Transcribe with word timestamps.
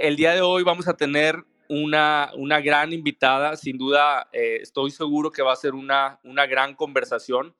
El 0.00 0.16
día 0.16 0.32
de 0.32 0.40
hoy 0.40 0.62
vamos 0.62 0.88
a 0.88 0.96
tener 0.96 1.44
una, 1.68 2.30
una 2.34 2.62
gran 2.62 2.90
invitada, 2.94 3.54
sin 3.56 3.76
duda 3.76 4.28
eh, 4.32 4.58
estoy 4.62 4.90
seguro 4.90 5.30
que 5.30 5.42
va 5.42 5.52
a 5.52 5.56
ser 5.56 5.74
una, 5.74 6.18
una 6.24 6.46
gran 6.46 6.74
conversación. 6.74 7.54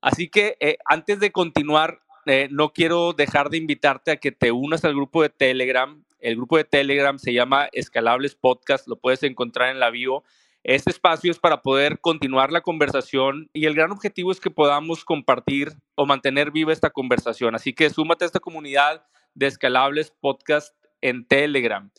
Así 0.00 0.28
que 0.28 0.56
eh, 0.58 0.78
antes 0.84 1.20
de 1.20 1.30
continuar, 1.30 2.00
eh, 2.26 2.48
no 2.50 2.72
quiero 2.72 3.12
dejar 3.12 3.50
de 3.50 3.58
invitarte 3.58 4.10
a 4.10 4.16
que 4.16 4.32
te 4.32 4.50
unas 4.50 4.84
al 4.84 4.96
grupo 4.96 5.22
de 5.22 5.28
Telegram. 5.28 6.04
El 6.18 6.34
grupo 6.34 6.56
de 6.56 6.64
Telegram 6.64 7.20
se 7.20 7.32
llama 7.32 7.68
Escalables 7.70 8.34
Podcast, 8.34 8.88
lo 8.88 8.96
puedes 8.96 9.22
encontrar 9.22 9.70
en 9.70 9.78
la 9.78 9.90
bio. 9.90 10.24
Este 10.64 10.90
espacio 10.90 11.30
es 11.30 11.38
para 11.38 11.62
poder 11.62 12.00
continuar 12.00 12.50
la 12.50 12.62
conversación 12.62 13.48
y 13.52 13.66
el 13.66 13.76
gran 13.76 13.92
objetivo 13.92 14.32
es 14.32 14.40
que 14.40 14.50
podamos 14.50 15.04
compartir 15.04 15.72
o 15.94 16.04
mantener 16.04 16.50
viva 16.50 16.72
esta 16.72 16.90
conversación. 16.90 17.54
Así 17.54 17.74
que 17.74 17.90
súmate 17.90 18.24
a 18.24 18.26
esta 18.26 18.40
comunidad 18.40 19.06
de 19.34 19.46
Escalables 19.46 20.10
Podcast 20.10 20.74
en 21.00 21.26
Telegram. 21.26 21.90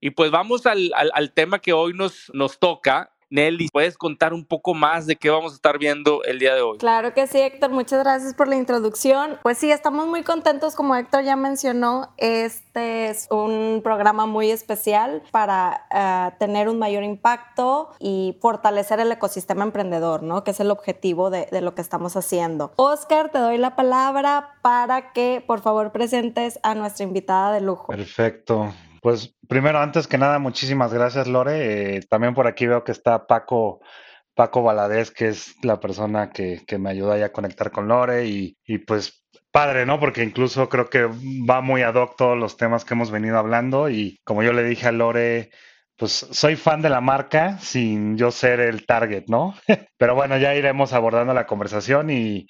Y 0.00 0.10
pues 0.10 0.30
vamos 0.30 0.66
al, 0.66 0.92
al, 0.94 1.10
al 1.14 1.32
tema 1.32 1.58
que 1.58 1.72
hoy 1.72 1.92
nos, 1.92 2.30
nos 2.32 2.58
toca. 2.58 3.12
Nelly, 3.30 3.68
¿puedes 3.70 3.98
contar 3.98 4.32
un 4.32 4.44
poco 4.44 4.74
más 4.74 5.06
de 5.06 5.16
qué 5.16 5.28
vamos 5.28 5.52
a 5.52 5.56
estar 5.56 5.78
viendo 5.78 6.24
el 6.24 6.38
día 6.38 6.54
de 6.54 6.62
hoy? 6.62 6.78
Claro 6.78 7.12
que 7.12 7.26
sí, 7.26 7.38
Héctor. 7.38 7.70
Muchas 7.70 8.02
gracias 8.02 8.34
por 8.34 8.48
la 8.48 8.56
introducción. 8.56 9.38
Pues 9.42 9.58
sí, 9.58 9.70
estamos 9.70 10.06
muy 10.06 10.22
contentos, 10.22 10.74
como 10.74 10.96
Héctor 10.96 11.24
ya 11.24 11.36
mencionó. 11.36 12.12
Este 12.16 13.08
es 13.08 13.26
un 13.30 13.80
programa 13.84 14.26
muy 14.26 14.50
especial 14.50 15.22
para 15.30 15.86
uh, 15.90 16.38
tener 16.38 16.68
un 16.68 16.78
mayor 16.78 17.02
impacto 17.02 17.90
y 17.98 18.38
fortalecer 18.40 19.00
el 19.00 19.12
ecosistema 19.12 19.64
emprendedor, 19.64 20.22
¿no? 20.22 20.42
Que 20.42 20.52
es 20.52 20.60
el 20.60 20.70
objetivo 20.70 21.30
de, 21.30 21.48
de 21.50 21.60
lo 21.60 21.74
que 21.74 21.82
estamos 21.82 22.16
haciendo. 22.16 22.72
Oscar, 22.76 23.30
te 23.30 23.38
doy 23.38 23.58
la 23.58 23.76
palabra 23.76 24.54
para 24.62 25.12
que, 25.12 25.44
por 25.46 25.60
favor, 25.60 25.92
presentes 25.92 26.58
a 26.62 26.74
nuestra 26.74 27.04
invitada 27.04 27.52
de 27.52 27.60
lujo. 27.60 27.88
Perfecto. 27.88 28.72
Pues 29.08 29.34
primero, 29.48 29.78
antes 29.78 30.06
que 30.06 30.18
nada, 30.18 30.38
muchísimas 30.38 30.92
gracias, 30.92 31.28
Lore. 31.28 31.96
Eh, 31.96 32.00
también 32.10 32.34
por 32.34 32.46
aquí 32.46 32.66
veo 32.66 32.84
que 32.84 32.92
está 32.92 33.26
Paco, 33.26 33.80
Paco 34.34 34.62
Valadez, 34.62 35.10
que 35.10 35.28
es 35.28 35.54
la 35.62 35.80
persona 35.80 36.28
que, 36.28 36.60
que 36.66 36.76
me 36.76 36.90
ayuda 36.90 37.24
a 37.24 37.32
conectar 37.32 37.70
con 37.70 37.88
Lore. 37.88 38.26
Y, 38.26 38.58
y, 38.66 38.76
pues 38.76 39.24
padre, 39.50 39.86
¿no? 39.86 39.98
Porque 39.98 40.22
incluso 40.22 40.68
creo 40.68 40.90
que 40.90 41.06
va 41.06 41.62
muy 41.62 41.80
ad 41.80 41.94
hoc 41.94 42.16
todos 42.18 42.36
los 42.36 42.58
temas 42.58 42.84
que 42.84 42.92
hemos 42.92 43.10
venido 43.10 43.38
hablando. 43.38 43.88
Y 43.88 44.18
como 44.24 44.42
yo 44.42 44.52
le 44.52 44.62
dije 44.62 44.88
a 44.88 44.92
Lore, 44.92 45.48
pues 45.96 46.12
soy 46.12 46.56
fan 46.56 46.82
de 46.82 46.90
la 46.90 47.00
marca 47.00 47.56
sin 47.60 48.18
yo 48.18 48.30
ser 48.30 48.60
el 48.60 48.84
target, 48.84 49.24
¿no? 49.28 49.54
Pero 49.96 50.16
bueno, 50.16 50.36
ya 50.36 50.54
iremos 50.54 50.92
abordando 50.92 51.32
la 51.32 51.46
conversación 51.46 52.10
y 52.10 52.46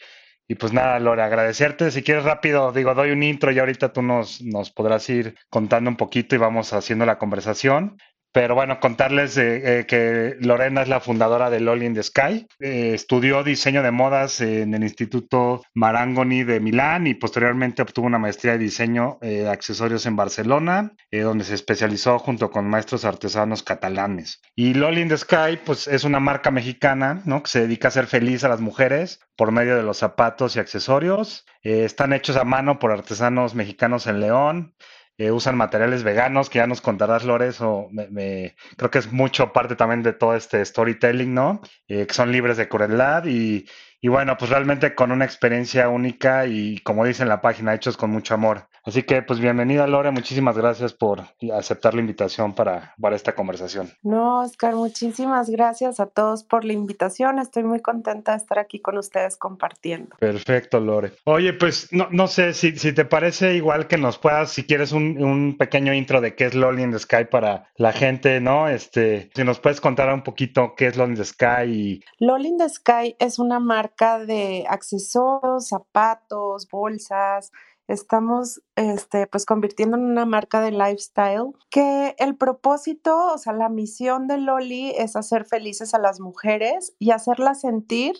y 0.48 0.54
pues 0.54 0.72
nada, 0.72 0.98
Lore, 0.98 1.22
agradecerte. 1.22 1.90
Si 1.90 2.02
quieres 2.02 2.24
rápido, 2.24 2.72
digo, 2.72 2.94
doy 2.94 3.10
un 3.10 3.22
intro 3.22 3.52
y 3.52 3.58
ahorita 3.58 3.92
tú 3.92 4.00
nos, 4.02 4.40
nos 4.42 4.70
podrás 4.70 5.08
ir 5.10 5.36
contando 5.50 5.90
un 5.90 5.96
poquito 5.96 6.34
y 6.34 6.38
vamos 6.38 6.72
haciendo 6.72 7.04
la 7.04 7.18
conversación. 7.18 7.98
Pero 8.38 8.54
bueno, 8.54 8.78
contarles 8.78 9.36
eh, 9.36 9.80
eh, 9.80 9.84
que 9.84 10.36
Lorena 10.38 10.82
es 10.82 10.88
la 10.88 11.00
fundadora 11.00 11.50
de 11.50 11.58
Loli 11.58 11.86
in 11.86 11.94
the 11.94 12.04
Sky. 12.04 12.46
Eh, 12.60 12.92
estudió 12.94 13.42
diseño 13.42 13.82
de 13.82 13.90
modas 13.90 14.40
en 14.40 14.74
el 14.74 14.84
Instituto 14.84 15.64
Marangoni 15.74 16.44
de 16.44 16.60
Milán 16.60 17.08
y 17.08 17.14
posteriormente 17.14 17.82
obtuvo 17.82 18.06
una 18.06 18.20
maestría 18.20 18.52
de 18.52 18.58
diseño 18.58 19.18
de 19.20 19.48
accesorios 19.48 20.06
en 20.06 20.14
Barcelona, 20.14 20.92
donde 21.10 21.42
se 21.42 21.54
especializó 21.54 22.20
junto 22.20 22.52
con 22.52 22.70
maestros 22.70 23.04
artesanos 23.04 23.64
catalanes. 23.64 24.40
Y 24.54 24.74
Loli 24.74 25.00
in 25.00 25.08
the 25.08 25.18
Sky, 25.18 25.58
pues 25.64 25.88
es 25.88 26.04
una 26.04 26.20
marca 26.20 26.52
mexicana, 26.52 27.22
¿no? 27.24 27.42
Que 27.42 27.50
se 27.50 27.60
dedica 27.62 27.88
a 27.88 27.90
hacer 27.90 28.06
feliz 28.06 28.44
a 28.44 28.48
las 28.48 28.60
mujeres 28.60 29.18
por 29.36 29.50
medio 29.50 29.76
de 29.76 29.82
los 29.82 29.98
zapatos 29.98 30.54
y 30.54 30.60
accesorios. 30.60 31.44
están 31.62 32.12
hechos 32.12 32.36
a 32.36 32.44
mano 32.44 32.78
por 32.78 32.92
artesanos 32.92 33.56
mexicanos 33.56 34.06
en 34.06 34.20
León. 34.20 34.74
Usan 35.18 35.56
materiales 35.56 36.04
veganos, 36.04 36.48
que 36.48 36.58
ya 36.58 36.66
nos 36.68 36.80
contarás, 36.80 37.24
Lores, 37.24 37.60
o 37.60 37.88
me, 37.90 38.08
me, 38.08 38.54
creo 38.76 38.90
que 38.90 38.98
es 38.98 39.12
mucho 39.12 39.52
parte 39.52 39.74
también 39.74 40.02
de 40.04 40.12
todo 40.12 40.36
este 40.36 40.64
storytelling, 40.64 41.34
¿no? 41.34 41.60
Eh, 41.88 42.06
que 42.06 42.14
son 42.14 42.30
libres 42.30 42.56
de 42.56 42.68
crueldad 42.68 43.24
y, 43.26 43.66
y 44.00 44.08
bueno, 44.08 44.36
pues 44.36 44.50
realmente 44.50 44.94
con 44.94 45.10
una 45.10 45.24
experiencia 45.24 45.88
única 45.88 46.46
y 46.46 46.78
como 46.80 47.04
dice 47.04 47.24
en 47.24 47.28
la 47.28 47.40
página, 47.40 47.74
hechos 47.74 47.96
con 47.96 48.10
mucho 48.10 48.34
amor. 48.34 48.68
Así 48.88 49.02
que 49.02 49.20
pues 49.20 49.38
bienvenida 49.38 49.86
Lore, 49.86 50.10
muchísimas 50.12 50.56
gracias 50.56 50.94
por 50.94 51.20
aceptar 51.52 51.92
la 51.92 52.00
invitación 52.00 52.54
para, 52.54 52.94
para 52.98 53.16
esta 53.16 53.34
conversación. 53.34 53.90
No, 54.02 54.40
Oscar, 54.40 54.74
muchísimas 54.76 55.50
gracias 55.50 56.00
a 56.00 56.06
todos 56.06 56.42
por 56.42 56.64
la 56.64 56.72
invitación. 56.72 57.38
Estoy 57.38 57.64
muy 57.64 57.80
contenta 57.80 58.32
de 58.32 58.38
estar 58.38 58.58
aquí 58.58 58.80
con 58.80 58.96
ustedes 58.96 59.36
compartiendo. 59.36 60.16
Perfecto, 60.18 60.80
Lore. 60.80 61.12
Oye, 61.24 61.52
pues 61.52 61.92
no, 61.92 62.08
no 62.12 62.28
sé 62.28 62.54
si, 62.54 62.78
si 62.78 62.94
te 62.94 63.04
parece 63.04 63.56
igual 63.56 63.88
que 63.88 63.98
nos 63.98 64.16
puedas, 64.16 64.52
si 64.52 64.64
quieres 64.64 64.92
un, 64.92 65.22
un 65.22 65.58
pequeño 65.58 65.92
intro 65.92 66.22
de 66.22 66.34
qué 66.34 66.46
es 66.46 66.54
Lolly 66.54 66.82
in 66.82 66.92
the 66.92 66.98
Sky 66.98 67.26
para 67.30 67.68
la 67.76 67.92
gente, 67.92 68.40
¿no? 68.40 68.68
Este, 68.68 69.28
si 69.34 69.44
nos 69.44 69.60
puedes 69.60 69.82
contar 69.82 70.10
un 70.14 70.22
poquito 70.22 70.72
qué 70.74 70.86
es 70.86 70.96
Lolly 70.96 71.12
in 71.12 71.18
the 71.18 71.24
Sky. 71.26 71.64
Y... 71.66 72.04
In 72.20 72.56
the 72.56 72.70
Sky 72.70 73.16
es 73.18 73.38
una 73.38 73.60
marca 73.60 74.18
de 74.18 74.64
accesorios, 74.66 75.68
zapatos, 75.68 76.66
bolsas, 76.70 77.52
estamos 77.88 78.62
este, 78.76 79.26
pues 79.26 79.46
convirtiendo 79.46 79.96
en 79.96 80.04
una 80.04 80.26
marca 80.26 80.60
de 80.60 80.70
lifestyle 80.70 81.54
que 81.70 82.14
el 82.18 82.36
propósito, 82.36 83.32
o 83.32 83.38
sea, 83.38 83.54
la 83.54 83.70
misión 83.70 84.28
de 84.28 84.38
Loli 84.38 84.90
es 84.90 85.16
hacer 85.16 85.46
felices 85.46 85.94
a 85.94 85.98
las 85.98 86.20
mujeres 86.20 86.94
y 86.98 87.10
hacerlas 87.10 87.62
sentir 87.62 88.14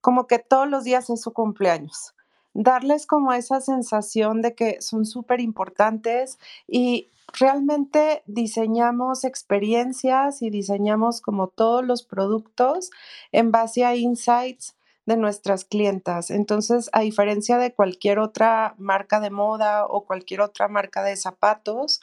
como 0.00 0.28
que 0.28 0.38
todos 0.38 0.68
los 0.68 0.84
días 0.84 1.10
es 1.10 1.20
su 1.20 1.32
cumpleaños. 1.32 2.14
Darles 2.54 3.06
como 3.06 3.32
esa 3.32 3.60
sensación 3.60 4.40
de 4.40 4.54
que 4.54 4.80
son 4.80 5.04
súper 5.04 5.40
importantes 5.40 6.38
y 6.66 7.10
realmente 7.32 8.22
diseñamos 8.26 9.24
experiencias 9.24 10.42
y 10.42 10.50
diseñamos 10.50 11.20
como 11.20 11.48
todos 11.48 11.84
los 11.84 12.04
productos 12.04 12.90
en 13.32 13.50
base 13.50 13.84
a 13.84 13.96
insights 13.96 14.77
de 15.08 15.16
nuestras 15.16 15.64
clientas. 15.64 16.30
Entonces, 16.30 16.90
a 16.92 17.00
diferencia 17.00 17.56
de 17.56 17.72
cualquier 17.72 18.18
otra 18.18 18.74
marca 18.76 19.20
de 19.20 19.30
moda 19.30 19.86
o 19.86 20.04
cualquier 20.04 20.42
otra 20.42 20.68
marca 20.68 21.02
de 21.02 21.16
zapatos, 21.16 22.00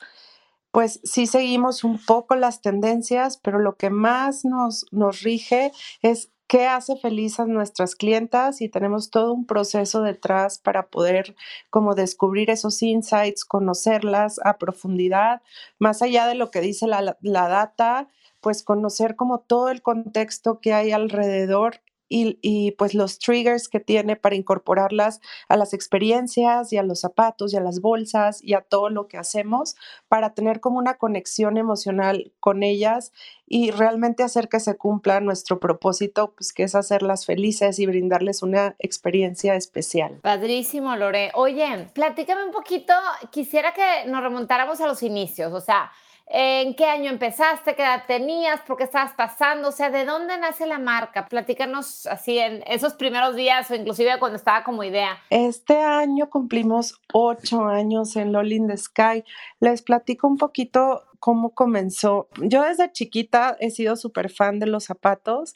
pues 0.72 1.00
sí 1.04 1.28
seguimos 1.28 1.84
un 1.84 2.04
poco 2.04 2.36
las 2.36 2.62
tendencias, 2.62 3.38
pero 3.38 3.60
lo 3.60 3.78
que 3.78 3.92
más 3.92 4.44
nos, 4.44 4.88
nos 4.92 5.22
rige 5.22 5.72
es 6.02 6.32
qué 6.48 6.66
hace 6.66 6.98
feliz 6.98 7.40
a 7.40 7.46
nuestras 7.46 7.96
clientas 7.96 8.60
y 8.60 8.70
tenemos 8.70 9.12
todo 9.12 9.34
un 9.34 9.46
proceso 9.46 10.02
detrás 10.02 10.58
para 10.58 10.88
poder 10.88 11.36
como 11.70 11.94
descubrir 11.94 12.50
esos 12.50 12.82
insights, 12.82 13.46
conocerlas 13.46 14.40
a 14.44 14.58
profundidad, 14.58 15.44
más 15.78 16.02
allá 16.02 16.26
de 16.28 16.36
lo 16.36 16.50
que 16.50 16.62
dice 16.62 16.88
la, 16.88 17.18
la 17.22 17.48
data, 17.48 18.10
pues 18.42 18.64
conocer 18.64 19.16
como 19.16 19.40
todo 19.42 19.70
el 19.70 19.84
contexto 19.84 20.60
que 20.60 20.74
hay 20.74 20.92
alrededor 20.92 21.82
y, 22.08 22.40
y, 22.42 22.72
pues 22.72 22.94
los 22.94 23.20
triggers 23.20 23.68
que 23.68 23.80
tiene 23.80 24.16
para 24.16 24.36
incorporarlas 24.36 25.22
a 25.50 25.58
las 25.58 25.74
experiencias 25.74 26.72
y 26.72 26.78
a 26.78 26.84
los 26.84 27.00
zapatos 27.00 27.54
y 27.54 27.58
a 27.58 27.62
las 27.62 27.82
bolsas 27.82 28.44
y 28.44 28.54
a 28.54 28.62
todo 28.62 28.90
lo 28.90 29.08
que 29.08 29.18
hacemos 29.18 29.76
para 30.08 30.34
tener 30.34 30.60
como 30.60 30.78
una 30.78 30.96
conexión 30.96 31.58
emocional 31.58 32.34
con 32.40 32.64
ellas 32.64 33.12
y 33.48 33.72
realmente 33.72 34.24
hacer 34.24 34.50
que 34.50 34.60
se 34.60 34.78
cumpla 34.78 35.20
nuestro 35.20 35.60
propósito, 35.60 36.34
pues 36.36 36.52
que 36.52 36.64
es 36.64 36.76
hacerlas 36.76 37.26
felices 37.26 37.80
y 37.80 37.86
brindarles 37.86 38.42
una 38.42 38.76
experiencia 38.80 39.56
especial. 39.56 40.20
Padrísimo, 40.22 40.96
Lore. 40.96 41.32
Oye, 41.36 41.90
platícame 41.94 42.44
un 42.44 42.52
poquito, 42.52 42.94
quisiera 43.32 43.74
que 43.74 44.06
nos 44.08 44.22
remontáramos 44.24 44.82
a 44.82 44.88
los 44.88 45.04
inicios, 45.04 45.54
o 45.54 45.62
sea, 45.62 45.92
¿En 46.28 46.74
qué 46.74 46.86
año 46.86 47.12
empezaste? 47.12 47.76
¿Qué 47.76 47.84
edad 47.84 48.04
tenías? 48.08 48.62
¿Por 48.62 48.78
qué 48.78 48.84
estabas 48.86 49.14
pasando? 49.14 49.70
O 49.70 49.72
sea, 49.72 49.92
¿de 49.92 50.06
dónde 50.06 50.38
nace 50.40 50.66
la 50.66 50.80
marca? 50.80 51.28
Platícanos 51.28 52.08
así 52.08 52.40
en 52.40 52.64
esos 52.66 52.96
primeros 52.96 53.36
días 53.36 53.70
o 53.70 53.76
inclusive 53.76 54.18
cuando 54.18 54.38
estaba 54.38 54.64
como 54.64 54.84
idea. 54.84 55.20
Este 55.30 55.78
año 55.78 56.30
cumplimos 56.30 57.00
ocho 57.14 57.66
años 57.66 58.16
en 58.16 58.32
Lolly 58.32 58.56
in 58.56 58.68
the 58.68 58.78
Sky. 58.78 59.24
Les 59.60 59.84
platico 59.84 60.28
un 60.28 60.38
poquito 60.38 61.04
cómo 61.20 61.54
comenzó. 61.54 62.28
Yo 62.42 62.64
desde 62.64 62.92
chiquita 62.92 63.56
he 63.60 63.70
sido 63.70 63.96
súper 63.96 64.32
fan 64.32 64.60
de 64.60 64.66
los 64.66 64.86
zapatos 64.86 65.56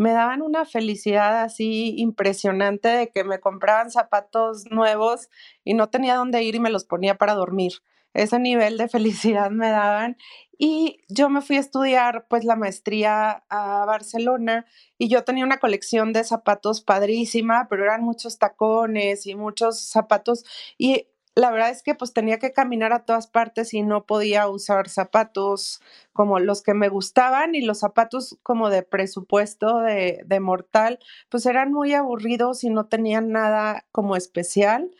me 0.00 0.12
daban 0.12 0.40
una 0.40 0.64
felicidad 0.64 1.42
así 1.42 1.94
impresionante 1.98 2.88
de 2.88 3.10
que 3.10 3.22
me 3.22 3.38
compraban 3.38 3.90
zapatos 3.90 4.64
nuevos 4.70 5.28
y 5.62 5.74
no 5.74 5.90
tenía 5.90 6.14
dónde 6.14 6.42
ir 6.42 6.54
y 6.54 6.58
me 6.58 6.70
los 6.70 6.86
ponía 6.86 7.16
para 7.16 7.34
dormir. 7.34 7.72
Ese 8.14 8.38
nivel 8.38 8.76
de 8.76 8.88
felicidad 8.88 9.50
me 9.50 9.70
daban 9.70 10.16
y 10.58 11.00
yo 11.08 11.30
me 11.30 11.40
fui 11.40 11.56
a 11.56 11.60
estudiar 11.60 12.26
pues 12.28 12.44
la 12.44 12.54
maestría 12.56 13.44
a 13.48 13.84
Barcelona 13.86 14.66
y 14.98 15.08
yo 15.08 15.24
tenía 15.24 15.44
una 15.44 15.58
colección 15.58 16.12
de 16.12 16.22
zapatos 16.24 16.82
padrísima, 16.82 17.66
pero 17.70 17.84
eran 17.84 18.02
muchos 18.02 18.38
tacones 18.38 19.26
y 19.26 19.34
muchos 19.34 19.80
zapatos 19.80 20.44
y 20.76 21.06
la 21.34 21.50
verdad 21.50 21.70
es 21.70 21.82
que 21.82 21.94
pues 21.94 22.12
tenía 22.12 22.38
que 22.38 22.52
caminar 22.52 22.92
a 22.92 23.04
todas 23.04 23.26
partes 23.26 23.72
y 23.72 23.82
no 23.82 24.04
podía 24.04 24.48
usar 24.48 24.88
zapatos 24.88 25.80
como 26.12 26.38
los 26.40 26.62
que 26.62 26.74
me 26.74 26.88
gustaban 26.88 27.54
y 27.54 27.62
los 27.62 27.78
zapatos 27.78 28.38
como 28.42 28.68
de 28.68 28.82
presupuesto 28.82 29.78
de, 29.78 30.22
de 30.26 30.40
mortal, 30.40 30.98
pues 31.30 31.46
eran 31.46 31.72
muy 31.72 31.94
aburridos 31.94 32.64
y 32.64 32.70
no 32.70 32.86
tenían 32.86 33.30
nada 33.30 33.86
como 33.92 34.16
especial. 34.16 34.90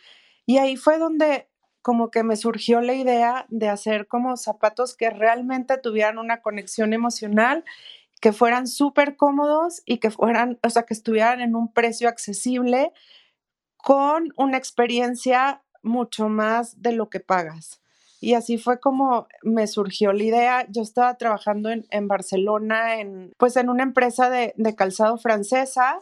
Y 0.46 0.58
ahí 0.58 0.76
fue 0.76 0.98
donde 0.98 1.49
como 1.82 2.10
que 2.10 2.22
me 2.22 2.36
surgió 2.36 2.80
la 2.80 2.94
idea 2.94 3.46
de 3.48 3.68
hacer 3.68 4.06
como 4.06 4.36
zapatos 4.36 4.96
que 4.96 5.10
realmente 5.10 5.78
tuvieran 5.78 6.18
una 6.18 6.42
conexión 6.42 6.92
emocional 6.92 7.64
que 8.20 8.32
fueran 8.32 8.66
súper 8.66 9.16
cómodos 9.16 9.82
y 9.86 9.98
que 9.98 10.10
fueran, 10.10 10.58
o 10.62 10.70
sea, 10.70 10.82
que 10.82 10.94
estuvieran 10.94 11.40
en 11.40 11.56
un 11.56 11.72
precio 11.72 12.08
accesible 12.08 12.92
con 13.78 14.32
una 14.36 14.58
experiencia 14.58 15.62
mucho 15.82 16.28
más 16.28 16.82
de 16.82 16.92
lo 16.92 17.08
que 17.08 17.20
pagas. 17.20 17.80
Y 18.20 18.34
así 18.34 18.58
fue 18.58 18.78
como 18.78 19.26
me 19.42 19.66
surgió 19.66 20.12
la 20.12 20.22
idea. 20.22 20.66
Yo 20.68 20.82
estaba 20.82 21.16
trabajando 21.16 21.70
en, 21.70 22.08
Barcelona, 22.08 23.00
en, 23.00 23.32
pues 23.38 23.56
en 23.56 23.70
una 23.70 23.82
empresa 23.82 24.28
de, 24.28 24.52
de, 24.58 24.74
calzado 24.74 25.16
francesa 25.16 26.00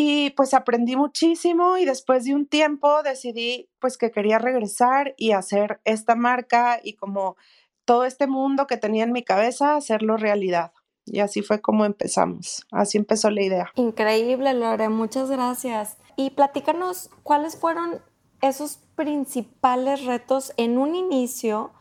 y 0.00 0.30
pues 0.30 0.54
aprendí 0.54 0.94
muchísimo 0.94 1.76
y 1.76 1.84
después 1.84 2.24
de 2.24 2.32
un 2.32 2.46
tiempo 2.46 3.02
decidí 3.02 3.68
pues 3.80 3.98
que 3.98 4.12
quería 4.12 4.38
regresar 4.38 5.12
y 5.16 5.32
hacer 5.32 5.80
esta 5.84 6.14
marca 6.14 6.78
y 6.80 6.92
como 6.92 7.36
todo 7.84 8.04
este 8.04 8.28
mundo 8.28 8.68
que 8.68 8.76
tenía 8.76 9.02
en 9.02 9.10
mi 9.10 9.24
cabeza, 9.24 9.74
hacerlo 9.74 10.16
realidad. 10.16 10.70
Y 11.04 11.18
así 11.18 11.42
fue 11.42 11.60
como 11.60 11.84
empezamos. 11.84 12.64
Así 12.70 12.96
empezó 12.96 13.28
la 13.30 13.42
idea. 13.42 13.72
Increíble, 13.74 14.54
Lore. 14.54 14.88
Muchas 14.88 15.32
gracias. 15.32 15.96
Y 16.14 16.30
platícanos 16.30 17.10
cuáles 17.24 17.56
fueron 17.56 18.00
esos 18.40 18.76
principales 18.94 20.04
retos 20.04 20.52
en 20.58 20.78
un 20.78 20.94
inicio, 20.94 21.72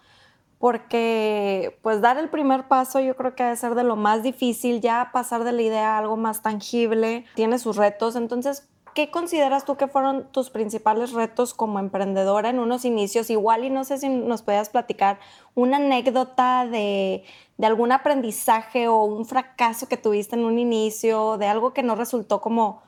porque 0.59 1.77
pues 1.81 2.01
dar 2.01 2.18
el 2.18 2.30
primer 2.30 2.68
paso 2.68 3.00
yo 3.00 3.15
creo 3.15 3.36
que 3.36 3.44
debe 3.44 3.56
ser 3.56 3.75
de 3.75 3.83
lo 3.83 3.95
más 3.95 4.24
difícil, 4.24 4.81
ya 4.81 5.09
pasar 5.13 5.44
de 5.44 5.51
la 5.51 5.62
idea 5.62 5.95
a 5.95 6.00
algo 6.00 6.18
más 6.18 6.42
tangible, 6.42 7.25
tiene 7.36 7.59
sus 7.59 7.75
retos, 7.75 8.15
entonces, 8.15 8.68
¿qué 8.95 9.12
consideras 9.12 9.65
tú 9.65 9.77
que 9.77 9.88
fueron 9.88 10.31
tus 10.31 10.50
principales 10.50 11.12
retos 11.13 11.54
como 11.54 11.77
emprendedora 11.77 12.50
en 12.50 12.59
unos 12.59 12.86
inicios? 12.86 13.30
Igual 13.30 13.65
y 13.65 13.69
no 13.69 13.83
sé 13.83 14.00
si 14.00 14.09
nos 14.09 14.42
podías 14.42 14.69
platicar 14.69 15.19
una 15.54 15.77
anécdota 15.77 16.65
de, 16.65 17.24
de 17.57 17.68
algún 17.68 17.92
aprendizaje 17.92 18.88
o 18.88 19.03
un 19.03 19.25
fracaso 19.25 19.88
que 19.88 19.98
tuviste 19.98 20.36
en 20.36 20.45
un 20.45 20.57
inicio, 20.57 21.38
de 21.38 21.45
algo 21.45 21.74
que 21.74 21.83
no 21.83 21.95
resultó 21.95 22.42
como 22.42 22.81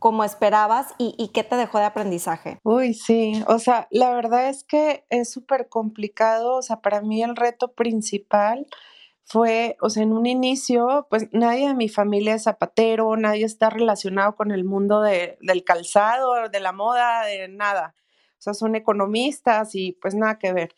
como 0.00 0.24
esperabas 0.24 0.94
y, 0.98 1.28
qué 1.28 1.44
te 1.44 1.54
dejó 1.56 1.78
de 1.78 1.84
aprendizaje? 1.84 2.58
Uy, 2.64 2.94
sí, 2.94 3.44
o 3.46 3.58
sea, 3.58 3.86
la 3.90 4.12
verdad 4.12 4.48
es 4.48 4.64
que 4.64 5.04
es 5.10 5.30
súper 5.30 5.68
complicado, 5.68 6.56
o 6.56 6.62
sea, 6.62 6.80
para 6.80 7.02
mí 7.02 7.22
el 7.22 7.36
reto 7.36 7.72
principal 7.74 8.66
fue, 9.24 9.76
o 9.80 9.90
sea, 9.90 10.02
en 10.02 10.12
un 10.12 10.26
inicio, 10.26 11.06
pues 11.10 11.28
nadie 11.32 11.68
de 11.68 11.74
mi 11.74 11.88
familia 11.88 12.34
es 12.34 12.44
zapatero, 12.44 13.16
nadie 13.16 13.44
está 13.44 13.70
relacionado 13.70 14.34
con 14.34 14.50
el 14.50 14.64
mundo 14.64 15.02
del 15.02 15.64
calzado, 15.64 16.48
de 16.48 16.60
la 16.60 16.72
moda, 16.72 17.24
de 17.24 17.46
nada. 17.46 17.94
O 18.32 18.42
sea, 18.42 18.54
son 18.54 18.74
economistas 18.74 19.74
y 19.74 19.92
pues 20.00 20.14
nada 20.14 20.38
que 20.38 20.52
ver. 20.52 20.74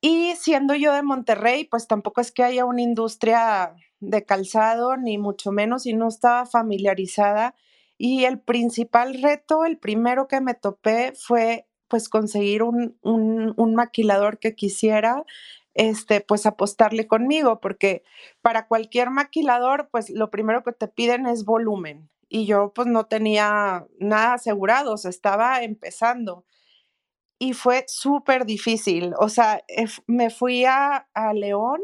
Y 0.00 0.34
siendo 0.36 0.74
yo 0.74 0.92
de 0.92 1.02
Monterrey, 1.02 1.64
pues 1.64 1.88
tampoco 1.88 2.20
es 2.20 2.30
que 2.30 2.44
haya 2.44 2.66
una 2.66 2.82
industria 2.82 3.74
de 3.98 4.24
calzado, 4.24 4.96
ni 4.96 5.18
mucho 5.18 5.52
menos, 5.52 5.86
y 5.86 5.94
no 5.94 6.06
estaba 6.06 6.44
familiarizada 6.46 7.54
y 7.98 8.24
el 8.24 8.40
principal 8.40 9.22
reto, 9.22 9.64
el 9.64 9.78
primero 9.78 10.28
que 10.28 10.40
me 10.40 10.54
topé 10.54 11.12
fue 11.14 11.66
pues 11.88 12.08
conseguir 12.08 12.62
un, 12.62 12.96
un, 13.02 13.74
maquilador 13.74 14.38
que 14.38 14.54
quisiera 14.54 15.24
este, 15.74 16.20
pues 16.20 16.46
apostarle 16.46 17.06
conmigo, 17.06 17.60
porque 17.60 18.02
para 18.42 18.66
cualquier 18.66 19.10
maquilador, 19.10 19.88
pues 19.90 20.10
lo 20.10 20.30
primero 20.30 20.62
que 20.64 20.72
te 20.72 20.88
piden 20.88 21.26
es 21.26 21.44
volumen. 21.44 22.10
Y 22.28 22.46
yo 22.46 22.72
pues 22.74 22.88
no 22.88 23.06
tenía 23.06 23.86
nada 24.00 24.34
asegurado, 24.34 24.96
estaba 24.96 25.62
empezando. 25.62 26.44
Y 27.38 27.52
fue 27.52 27.84
súper 27.86 28.46
difícil. 28.46 29.12
O 29.18 29.28
sea, 29.28 29.62
me 30.06 30.30
fui 30.30 30.64
a, 30.64 31.08
a 31.14 31.32
León 31.34 31.80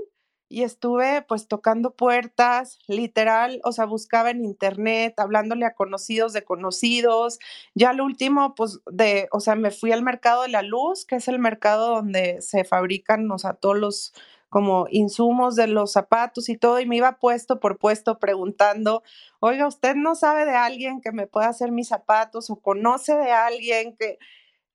y 0.52 0.64
estuve 0.64 1.22
pues 1.22 1.48
tocando 1.48 1.94
puertas, 1.94 2.78
literal, 2.86 3.60
o 3.64 3.72
sea, 3.72 3.86
buscaba 3.86 4.30
en 4.30 4.44
internet, 4.44 5.14
hablándole 5.18 5.64
a 5.64 5.74
conocidos 5.74 6.34
de 6.34 6.44
conocidos. 6.44 7.38
Ya 7.74 7.94
lo 7.94 8.04
último, 8.04 8.54
pues 8.54 8.80
de, 8.90 9.28
o 9.32 9.40
sea, 9.40 9.54
me 9.54 9.70
fui 9.70 9.92
al 9.92 10.02
mercado 10.02 10.42
de 10.42 10.48
la 10.50 10.60
luz, 10.60 11.06
que 11.06 11.16
es 11.16 11.26
el 11.28 11.38
mercado 11.38 11.94
donde 11.94 12.42
se 12.42 12.64
fabrican, 12.64 13.30
o 13.30 13.38
sea, 13.38 13.54
todos 13.54 13.78
los 13.78 14.12
como 14.50 14.86
insumos 14.90 15.56
de 15.56 15.66
los 15.66 15.92
zapatos 15.92 16.50
y 16.50 16.58
todo, 16.58 16.78
y 16.78 16.84
me 16.84 16.96
iba 16.96 17.18
puesto 17.18 17.58
por 17.58 17.78
puesto 17.78 18.18
preguntando, 18.18 19.02
oiga, 19.40 19.66
¿usted 19.66 19.94
no 19.94 20.14
sabe 20.14 20.44
de 20.44 20.54
alguien 20.54 21.00
que 21.00 21.12
me 21.12 21.26
pueda 21.26 21.48
hacer 21.48 21.72
mis 21.72 21.88
zapatos 21.88 22.50
o 22.50 22.56
conoce 22.56 23.16
de 23.16 23.32
alguien 23.32 23.96
que 23.96 24.18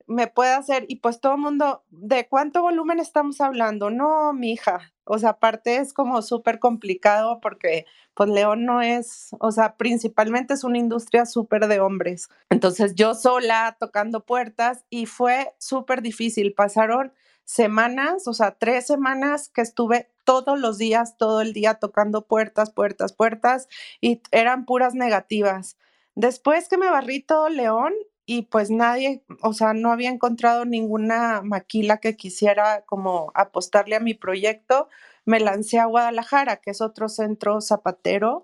me 0.07 0.27
pueda 0.27 0.57
hacer? 0.57 0.85
Y 0.87 0.97
pues 0.97 1.19
todo 1.19 1.33
el 1.33 1.41
mundo, 1.41 1.83
¿de 1.89 2.27
cuánto 2.27 2.61
volumen 2.61 2.99
estamos 2.99 3.41
hablando? 3.41 3.89
No, 3.89 4.33
mi 4.33 4.53
hija, 4.53 4.93
o 5.03 5.19
sea, 5.19 5.31
aparte 5.31 5.77
es 5.77 5.93
como 5.93 6.21
súper 6.21 6.59
complicado 6.59 7.39
porque 7.41 7.85
pues 8.13 8.29
León 8.29 8.65
no 8.65 8.81
es, 8.81 9.29
o 9.39 9.51
sea, 9.51 9.77
principalmente 9.77 10.53
es 10.53 10.63
una 10.63 10.79
industria 10.79 11.25
súper 11.25 11.67
de 11.67 11.79
hombres. 11.79 12.29
Entonces 12.49 12.95
yo 12.95 13.13
sola 13.13 13.77
tocando 13.79 14.25
puertas 14.25 14.85
y 14.89 15.05
fue 15.05 15.53
súper 15.59 16.01
difícil. 16.01 16.53
Pasaron 16.53 17.13
semanas, 17.45 18.27
o 18.27 18.33
sea, 18.33 18.51
tres 18.57 18.87
semanas 18.87 19.49
que 19.49 19.61
estuve 19.61 20.09
todos 20.25 20.59
los 20.59 20.77
días, 20.77 21.17
todo 21.17 21.41
el 21.41 21.53
día 21.53 21.75
tocando 21.75 22.25
puertas, 22.25 22.71
puertas, 22.71 23.13
puertas 23.13 23.67
y 24.01 24.21
eran 24.31 24.65
puras 24.65 24.95
negativas. 24.95 25.77
Después 26.15 26.67
que 26.67 26.77
me 26.77 26.89
barrí 26.89 27.21
todo 27.21 27.47
León, 27.49 27.93
y 28.29 28.41
pues 28.43 28.69
nadie, 28.69 29.23
o 29.41 29.53
sea, 29.53 29.73
no 29.73 29.89
había 29.89 30.09
encontrado 30.09 30.65
ninguna 30.65 31.41
maquila 31.43 31.99
que 31.99 32.17
quisiera 32.17 32.83
como 32.85 33.31
apostarle 33.35 33.95
a 33.95 34.01
mi 34.01 34.15
proyecto. 34.15 34.89
Me 35.23 35.39
lancé 35.39 35.79
a 35.79 35.85
Guadalajara, 35.85 36.57
que 36.57 36.71
es 36.71 36.81
otro 36.81 37.07
centro 37.07 37.61
zapatero, 37.61 38.43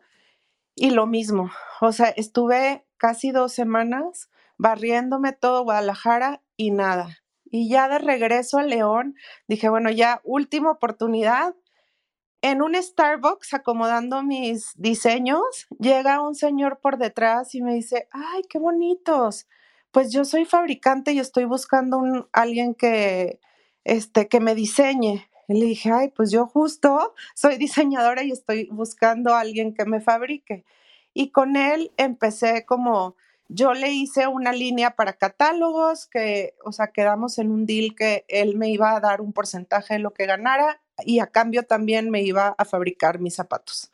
y 0.73 0.91
lo 0.91 1.05
mismo, 1.05 1.51
o 1.81 1.91
sea, 1.91 2.07
estuve 2.07 2.85
casi 2.97 3.31
dos 3.31 3.51
semanas 3.51 4.29
barriéndome 4.57 5.33
todo 5.33 5.65
Guadalajara 5.65 6.41
y 6.55 6.71
nada. 6.71 7.17
Y 7.43 7.69
ya 7.69 7.89
de 7.89 7.99
regreso 7.99 8.59
a 8.59 8.63
León, 8.63 9.15
dije, 9.49 9.67
bueno, 9.67 9.91
ya 9.91 10.21
última 10.23 10.71
oportunidad. 10.71 11.55
En 12.41 12.61
un 12.61 12.73
Starbucks 12.81 13.53
acomodando 13.53 14.23
mis 14.23 14.71
diseños, 14.75 15.67
llega 15.77 16.21
un 16.21 16.35
señor 16.35 16.79
por 16.79 16.97
detrás 16.97 17.53
y 17.53 17.61
me 17.61 17.73
dice, 17.73 18.07
ay, 18.11 18.43
qué 18.49 18.59
bonitos 18.59 19.45
pues 19.93 20.11
yo 20.11 20.25
soy 20.25 20.43
fabricante 20.45 21.13
y 21.13 21.19
estoy 21.19 21.45
buscando 21.45 21.99
un, 21.99 22.27
alguien 22.33 22.73
que, 22.73 23.39
este, 23.85 24.27
que 24.27 24.39
me 24.39 24.55
diseñe. 24.55 25.29
Y 25.47 25.59
le 25.59 25.65
dije, 25.67 25.91
ay, 25.91 26.09
pues 26.09 26.31
yo 26.31 26.47
justo 26.47 27.13
soy 27.35 27.57
diseñadora 27.57 28.23
y 28.23 28.31
estoy 28.31 28.67
buscando 28.71 29.35
alguien 29.35 29.73
que 29.73 29.85
me 29.85 30.01
fabrique. 30.01 30.65
Y 31.13 31.29
con 31.29 31.55
él 31.55 31.91
empecé 31.97 32.65
como, 32.65 33.15
yo 33.49 33.75
le 33.75 33.91
hice 33.91 34.25
una 34.25 34.51
línea 34.51 34.95
para 34.95 35.13
catálogos, 35.13 36.07
que, 36.07 36.55
o 36.65 36.71
sea, 36.71 36.87
quedamos 36.87 37.37
en 37.37 37.51
un 37.51 37.67
deal 37.67 37.93
que 37.95 38.25
él 38.29 38.57
me 38.57 38.69
iba 38.69 38.95
a 38.95 38.99
dar 38.99 39.21
un 39.21 39.31
porcentaje 39.31 39.93
de 39.93 39.99
lo 39.99 40.11
que 40.11 40.25
ganara 40.25 40.81
y 41.05 41.19
a 41.19 41.27
cambio 41.27 41.63
también 41.63 42.09
me 42.09 42.23
iba 42.23 42.55
a 42.57 42.65
fabricar 42.65 43.19
mis 43.19 43.35
zapatos. 43.35 43.92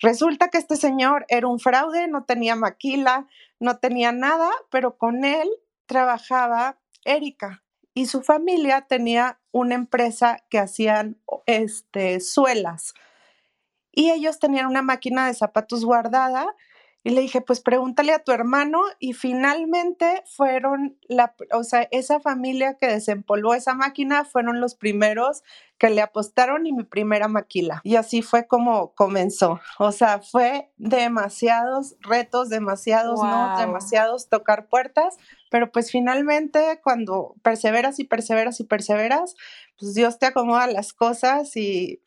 Resulta 0.00 0.48
que 0.48 0.58
este 0.58 0.76
señor 0.76 1.26
era 1.28 1.48
un 1.48 1.58
fraude, 1.58 2.08
no 2.08 2.24
tenía 2.24 2.54
maquila, 2.54 3.26
no 3.58 3.78
tenía 3.78 4.12
nada, 4.12 4.50
pero 4.70 4.96
con 4.96 5.24
él 5.24 5.48
trabajaba 5.86 6.78
Erika. 7.04 7.62
y 7.94 8.06
su 8.06 8.22
familia 8.22 8.82
tenía 8.82 9.40
una 9.50 9.74
empresa 9.74 10.44
que 10.50 10.58
hacían 10.58 11.16
este, 11.46 12.20
suelas 12.20 12.94
y 13.98 14.12
ellos 14.12 14.38
tenían 14.38 14.66
una 14.66 14.82
máquina 14.82 15.26
de 15.26 15.34
zapatos 15.34 15.84
guardada 15.84 16.54
y 17.04 17.10
le 17.10 17.20
dije, 17.20 17.40
pues 17.40 17.60
pregúntale 17.60 18.12
a 18.12 18.18
tu 18.18 18.32
hermano 18.32 18.82
y 18.98 19.12
finalmente 19.12 20.22
fueron, 20.26 20.98
la, 21.08 21.34
o 21.52 21.62
sea, 21.62 21.88
esa 21.90 22.20
familia 22.20 22.76
que 22.78 22.88
desempolvó 22.88 23.54
esa 23.54 23.74
máquina 23.74 24.24
fueron 24.24 24.60
los 24.60 24.74
primeros 24.74 25.42
que 25.78 25.90
le 25.90 26.02
apostaron 26.02 26.66
y 26.66 26.72
mi 26.72 26.82
primera 26.82 27.28
maquila. 27.28 27.80
Y 27.84 27.94
así 27.94 28.20
fue 28.20 28.48
como 28.48 28.94
comenzó. 28.94 29.60
O 29.78 29.92
sea, 29.92 30.20
fue 30.20 30.72
demasiados 30.76 31.94
retos, 32.00 32.48
demasiados 32.48 33.22
no, 33.22 33.56
demasiados 33.58 34.28
tocar 34.28 34.66
puertas, 34.66 35.16
pero 35.50 35.70
pues 35.70 35.92
finalmente 35.92 36.80
cuando 36.82 37.36
perseveras 37.42 38.00
y 38.00 38.04
perseveras 38.04 38.58
y 38.58 38.64
perseveras, 38.64 39.36
pues 39.78 39.94
Dios 39.94 40.18
te 40.18 40.26
acomoda 40.26 40.66
las 40.66 40.92
cosas 40.92 41.56
y 41.56 42.02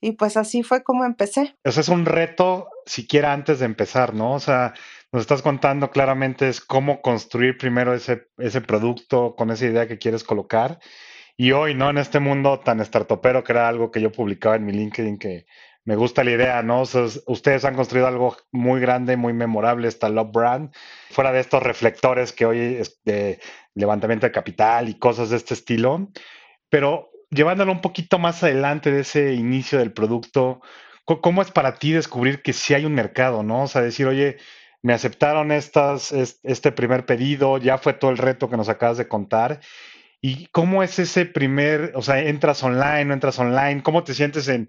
y 0.00 0.12
pues 0.12 0.36
así 0.36 0.62
fue 0.62 0.82
como 0.82 1.04
empecé. 1.04 1.56
Eso 1.64 1.80
es 1.80 1.88
un 1.88 2.06
reto 2.06 2.68
siquiera 2.86 3.32
antes 3.32 3.58
de 3.58 3.66
empezar, 3.66 4.14
¿no? 4.14 4.34
O 4.34 4.40
sea, 4.40 4.74
nos 5.12 5.22
estás 5.22 5.42
contando 5.42 5.90
claramente 5.90 6.48
es 6.48 6.60
cómo 6.60 7.00
construir 7.00 7.58
primero 7.58 7.94
ese, 7.94 8.28
ese 8.38 8.60
producto 8.60 9.34
con 9.36 9.50
esa 9.50 9.66
idea 9.66 9.88
que 9.88 9.98
quieres 9.98 10.24
colocar. 10.24 10.78
Y 11.36 11.52
hoy, 11.52 11.74
¿no? 11.74 11.88
En 11.90 11.98
este 11.98 12.20
mundo 12.20 12.60
tan 12.60 12.84
startupero, 12.84 13.44
que 13.44 13.52
era 13.52 13.68
algo 13.68 13.90
que 13.90 14.00
yo 14.00 14.10
publicaba 14.10 14.56
en 14.56 14.66
mi 14.66 14.72
LinkedIn, 14.72 15.18
que 15.18 15.46
me 15.88 15.96
gusta 15.96 16.22
la 16.22 16.32
idea, 16.32 16.62
¿no? 16.62 16.82
ustedes 16.82 17.64
han 17.64 17.74
construido 17.74 18.06
algo 18.08 18.36
muy 18.52 18.78
grande, 18.78 19.16
muy 19.16 19.32
memorable, 19.32 19.88
esta 19.88 20.10
Love 20.10 20.32
Brand, 20.32 20.74
fuera 21.08 21.32
de 21.32 21.40
estos 21.40 21.62
reflectores 21.62 22.34
que 22.34 22.44
hoy 22.44 22.58
es 22.58 23.00
de 23.06 23.40
levantamiento 23.74 24.26
de 24.26 24.32
capital 24.32 24.90
y 24.90 24.98
cosas 24.98 25.30
de 25.30 25.36
este 25.36 25.54
estilo. 25.54 26.10
Pero 26.68 27.08
llevándolo 27.30 27.72
un 27.72 27.80
poquito 27.80 28.18
más 28.18 28.42
adelante 28.42 28.90
de 28.90 29.00
ese 29.00 29.34
inicio 29.34 29.78
del 29.78 29.92
producto, 29.92 30.60
¿cómo 31.04 31.42
es 31.42 31.50
para 31.50 31.74
ti 31.78 31.92
descubrir 31.92 32.42
que 32.42 32.52
sí 32.52 32.74
hay 32.74 32.84
un 32.84 32.94
mercado, 32.94 33.42
no? 33.42 33.62
O 33.64 33.68
sea, 33.68 33.82
decir, 33.82 34.06
oye, 34.06 34.38
me 34.82 34.92
aceptaron 34.92 35.52
estas, 35.52 36.12
este 36.12 36.72
primer 36.72 37.06
pedido, 37.06 37.58
ya 37.58 37.78
fue 37.78 37.94
todo 37.94 38.10
el 38.10 38.18
reto 38.18 38.48
que 38.48 38.56
nos 38.56 38.68
acabas 38.68 38.98
de 38.98 39.08
contar. 39.08 39.60
¿Y 40.20 40.46
cómo 40.46 40.82
es 40.82 40.98
ese 40.98 41.26
primer, 41.26 41.92
o 41.94 42.02
sea, 42.02 42.20
entras 42.20 42.62
online, 42.62 43.06
no 43.06 43.14
entras 43.14 43.38
online? 43.38 43.82
¿Cómo 43.82 44.04
te 44.04 44.14
sientes 44.14 44.48
en, 44.48 44.68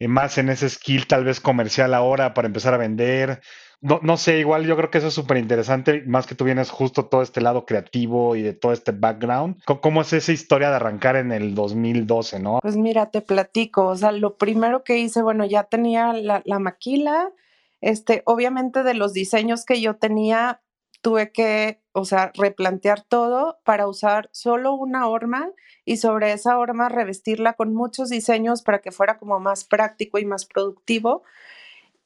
más 0.00 0.38
en 0.38 0.50
ese 0.50 0.68
skill 0.68 1.06
tal 1.06 1.24
vez 1.24 1.40
comercial 1.40 1.94
ahora 1.94 2.34
para 2.34 2.46
empezar 2.46 2.74
a 2.74 2.78
vender? 2.78 3.40
No, 3.80 4.00
no 4.02 4.16
sé, 4.16 4.38
igual 4.38 4.66
yo 4.66 4.76
creo 4.76 4.90
que 4.90 4.98
eso 4.98 5.08
es 5.08 5.14
súper 5.14 5.38
interesante, 5.38 6.02
más 6.06 6.26
que 6.26 6.34
tú 6.34 6.44
vienes 6.44 6.70
justo 6.70 7.06
todo 7.06 7.22
este 7.22 7.40
lado 7.40 7.64
creativo 7.64 8.36
y 8.36 8.42
de 8.42 8.52
todo 8.52 8.72
este 8.72 8.92
background. 8.92 9.62
¿Cómo, 9.64 10.02
es 10.02 10.12
esa 10.12 10.32
historia 10.32 10.70
de 10.70 10.76
arrancar 10.76 11.16
en 11.16 11.32
el 11.32 11.54
2012, 11.54 12.40
no? 12.40 12.58
Pues 12.60 12.76
mira, 12.76 13.10
te 13.10 13.22
platico, 13.22 13.86
o 13.86 13.96
sea, 13.96 14.12
lo 14.12 14.36
primero 14.36 14.84
que 14.84 14.98
hice, 14.98 15.22
bueno, 15.22 15.46
ya 15.46 15.64
tenía 15.64 16.12
la, 16.12 16.42
la 16.44 16.58
maquila, 16.58 17.32
este, 17.80 18.22
obviamente 18.26 18.82
de 18.82 18.94
los 18.94 19.14
diseños 19.14 19.64
que 19.64 19.80
yo 19.80 19.96
tenía, 19.96 20.60
tuve 21.00 21.32
que, 21.32 21.80
o 21.92 22.04
sea, 22.04 22.32
replantear 22.34 23.02
todo 23.02 23.60
para 23.64 23.88
usar 23.88 24.28
solo 24.32 24.74
una 24.74 25.08
horma 25.08 25.50
y 25.84 25.96
sobre 25.96 26.32
esa 26.32 26.58
horma 26.58 26.88
revestirla 26.88 27.54
con 27.54 27.74
muchos 27.74 28.10
diseños 28.10 28.62
para 28.62 28.80
que 28.80 28.92
fuera 28.92 29.18
como 29.18 29.40
más 29.40 29.64
práctico 29.64 30.18
y 30.18 30.26
más 30.26 30.44
productivo. 30.44 31.22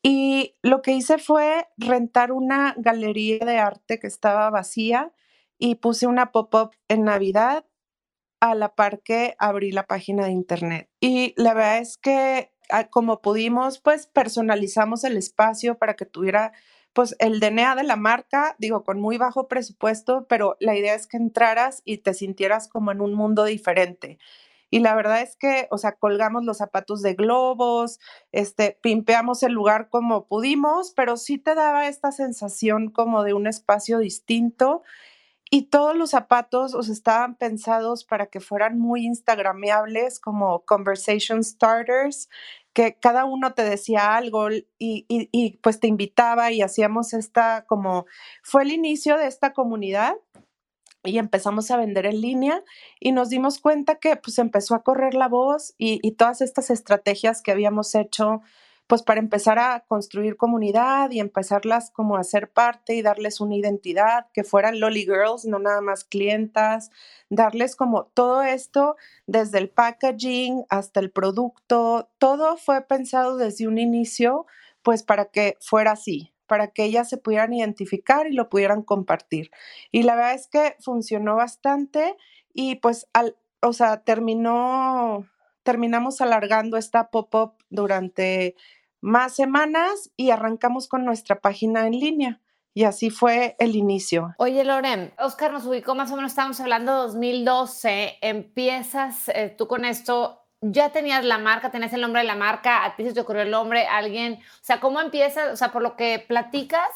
Y 0.07 0.55
lo 0.63 0.83
que 0.83 0.93
hice 0.93 1.17
fue 1.17 1.67
rentar 1.79 2.31
una 2.31 2.75
galería 2.77 3.39
de 3.39 3.57
arte 3.57 3.99
que 3.99 4.07
estaba 4.07 4.51
vacía 4.51 5.15
y 5.59 5.77
puse 5.77 6.07
una 6.07 6.31
pop-up 6.31 6.73
en 6.89 7.05
Navidad 7.05 7.65
a 8.39 8.55
la 8.55 8.75
par 8.75 9.01
que 9.01 9.35
abrí 9.39 9.73
la 9.73 9.87
página 9.87 10.27
de 10.27 10.33
internet. 10.33 10.91
Y 11.01 11.33
la 11.39 11.55
verdad 11.55 11.79
es 11.79 11.97
que 11.97 12.53
ah, 12.69 12.85
como 12.91 13.23
pudimos, 13.23 13.81
pues 13.81 14.07
personalizamos 14.07 15.05
el 15.05 15.17
espacio 15.17 15.79
para 15.79 15.95
que 15.97 16.05
tuviera 16.05 16.53
pues 16.93 17.17
el 17.19 17.41
DNA 17.41 17.75
de 17.75 17.85
la 17.85 17.97
marca, 17.97 18.57
digo, 18.59 18.85
con 18.85 19.01
muy 19.01 19.17
bajo 19.17 19.49
presupuesto, 19.49 20.27
pero 20.29 20.57
la 20.61 20.77
idea 20.77 20.95
es 20.95 21.07
que 21.07 21.17
entraras 21.17 21.81
y 21.87 21.99
te 21.99 22.13
sintieras 22.13 22.69
como 22.69 22.93
en 22.93 23.01
un 23.01 23.15
mundo 23.15 23.45
diferente. 23.45 24.19
Y 24.75 24.81
la 24.81 24.97
verdad 24.97 25.23
es 25.23 25.37
que, 25.37 25.69
o 25.71 25.79
sea, 25.79 25.93
colgamos 25.93 26.43
los 26.43 26.57
zapatos 26.57 27.01
de 27.01 27.15
globos, 27.15 28.01
este, 28.33 28.77
pimpeamos 28.83 29.45
el 29.45 29.53
lugar 29.53 29.89
como 29.89 30.27
pudimos, 30.27 30.93
pero 30.97 31.17
sí 31.17 31.39
te 31.39 31.55
daba 31.55 31.87
esta 31.87 32.11
sensación 32.11 32.91
como 32.91 33.23
de 33.23 33.35
un 33.35 33.47
espacio 33.47 34.01
distinto. 34.01 34.83
Y 35.49 35.67
todos 35.67 35.95
los 35.95 36.11
zapatos 36.11 36.75
o 36.75 36.81
estaban 36.81 37.37
pensados 37.37 38.03
para 38.03 38.27
que 38.27 38.41
fueran 38.41 38.81
muy 38.81 39.07
instagrameables, 39.07 40.19
como 40.19 40.65
conversation 40.65 41.45
starters, 41.45 42.29
que 42.73 42.97
cada 43.01 43.27
uno 43.27 43.55
te 43.55 43.63
decía 43.63 44.17
algo 44.17 44.51
y, 44.51 44.67
y, 44.81 45.29
y 45.31 45.59
pues 45.59 45.79
te 45.79 45.87
invitaba 45.87 46.51
y 46.51 46.63
hacíamos 46.63 47.15
esta 47.15 47.65
como, 47.67 48.07
fue 48.43 48.65
el 48.65 48.73
inicio 48.73 49.19
de 49.19 49.29
esta 49.29 49.53
comunidad 49.53 50.17
y 51.05 51.19
empezamos 51.19 51.71
a 51.71 51.77
vender 51.77 52.07
en 52.07 52.21
línea 52.21 52.65
y 52.99 53.13
nos 53.13 53.29
dimos 53.29 53.59
cuenta 53.59 53.97
que 53.97 54.17
pues 54.17 54.39
empezó 54.39 54.75
a 54.75 54.83
correr 54.83 55.15
la 55.15 55.29
voz 55.29 55.75
y, 55.79 56.13
todas 56.13 56.41
estas 56.41 56.71
estrategias 56.71 57.43
que 57.43 57.53
habíamos 57.53 57.95
hecho 57.95 58.41
pues 58.87 59.03
para 59.03 59.21
empezar 59.21 59.59
a 59.59 59.81
construir 59.89 60.37
comunidad 60.37 61.11
y 61.11 61.21
empezarlas 61.21 61.91
como 61.91 62.17
a 62.17 62.25
ser 62.25 62.51
parte 62.51 62.95
y 62.95 63.01
darles 63.03 63.41
una 63.41 63.57
identidad, 63.57 64.27
que 64.35 64.45
fueran 64.45 64.79
Lolly 64.79 65.05
Girls, 65.05 65.47
no 65.47 65.59
nada 65.59 65.81
más 65.81 66.05
clientas, 66.05 66.91
darles 67.31 67.77
como 67.77 68.05
todo 68.13 68.43
esto 68.43 68.97
desde 69.27 69.59
el 69.59 69.71
packaging 69.71 70.65
hasta 70.69 71.01
el 71.01 71.11
producto, 71.11 72.11
todo 72.19 72.59
fue 72.59 72.83
pensado 72.83 73.39
desde 73.39 73.67
un 73.67 73.79
inicio 73.79 74.47
pues 74.83 75.03
para 75.03 75.25
que 75.31 75.57
fuera 75.61 75.93
así, 75.93 76.34
para 76.47 76.69
que 76.69 76.85
ellas 76.85 77.09
se 77.09 77.17
pudieran 77.17 77.53
identificar 77.53 78.27
y 78.27 78.33
lo 78.33 78.49
pudieran 78.49 78.83
compartir. 78.83 79.51
Y 79.91 80.03
la 80.03 80.15
verdad 80.15 80.35
es 80.35 80.49
que 80.49 80.77
funcionó 80.81 81.37
bastante 81.37 82.17
y 82.53 82.77
pues 82.77 83.09
al, 83.13 83.37
o 83.61 83.73
sea, 83.73 84.03
terminó, 84.03 85.27
terminamos 85.63 86.21
alargando 86.21 86.77
esta 86.77 87.11
pop-up 87.11 87.55
durante 87.71 88.55
más 89.01 89.35
semanas 89.35 90.11
y 90.17 90.31
arrancamos 90.31 90.89
con 90.89 91.05
nuestra 91.05 91.41
página 91.41 91.87
en 91.87 91.99
línea. 91.99 92.41
Y 92.77 92.85
así 92.85 93.11
fue 93.11 93.55
el 93.61 93.77
inicio. 93.77 94.35
Oye, 94.39 94.65
Loren, 94.65 95.13
Oscar 95.19 95.53
nos 95.53 95.65
ubicó 95.65 95.95
más 95.95 96.11
o 96.11 96.17
menos, 96.17 96.33
estamos 96.33 96.59
hablando 96.61 96.93
de 96.93 96.99
2012. 96.99 98.19
Empiezas 98.21 99.29
eh, 99.29 99.55
tú 99.57 99.69
con 99.69 99.85
esto 99.85 100.44
ya 100.71 100.91
tenías 100.91 101.25
la 101.25 101.39
marca, 101.39 101.71
tenías 101.71 101.93
el 101.93 102.01
nombre 102.01 102.23
de 102.23 102.27
la 102.27 102.37
marca, 102.37 102.85
a 102.85 102.97
ti 102.97 103.05
se 103.05 103.13
te 103.13 103.21
ocurrió 103.21 103.43
el 103.43 103.51
nombre, 103.51 103.87
alguien, 103.87 104.35
o 104.35 104.65
sea, 104.65 104.81
¿cómo 104.81 105.01
empiezas? 105.01 105.53
O 105.53 105.57
sea, 105.57 105.73
por 105.73 105.83
lo 105.83 105.95
que 105.97 106.25
platicas, 106.27 106.89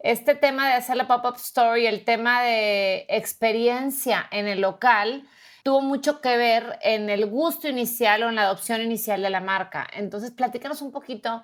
este 0.00 0.34
tema 0.34 0.68
de 0.68 0.74
hacer 0.74 0.96
la 0.96 1.06
pop-up 1.06 1.36
story, 1.36 1.86
el 1.86 2.04
tema 2.04 2.42
de 2.42 3.06
experiencia 3.08 4.26
en 4.30 4.46
el 4.46 4.60
local, 4.60 5.26
tuvo 5.62 5.80
mucho 5.80 6.20
que 6.20 6.36
ver 6.36 6.78
en 6.82 7.08
el 7.08 7.24
gusto 7.24 7.66
inicial 7.66 8.24
o 8.24 8.28
en 8.28 8.34
la 8.34 8.42
adopción 8.42 8.82
inicial 8.82 9.22
de 9.22 9.30
la 9.30 9.40
marca. 9.40 9.86
Entonces, 9.94 10.30
platícanos 10.30 10.82
un 10.82 10.92
poquito 10.92 11.42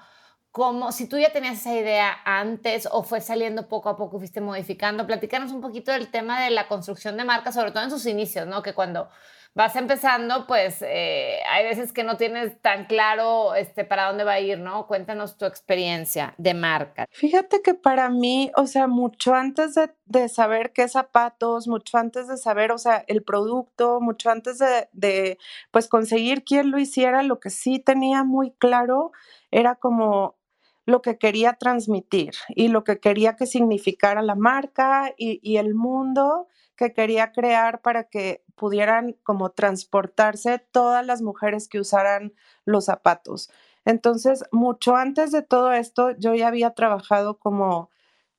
cómo, 0.51 0.93
si 0.93 1.09
tú 1.09 1.17
ya 1.19 1.33
tenías 1.33 1.61
esa 1.61 1.75
idea 1.75 2.19
antes 2.27 2.87
o 2.93 3.03
fue 3.03 3.23
saliendo 3.23 3.69
poco 3.69 3.89
a 3.89 3.97
poco, 3.97 4.19
fuiste 4.19 4.43
modificando, 4.43 5.07
platícanos 5.07 5.53
un 5.53 5.63
poquito 5.63 5.93
del 5.93 6.11
tema 6.11 6.43
de 6.43 6.51
la 6.51 6.69
construcción 6.69 7.17
de 7.17 7.25
marca, 7.25 7.53
sobre 7.53 7.71
todo 7.71 7.85
en 7.85 7.91
sus 7.91 8.05
inicios, 8.05 8.47
¿no? 8.47 8.63
Que 8.63 8.75
cuando 8.75 9.09
vas 9.55 9.75
empezando, 9.75 10.47
pues 10.47 10.81
eh, 10.83 11.41
hay 11.51 11.65
veces 11.65 11.93
que 11.93 12.05
no 12.05 12.17
tienes 12.17 12.61
tan 12.63 12.87
claro 12.87 13.55
este, 13.55 13.85
para 13.85 14.07
dónde 14.07 14.25
va 14.25 14.33
a 14.33 14.41
ir, 14.41 14.59
¿no? 14.59 14.87
Cuéntanos 14.87 15.37
tu 15.37 15.45
experiencia 15.45 16.35
de 16.39 16.55
marca. 16.55 17.07
Fíjate 17.11 17.61
que 17.63 17.75
para 17.75 18.11
mí, 18.11 18.53
o 18.57 18.67
sea, 18.67 18.87
mucho 18.87 19.35
antes 19.35 19.75
de, 19.75 19.91
de 20.05 20.29
saber 20.29 20.73
qué 20.73 20.89
zapatos, 20.89 21.67
mucho 21.67 21.99
antes 21.99 22.29
de 22.29 22.37
saber, 22.37 22.71
o 22.73 22.79
sea, 22.79 23.05
el 23.09 23.23
producto, 23.23 24.01
mucho 24.01 24.31
antes 24.31 24.59
de, 24.59 24.89
de, 24.93 25.39
pues, 25.71 25.89
conseguir 25.89 26.45
quién 26.45 26.71
lo 26.71 26.79
hiciera, 26.79 27.23
lo 27.23 27.41
que 27.41 27.51
sí 27.51 27.81
tenía 27.81 28.23
muy 28.23 28.53
claro 28.53 29.11
era 29.51 29.75
como 29.75 30.39
lo 30.87 31.03
que 31.03 31.19
quería 31.19 31.55
transmitir 31.55 32.33
y 32.49 32.69
lo 32.69 32.85
que 32.85 32.99
quería 32.99 33.37
que 33.37 33.47
significara 33.47 34.23
la 34.23 34.35
marca 34.35 35.13
y, 35.17 35.41
y 35.43 35.59
el 35.59 35.75
mundo 35.75 36.49
que 36.81 36.95
quería 36.95 37.31
crear 37.33 37.83
para 37.83 38.05
que 38.05 38.43
pudieran 38.55 39.15
como 39.23 39.51
transportarse 39.51 40.59
todas 40.59 41.05
las 41.05 41.21
mujeres 41.21 41.69
que 41.69 41.79
usaran 41.79 42.33
los 42.65 42.87
zapatos. 42.87 43.51
Entonces, 43.85 44.45
mucho 44.51 44.97
antes 44.97 45.31
de 45.31 45.43
todo 45.43 45.73
esto, 45.73 46.13
yo 46.19 46.35
ya 46.35 46.49
había 46.49 46.71
trabajado 46.71 47.39
como 47.39 47.91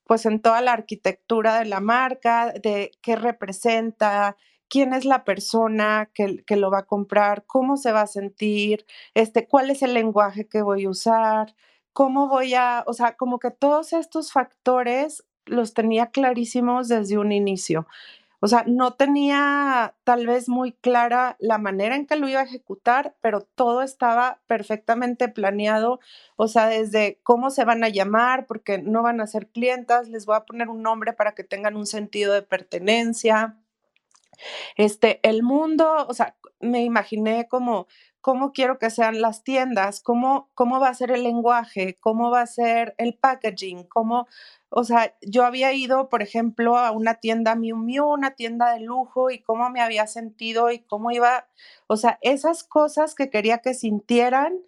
pues 0.05 0.25
en 0.25 0.41
toda 0.41 0.61
la 0.61 0.73
arquitectura 0.73 1.59
de 1.59 1.65
la 1.65 1.81
marca, 1.81 2.51
de 2.51 2.91
qué 3.03 3.15
representa, 3.15 4.35
quién 4.69 4.93
es 4.93 5.05
la 5.05 5.23
persona 5.23 6.09
que, 6.13 6.55
lo 6.55 6.71
va 6.71 6.79
a 6.79 6.85
comprar, 6.85 7.45
cómo 7.45 7.77
se 7.77 7.91
va 7.91 8.01
a 8.01 8.07
sentir, 8.07 8.85
este, 9.13 9.47
cuál 9.47 9.69
es 9.69 9.83
el 9.83 9.93
lenguaje 9.93 10.47
que 10.47 10.63
voy 10.63 10.85
a 10.85 10.89
usar, 10.89 11.53
cómo 11.93 12.27
voy 12.27 12.55
a, 12.55 12.83
o 12.87 12.93
sea, 12.93 13.15
como 13.15 13.37
que 13.37 13.51
todos 13.51 13.93
estos 13.93 14.31
factores 14.31 15.23
los 15.45 15.73
tenía 15.73 16.07
clarísimos 16.07 16.87
desde 16.87 17.17
un 17.17 17.31
inicio. 17.31 17.87
O 18.43 18.47
sea, 18.47 18.63
no 18.65 18.93
tenía 18.95 19.93
tal 20.03 20.25
vez 20.25 20.49
muy 20.49 20.71
clara 20.71 21.37
la 21.39 21.59
manera 21.59 21.95
en 21.95 22.07
que 22.07 22.15
lo 22.15 22.27
iba 22.27 22.39
a 22.41 22.45
ejecutar, 22.45 23.15
pero 23.21 23.41
todo 23.41 23.83
estaba 23.83 24.41
perfectamente 24.47 25.29
planeado, 25.29 25.99
o 26.37 26.47
sea, 26.47 26.65
desde 26.65 27.19
cómo 27.21 27.51
se 27.51 27.65
van 27.65 27.83
a 27.83 27.89
llamar, 27.89 28.47
porque 28.47 28.79
no 28.79 29.03
van 29.03 29.21
a 29.21 29.27
ser 29.27 29.47
clientas, 29.47 30.09
les 30.09 30.25
voy 30.25 30.37
a 30.37 30.45
poner 30.45 30.69
un 30.69 30.81
nombre 30.81 31.13
para 31.13 31.33
que 31.33 31.43
tengan 31.43 31.77
un 31.77 31.85
sentido 31.85 32.33
de 32.33 32.41
pertenencia. 32.41 33.57
Este, 34.75 35.19
el 35.21 35.43
mundo, 35.43 36.07
o 36.07 36.13
sea, 36.15 36.35
me 36.59 36.83
imaginé 36.83 37.47
como 37.47 37.87
cómo 38.21 38.53
quiero 38.53 38.77
que 38.77 38.89
sean 38.91 39.19
las 39.19 39.43
tiendas, 39.43 40.01
cómo, 40.01 40.49
cómo 40.53 40.79
va 40.79 40.89
a 40.89 40.93
ser 40.93 41.11
el 41.11 41.23
lenguaje, 41.23 41.97
cómo 41.99 42.29
va 42.29 42.41
a 42.41 42.47
ser 42.47 42.95
el 42.97 43.15
packaging, 43.15 43.83
cómo, 43.85 44.27
o 44.69 44.83
sea, 44.83 45.15
yo 45.21 45.43
había 45.43 45.73
ido, 45.73 46.07
por 46.07 46.21
ejemplo, 46.21 46.77
a 46.77 46.91
una 46.91 47.15
tienda 47.15 47.55
Miu 47.55 47.75
Miu, 47.77 48.05
una 48.05 48.31
tienda 48.31 48.73
de 48.73 48.81
lujo 48.81 49.31
y 49.31 49.39
cómo 49.39 49.69
me 49.71 49.81
había 49.81 50.07
sentido 50.07 50.71
y 50.71 50.79
cómo 50.79 51.11
iba, 51.11 51.47
o 51.87 51.97
sea, 51.97 52.19
esas 52.21 52.63
cosas 52.63 53.15
que 53.15 53.29
quería 53.29 53.57
que 53.57 53.73
sintieran, 53.73 54.59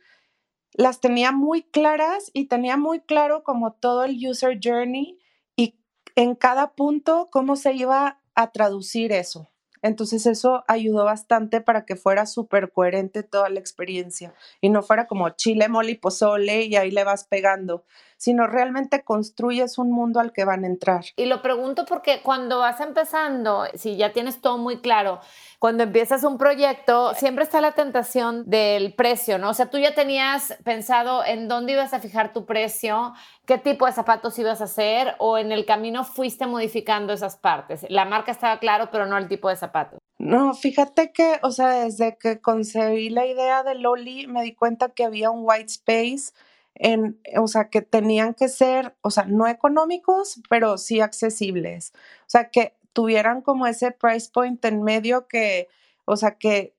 las 0.73 0.99
tenía 0.99 1.31
muy 1.31 1.61
claras 1.63 2.31
y 2.33 2.45
tenía 2.45 2.77
muy 2.77 2.99
claro 2.99 3.43
como 3.43 3.73
todo 3.73 4.03
el 4.03 4.17
user 4.27 4.59
journey 4.61 5.19
y 5.55 5.75
en 6.15 6.35
cada 6.35 6.73
punto 6.73 7.29
cómo 7.31 7.55
se 7.55 7.73
iba 7.73 8.19
a 8.33 8.51
traducir 8.51 9.11
eso. 9.11 9.52
Entonces 9.83 10.25
eso 10.25 10.63
ayudó 10.67 11.03
bastante 11.03 11.59
para 11.59 11.85
que 11.85 11.97
fuera 11.97 12.25
súper 12.25 12.71
coherente 12.71 13.21
toda 13.21 13.49
la 13.49 13.59
experiencia 13.59 14.33
y 14.61 14.69
no 14.69 14.81
fuera 14.81 15.07
como 15.07 15.29
chile, 15.31 15.67
mole 15.67 15.91
y 15.91 15.95
pozole 15.95 16.63
y 16.63 16.77
ahí 16.77 16.89
le 16.89 17.03
vas 17.03 17.25
pegando, 17.25 17.83
sino 18.23 18.47
realmente 18.47 19.03
construyes 19.03 19.77
un 19.77 19.91
mundo 19.91 20.21
al 20.21 20.31
que 20.31 20.45
van 20.45 20.63
a 20.63 20.67
entrar. 20.67 21.03
Y 21.17 21.25
lo 21.25 21.41
pregunto 21.41 21.83
porque 21.85 22.21
cuando 22.23 22.59
vas 22.59 22.79
empezando, 22.79 23.65
si 23.73 23.97
ya 23.97 24.13
tienes 24.13 24.39
todo 24.39 24.57
muy 24.57 24.79
claro, 24.79 25.19
cuando 25.59 25.83
empiezas 25.83 26.23
un 26.23 26.37
proyecto, 26.37 27.13
siempre 27.15 27.43
está 27.43 27.59
la 27.59 27.73
tentación 27.73 28.49
del 28.49 28.93
precio, 28.93 29.39
¿no? 29.39 29.49
O 29.49 29.53
sea, 29.53 29.69
tú 29.69 29.77
ya 29.77 29.93
tenías 29.93 30.57
pensado 30.63 31.25
en 31.25 31.49
dónde 31.49 31.73
ibas 31.73 31.93
a 31.93 31.99
fijar 31.99 32.31
tu 32.31 32.45
precio, 32.45 33.13
qué 33.45 33.57
tipo 33.57 33.87
de 33.87 33.91
zapatos 33.91 34.39
ibas 34.39 34.61
a 34.61 34.65
hacer 34.65 35.15
o 35.17 35.37
en 35.37 35.51
el 35.51 35.65
camino 35.65 36.05
fuiste 36.05 36.47
modificando 36.47 37.11
esas 37.11 37.35
partes. 37.35 37.85
La 37.89 38.05
marca 38.05 38.31
estaba 38.31 38.57
claro, 38.59 38.87
pero 38.89 39.05
no 39.05 39.17
el 39.17 39.27
tipo 39.27 39.49
de 39.49 39.57
zapatos. 39.57 39.99
No, 40.17 40.53
fíjate 40.53 41.11
que, 41.11 41.39
o 41.41 41.51
sea, 41.51 41.71
desde 41.71 42.17
que 42.17 42.39
concebí 42.39 43.09
la 43.09 43.25
idea 43.25 43.63
de 43.63 43.75
Loli, 43.75 44.27
me 44.27 44.43
di 44.43 44.55
cuenta 44.55 44.93
que 44.93 45.03
había 45.03 45.29
un 45.29 45.41
white 45.43 45.65
space 45.65 46.31
en, 46.75 47.19
o 47.37 47.47
sea, 47.47 47.69
que 47.69 47.81
tenían 47.81 48.33
que 48.33 48.49
ser, 48.49 48.95
o 49.01 49.11
sea, 49.11 49.25
no 49.25 49.47
económicos, 49.47 50.41
pero 50.49 50.77
sí 50.77 51.01
accesibles. 51.01 51.93
O 52.21 52.29
sea, 52.29 52.49
que 52.49 52.75
tuvieran 52.93 53.41
como 53.41 53.67
ese 53.67 53.91
price 53.91 54.29
point 54.31 54.63
en 54.65 54.83
medio 54.83 55.27
que, 55.27 55.67
o 56.05 56.15
sea, 56.17 56.37
que 56.37 56.75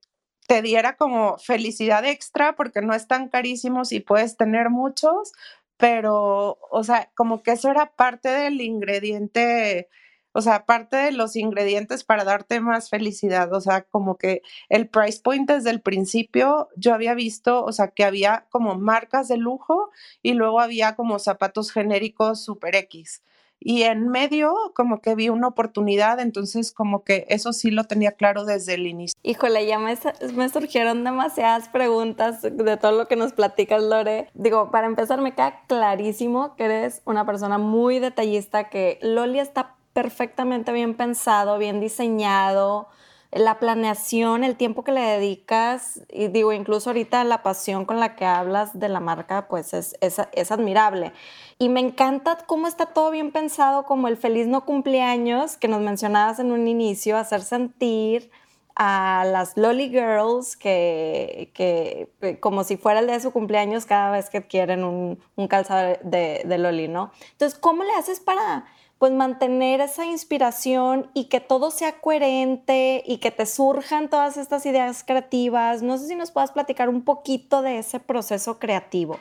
te 0.46 0.62
diera 0.62 0.96
como 0.96 1.38
felicidad 1.38 2.04
extra 2.04 2.54
porque 2.54 2.82
no 2.82 2.94
están 2.94 3.28
carísimos 3.28 3.92
y 3.92 4.00
puedes 4.00 4.36
tener 4.36 4.70
muchos, 4.70 5.32
pero, 5.76 6.58
o 6.70 6.84
sea, 6.84 7.10
como 7.14 7.42
que 7.42 7.52
eso 7.52 7.70
era 7.70 7.94
parte 7.96 8.28
del 8.28 8.60
ingrediente 8.60 9.88
o 10.34 10.42
sea, 10.42 10.56
aparte 10.56 10.96
de 10.96 11.12
los 11.12 11.36
ingredientes 11.36 12.02
para 12.02 12.24
darte 12.24 12.60
más 12.60 12.90
felicidad, 12.90 13.52
o 13.52 13.60
sea, 13.60 13.82
como 13.82 14.16
que 14.16 14.42
el 14.68 14.88
price 14.88 15.20
point 15.22 15.48
desde 15.48 15.70
el 15.70 15.80
principio 15.80 16.68
yo 16.76 16.92
había 16.92 17.14
visto, 17.14 17.64
o 17.64 17.70
sea, 17.70 17.88
que 17.88 18.04
había 18.04 18.46
como 18.50 18.74
marcas 18.74 19.28
de 19.28 19.36
lujo 19.36 19.90
y 20.22 20.32
luego 20.32 20.60
había 20.60 20.96
como 20.96 21.20
zapatos 21.20 21.70
genéricos 21.70 22.44
super 22.44 22.74
X. 22.74 23.22
Y 23.60 23.84
en 23.84 24.08
medio 24.08 24.52
como 24.74 25.00
que 25.00 25.14
vi 25.14 25.28
una 25.28 25.48
oportunidad, 25.48 26.18
entonces 26.18 26.72
como 26.72 27.04
que 27.04 27.26
eso 27.28 27.52
sí 27.52 27.70
lo 27.70 27.84
tenía 27.84 28.12
claro 28.12 28.44
desde 28.44 28.74
el 28.74 28.86
inicio. 28.88 29.18
Híjole, 29.22 29.66
ya 29.66 29.78
me, 29.78 29.96
me, 30.34 30.48
surgieron 30.50 31.04
demasiadas 31.04 31.68
preguntas 31.70 32.42
de 32.42 32.76
todo 32.76 32.92
lo 32.92 33.06
que 33.06 33.16
nos 33.16 33.32
platicas, 33.32 33.82
Lore. 33.82 34.28
Digo, 34.34 34.70
para 34.72 34.86
empezar, 34.86 35.20
me 35.22 35.32
queda 35.32 35.62
clarísimo 35.66 36.56
que 36.56 36.64
eres 36.64 37.00
una 37.06 37.24
persona 37.24 37.56
muy 37.56 38.00
detallista, 38.00 38.68
que 38.68 38.98
Loli 39.00 39.38
está 39.38 39.76
perfectamente 39.94 40.72
bien 40.72 40.94
pensado, 40.94 41.56
bien 41.56 41.80
diseñado, 41.80 42.88
la 43.34 43.58
planeación, 43.58 44.44
el 44.44 44.56
tiempo 44.56 44.84
que 44.84 44.92
le 44.92 45.00
dedicas, 45.00 46.00
y 46.08 46.28
digo, 46.28 46.52
incluso 46.52 46.90
ahorita 46.90 47.24
la 47.24 47.42
pasión 47.42 47.84
con 47.84 47.98
la 47.98 48.14
que 48.14 48.24
hablas 48.24 48.78
de 48.78 48.88
la 48.88 49.00
marca, 49.00 49.48
pues 49.48 49.74
es, 49.74 49.96
es, 50.00 50.52
admirable. 50.52 51.12
Y 51.58 51.68
me 51.68 51.80
encanta 51.80 52.38
cómo 52.46 52.68
está 52.68 52.86
todo 52.86 53.10
bien 53.10 53.32
pensado, 53.32 53.84
como 53.86 54.06
el 54.06 54.16
feliz 54.16 54.46
no 54.46 54.64
cumpleaños 54.64 55.56
que 55.56 55.68
nos 55.68 55.80
mencionabas 55.80 56.38
en 56.38 56.52
un 56.52 56.68
inicio, 56.68 57.16
hacer 57.16 57.42
sentir 57.42 58.30
a 58.76 59.24
las 59.26 59.56
Loli 59.56 59.88
Girls 59.88 60.56
que, 60.56 61.52
que, 61.54 62.12
eh, 62.20 62.40
como 62.40 62.64
si 62.64 62.76
fuera 62.76 63.00
el 63.00 63.06
de 63.06 63.20
su 63.20 63.32
cumpleaños 63.32 63.86
cada 63.86 64.10
vez 64.10 64.30
que 64.30 64.46
quieren 64.46 64.82
un, 64.82 65.20
un 65.36 65.48
calzado 65.48 65.96
de, 66.02 66.42
de 66.44 66.58
Loli, 66.58 66.88
¿no? 66.88 67.12
Entonces, 67.32 67.58
¿cómo 67.58 67.84
le 67.84 67.92
haces 67.92 68.18
para 68.20 68.64
pues 68.98 69.12
mantener 69.12 69.80
esa 69.80 70.06
inspiración 70.06 71.10
y 71.14 71.24
que 71.26 71.40
todo 71.40 71.70
sea 71.70 72.00
coherente 72.00 73.02
y 73.06 73.18
que 73.18 73.30
te 73.30 73.46
surjan 73.46 74.08
todas 74.08 74.36
estas 74.36 74.64
ideas 74.66 75.04
creativas. 75.04 75.82
No 75.82 75.98
sé 75.98 76.08
si 76.08 76.14
nos 76.14 76.30
puedas 76.30 76.52
platicar 76.52 76.88
un 76.88 77.02
poquito 77.02 77.62
de 77.62 77.78
ese 77.78 78.00
proceso 78.00 78.58
creativo. 78.58 79.18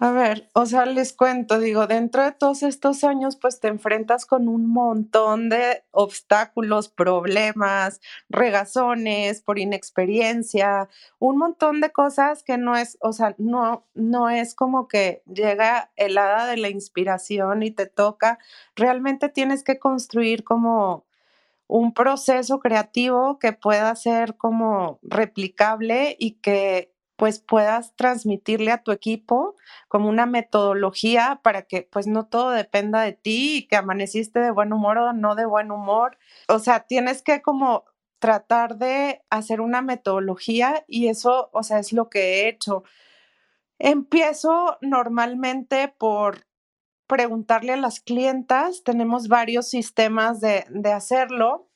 A 0.00 0.12
ver, 0.12 0.48
o 0.54 0.64
sea, 0.64 0.86
les 0.86 1.12
cuento, 1.12 1.58
digo, 1.58 1.88
dentro 1.88 2.22
de 2.22 2.30
todos 2.30 2.62
estos 2.62 3.02
años, 3.02 3.36
pues 3.36 3.58
te 3.58 3.66
enfrentas 3.66 4.26
con 4.26 4.46
un 4.46 4.66
montón 4.70 5.48
de 5.48 5.82
obstáculos, 5.90 6.88
problemas, 6.88 8.00
regazones 8.28 9.42
por 9.42 9.58
inexperiencia, 9.58 10.88
un 11.18 11.36
montón 11.38 11.80
de 11.80 11.90
cosas 11.90 12.44
que 12.44 12.58
no 12.58 12.76
es, 12.76 12.96
o 13.00 13.12
sea, 13.12 13.34
no, 13.38 13.86
no 13.94 14.30
es 14.30 14.54
como 14.54 14.86
que 14.86 15.22
llega 15.26 15.90
el 15.96 16.16
hada 16.16 16.46
de 16.46 16.58
la 16.58 16.68
inspiración 16.68 17.64
y 17.64 17.72
te 17.72 17.86
toca. 17.86 18.38
Realmente 18.76 19.28
tienes 19.28 19.64
que 19.64 19.80
construir 19.80 20.44
como 20.44 21.06
un 21.68 21.92
proceso 21.94 22.60
creativo 22.60 23.38
que 23.38 23.52
pueda 23.52 23.94
ser 23.96 24.36
como 24.36 24.98
replicable 25.02 26.16
y 26.18 26.32
que 26.40 26.92
pues 27.18 27.40
puedas 27.40 27.96
transmitirle 27.96 28.70
a 28.70 28.84
tu 28.84 28.92
equipo 28.92 29.56
como 29.88 30.08
una 30.08 30.24
metodología 30.24 31.40
para 31.42 31.62
que 31.62 31.82
pues 31.82 32.06
no 32.06 32.26
todo 32.26 32.50
dependa 32.50 33.02
de 33.02 33.12
ti 33.12 33.56
y 33.56 33.66
que 33.66 33.74
amaneciste 33.74 34.38
de 34.38 34.52
buen 34.52 34.72
humor 34.72 34.98
o 34.98 35.12
no 35.12 35.34
de 35.34 35.44
buen 35.44 35.72
humor. 35.72 36.16
O 36.46 36.60
sea, 36.60 36.86
tienes 36.86 37.22
que 37.22 37.42
como 37.42 37.86
tratar 38.20 38.78
de 38.78 39.24
hacer 39.30 39.60
una 39.60 39.82
metodología 39.82 40.84
y 40.86 41.08
eso, 41.08 41.50
o 41.52 41.64
sea, 41.64 41.80
es 41.80 41.92
lo 41.92 42.08
que 42.08 42.20
he 42.20 42.48
hecho. 42.48 42.84
Empiezo 43.80 44.78
normalmente 44.80 45.88
por 45.88 46.46
preguntarle 47.08 47.72
a 47.72 47.76
las 47.78 47.98
clientas, 47.98 48.84
tenemos 48.84 49.26
varios 49.26 49.68
sistemas 49.68 50.40
de, 50.40 50.66
de 50.70 50.92
hacerlo 50.92 51.68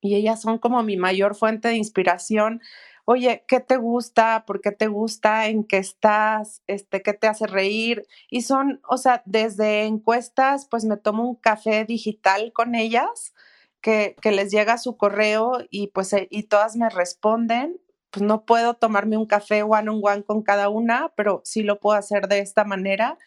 y 0.00 0.14
ellas 0.14 0.40
son 0.40 0.58
como 0.58 0.80
mi 0.84 0.96
mayor 0.96 1.34
fuente 1.34 1.66
de 1.66 1.76
inspiración 1.76 2.62
oye, 3.10 3.44
¿qué 3.48 3.58
te 3.58 3.76
gusta? 3.76 4.44
¿Por 4.46 4.60
qué 4.60 4.70
te 4.70 4.86
gusta? 4.86 5.48
¿En 5.48 5.64
qué 5.64 5.78
estás? 5.78 6.62
Este, 6.68 7.02
¿Qué 7.02 7.12
te 7.12 7.26
hace 7.26 7.48
reír? 7.48 8.06
Y 8.30 8.42
son, 8.42 8.80
o 8.88 8.98
sea, 8.98 9.24
desde 9.26 9.86
encuestas, 9.86 10.68
pues 10.70 10.84
me 10.84 10.96
tomo 10.96 11.28
un 11.28 11.34
café 11.34 11.84
digital 11.84 12.52
con 12.52 12.76
ellas, 12.76 13.34
que, 13.80 14.14
que 14.22 14.30
les 14.30 14.52
llega 14.52 14.78
su 14.78 14.96
correo 14.96 15.58
y 15.70 15.88
pues 15.88 16.12
eh, 16.12 16.28
y 16.30 16.44
todas 16.44 16.76
me 16.76 16.88
responden. 16.88 17.80
Pues 18.12 18.22
no 18.22 18.44
puedo 18.44 18.74
tomarme 18.74 19.16
un 19.16 19.26
café 19.26 19.64
one 19.64 19.90
on 19.90 20.00
one 20.04 20.22
con 20.22 20.42
cada 20.42 20.68
una, 20.68 21.12
pero 21.16 21.42
sí 21.44 21.64
lo 21.64 21.80
puedo 21.80 21.96
hacer 21.98 22.28
de 22.28 22.38
esta 22.38 22.64
manera. 22.64 23.18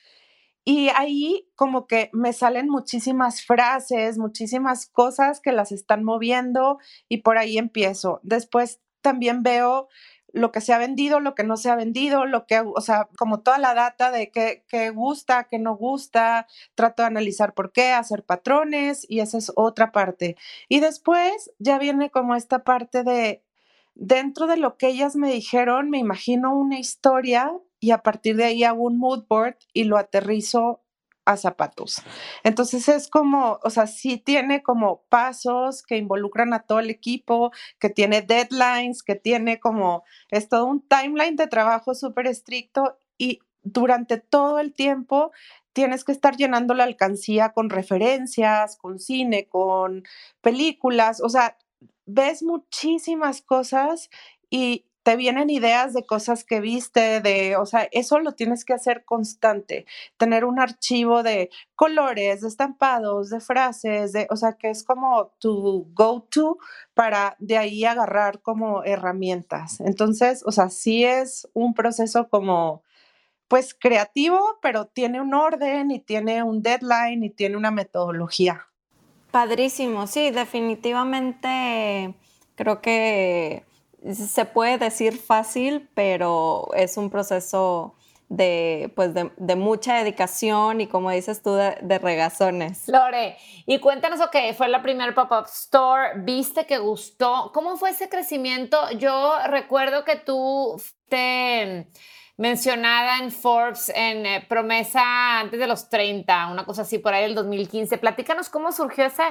Y 0.66 0.90
ahí 0.96 1.50
como 1.56 1.88
que 1.88 2.10
me 2.14 2.32
salen 2.32 2.70
muchísimas 2.70 3.46
frases, 3.46 4.18
muchísimas 4.18 4.86
cosas 4.86 5.42
que 5.42 5.52
las 5.52 5.74
están 5.74 6.06
moviendo 6.06 6.78
y 7.10 7.18
por 7.18 7.38
ahí 7.38 7.58
empiezo. 7.58 8.22
Después 8.24 8.80
también 9.04 9.44
veo 9.44 9.88
lo 10.34 10.52
que 10.52 10.62
se 10.62 10.74
ha 10.74 10.80
vendido, 10.80 11.20
lo 11.20 11.36
que 11.36 11.44
no 11.44 11.58
se 11.58 11.70
ha 11.70 11.76
vendido, 11.76 12.26
lo 12.26 12.48
que, 12.48 12.60
o 12.60 12.82
sea, 12.82 13.08
como 13.18 13.42
toda 13.42 13.60
la 13.60 13.76
data 13.76 14.10
de 14.10 14.32
qué, 14.32 14.66
qué 14.68 14.90
gusta, 14.90 15.44
qué 15.44 15.60
no 15.60 15.76
gusta, 15.76 16.48
trato 16.74 17.04
de 17.04 17.08
analizar 17.08 17.54
por 17.54 17.72
qué, 17.72 17.92
hacer 17.92 18.24
patrones 18.24 19.06
y 19.08 19.20
esa 19.20 19.38
es 19.38 19.52
otra 19.56 19.92
parte. 19.92 20.36
Y 20.68 20.80
después 20.80 21.52
ya 21.60 21.78
viene 21.78 22.10
como 22.10 22.36
esta 22.36 22.64
parte 22.64 23.04
de, 23.04 23.44
dentro 23.94 24.48
de 24.48 24.58
lo 24.58 24.76
que 24.78 24.88
ellas 24.88 25.16
me 25.16 25.32
dijeron, 25.32 25.92
me 25.92 26.00
imagino 26.00 26.58
una 26.58 26.80
historia 26.80 27.54
y 27.80 27.92
a 27.92 28.00
partir 28.00 28.36
de 28.36 28.46
ahí 28.46 28.64
hago 28.64 28.84
un 28.84 28.98
mood 28.98 29.26
board 29.28 29.58
y 29.72 29.84
lo 29.84 29.98
aterrizo 29.98 30.83
a 31.26 31.38
zapatos. 31.38 32.02
Entonces 32.44 32.90
es 32.90 33.08
como, 33.08 33.60
o 33.64 33.70
sea, 33.70 33.88
sí 33.88 34.18
tiene 34.18 34.62
como 34.62 35.04
pasos 35.10 35.84
que 35.84 35.98
involucran 35.98 36.54
a 36.54 36.64
todo 36.64 36.80
el 36.80 36.90
equipo, 36.90 37.52
que 37.80 37.90
tiene 37.90 38.22
deadlines, 38.22 39.04
que 39.04 39.16
tiene 39.16 39.60
como, 39.60 40.04
es 40.30 40.50
todo 40.50 40.66
un 40.66 40.82
timeline 40.88 41.36
de 41.36 41.48
trabajo 41.48 41.96
súper 41.96 42.28
estricto 42.28 42.98
y 43.18 43.40
durante 43.64 44.18
todo 44.18 44.60
el 44.60 44.74
tiempo 44.74 45.32
tienes 45.72 46.04
que 46.04 46.12
estar 46.12 46.36
llenando 46.36 46.74
la 46.74 46.84
alcancía 46.84 47.54
con 47.54 47.70
referencias, 47.70 48.78
con 48.78 49.00
cine, 49.00 49.48
con 49.48 50.04
películas, 50.42 51.22
o 51.22 51.30
sea, 51.30 51.58
ves 52.06 52.44
muchísimas 52.44 53.42
cosas 53.42 54.10
y 54.50 54.86
te 55.04 55.18
vienen 55.18 55.50
ideas 55.50 55.94
de 55.94 56.06
cosas 56.06 56.46
que 56.46 56.62
viste, 56.62 57.20
de, 57.20 57.58
o 57.58 57.66
sea, 57.66 57.88
eso 57.92 58.20
lo 58.20 58.32
tienes 58.32 58.64
que 58.64 58.74
hacer 58.74 59.04
constante, 59.04 59.86
tener 60.18 60.46
un 60.46 60.60
archivo 60.60 61.24
de 61.24 61.50
colores, 61.76 62.42
de 62.42 62.48
estampados, 62.48 63.30
de 63.30 63.42
frases, 63.42 64.14
de, 64.14 64.28
o 64.30 64.38
sea, 64.38 64.54
que 64.54 64.70
es 64.70 64.84
como 64.84 65.34
tu 65.40 65.90
go-to 65.94 66.58
para 66.94 67.36
de 67.40 67.58
ahí 67.58 67.84
agarrar 67.84 68.42
como 68.42 68.84
herramientas. 68.86 69.82
Entonces, 69.82 70.42
o 70.46 70.54
sea, 70.54 70.70
sí 70.70 71.04
es 71.04 71.50
un 71.54 71.74
proceso 71.74 72.30
como, 72.30 72.82
pues 73.50 73.74
creativo, 73.74 74.58
pero 74.62 74.86
tiene 74.86 75.20
un 75.20 75.34
orden 75.34 75.92
y 75.92 76.00
tiene 76.00 76.44
un 76.44 76.62
deadline 76.62 77.26
y 77.26 77.30
tiene 77.30 77.58
una 77.58 77.72
metodología. 77.72 78.68
Padrísimo, 79.32 80.08
sí, 80.08 80.32
definitivamente 80.32 82.16
creo 82.56 82.82
que 82.82 83.66
se 84.12 84.46
puede 84.46 84.78
decir 84.78 85.18
fácil, 85.18 85.90
pero 85.94 86.70
es 86.76 86.98
un 86.98 87.10
proceso 87.10 87.96
de, 88.30 88.92
pues 88.96 89.14
de, 89.14 89.56
mucha 89.56 89.96
dedicación 89.96 90.82
y 90.82 90.88
como 90.88 91.12
dices 91.12 91.42
tú, 91.42 91.54
de, 91.54 92.00
regazones. 92.00 92.88
Lore, 92.88 93.38
y 93.66 93.80
cuéntanos, 93.80 94.20
ok, 94.22 94.36
fue 94.58 94.68
la 94.68 94.82
primera 94.82 95.14
pop-up 95.14 95.46
store, 95.46 96.14
viste 96.18 96.66
que 96.66 96.80
gustó, 96.80 97.52
¿cómo 97.54 97.78
fue 97.78 97.92
ese 97.92 98.10
crecimiento? 98.10 98.78
Yo 98.98 99.36
recuerdo 99.48 100.04
que 100.04 100.16
tú 100.16 100.82
te 101.10 101.88
mencionada 102.44 103.20
en 103.20 103.32
Forbes 103.32 103.90
en 103.96 104.26
eh, 104.26 104.46
promesa 104.50 105.40
antes 105.40 105.58
de 105.58 105.66
los 105.66 105.88
30, 105.88 106.52
una 106.52 106.66
cosa 106.66 106.82
así 106.82 106.98
por 107.00 107.14
ahí 107.14 107.24
el 107.24 107.36
2015. 107.36 107.98
Platícanos 108.00 108.50
cómo 108.50 108.74
surgió 108.74 109.06
ese, 109.06 109.24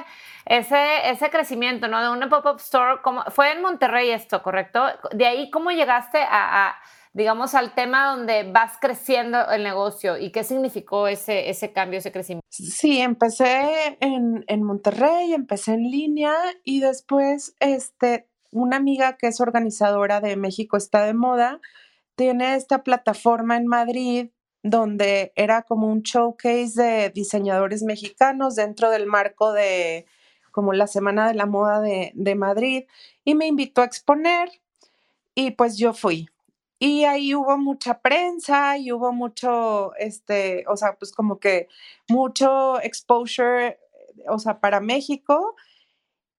ese, 0.47 1.11
ese 1.11 1.29
crecimiento, 1.29 1.87
¿no? 1.87 2.01
De 2.01 2.09
una 2.09 2.27
pop-up 2.27 2.57
store, 2.57 3.01
fue 3.29 3.51
en 3.51 3.61
Monterrey 3.61 4.09
esto, 4.09 4.41
¿correcto? 4.41 4.83
De 5.11 5.27
ahí, 5.27 5.51
¿cómo 5.51 5.69
llegaste 5.69 6.17
a, 6.27 6.73
digamos, 7.13 7.53
al 7.53 7.75
tema 7.75 8.15
donde 8.15 8.51
vas 8.51 8.79
creciendo 8.81 9.47
el 9.51 9.61
negocio 9.61 10.17
y 10.17 10.31
qué 10.31 10.43
significó 10.43 11.07
ese, 11.07 11.51
ese 11.51 11.71
cambio, 11.71 11.99
ese 11.99 12.11
crecimiento? 12.11 12.47
Sí, 12.49 12.99
empecé 12.99 13.95
en, 13.99 14.43
en 14.47 14.63
Monterrey, 14.63 15.35
empecé 15.35 15.73
en 15.73 15.83
línea 15.83 16.33
y 16.63 16.79
después, 16.79 17.55
este, 17.59 18.27
una 18.49 18.77
amiga 18.77 19.17
que 19.17 19.27
es 19.27 19.39
organizadora 19.39 20.19
de 20.19 20.35
México 20.35 20.77
está 20.77 21.03
de 21.05 21.13
moda, 21.13 21.59
tiene 22.15 22.55
esta 22.55 22.83
plataforma 22.83 23.57
en 23.57 23.67
Madrid 23.67 24.29
donde 24.63 25.33
era 25.35 25.63
como 25.63 25.87
un 25.87 26.01
showcase 26.01 26.81
de 26.81 27.09
diseñadores 27.09 27.83
mexicanos 27.83 28.55
dentro 28.55 28.89
del 28.89 29.05
marco 29.05 29.51
de 29.51 30.05
como 30.51 30.71
la 30.71 30.87
Semana 30.87 31.27
de 31.27 31.33
la 31.33 31.45
Moda 31.45 31.81
de, 31.81 32.11
de 32.13 32.35
Madrid 32.35 32.85
y 33.25 33.35
me 33.35 33.47
invitó 33.47 33.81
a 33.81 33.85
exponer 33.85 34.49
y 35.35 35.51
pues 35.51 35.77
yo 35.77 35.93
fui. 35.93 36.29
Y 36.79 37.05
ahí 37.05 37.33
hubo 37.33 37.57
mucha 37.57 38.01
prensa 38.01 38.77
y 38.77 38.91
hubo 38.91 39.13
mucho, 39.13 39.95
este, 39.95 40.65
o 40.67 40.75
sea, 40.75 40.97
pues 40.97 41.13
como 41.13 41.39
que 41.39 41.69
mucho 42.09 42.79
exposure, 42.81 43.79
o 44.27 44.37
sea, 44.37 44.59
para 44.59 44.81
México. 44.81 45.55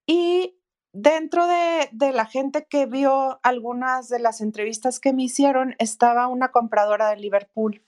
Y 0.06 0.54
dentro 0.94 1.46
de, 1.48 2.12
la 2.12 2.24
gente 2.24 2.66
que 2.66 2.86
vio 2.86 3.40
algunas 3.42 4.08
de 4.08 4.20
las 4.20 4.40
entrevistas 4.40 5.00
que 5.00 5.12
me 5.12 5.24
hicieron, 5.24 5.74
estaba 5.78 6.28
una 6.28 6.52
compradora 6.52 7.10
de 7.10 7.16
Liverpool. 7.16 7.82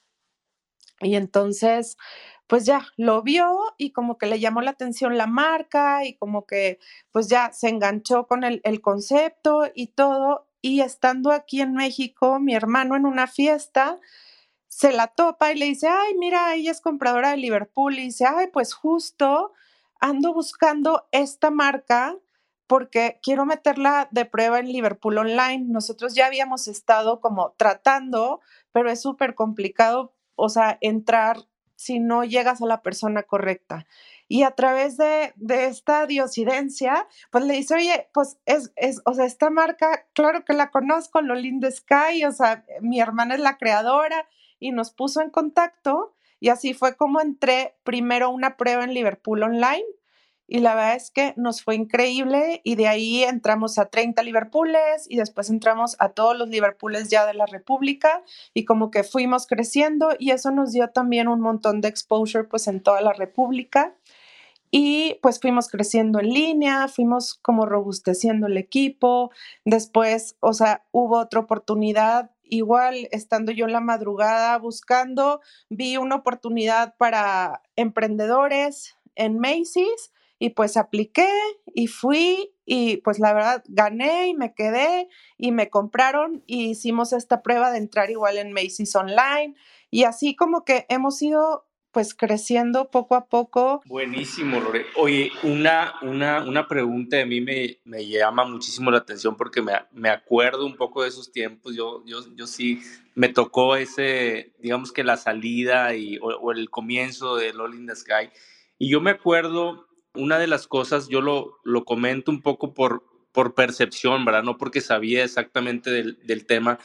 Y 1.01 1.15
entonces, 1.15 1.97
pues 2.47 2.67
ya 2.67 2.87
lo 2.97 3.23
vio 3.23 3.59
y 3.79 3.93
como 3.93 4.19
que 4.19 4.27
le 4.27 4.41
llamó 4.41 4.61
la 4.61 4.73
atención 4.73 5.17
la 5.17 5.27
marca 5.27 6.05
y 6.05 6.17
como 6.17 6.47
que 6.47 6.79
pues 7.13 7.29
ya 7.29 7.53
se 7.53 7.69
enganchó 7.69 8.27
con 8.27 8.45
el, 8.45 8.61
el 8.65 8.81
concepto 8.81 9.71
y 9.75 9.89
todo. 9.89 10.49
Y 10.61 10.81
estando 10.81 11.31
aquí 11.31 11.61
en 11.61 11.75
México, 11.75 12.41
mi 12.41 12.55
hermano 12.55 12.97
en 12.97 13.07
una 13.07 13.29
fiesta 13.29 14.01
se 14.69 14.93
la 14.93 15.09
topa 15.09 15.53
y 15.53 15.59
le 15.59 15.67
dice, 15.67 15.89
ay, 15.89 16.15
mira, 16.19 16.55
ella 16.55 16.73
es 16.73 16.81
compradora 16.81 17.31
de 17.31 17.37
Liverpool. 17.37 17.99
Y 17.99 18.05
dice, 18.07 18.27
ay, 18.27 18.49
pues 18.53 18.75
justo 18.75 19.53
ando 20.01 20.35
buscando 20.35 21.07
esta 21.13 21.51
marca 21.51 22.17
porque 22.67 23.19
quiero 23.23 23.47
meterla 23.47 24.09
de 24.11 24.25
prueba 24.25 24.59
en 24.59 24.73
Liverpool 24.73 25.19
Online. 25.19 25.65
Nosotros 25.69 26.15
ya 26.15 26.27
habíamos 26.27 26.69
estado 26.69 27.21
como 27.21 27.55
tratando, 27.57 28.41
pero 28.73 28.91
es 28.91 29.01
súper 29.01 29.35
complicado, 29.35 30.13
o 30.35 30.49
sea, 30.49 30.79
entrar 30.81 31.39
si 31.77 32.01
no 32.01 32.25
llegas 32.25 32.63
a 32.63 32.67
la 32.67 32.83
persona 32.83 33.23
correcta. 33.23 33.87
Y 34.29 34.43
a 34.43 34.53
través 34.53 34.97
de, 34.97 35.35
esta 35.49 36.07
diosidencia, 36.07 37.07
pues 37.31 37.45
le 37.45 37.55
dice, 37.55 37.75
oye, 37.77 38.09
pues 38.13 38.39
es, 38.47 38.73
es, 38.75 39.01
o 39.05 39.15
sea, 39.15 39.25
esta 39.25 39.51
marca, 39.51 40.07
claro 40.15 40.45
que 40.45 40.53
la 40.53 40.71
conozco, 40.71 41.21
Lolinda 41.21 41.71
Sky, 41.71 42.25
o 42.25 42.33
sea, 42.33 42.65
mi 42.81 43.01
hermana 43.01 43.35
es 43.35 43.41
la 43.41 43.57
creadora 43.57 44.27
y 44.59 44.73
nos 44.73 44.91
puso 44.91 45.21
en 45.21 45.31
contacto. 45.31 46.15
Y 46.41 46.49
así 46.49 46.75
fue 46.75 46.97
como 46.97 47.21
entré 47.21 47.77
primero 47.85 48.31
una 48.31 48.57
prueba 48.57 48.85
en 48.85 48.95
Liverpool 48.95 49.43
Online 49.43 49.85
y 50.49 50.61
la 50.61 50.75
verdad 50.75 50.95
es 50.95 51.11
que 51.11 51.35
nos 51.37 51.63
fue 51.63 51.75
increíble 51.75 52.61
y 52.63 52.77
de 52.77 52.87
ahí 52.87 53.25
entramos 53.25 53.79
a 53.79 53.87
30 53.87 54.23
Liverpooles 54.23 55.07
y 55.09 55.17
después 55.17 55.51
entramos 55.51 55.97
a 55.99 56.11
todos 56.11 56.39
los 56.39 56.49
Liverpooles 56.49 57.09
ya 57.09 57.27
de 57.27 57.35
la 57.35 57.47
República 57.47 58.23
y 58.55 58.65
como 58.65 58.91
que 58.93 59.03
fuimos 59.03 59.47
creciendo 59.47 60.11
y 60.19 60.31
eso 60.31 60.53
nos 60.53 60.73
dio 60.73 60.89
también 60.91 61.27
un 61.27 61.41
montón 61.41 61.81
de 61.81 61.89
exposure 61.89 62.45
pues 62.45 62.69
en 62.69 62.81
toda 62.81 63.01
la 63.01 63.13
República. 63.13 63.95
Y 64.71 65.19
pues 65.23 65.41
fuimos 65.41 65.69
creciendo 65.69 66.19
en 66.21 66.29
línea, 66.29 66.89
fuimos 66.89 67.35
como 67.35 67.67
robusteciendo 67.67 68.49
el 68.49 68.57
equipo, 68.57 69.31
después, 69.65 70.37
o 70.41 70.53
sea, 70.53 70.85
hubo 70.91 71.19
otra 71.19 71.41
oportunidad 71.41 72.33
igual 72.43 73.09
estando 73.11 73.53
yo 73.53 73.67
en 73.67 73.73
la 73.73 73.81
madrugada 73.81 74.59
buscando, 74.59 75.41
vi 75.71 75.97
una 75.97 76.17
oportunidad 76.17 76.95
para 76.97 77.63
emprendedores 77.77 78.97
en 79.15 79.39
Macy's 79.39 80.13
y 80.39 80.51
pues 80.51 80.77
apliqué 80.77 81.29
y 81.75 81.87
fui 81.87 82.53
y 82.65 82.99
pues 82.99 83.19
la 83.19 83.33
verdad 83.33 83.65
gané 83.69 84.29
y 84.29 84.35
me 84.35 84.55
quedé 84.55 85.09
y 85.39 85.53
me 85.53 85.71
compraron 85.71 86.43
y 86.47 86.71
hicimos 86.71 87.13
esta 87.13 87.43
prueba 87.43 87.71
de 87.71 87.79
entrar 87.79 88.11
igual 88.11 88.37
en 88.39 88.53
Macy's 88.53 88.95
Online 88.97 89.55
y 89.91 90.05
así 90.05 90.35
como 90.37 90.65
que 90.65 90.87
hemos 90.89 91.21
ido 91.23 91.67
pues 91.97 92.15
creciendo 92.15 92.91
poco 92.91 93.15
a 93.15 93.25
poco. 93.25 93.81
Buenísimo, 93.87 94.61
Lore. 94.61 94.85
Oye, 94.97 95.33
una, 95.43 95.95
una, 96.03 96.45
una 96.45 96.69
pregunta 96.69 97.17
de 97.17 97.25
mí 97.25 97.41
me, 97.41 97.79
me, 97.85 98.07
llama 98.07 98.45
muchísimo 98.45 98.91
la 98.91 98.99
atención 98.99 99.35
porque 99.35 99.63
me, 99.63 99.73
me, 99.93 100.11
acuerdo 100.11 100.67
un 100.67 100.77
poco 100.77 101.05
de 101.05 101.09
esos 101.09 101.33
tiempos. 101.33 101.75
Yo, 101.75 102.05
yo, 102.05 102.19
yo 102.35 102.47
sí 102.47 102.83
me 103.15 103.31
tocó 103.31 103.77
ese, 103.77 104.53
digamos 104.59 104.93
que 104.93 105.05
la 105.05 105.17
salida 105.17 105.95
y, 105.95 106.19
o, 106.19 106.27
o 106.27 106.53
el 106.53 106.69
comienzo 106.69 107.37
de 107.37 107.55
Lolly 107.55 107.79
in 107.79 107.87
the 107.87 107.97
Sky. 107.97 108.29
Y 108.77 108.91
yo 108.91 109.01
me 109.01 109.13
acuerdo 109.13 109.87
una 110.17 110.39
de 110.39 110.47
las 110.47 110.67
cosas, 110.67 111.09
yo 111.09 111.21
lo, 111.21 111.59
lo 111.65 111.85
comento 111.85 112.31
un 112.31 112.43
poco 112.43 112.75
por, 112.75 113.03
por 113.33 113.55
percepción, 113.55 114.25
¿verdad? 114.25 114.43
No 114.43 114.57
porque 114.57 114.81
sabía 114.81 115.25
exactamente 115.25 115.91
del, 115.91 116.19
del 116.27 116.47
tema, 116.47 116.79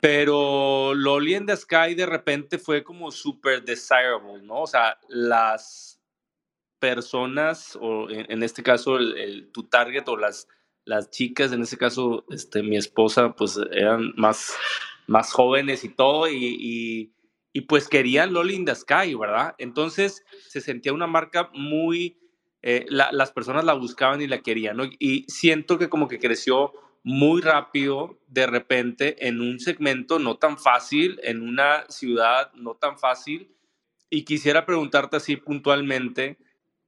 pero 0.00 0.94
Loli 0.94 1.34
en 1.34 1.46
the 1.46 1.56
Sky 1.56 1.94
de 1.94 2.06
repente 2.06 2.58
fue 2.58 2.82
como 2.82 3.12
súper 3.12 3.62
desirable, 3.62 4.42
¿no? 4.42 4.62
O 4.62 4.66
sea, 4.66 4.98
las 5.08 6.00
personas, 6.80 7.78
o 7.80 8.10
en, 8.10 8.42
este 8.42 8.64
caso 8.64 8.96
el, 8.96 9.52
tu 9.52 9.62
target 9.62 10.08
o 10.08 10.16
las, 10.16 10.48
las 10.84 11.08
chicas, 11.10 11.52
en 11.52 11.62
este 11.62 11.76
caso 11.76 12.24
este, 12.30 12.64
mi 12.64 12.76
esposa, 12.76 13.36
pues 13.36 13.56
eran 13.70 14.12
más, 14.16 14.56
más 15.06 15.30
jóvenes 15.32 15.84
y 15.84 15.88
todo, 15.90 16.28
y 16.28 16.56
y 16.58 17.12
pues 17.60 17.88
querían 17.88 18.32
Loli 18.32 18.54
in 18.54 18.64
the 18.64 18.74
Sky, 18.74 19.14
¿verdad? 19.14 19.54
Entonces 19.58 20.24
se 20.48 20.60
sentía 20.60 20.92
una 20.92 21.06
marca 21.06 21.50
muy, 21.52 22.18
eh, 22.62 22.86
las 22.88 23.30
personas 23.30 23.64
la 23.64 23.74
buscaban 23.74 24.22
y 24.22 24.26
la 24.26 24.40
querían, 24.40 24.78
¿no? 24.78 24.84
Y 24.98 25.24
siento 25.28 25.78
que 25.78 25.90
como 25.90 26.08
que 26.08 26.18
creció 26.18 26.72
muy 27.04 27.42
rápido 27.42 28.18
de 28.28 28.46
repente 28.46 29.28
en 29.28 29.40
un 29.40 29.58
segmento 29.58 30.18
no 30.18 30.36
tan 30.36 30.56
fácil, 30.56 31.20
en 31.22 31.42
una 31.42 31.84
ciudad 31.88 32.52
no 32.54 32.74
tan 32.74 32.98
fácil. 32.98 33.54
Y 34.08 34.24
quisiera 34.24 34.66
preguntarte 34.66 35.16
así 35.16 35.36
puntualmente, 35.36 36.38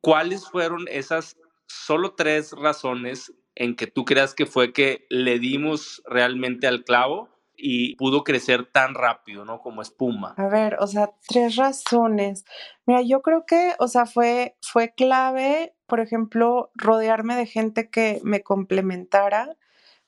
¿cuáles 0.00 0.48
fueron 0.48 0.86
esas 0.88 1.36
solo 1.66 2.14
tres 2.14 2.52
razones 2.52 3.32
en 3.54 3.76
que 3.76 3.86
tú 3.86 4.04
creas 4.04 4.34
que 4.34 4.46
fue 4.46 4.72
que 4.72 5.06
le 5.10 5.38
dimos 5.38 6.02
realmente 6.06 6.66
al 6.66 6.84
clavo 6.84 7.33
y 7.56 7.96
pudo 7.96 8.24
crecer 8.24 8.66
tan 8.66 8.94
rápido, 8.94 9.44
¿no? 9.44 9.60
Como 9.60 9.82
espuma. 9.82 10.34
A 10.36 10.48
ver, 10.48 10.76
o 10.80 10.86
sea, 10.86 11.10
tres 11.28 11.56
razones. 11.56 12.44
Mira, 12.86 13.02
yo 13.02 13.22
creo 13.22 13.44
que, 13.46 13.74
o 13.78 13.88
sea, 13.88 14.06
fue, 14.06 14.56
fue 14.60 14.92
clave, 14.94 15.74
por 15.86 16.00
ejemplo, 16.00 16.70
rodearme 16.74 17.36
de 17.36 17.46
gente 17.46 17.90
que 17.90 18.20
me 18.24 18.42
complementara, 18.42 19.56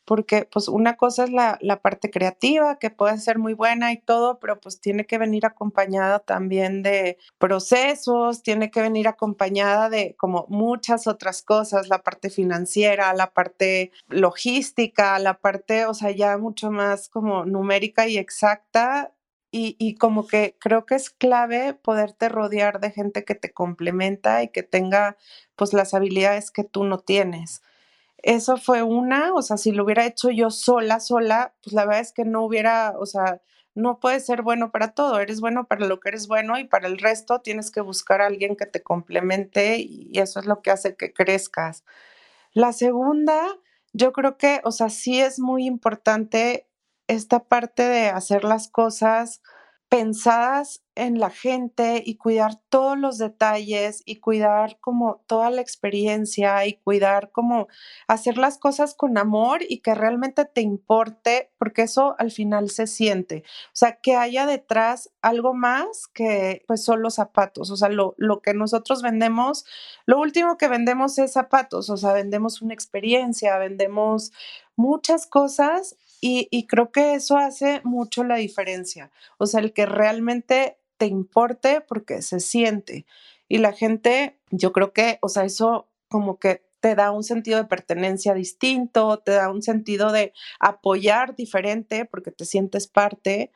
porque 0.06 0.48
pues 0.50 0.68
una 0.68 0.96
cosa 0.96 1.24
es 1.24 1.30
la, 1.30 1.58
la, 1.60 1.80
parte 1.82 2.10
creativa, 2.10 2.78
que 2.78 2.90
puede 2.90 3.18
ser 3.18 3.38
muy 3.38 3.54
buena 3.54 3.92
y 3.92 3.98
todo, 3.98 4.38
pero 4.38 4.60
pues 4.60 4.80
tiene 4.80 5.04
que 5.04 5.18
venir 5.18 5.44
acompañada 5.44 6.20
también 6.20 6.82
de 6.84 7.18
procesos, 7.38 8.42
tiene 8.42 8.70
que 8.70 8.82
venir 8.82 9.08
acompañada 9.08 9.90
de 9.90 10.14
como 10.16 10.46
muchas 10.48 11.08
otras 11.08 11.42
cosas, 11.42 11.88
la 11.88 12.02
parte 12.02 12.30
financiera, 12.30 13.12
la 13.14 13.32
parte 13.32 13.90
logística, 14.08 15.18
la 15.18 15.38
parte, 15.40 15.86
o 15.86 15.94
sea, 15.94 16.12
ya 16.12 16.38
mucho 16.38 16.70
más 16.70 17.08
como 17.08 17.44
numérica 17.44 18.06
y 18.06 18.16
exacta. 18.16 19.12
Y, 19.52 19.76
y 19.78 19.94
como 19.94 20.26
que 20.26 20.56
creo 20.60 20.86
que 20.86 20.96
es 20.96 21.10
clave 21.10 21.72
poderte 21.74 22.28
rodear 22.28 22.80
de 22.80 22.90
gente 22.90 23.24
que 23.24 23.34
te 23.34 23.52
complementa 23.52 24.42
y 24.42 24.48
que 24.48 24.62
tenga 24.62 25.16
pues 25.56 25.72
las 25.72 25.94
habilidades 25.94 26.50
que 26.50 26.64
tú 26.64 26.84
no 26.84 26.98
tienes. 26.98 27.62
Eso 28.22 28.56
fue 28.56 28.82
una, 28.82 29.34
o 29.34 29.42
sea, 29.42 29.56
si 29.56 29.72
lo 29.72 29.84
hubiera 29.84 30.06
hecho 30.06 30.30
yo 30.30 30.50
sola, 30.50 31.00
sola, 31.00 31.54
pues 31.62 31.74
la 31.74 31.84
verdad 31.84 32.00
es 32.00 32.12
que 32.12 32.24
no 32.24 32.44
hubiera, 32.44 32.94
o 32.98 33.06
sea, 33.06 33.40
no 33.74 34.00
puedes 34.00 34.24
ser 34.26 34.42
bueno 34.42 34.70
para 34.72 34.92
todo, 34.94 35.20
eres 35.20 35.40
bueno 35.40 35.66
para 35.66 35.86
lo 35.86 36.00
que 36.00 36.08
eres 36.08 36.26
bueno 36.28 36.58
y 36.58 36.64
para 36.64 36.88
el 36.88 36.98
resto 36.98 37.40
tienes 37.42 37.70
que 37.70 37.82
buscar 37.82 38.22
a 38.22 38.26
alguien 38.26 38.56
que 38.56 38.66
te 38.66 38.82
complemente 38.82 39.78
y 39.78 40.10
eso 40.18 40.40
es 40.40 40.46
lo 40.46 40.62
que 40.62 40.70
hace 40.70 40.96
que 40.96 41.12
crezcas. 41.12 41.84
La 42.54 42.72
segunda, 42.72 43.42
yo 43.92 44.12
creo 44.12 44.38
que, 44.38 44.60
o 44.64 44.72
sea, 44.72 44.88
sí 44.90 45.20
es 45.20 45.38
muy 45.38 45.66
importante 45.66 46.66
esta 47.08 47.44
parte 47.44 47.82
de 47.84 48.08
hacer 48.08 48.44
las 48.44 48.68
cosas 48.68 49.42
pensadas 49.88 50.82
en 50.96 51.20
la 51.20 51.30
gente 51.30 52.02
y 52.04 52.16
cuidar 52.16 52.56
todos 52.70 52.98
los 52.98 53.18
detalles 53.18 54.02
y 54.04 54.16
cuidar 54.16 54.78
como 54.80 55.22
toda 55.26 55.50
la 55.50 55.60
experiencia 55.60 56.66
y 56.66 56.74
cuidar 56.78 57.30
como 57.30 57.68
hacer 58.08 58.38
las 58.38 58.58
cosas 58.58 58.94
con 58.94 59.16
amor 59.18 59.60
y 59.68 59.80
que 59.80 59.94
realmente 59.94 60.44
te 60.46 60.62
importe, 60.62 61.52
porque 61.58 61.82
eso 61.82 62.16
al 62.18 62.30
final 62.32 62.70
se 62.70 62.86
siente. 62.86 63.44
O 63.66 63.74
sea, 63.74 64.00
que 64.00 64.16
haya 64.16 64.46
detrás 64.46 65.12
algo 65.22 65.54
más 65.54 66.08
que 66.12 66.64
pues 66.66 66.82
son 66.82 67.02
los 67.02 67.14
zapatos. 67.14 67.70
O 67.70 67.76
sea, 67.76 67.88
lo, 67.88 68.14
lo 68.16 68.40
que 68.40 68.54
nosotros 68.54 69.02
vendemos, 69.02 69.66
lo 70.06 70.18
último 70.18 70.56
que 70.56 70.68
vendemos 70.68 71.18
es 71.18 71.32
zapatos. 71.34 71.90
O 71.90 71.96
sea, 71.96 72.12
vendemos 72.12 72.62
una 72.62 72.74
experiencia, 72.74 73.58
vendemos 73.58 74.32
muchas 74.76 75.26
cosas 75.26 75.96
y, 76.20 76.66
creo 76.66 76.90
que 76.90 77.14
eso 77.14 77.36
hace 77.36 77.80
mucho 77.84 78.24
la 78.24 78.36
diferencia. 78.36 79.10
O 79.38 79.46
sea, 79.46 79.60
el 79.60 79.72
que 79.72 79.86
realmente 79.86 80.78
te 80.96 81.06
importe 81.06 81.80
porque 81.80 82.22
se 82.22 82.40
siente. 82.40 83.06
Y 83.48 83.58
la 83.58 83.72
gente, 83.72 84.38
yo 84.50 84.72
creo 84.72 84.92
que, 84.92 85.18
o 85.22 85.28
sea, 85.28 85.44
eso 85.44 85.88
como 86.08 86.38
que 86.38 86.64
te 86.80 86.94
da 86.94 87.10
un 87.10 87.24
sentido 87.24 87.58
de 87.58 87.68
pertenencia 87.68 88.34
distinto, 88.34 89.18
te 89.18 89.32
da 89.32 89.50
un 89.50 89.62
sentido 89.62 90.12
de 90.12 90.32
apoyar 90.58 91.34
diferente 91.36 92.04
porque 92.04 92.30
te 92.30 92.44
sientes 92.44 92.86
parte. 92.86 93.52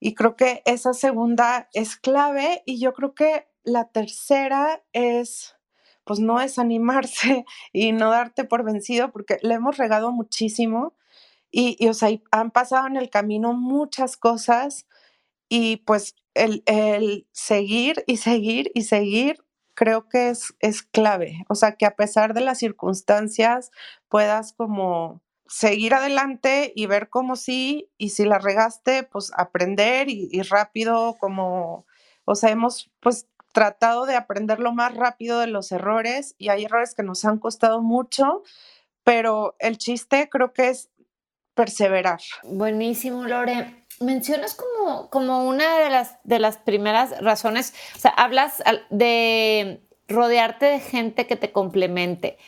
Y 0.00 0.14
creo 0.14 0.36
que 0.36 0.62
esa 0.64 0.92
segunda 0.92 1.68
es 1.74 1.96
clave 1.96 2.62
y 2.66 2.80
yo 2.80 2.92
creo 2.94 3.14
que 3.14 3.48
la 3.62 3.88
tercera 3.88 4.82
es, 4.92 5.56
pues 6.04 6.20
no 6.20 6.38
desanimarse 6.38 7.44
y 7.72 7.92
no 7.92 8.10
darte 8.10 8.44
por 8.44 8.64
vencido 8.64 9.12
porque 9.12 9.38
le 9.42 9.54
hemos 9.54 9.76
regado 9.76 10.12
muchísimo 10.12 10.94
y, 11.50 11.86
o 11.88 11.94
sea, 11.94 12.10
han 12.30 12.50
pasado 12.50 12.86
en 12.86 12.96
el 12.96 13.10
camino 13.10 13.52
muchas 13.52 14.16
cosas 14.16 14.86
y 15.48 15.78
pues 15.78 16.14
el, 16.34 16.62
el, 16.66 17.26
seguir 17.32 18.04
y 18.06 18.18
seguir 18.18 18.70
y 18.74 18.82
seguir 18.82 19.44
creo 19.74 20.08
que 20.08 20.30
es, 20.30 20.54
es 20.60 20.82
clave. 20.82 21.44
O 21.48 21.54
sea, 21.54 21.72
que 21.76 21.86
a 21.86 21.96
pesar 21.96 22.34
de 22.34 22.42
las 22.42 22.58
circunstancias 22.58 23.70
puedas 24.08 24.52
como 24.52 25.22
seguir 25.48 25.94
adelante 25.94 26.72
y 26.76 26.86
ver 26.86 27.08
cómo 27.10 27.34
sí, 27.34 27.90
y 27.98 28.10
si 28.10 28.24
la 28.24 28.38
regaste, 28.38 29.02
pues 29.02 29.32
aprender 29.36 30.08
y, 30.08 30.28
y 30.30 30.42
rápido 30.42 31.16
como, 31.18 31.86
o 32.24 32.34
sea, 32.36 32.50
hemos 32.50 32.92
pues 33.00 33.26
tratado 33.52 34.06
de 34.06 34.16
aprender 34.16 34.60
lo 34.60 34.72
más 34.72 34.94
rápido 34.94 35.40
de 35.40 35.48
los 35.48 35.72
errores 35.72 36.34
y 36.38 36.50
hay 36.50 36.64
errores 36.64 36.94
que 36.94 37.02
nos 37.02 37.24
han 37.24 37.38
costado 37.38 37.82
mucho, 37.82 38.42
pero 39.02 39.56
el 39.58 39.78
chiste 39.78 40.28
creo 40.30 40.52
que 40.52 40.68
es 40.68 40.89
perseverar. 41.60 42.20
Buenísimo, 42.42 43.24
Lore. 43.24 43.84
Mencionas 44.00 44.54
como, 44.54 45.10
como 45.10 45.46
una 45.46 45.76
de 45.76 45.90
las, 45.90 46.16
de 46.24 46.38
las 46.38 46.56
primeras 46.56 47.20
razones, 47.20 47.74
o 47.96 47.98
sea, 47.98 48.12
hablas 48.12 48.62
de 48.88 49.82
rodearte 50.08 50.64
de 50.66 50.80
gente 50.80 51.26
que 51.26 51.36
te 51.36 51.52
complemente. 51.52 52.38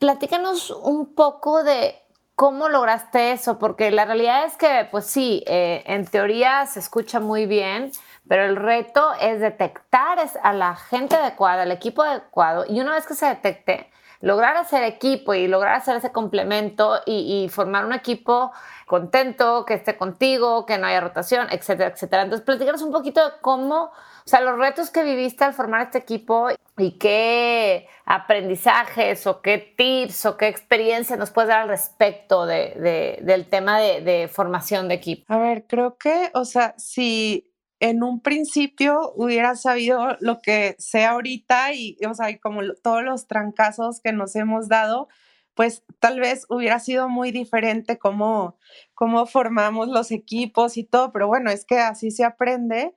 Platícanos 0.00 0.70
un 0.70 1.14
poco 1.14 1.62
de 1.62 1.94
cómo 2.34 2.68
lograste 2.68 3.30
eso, 3.30 3.60
porque 3.60 3.92
la 3.92 4.04
realidad 4.04 4.44
es 4.46 4.56
que, 4.56 4.88
pues 4.90 5.06
sí, 5.06 5.44
eh, 5.46 5.84
en 5.86 6.06
teoría 6.06 6.66
se 6.66 6.80
escucha 6.80 7.20
muy 7.20 7.46
bien, 7.46 7.92
pero 8.26 8.46
el 8.46 8.56
reto 8.56 9.12
es 9.20 9.38
detectar 9.38 10.18
a 10.42 10.52
la 10.52 10.74
gente 10.74 11.14
adecuada, 11.14 11.62
al 11.62 11.70
equipo 11.70 12.02
adecuado, 12.02 12.64
y 12.68 12.80
una 12.80 12.94
vez 12.94 13.06
que 13.06 13.14
se 13.14 13.26
detecte, 13.26 13.90
lograr 14.20 14.56
hacer 14.56 14.82
equipo 14.84 15.34
y 15.34 15.48
lograr 15.48 15.76
hacer 15.76 15.96
ese 15.96 16.12
complemento 16.12 17.00
y, 17.06 17.48
formar 17.50 17.84
un 17.86 17.92
equipo 17.92 18.52
contento, 18.86 19.64
que 19.64 19.74
esté 19.74 19.96
contigo, 19.96 20.66
que 20.66 20.76
no 20.76 20.86
haya 20.86 21.00
rotación, 21.00 21.46
etcétera, 21.50 21.90
etcétera. 21.90 22.22
Entonces, 22.24 22.44
platícanos 22.44 22.82
un 22.82 22.92
poquito 22.92 23.24
de 23.24 23.32
cómo, 23.40 23.84
o 23.84 23.92
sea, 24.24 24.40
los 24.40 24.58
retos 24.58 24.90
que 24.90 25.04
viviste 25.04 25.44
al 25.44 25.54
formar 25.54 25.82
este 25.82 25.98
equipo 25.98 26.48
y 26.76 26.98
qué 26.98 27.88
aprendizajes 28.04 29.26
o 29.26 29.40
qué 29.40 29.58
tips 29.76 30.26
o 30.26 30.36
qué 30.36 30.48
experiencia 30.48 31.16
nos 31.16 31.30
puedes 31.30 31.48
dar 31.48 31.60
al 31.60 31.68
respecto 31.68 32.46
de, 32.46 33.18
del 33.22 33.46
tema 33.48 33.78
de, 33.78 34.00
de 34.00 34.28
formación 34.28 34.88
de 34.88 34.94
equipo. 34.94 35.32
A 35.32 35.38
ver, 35.38 35.66
creo 35.66 35.96
que, 35.96 36.30
o 36.34 36.44
sea, 36.44 36.74
si 36.76 37.49
en 37.80 38.02
un 38.02 38.20
principio 38.20 39.12
hubiera 39.16 39.56
sabido 39.56 40.16
lo 40.20 40.40
que 40.40 40.76
sé 40.78 41.06
ahorita 41.06 41.72
y, 41.72 41.96
o 42.08 42.14
sea, 42.14 42.38
como 42.38 42.60
todos 42.82 43.02
los 43.02 43.26
trancazos 43.26 44.00
que 44.00 44.12
nos 44.12 44.36
hemos 44.36 44.68
dado, 44.68 45.08
pues 45.54 45.82
tal 45.98 46.20
vez 46.20 46.44
hubiera 46.50 46.78
sido 46.78 47.08
muy 47.08 47.32
diferente 47.32 47.98
cómo, 47.98 48.58
cómo 48.94 49.26
formamos 49.26 49.88
los 49.88 50.10
equipos 50.10 50.76
y 50.76 50.84
todo, 50.84 51.10
pero 51.10 51.26
bueno, 51.26 51.50
es 51.50 51.64
que 51.64 51.78
así 51.78 52.10
se 52.10 52.24
aprende. 52.24 52.94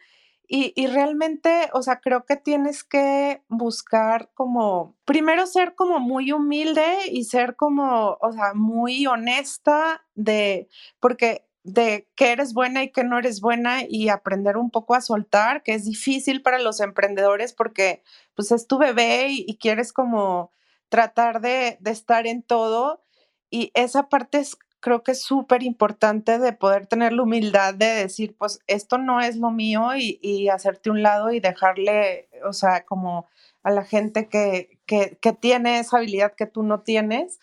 Y, 0.48 0.74
y, 0.76 0.88
realmente, 0.88 1.70
o 1.74 1.82
sea, 1.82 2.02
creo 2.02 2.26
que 2.26 2.36
tienes 2.36 2.84
que 2.84 3.42
buscar 3.48 4.30
como, 4.34 4.96
primero 5.06 5.48
ser 5.48 5.74
como 5.74 6.00
muy 6.00 6.32
humilde 6.34 6.86
y 7.10 7.24
ser 7.24 7.56
como, 7.56 8.18
o 8.22 8.32
sea, 8.34 8.54
muy 8.54 9.08
honesta 9.08 10.06
de, 10.16 10.68
porque 11.00 11.46
de 11.64 12.08
qué 12.16 12.34
eres 12.34 12.54
buena 12.54 12.84
y 12.84 12.92
qué 12.92 13.04
no 13.04 13.18
eres 13.18 13.40
buena 13.42 13.84
y 13.88 14.10
aprender 14.10 14.58
un 14.58 14.70
poco 14.70 14.96
a 14.96 15.02
soltar, 15.02 15.64
que 15.64 15.74
es 15.74 15.86
difícil 15.86 16.42
para 16.42 16.60
los 16.60 16.82
emprendedores 16.82 17.54
porque 17.54 18.04
pues 18.36 18.52
es 18.52 18.68
tu 18.68 18.78
bebé 18.78 19.28
y, 19.30 19.58
quieres 19.58 19.94
como 19.94 20.52
tratar 20.90 21.42
de, 21.42 21.80
estar 21.86 22.28
en 22.28 22.44
todo. 22.44 23.02
Y 23.50 23.72
esa 23.76 24.10
parte 24.10 24.40
es, 24.40 24.58
creo 24.82 25.04
que 25.04 25.14
es 25.14 25.22
súper 25.24 25.64
importante 25.64 26.38
de 26.40 26.54
poder 26.54 26.88
tener 26.88 27.14
la 27.14 27.24
humildad 27.24 27.74
de 27.74 27.88
decir, 27.88 28.36
pues 28.38 28.60
esto 28.68 28.98
no 28.98 29.22
es 29.22 29.38
lo 29.38 29.52
mío 29.52 29.96
y, 29.96 30.20
y 30.22 30.50
hacerte 30.50 30.90
un 30.90 31.02
lado 31.02 31.32
y 31.32 31.40
dejarle, 31.40 32.30
o 32.46 32.54
sea, 32.54 32.84
como 32.86 33.28
a 33.64 33.72
la 33.72 33.86
gente 33.86 34.28
que, 34.28 34.80
que, 34.86 35.18
que 35.22 35.32
tiene 35.34 35.80
esa 35.80 35.98
habilidad 35.98 36.34
que 36.34 36.46
tú 36.46 36.64
no 36.64 36.82
tienes 36.82 37.40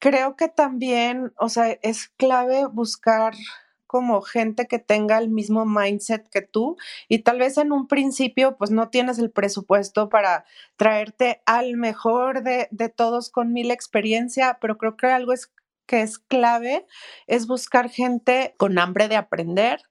creo 0.00 0.36
que 0.36 0.48
también, 0.48 1.32
o 1.38 1.48
sea, 1.48 1.78
es 1.82 2.08
clave 2.16 2.66
buscar 2.66 3.34
como 3.86 4.22
gente 4.22 4.68
que 4.68 4.78
tenga 4.78 5.18
el 5.18 5.30
mismo 5.30 5.66
mindset 5.66 6.28
que 6.28 6.42
tú 6.42 6.76
y 7.08 7.20
tal 7.20 7.38
vez 7.40 7.58
en 7.58 7.72
un 7.72 7.88
principio 7.88 8.56
pues 8.56 8.70
no 8.70 8.88
tienes 8.88 9.18
el 9.18 9.32
presupuesto 9.32 10.08
para 10.08 10.44
traerte 10.76 11.42
al 11.44 11.76
mejor 11.76 12.44
de, 12.44 12.68
de 12.70 12.88
todos 12.88 13.30
con 13.30 13.52
mil 13.52 13.72
experiencia, 13.72 14.58
pero 14.60 14.78
creo 14.78 14.96
que 14.96 15.08
algo 15.08 15.32
es 15.32 15.52
que 15.86 16.02
es 16.02 16.20
clave 16.20 16.86
es 17.26 17.48
buscar 17.48 17.90
gente 17.90 18.54
con 18.58 18.78
hambre 18.78 19.08
de 19.08 19.16
aprender 19.16 19.82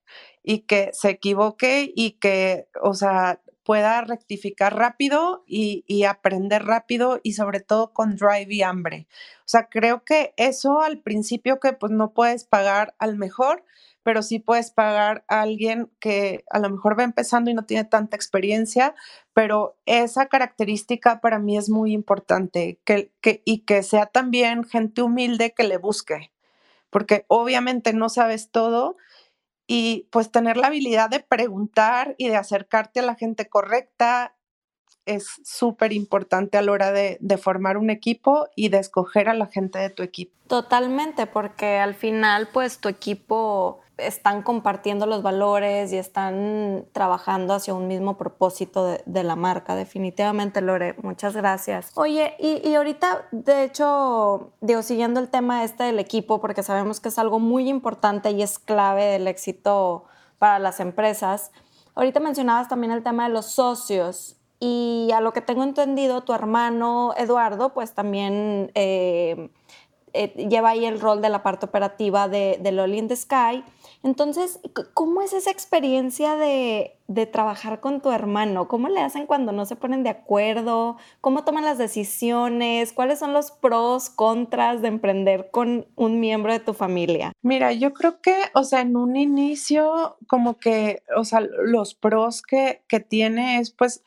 y 0.44 0.60
que 0.62 0.92
se 0.94 1.10
equivoque 1.10 1.92
y 1.94 2.12
que, 2.12 2.70
o 2.82 2.94
sea, 2.94 3.42
pueda 3.70 4.02
rectificar 4.02 4.76
rápido 4.76 5.44
y, 5.46 6.04
aprender 6.04 6.66
rápido 6.66 7.20
y 7.22 7.34
sobre 7.34 7.60
todo 7.60 7.94
con 7.94 8.16
drive 8.16 8.48
y 8.50 8.64
hambre. 8.64 9.06
O 9.42 9.46
sea, 9.46 9.70
creo 9.70 10.04
que 10.04 10.34
eso 10.38 10.82
al 10.82 10.98
principio 10.98 11.60
que 11.60 11.74
pues 11.74 11.92
no 11.92 12.12
puedes 12.12 12.46
pagar 12.46 12.96
al 12.98 13.16
mejor, 13.16 13.64
pero 14.02 14.24
sí 14.24 14.40
puedes 14.40 14.72
pagar 14.72 15.24
a 15.28 15.42
alguien 15.42 15.92
que 16.00 16.44
a 16.50 16.58
lo 16.58 16.72
mejor 16.72 16.98
va 16.98 17.04
empezando 17.04 17.52
y 17.52 17.54
no 17.54 17.66
tiene 17.66 17.84
tanta 17.84 18.16
experiencia, 18.16 18.96
pero 19.34 19.78
esa 19.86 20.30
característica 20.30 21.22
para 21.22 21.38
mí 21.38 21.56
es 21.56 21.70
muy 21.70 21.94
importante 21.94 22.80
que, 22.86 23.12
y 23.46 23.60
que 23.66 23.84
sea 23.84 24.08
también 24.08 24.64
gente 24.64 25.04
humilde 25.04 25.54
que 25.54 25.66
le 25.66 25.78
busque, 25.78 26.32
porque 26.90 27.24
obviamente 27.28 27.94
no 27.94 28.10
sabes 28.10 28.50
todo, 28.50 28.98
y 29.72 30.08
pues 30.10 30.32
tener 30.32 30.58
la 30.58 30.68
habilidad 30.68 31.12
de 31.12 31.20
preguntar 31.20 32.16
y 32.18 32.28
de 32.28 32.36
acercarte 32.36 33.02
a 33.02 33.04
la 33.04 33.14
gente 33.14 33.48
correcta 33.48 34.36
es 35.06 35.28
súper 35.44 35.94
importante 35.94 36.58
a 36.58 36.64
la 36.64 36.72
hora 36.72 36.92
de, 36.92 37.20
de, 37.22 37.38
formar 37.38 37.78
un 37.78 37.92
equipo 37.92 38.48
y 38.56 38.70
de 38.70 38.80
escoger 38.80 39.30
a 39.30 39.36
la 39.36 39.46
gente 39.46 39.78
de 39.78 39.92
tu 39.92 40.02
equipo. 40.02 40.34
Totalmente, 40.48 41.28
porque 41.28 41.78
al 41.78 41.94
final 41.94 42.50
pues 42.52 42.80
tu 42.80 42.90
equipo 42.90 43.80
están 44.00 44.44
compartiendo 44.44 45.06
los 45.06 45.22
valores 45.24 45.92
y 45.94 45.98
están 45.98 46.86
trabajando 46.92 47.54
hacia 47.54 47.74
un 47.74 47.88
mismo 47.88 48.18
propósito 48.18 48.86
de, 48.86 49.24
la 49.24 49.36
marca. 49.36 49.76
Definitivamente, 49.76 50.62
Lore, 50.62 50.96
muchas 51.02 51.36
gracias. 51.36 51.92
Oye, 51.96 52.36
y, 52.40 52.68
y, 52.68 52.76
ahorita, 52.76 53.28
de 53.32 53.64
hecho, 53.64 54.54
digo, 54.62 54.82
siguiendo 54.82 55.20
el 55.20 55.30
tema 55.30 55.64
este 55.64 55.84
del 55.84 56.00
equipo, 56.00 56.40
porque 56.40 56.64
sabemos 56.64 57.00
que 57.00 57.10
es 57.10 57.20
algo 57.20 57.40
muy 57.40 57.70
importante 57.70 58.32
y 58.32 58.42
es 58.42 58.60
clave 58.60 59.06
del 59.06 59.28
éxito 59.28 60.06
para 60.38 60.60
las 60.60 60.80
empresas. 60.80 61.52
Ahorita 61.96 62.20
mencionabas 62.20 62.70
también 62.70 62.92
el 62.92 63.04
tema 63.04 63.28
de 63.28 63.34
los 63.34 63.48
socios 63.48 64.38
y 64.60 65.10
a 65.14 65.22
lo 65.22 65.32
que 65.32 65.42
tengo 65.42 65.64
entendido, 65.64 66.22
tu 66.22 66.34
hermano 66.34 67.14
Eduardo, 67.18 67.74
pues 67.74 67.94
también 67.94 68.72
eh, 68.76 69.50
eh, 70.14 70.48
lleva 70.50 70.70
ahí 70.70 70.86
el 70.86 71.00
rol 71.00 71.22
de 71.22 71.30
la 71.30 71.44
parte 71.44 71.66
operativa 71.66 72.28
de, 72.28 72.60
de 72.62 72.72
Loli 72.72 72.98
in 72.98 73.08
the 73.08 73.16
Sky. 73.16 73.64
Entonces, 74.02 74.60
¿cómo 74.94 75.22
es 75.22 75.34
esa 75.34 75.52
experiencia 75.52 76.36
de, 76.36 76.98
de, 77.08 77.26
trabajar 77.26 77.82
con 77.82 78.02
tu 78.02 78.12
hermano? 78.12 78.70
¿Cómo 78.70 78.88
le 78.88 79.02
hacen 79.02 79.26
cuando 79.26 79.52
no 79.52 79.66
se 79.66 79.76
ponen 79.76 80.04
de 80.04 80.10
acuerdo? 80.10 80.96
¿Cómo 81.20 81.44
toman 81.44 81.66
las 81.66 81.78
decisiones? 81.78 82.94
¿Cuáles 82.94 83.20
son 83.20 83.34
los 83.34 83.52
pros, 83.52 84.10
contras 84.10 84.82
de 84.82 84.88
emprender 84.88 85.50
con 85.52 85.86
un 85.96 86.22
miembro 86.22 86.54
de 86.54 86.62
tu 86.62 86.74
familia? 86.74 87.34
Mira, 87.42 87.74
yo 87.74 87.94
creo 87.94 88.22
que, 88.22 88.36
o 88.54 88.64
sea, 88.64 88.82
en 88.82 88.96
un 88.96 89.18
inicio, 89.18 90.18
como 90.28 90.60
que, 90.60 91.04
o 91.18 91.26
sea, 91.26 91.42
los 91.42 91.94
pros 91.94 92.42
que, 92.42 92.84
que 92.88 93.02
tiene 93.02 93.60
es 93.60 93.72
pues 93.72 94.04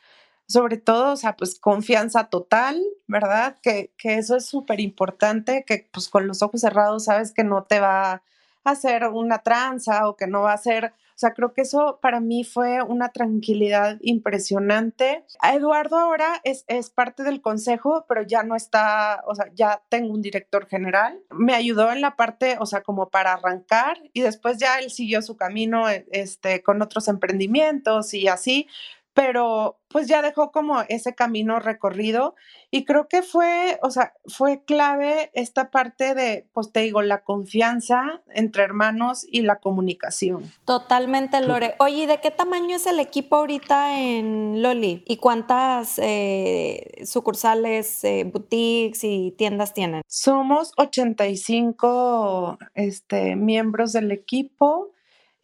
sobre 0.47 0.77
todo, 0.77 1.13
o 1.13 1.15
sea, 1.15 1.35
pues 1.35 1.59
confianza 1.59 2.25
total, 2.25 2.83
¿verdad? 3.07 3.57
Que, 3.61 3.93
que 3.97 4.15
eso 4.15 4.35
es 4.35 4.45
súper 4.45 4.79
importante, 4.79 5.63
que 5.65 5.89
pues 5.91 6.09
con 6.09 6.27
los 6.27 6.41
ojos 6.41 6.61
cerrados 6.61 7.05
sabes 7.05 7.31
que 7.31 7.43
no 7.43 7.63
te 7.63 7.79
va 7.79 8.23
hacer 8.63 9.07
una 9.07 9.39
tranza 9.39 10.07
o 10.07 10.15
que 10.15 10.27
no 10.27 10.41
va 10.41 10.53
a 10.53 10.57
ser, 10.57 10.85
o 10.85 11.17
sea, 11.17 11.33
creo 11.33 11.53
que 11.53 11.61
eso 11.61 11.99
para 12.01 12.19
mí 12.19 12.43
fue 12.43 12.81
una 12.81 13.09
tranquilidad 13.09 13.97
impresionante. 14.01 15.25
Eduardo 15.43 15.97
ahora 15.97 16.41
es, 16.43 16.65
es 16.67 16.89
parte 16.89 17.23
del 17.23 17.41
consejo, 17.41 18.05
pero 18.07 18.23
ya 18.23 18.43
no 18.43 18.55
está, 18.55 19.23
o 19.27 19.35
sea, 19.35 19.49
ya 19.53 19.81
tengo 19.89 20.13
un 20.13 20.21
director 20.21 20.67
general. 20.67 21.19
Me 21.29 21.53
ayudó 21.53 21.91
en 21.91 22.01
la 22.01 22.15
parte, 22.15 22.57
o 22.59 22.65
sea, 22.65 22.81
como 22.81 23.09
para 23.09 23.33
arrancar 23.33 23.97
y 24.13 24.21
después 24.21 24.57
ya 24.57 24.79
él 24.79 24.91
siguió 24.91 25.21
su 25.21 25.35
camino 25.35 25.87
este, 25.89 26.63
con 26.63 26.81
otros 26.81 27.07
emprendimientos 27.07 28.13
y 28.13 28.27
así, 28.27 28.67
pero 29.13 29.79
pues 29.89 30.07
ya 30.07 30.21
dejó 30.23 30.51
como 30.51 30.81
ese 30.89 31.13
camino 31.13 31.59
recorrido 31.59 32.33
y 32.71 32.83
creo 32.83 33.07
que 33.07 33.21
fue, 33.21 33.79
o 33.83 33.91
sea, 33.91 34.13
fue 34.25 34.63
clave 34.65 35.29
esta 35.33 35.69
parte 35.69 36.15
de, 36.15 36.47
pues 36.51 36.71
te 36.71 36.79
digo, 36.79 37.03
la 37.03 37.23
confianza 37.23 38.23
entre 38.33 38.63
hermanos 38.63 39.25
y 39.29 39.41
la 39.41 39.59
comunicación. 39.59 40.51
Totalmente, 40.65 41.39
Lore. 41.41 41.75
Oye, 41.77 42.07
¿de 42.07 42.19
qué 42.19 42.31
tamaño 42.31 42.75
es 42.75 42.87
el 42.87 42.99
equipo 42.99 43.35
ahorita 43.35 43.99
en 43.99 44.63
Loli? 44.63 45.03
¿Y 45.05 45.17
cuántas 45.17 45.99
eh, 45.99 47.03
sucursales, 47.05 48.03
eh, 48.03 48.23
boutiques 48.25 49.03
y 49.03 49.35
tiendas 49.37 49.75
tienen? 49.75 50.01
Somos 50.07 50.71
85 50.77 52.57
este, 52.73 53.35
miembros 53.35 53.93
del 53.93 54.11
equipo. 54.11 54.91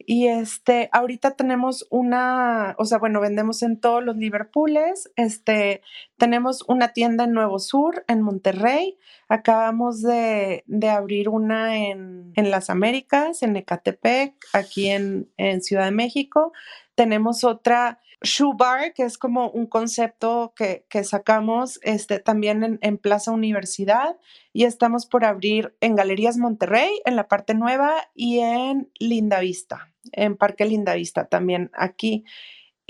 Y 0.06 0.28
este, 0.28 0.88
ahorita 0.92 1.32
tenemos 1.32 1.86
una, 1.90 2.74
o 2.78 2.84
sea, 2.84 2.98
bueno, 2.98 3.20
vendemos 3.20 3.62
en 3.62 3.78
todos 3.78 4.02
los 4.02 4.16
Liverpooles, 4.16 5.10
este, 5.16 5.82
tenemos 6.16 6.64
una 6.68 6.92
tienda 6.92 7.24
en 7.24 7.32
Nuevo 7.32 7.58
Sur, 7.58 8.04
en 8.08 8.22
Monterrey, 8.22 8.98
acabamos 9.28 10.02
de, 10.02 10.64
de 10.66 10.88
abrir 10.88 11.28
una 11.28 11.76
en, 11.76 12.32
en, 12.34 12.50
las 12.50 12.70
Américas, 12.70 13.42
en 13.42 13.56
Ecatepec, 13.56 14.34
aquí 14.54 14.88
en, 14.88 15.28
en 15.36 15.62
Ciudad 15.62 15.84
de 15.84 15.90
México, 15.92 16.52
tenemos 16.94 17.44
otra 17.44 18.00
Shoe 18.22 18.52
Bar, 18.56 18.92
que 18.92 19.04
es 19.04 19.16
como 19.16 19.50
un 19.50 19.66
concepto 19.66 20.52
que, 20.54 20.84
que 20.88 21.04
sacamos 21.04 21.80
este, 21.82 22.18
también 22.18 22.62
en, 22.64 22.78
en, 22.82 22.98
Plaza 22.98 23.30
Universidad 23.30 24.16
y 24.52 24.64
estamos 24.64 25.06
por 25.06 25.24
abrir 25.24 25.74
en 25.80 25.96
Galerías 25.96 26.36
Monterrey, 26.36 27.00
en 27.04 27.16
la 27.16 27.28
parte 27.28 27.54
nueva 27.54 28.10
y 28.14 28.40
en 28.40 28.90
Linda 28.98 29.40
Vista, 29.40 29.92
en 30.12 30.36
Parque 30.36 30.66
Linda 30.66 30.94
Vista 30.94 31.26
también 31.26 31.70
aquí. 31.72 32.24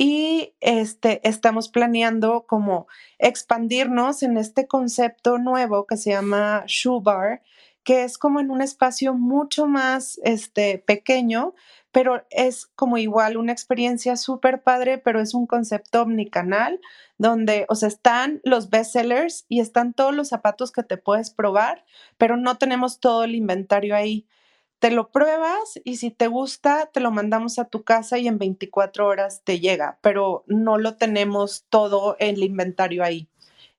Y 0.03 0.55
este, 0.61 1.21
estamos 1.29 1.69
planeando 1.69 2.47
como 2.47 2.87
expandirnos 3.19 4.23
en 4.23 4.39
este 4.39 4.67
concepto 4.67 5.37
nuevo 5.37 5.87
que 5.87 5.99
se 5.99 6.11
llama 6.11 6.65
Shoe 6.67 7.01
Bar, 7.03 7.43
que 7.91 8.05
es 8.05 8.19
como 8.19 8.39
en 8.39 8.53
un 8.53 8.63
espacio 8.63 9.15
mucho 9.15 9.67
más 9.67 10.21
este, 10.23 10.79
pequeño, 10.79 11.55
pero 11.91 12.25
es 12.31 12.67
como 12.67 12.99
igual 12.99 13.37
una 13.37 13.51
experiencia 13.51 14.15
súper 14.15 14.63
padre, 14.63 14.99
pero 14.99 15.21
es 15.21 15.35
un 15.35 15.49
concepto 15.49 16.03
omnicanal 16.03 16.81
donde, 17.19 17.67
o 17.69 17.75
sea, 17.75 17.89
están 17.89 18.41
los 18.45 18.71
bestsellers 18.71 19.45
y 19.49 19.59
están 19.59 19.93
todos 19.93 20.15
los 20.15 20.29
zapatos 20.29 20.71
que 20.71 20.85
te 20.85 20.99
puedes 20.99 21.31
probar, 21.31 21.85
pero 22.17 22.37
no 22.37 22.59
tenemos 22.59 23.01
todo 23.01 23.25
el 23.25 23.35
inventario 23.35 23.97
ahí. 23.97 24.25
Te 24.79 24.93
lo 24.93 25.11
pruebas 25.11 25.81
y 25.83 25.97
si 25.97 26.13
te 26.13 26.29
gusta, 26.29 26.91
te 26.93 27.01
lo 27.01 27.11
mandamos 27.11 27.59
a 27.59 27.65
tu 27.65 27.83
casa 27.83 28.19
y 28.19 28.29
en 28.29 28.39
24 28.39 29.05
horas 29.05 29.43
te 29.43 29.59
llega, 29.59 29.99
pero 30.01 30.45
no 30.47 30.79
lo 30.79 30.95
tenemos 30.95 31.65
todo 31.69 32.15
el 32.21 32.45
inventario 32.45 33.03
ahí 33.03 33.29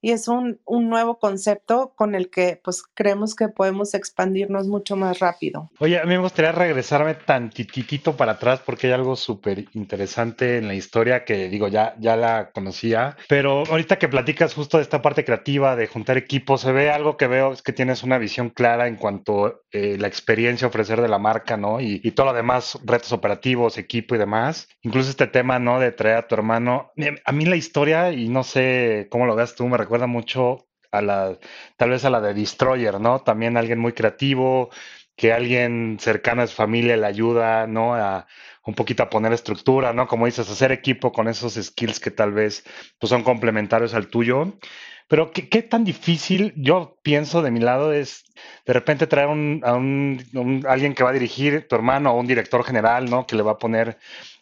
y 0.01 0.11
es 0.11 0.27
un, 0.27 0.59
un, 0.65 0.89
nuevo 0.89 1.19
concepto 1.19 1.93
con 1.95 2.15
el 2.15 2.29
que 2.29 2.59
pues 2.61 2.83
creemos 2.93 3.35
que 3.35 3.47
podemos 3.47 3.93
expandirnos 3.93 4.67
mucho 4.67 4.95
más 4.95 5.19
rápido. 5.19 5.69
Oye, 5.79 5.99
a 5.99 6.03
mí 6.03 6.09
me 6.09 6.17
gustaría 6.17 6.51
regresarme 6.51 7.13
tantitito 7.13 8.17
para 8.17 8.33
atrás 8.33 8.61
porque 8.65 8.87
hay 8.87 8.93
algo 8.93 9.15
súper 9.15 9.65
interesante 9.73 10.57
en 10.57 10.67
la 10.67 10.73
historia 10.73 11.23
que 11.23 11.49
digo, 11.49 11.67
ya, 11.67 11.95
ya 11.99 12.15
la 12.15 12.51
conocía, 12.51 13.15
pero 13.29 13.63
ahorita 13.67 13.99
que 13.99 14.09
platicas 14.09 14.53
justo 14.53 14.77
de 14.77 14.83
esta 14.83 15.01
parte 15.01 15.23
creativa, 15.23 15.75
de 15.75 15.87
juntar 15.87 16.17
equipos, 16.17 16.61
se 16.61 16.71
ve 16.71 16.91
algo 16.91 17.15
que 17.15 17.27
veo 17.27 17.53
es 17.53 17.61
que 17.61 17.73
tienes 17.73 18.03
una 18.03 18.17
visión 18.17 18.49
clara 18.49 18.87
en 18.87 18.95
cuanto 18.95 19.45
a 19.45 19.53
eh, 19.71 19.97
la 19.99 20.07
experiencia 20.07 20.67
ofrecer 20.67 21.01
de 21.01 21.07
la 21.07 21.19
marca, 21.19 21.57
¿no? 21.57 21.79
Y, 21.79 22.01
y 22.03 22.11
todo 22.11 22.27
lo 22.27 22.33
demás, 22.33 22.77
retos 22.83 23.11
operativos, 23.11 23.77
equipo 23.77 24.15
y 24.15 24.17
demás. 24.17 24.67
Incluso 24.81 25.09
este 25.09 25.27
tema, 25.27 25.59
¿no? 25.59 25.79
De 25.79 25.91
traer 25.91 26.17
a 26.17 26.27
tu 26.27 26.35
hermano. 26.35 26.91
A 27.25 27.31
mí 27.31 27.45
la 27.45 27.55
historia, 27.55 28.11
y 28.11 28.27
no 28.29 28.43
sé 28.43 29.07
cómo 29.09 29.25
lo 29.25 29.35
veas 29.35 29.55
tú, 29.55 29.67
me 29.67 29.77
recuerda 29.77 29.90
mucho 30.07 30.67
a 30.91 31.01
la, 31.01 31.37
tal 31.77 31.91
vez 31.91 32.05
a 32.05 32.09
la 32.09 32.21
de 32.21 32.33
Destroyer, 32.33 32.99
¿no? 32.99 33.21
También 33.21 33.57
alguien 33.57 33.79
muy 33.79 33.93
creativo, 33.93 34.69
que 35.15 35.33
alguien 35.33 35.97
cercano 35.99 36.41
a 36.41 36.47
su 36.47 36.55
familia 36.55 36.97
le 36.97 37.05
ayuda, 37.05 37.67
¿no? 37.67 37.95
A 37.95 38.27
un 38.65 38.75
poquito 38.75 39.03
a 39.03 39.09
poner 39.09 39.33
estructura, 39.33 39.93
¿no? 39.93 40.07
Como 40.07 40.25
dices, 40.25 40.49
hacer 40.49 40.71
equipo 40.71 41.11
con 41.11 41.27
esos 41.27 41.53
skills 41.55 41.99
que 41.99 42.11
tal 42.11 42.31
vez 42.31 42.63
pues, 42.99 43.09
son 43.09 43.23
complementarios 43.23 43.93
al 43.93 44.07
tuyo. 44.07 44.53
Pero 45.07 45.31
¿qué, 45.31 45.49
¿qué, 45.49 45.61
tan 45.61 45.83
difícil, 45.83 46.53
yo 46.55 46.97
pienso 47.03 47.41
de 47.41 47.51
mi 47.51 47.59
lado, 47.59 47.91
es 47.91 48.23
de 48.65 48.73
repente 48.73 49.07
traer 49.07 49.27
un, 49.27 49.61
a 49.65 49.73
un, 49.73 50.63
alguien 50.67 50.93
que 50.93 51.03
va 51.03 51.09
a 51.09 51.13
dirigir, 51.13 51.67
tu 51.67 51.75
hermano 51.75 52.13
o 52.13 52.19
un 52.19 52.27
director 52.27 52.63
general, 52.63 53.09
¿no? 53.09 53.27
Que 53.27 53.35
le 53.35 53.43
va 53.43 53.53
a 53.53 53.57
poner 53.57 53.97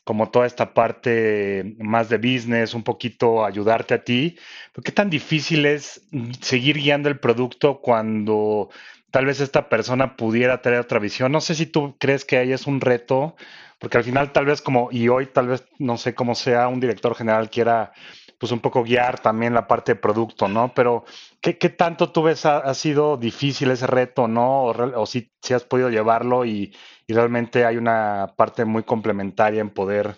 como 0.10 0.32
toda 0.32 0.48
esta 0.48 0.74
parte 0.74 1.76
más 1.78 2.10
de 2.10 2.18
business, 2.18 2.74
un 2.74 2.82
poquito 2.82 3.46
ayudarte 3.46 3.94
a 3.94 4.04
ti. 4.04 4.40
Pero 4.74 4.82
¿Qué 4.82 4.92
tan 4.92 5.08
difícil 5.08 5.68
es 5.68 6.02
seguir 6.42 6.78
guiando 6.78 7.10
el 7.10 7.20
producto 7.20 7.80
cuando 7.80 8.72
tal 9.12 9.28
vez 9.28 9.40
esta 9.40 9.70
persona 9.70 10.16
pudiera 10.16 10.64
tener 10.64 10.80
otra 10.80 10.98
visión? 10.98 11.32
No 11.32 11.42
sé 11.42 11.54
si 11.54 11.68
tú 11.68 11.96
crees 12.00 12.26
que 12.26 12.38
ahí 12.38 12.52
es 12.52 12.66
un 12.66 12.82
reto, 12.82 13.36
porque 13.78 14.00
al 14.00 14.04
final 14.04 14.32
tal 14.32 14.46
vez 14.46 14.64
como, 14.64 14.90
y 14.92 15.10
hoy 15.10 15.28
tal 15.28 15.46
vez, 15.46 15.64
no 15.78 15.96
sé 15.96 16.16
cómo 16.16 16.34
sea, 16.34 16.70
un 16.70 16.80
director 16.80 17.14
general 17.14 17.52
quiera 17.52 17.92
pues 18.40 18.54
un 18.54 18.62
poco 18.62 18.84
guiar 18.84 19.20
también 19.20 19.54
la 19.54 19.68
parte 19.68 19.94
de 19.94 20.00
producto, 20.00 20.48
¿no? 20.48 20.74
Pero 20.74 21.04
¿qué, 21.42 21.58
qué 21.58 21.70
tanto 21.70 22.12
tú 22.12 22.24
ves 22.24 22.46
ha, 22.46 22.74
sido 22.74 23.18
difícil 23.18 23.70
ese 23.70 23.86
reto, 23.86 24.28
¿no? 24.28 24.64
O, 24.64 25.02
o 25.02 25.06
si, 25.06 25.30
si, 25.42 25.54
has 25.54 25.66
podido 25.66 25.90
llevarlo 25.90 26.46
y, 26.46 26.74
y, 27.06 27.14
realmente 27.14 27.66
hay 27.66 27.76
una 27.76 28.34
parte 28.38 28.64
muy 28.64 28.84
complementaria 28.84 29.60
en 29.60 29.70
poder, 29.70 30.16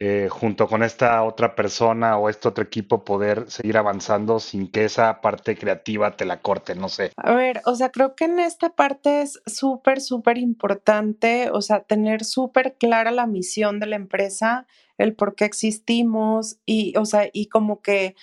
eh, 0.00 0.26
junto 0.28 0.66
con 0.66 0.82
esta 0.82 1.22
otra 1.22 1.54
persona 1.54 2.18
o 2.18 2.28
este 2.28 2.48
otro 2.48 2.64
equipo, 2.64 3.04
poder 3.04 3.48
seguir 3.48 3.78
avanzando 3.78 4.40
sin 4.40 4.68
que 4.68 4.84
esa 4.84 5.20
parte 5.20 5.56
creativa 5.56 6.16
te 6.16 6.24
la 6.24 6.40
corte, 6.40 6.74
no 6.74 6.88
sé. 6.88 7.12
A 7.16 7.34
ver, 7.34 7.62
o 7.66 7.76
sea, 7.76 7.90
creo 7.92 8.16
que 8.16 8.24
en 8.24 8.40
esta 8.40 8.70
parte 8.70 9.22
es 9.22 9.40
súper, 9.46 10.00
súper 10.00 10.38
importante, 10.38 11.50
o 11.52 11.62
sea, 11.62 11.84
tener 11.84 12.24
súper 12.24 12.74
clara 12.78 13.12
la 13.12 13.28
misión 13.28 13.78
de 13.78 13.86
la 13.86 13.94
empresa 13.96 14.66
el 15.00 15.14
por 15.14 15.34
qué 15.34 15.44
existimos 15.44 16.58
y, 16.66 16.96
o 16.96 17.04
sea, 17.04 17.28
y 17.32 17.46
como 17.46 17.82
que 17.82 18.14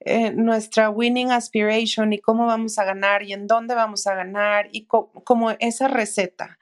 eh, 0.00 0.30
nuestra 0.32 0.90
winning 0.90 1.30
aspiration 1.30 2.12
y 2.12 2.18
cómo 2.18 2.46
vamos 2.46 2.78
a 2.78 2.84
ganar 2.84 3.22
y 3.22 3.32
en 3.32 3.46
dónde 3.46 3.74
vamos 3.74 4.06
a 4.06 4.14
ganar 4.14 4.68
y 4.72 4.86
co 4.86 5.10
como 5.24 5.52
esa 5.52 5.88
receta. 5.88 6.58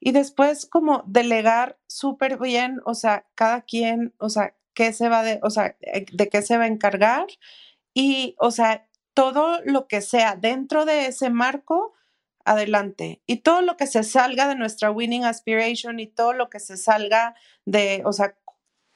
Y 0.00 0.12
después 0.12 0.66
como 0.66 1.02
delegar 1.06 1.78
súper 1.86 2.38
bien, 2.38 2.80
o 2.84 2.94
sea, 2.94 3.26
cada 3.34 3.62
quien, 3.62 4.14
o 4.18 4.30
sea, 4.30 4.54
qué 4.74 4.92
se 4.92 5.08
va 5.08 5.22
de, 5.22 5.40
o 5.42 5.50
sea, 5.50 5.76
eh, 5.80 6.06
de 6.12 6.28
qué 6.28 6.42
se 6.42 6.56
va 6.56 6.64
a 6.64 6.68
encargar 6.68 7.26
y, 7.94 8.36
o 8.38 8.50
sea, 8.50 8.88
todo 9.14 9.60
lo 9.64 9.88
que 9.88 10.00
sea 10.00 10.36
dentro 10.36 10.84
de 10.84 11.06
ese 11.06 11.30
marco, 11.30 11.94
adelante. 12.44 13.20
Y 13.26 13.38
todo 13.38 13.62
lo 13.62 13.76
que 13.76 13.86
se 13.86 14.02
salga 14.04 14.48
de 14.48 14.54
nuestra 14.54 14.90
winning 14.90 15.24
aspiration 15.24 16.00
y 16.00 16.06
todo 16.06 16.32
lo 16.32 16.48
que 16.48 16.60
se 16.60 16.76
salga 16.76 17.34
de, 17.64 18.02
o 18.04 18.12
sea, 18.12 18.36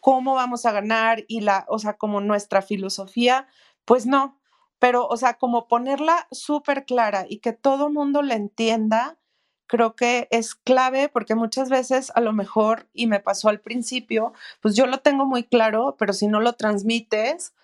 cómo 0.02 0.34
vamos 0.34 0.66
a 0.66 0.72
ganar 0.72 1.24
y 1.28 1.42
la, 1.42 1.64
o 1.68 1.78
sea, 1.78 1.94
como 1.94 2.20
nuestra 2.20 2.60
filosofía, 2.60 3.46
pues 3.84 4.04
no. 4.04 4.40
Pero, 4.80 5.06
o 5.06 5.16
sea, 5.16 5.34
como 5.34 5.68
ponerla 5.68 6.26
súper 6.32 6.84
clara 6.86 7.24
y 7.28 7.38
que 7.38 7.52
todo 7.52 7.88
mundo 7.88 8.20
la 8.20 8.34
entienda, 8.34 9.20
creo 9.68 9.94
que 9.94 10.26
es 10.32 10.56
clave 10.56 11.08
porque 11.08 11.36
muchas 11.36 11.70
veces 11.70 12.10
a 12.16 12.20
lo 12.20 12.32
mejor, 12.32 12.88
y 12.92 13.06
me 13.06 13.20
pasó 13.20 13.48
al 13.48 13.60
principio, 13.60 14.32
pues 14.60 14.74
yo 14.74 14.86
lo 14.86 14.98
tengo 14.98 15.24
muy 15.24 15.44
claro, 15.44 15.94
pero 15.96 16.12
si 16.12 16.26
no 16.26 16.40
lo 16.40 16.54
transmites, 16.54 17.54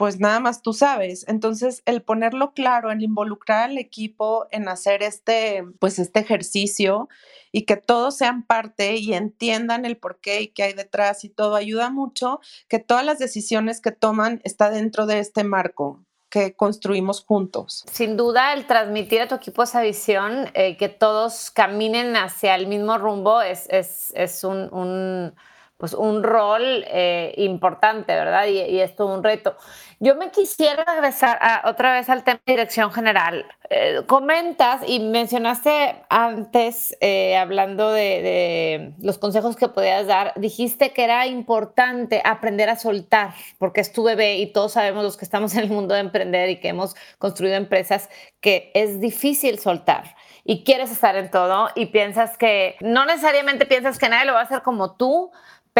pues 0.00 0.18
nada 0.18 0.40
más 0.40 0.62
tú 0.62 0.72
sabes. 0.72 1.26
Entonces, 1.28 1.82
el 1.84 2.00
ponerlo 2.00 2.54
claro, 2.54 2.90
el 2.90 3.02
involucrar 3.02 3.68
al 3.68 3.76
equipo 3.76 4.46
en 4.50 4.66
hacer 4.66 5.02
este, 5.02 5.62
pues 5.78 5.98
este 5.98 6.20
ejercicio 6.20 7.10
y 7.52 7.66
que 7.66 7.76
todos 7.76 8.16
sean 8.16 8.46
parte 8.46 8.96
y 8.96 9.12
entiendan 9.12 9.84
el 9.84 9.98
por 9.98 10.18
qué 10.18 10.40
y 10.40 10.48
qué 10.48 10.62
hay 10.62 10.72
detrás 10.72 11.22
y 11.26 11.28
todo 11.28 11.54
ayuda 11.54 11.90
mucho 11.90 12.40
que 12.66 12.78
todas 12.78 13.04
las 13.04 13.18
decisiones 13.18 13.82
que 13.82 13.92
toman 13.92 14.40
está 14.42 14.70
dentro 14.70 15.04
de 15.04 15.18
este 15.18 15.44
marco 15.44 16.02
que 16.30 16.54
construimos 16.54 17.22
juntos. 17.22 17.84
Sin 17.92 18.16
duda, 18.16 18.54
el 18.54 18.66
transmitir 18.66 19.20
a 19.20 19.28
tu 19.28 19.34
equipo 19.34 19.64
esa 19.64 19.82
visión, 19.82 20.48
eh, 20.54 20.78
que 20.78 20.88
todos 20.88 21.50
caminen 21.50 22.16
hacia 22.16 22.54
el 22.54 22.68
mismo 22.68 22.96
rumbo, 22.96 23.42
es, 23.42 23.66
es, 23.68 24.14
es 24.16 24.44
un, 24.44 24.72
un 24.72 25.34
pues 25.80 25.94
un 25.94 26.22
rol 26.22 26.84
eh, 26.88 27.32
importante, 27.38 28.14
¿verdad? 28.14 28.46
Y, 28.46 28.60
y, 28.60 28.80
es 28.80 28.94
todo 28.94 29.14
un 29.14 29.24
reto. 29.24 29.56
Yo 29.98 30.14
me 30.14 30.30
quisiera 30.30 30.84
regresar 30.84 31.38
otra 31.64 31.94
vez 31.94 32.10
al 32.10 32.22
tema 32.22 32.40
de 32.46 32.52
dirección 32.52 32.92
general. 32.92 33.46
Eh, 33.70 34.02
comentas 34.06 34.82
y 34.86 35.00
mencionaste 35.00 36.04
antes, 36.10 36.96
eh, 37.00 37.36
hablando 37.36 37.90
de, 37.92 38.02
de, 38.02 38.92
los 39.00 39.16
consejos 39.16 39.56
que 39.56 39.68
podías 39.68 40.06
dar, 40.06 40.34
dijiste 40.36 40.92
que 40.92 41.04
era 41.04 41.26
importante 41.26 42.20
aprender 42.24 42.68
a 42.68 42.76
soltar, 42.76 43.32
porque 43.58 43.80
es 43.80 43.90
tu 43.92 44.04
bebé 44.04 44.36
y 44.36 44.52
todos 44.52 44.72
sabemos 44.72 45.02
los 45.02 45.16
que 45.16 45.24
estamos 45.24 45.54
en 45.54 45.60
el 45.60 45.70
mundo 45.70 45.94
de 45.94 46.00
emprender 46.00 46.50
y 46.50 46.60
que 46.60 46.68
hemos 46.68 46.94
construido 47.18 47.56
empresas, 47.56 48.10
que 48.40 48.70
es 48.74 49.00
difícil 49.00 49.58
soltar 49.58 50.14
y 50.44 50.64
quieres 50.64 50.90
estar 50.90 51.16
en 51.16 51.30
todo 51.30 51.68
y 51.74 51.86
piensas 51.86 52.36
que, 52.36 52.76
no 52.80 53.04
necesariamente 53.04 53.66
piensas 53.66 53.98
que 53.98 54.08
nadie 54.08 54.26
lo 54.26 54.32
va 54.32 54.40
a 54.40 54.44
hacer 54.44 54.62
como 54.62 54.96
tú, 54.96 55.30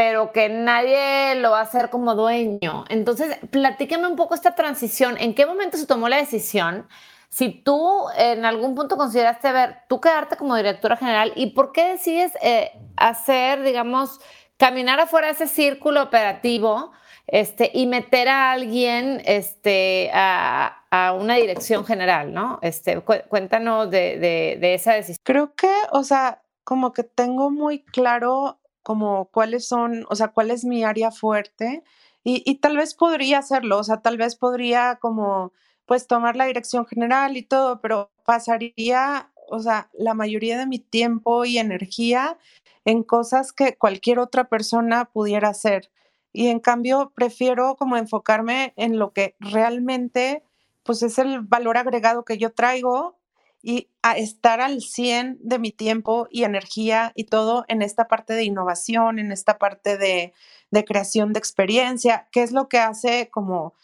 pero 0.01 0.33
que 0.33 0.49
nadie 0.49 1.35
lo 1.35 1.51
va 1.51 1.59
a 1.59 1.65
hacer 1.65 1.91
como 1.91 2.15
dueño. 2.15 2.87
Entonces, 2.89 3.37
platícame 3.51 4.07
un 4.07 4.17
poco 4.17 4.35
esta 4.35 4.55
transición. 4.55 5.19
¿En 5.19 5.35
qué 5.35 5.45
momento 5.45 5.77
se 5.77 5.85
tomó 5.85 6.09
la 6.09 6.17
decisión? 6.17 6.89
Si 7.29 7.51
tú 7.51 8.07
en 8.17 8.47
algún 8.47 8.75
punto 8.75 8.97
consideraste 8.97 9.53
ver, 9.53 9.77
tú 9.91 10.01
quedarte 10.01 10.39
como 10.39 10.57
directora 10.57 10.97
general 10.97 11.35
y 11.37 11.49
por 11.51 11.73
qué 11.73 11.87
decides 11.89 12.33
eh, 12.41 12.73
hacer, 12.97 13.63
digamos, 13.63 14.21
caminar 14.57 14.99
afuera 15.01 15.27
de 15.27 15.35
ese 15.35 15.49
círculo 15.49 16.03
operativo 16.03 16.93
este, 17.27 17.71
y 17.75 17.87
meter 17.87 18.29
a 18.29 18.53
alguien 18.53 19.21
este, 19.27 20.11
a, 20.15 20.79
una 21.15 21.35
dirección 21.35 21.85
general, 21.85 22.33
¿no? 22.33 22.59
Este, 22.63 23.03
cuéntanos 23.03 23.91
de, 23.91 24.19
de 24.59 24.75
esa 24.75 24.95
decisión. 24.95 25.21
Creo 25.25 25.55
que, 25.55 25.71
o 25.93 26.05
sea, 26.05 26.41
como 26.65 26.95
que 26.95 27.05
tengo 27.05 27.51
muy 27.51 27.83
claro 27.83 28.60
como 28.83 29.27
cuáles 29.27 29.67
son, 29.69 30.07
o 30.09 30.17
sea, 30.17 30.29
cuál 30.29 30.51
es 30.51 30.65
mi 30.65 30.85
área 30.85 31.11
fuerte 31.11 31.83
y, 32.25 32.43
y, 32.45 32.57
tal 32.57 32.77
vez 32.77 32.95
podría 32.95 33.39
hacerlo, 33.39 33.79
o 33.79 33.85
sea, 33.85 34.03
tal 34.03 34.19
vez 34.19 34.37
podría 34.37 34.99
como, 35.01 35.53
pues, 35.87 36.07
tomar 36.07 36.37
la 36.37 36.47
dirección 36.47 36.87
general 36.87 37.37
y 37.37 37.43
todo, 37.43 37.81
pero 37.81 38.11
pasaría, 38.27 39.33
o 39.49 39.59
sea, 39.61 39.91
la 39.95 40.15
mayoría 40.15 40.59
de 40.59 40.67
mi 40.67 40.79
tiempo 40.79 41.45
y 41.45 41.59
energía 41.59 42.39
en 42.85 43.03
cosas 43.05 43.53
que 43.53 43.77
cualquier 43.77 44.19
otra 44.19 44.49
persona 44.49 45.07
pudiera 45.07 45.49
hacer. 45.49 45.91
Y 46.33 46.49
en 46.49 46.61
cambio, 46.61 47.13
prefiero 47.15 47.77
como 47.77 47.97
enfocarme 47.97 48.75
en 48.77 48.99
lo 48.99 49.13
que 49.13 49.37
realmente, 49.41 50.45
pues, 50.85 51.03
es 51.03 51.19
el 51.19 51.41
valor 51.41 51.79
agregado 51.79 52.25
que 52.25 52.39
yo 52.39 52.53
traigo 52.53 53.20
y 53.63 53.89
a 54.03 54.17
estar 54.17 54.61
al 54.61 54.81
100 54.81 55.39
de 55.41 55.59
mi 55.59 55.71
tiempo 55.71 56.29
y 56.31 56.45
energía 56.45 57.13
y 57.15 57.25
todo 57.25 57.65
en 57.69 57.83
esta 57.83 58.09
parte 58.09 58.33
de 58.33 58.45
innovación, 58.45 59.19
en 59.19 59.33
esta 59.33 59.59
parte 59.59 59.99
de, 59.99 60.33
de 60.71 60.85
creación 60.85 61.33
de 61.33 61.39
experiencia, 61.39 62.29
que 62.33 62.43
es 62.43 62.53
lo 62.53 62.69
que 62.69 62.79
hace 62.79 63.29
como 63.31 63.75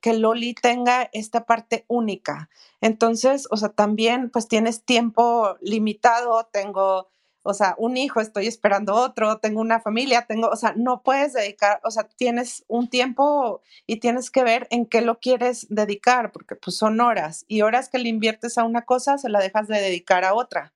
que 0.00 0.14
Loli 0.14 0.54
tenga 0.54 1.10
esta 1.12 1.44
parte 1.44 1.84
única. 1.88 2.48
Entonces, 2.80 3.46
o 3.50 3.56
sea, 3.56 3.70
también 3.70 4.30
pues 4.30 4.48
tienes 4.48 4.84
tiempo 4.84 5.56
limitado, 5.60 6.48
tengo 6.52 7.08
o 7.46 7.52
sea, 7.52 7.74
un 7.76 7.98
hijo, 7.98 8.20
estoy 8.20 8.46
esperando 8.46 8.94
otro, 8.94 9.38
tengo 9.38 9.60
una 9.60 9.78
familia, 9.78 10.24
tengo, 10.26 10.48
o 10.48 10.56
sea, 10.56 10.72
no 10.76 11.02
puedes 11.02 11.34
dedicar, 11.34 11.78
o 11.84 11.90
sea, 11.90 12.04
tienes 12.04 12.64
un 12.68 12.88
tiempo 12.88 13.60
y 13.86 14.00
tienes 14.00 14.30
que 14.30 14.42
ver 14.42 14.66
en 14.70 14.86
qué 14.86 15.02
lo 15.02 15.20
quieres 15.20 15.66
dedicar, 15.68 16.32
porque 16.32 16.56
pues 16.56 16.76
son 16.78 17.00
horas 17.00 17.44
y 17.46 17.60
horas 17.60 17.90
que 17.90 17.98
le 17.98 18.08
inviertes 18.08 18.56
a 18.56 18.64
una 18.64 18.86
cosa, 18.86 19.18
se 19.18 19.28
la 19.28 19.40
dejas 19.40 19.68
de 19.68 19.78
dedicar 19.78 20.24
a 20.24 20.32
otra. 20.32 20.72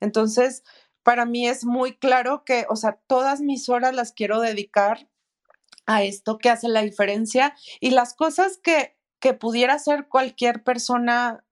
Entonces, 0.00 0.64
para 1.04 1.26
mí 1.26 1.46
es 1.46 1.64
muy 1.64 1.96
claro 1.96 2.44
que, 2.44 2.66
o 2.68 2.74
sea, 2.74 2.98
todas 3.06 3.40
mis 3.40 3.68
horas 3.68 3.94
las 3.94 4.12
quiero 4.12 4.40
dedicar 4.40 5.08
a 5.86 6.02
esto 6.02 6.38
que 6.38 6.50
hace 6.50 6.68
la 6.68 6.82
diferencia 6.82 7.54
y 7.78 7.90
las 7.90 8.14
cosas 8.14 8.58
que, 8.58 8.96
que 9.20 9.32
pudiera 9.32 9.74
hacer 9.74 10.08
cualquier 10.08 10.64
persona 10.64 11.44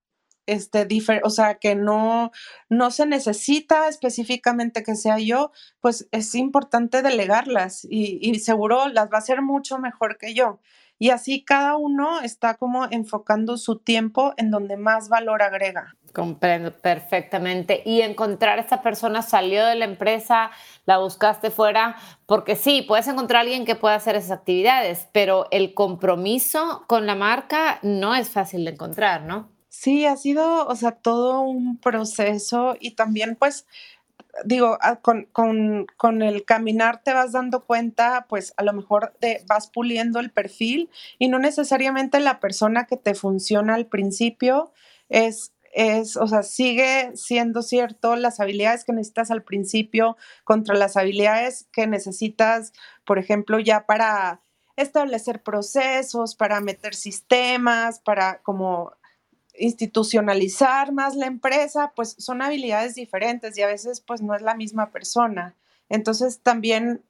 este, 0.53 0.87
o 1.23 1.29
sea, 1.29 1.55
que 1.55 1.75
no, 1.75 2.31
no 2.69 2.91
se 2.91 3.05
necesita 3.05 3.87
específicamente 3.87 4.83
que 4.83 4.95
sea 4.95 5.19
yo, 5.19 5.51
pues 5.79 6.07
es 6.11 6.35
importante 6.35 7.01
delegarlas 7.01 7.85
y, 7.89 8.19
y 8.21 8.39
seguro 8.39 8.87
las 8.87 9.05
va 9.05 9.15
a 9.15 9.19
hacer 9.19 9.41
mucho 9.41 9.77
mejor 9.77 10.17
que 10.17 10.33
yo. 10.33 10.59
Y 11.01 11.11
así 11.11 11.45
cada 11.45 11.77
uno 11.77 12.19
está 12.19 12.55
como 12.55 12.85
enfocando 12.91 13.55
su 13.55 13.79
tiempo 13.79 14.33
en 14.35 14.51
donde 14.51 14.75
más 14.75 15.07
valor 15.07 15.41
agrega. 15.41 15.95
Comprendo 16.13 16.73
perfectamente. 16.73 17.81
Y 17.85 18.01
encontrar 18.01 18.59
a 18.59 18.61
esta 18.61 18.81
persona 18.81 19.21
salió 19.21 19.65
de 19.65 19.75
la 19.75 19.85
empresa, 19.85 20.51
la 20.85 20.97
buscaste 20.97 21.51
fuera, 21.51 21.95
porque 22.25 22.57
sí, 22.57 22.81
puedes 22.81 23.07
encontrar 23.07 23.39
a 23.39 23.41
alguien 23.43 23.65
que 23.65 23.75
pueda 23.75 23.95
hacer 23.95 24.17
esas 24.17 24.31
actividades, 24.31 25.07
pero 25.13 25.47
el 25.51 25.73
compromiso 25.73 26.83
con 26.87 27.05
la 27.05 27.15
marca 27.15 27.79
no 27.81 28.13
es 28.13 28.29
fácil 28.29 28.65
de 28.65 28.71
encontrar, 28.71 29.23
¿no? 29.23 29.49
Sí, 29.69 30.05
ha 30.05 30.17
sido, 30.17 30.67
o 30.67 30.75
sea, 30.75 30.91
todo 30.91 31.41
un 31.41 31.77
proceso 31.77 32.75
y 32.79 32.91
también 32.91 33.35
pues 33.35 33.65
digo, 34.45 34.77
ah, 34.81 34.97
con, 34.97 35.25
con, 35.31 35.87
con, 35.97 36.21
el 36.21 36.45
caminar 36.45 37.03
te 37.03 37.13
vas 37.13 37.31
dando 37.31 37.65
cuenta, 37.65 38.25
pues 38.29 38.53
a 38.57 38.63
lo 38.63 38.73
mejor 38.73 39.13
te 39.19 39.43
vas 39.47 39.67
puliendo 39.67 40.19
el 40.19 40.31
perfil 40.31 40.89
y 41.17 41.27
no 41.29 41.39
necesariamente 41.39 42.19
la 42.19 42.39
persona 42.39 42.85
que 42.85 42.97
te 42.97 43.15
funciona 43.15 43.75
al 43.75 43.87
principio 43.87 44.71
es, 45.09 45.53
es, 45.73 46.15
o 46.17 46.27
sea, 46.27 46.43
sigue 46.43 47.11
siendo 47.15 47.61
cierto 47.61 48.15
las 48.15 48.39
habilidades 48.39 48.85
que 48.85 48.93
necesitas 48.93 49.31
al 49.31 49.43
principio 49.43 50.17
contra 50.43 50.75
las 50.75 50.97
habilidades 50.97 51.67
que 51.71 51.87
necesitas, 51.87 52.73
por 53.05 53.19
ejemplo, 53.19 53.59
ya 53.59 53.85
para 53.85 54.41
establecer 54.77 55.43
procesos, 55.43 56.35
para 56.35 56.61
meter 56.61 56.95
sistemas, 56.95 57.99
para 57.99 58.39
como 58.41 58.93
institucionalizar 59.59 60.91
más 60.91 61.15
la 61.15 61.27
empresa, 61.27 61.93
pues 61.95 62.15
son 62.17 62.41
habilidades 62.41 62.95
diferentes 62.95 63.57
y 63.57 63.61
a 63.61 63.67
veces 63.67 64.01
pues 64.01 64.21
no 64.21 64.35
es 64.35 64.41
la 64.41 64.55
misma 64.55 64.91
persona. 64.91 65.55
Entonces 65.89 66.41
también 66.41 67.03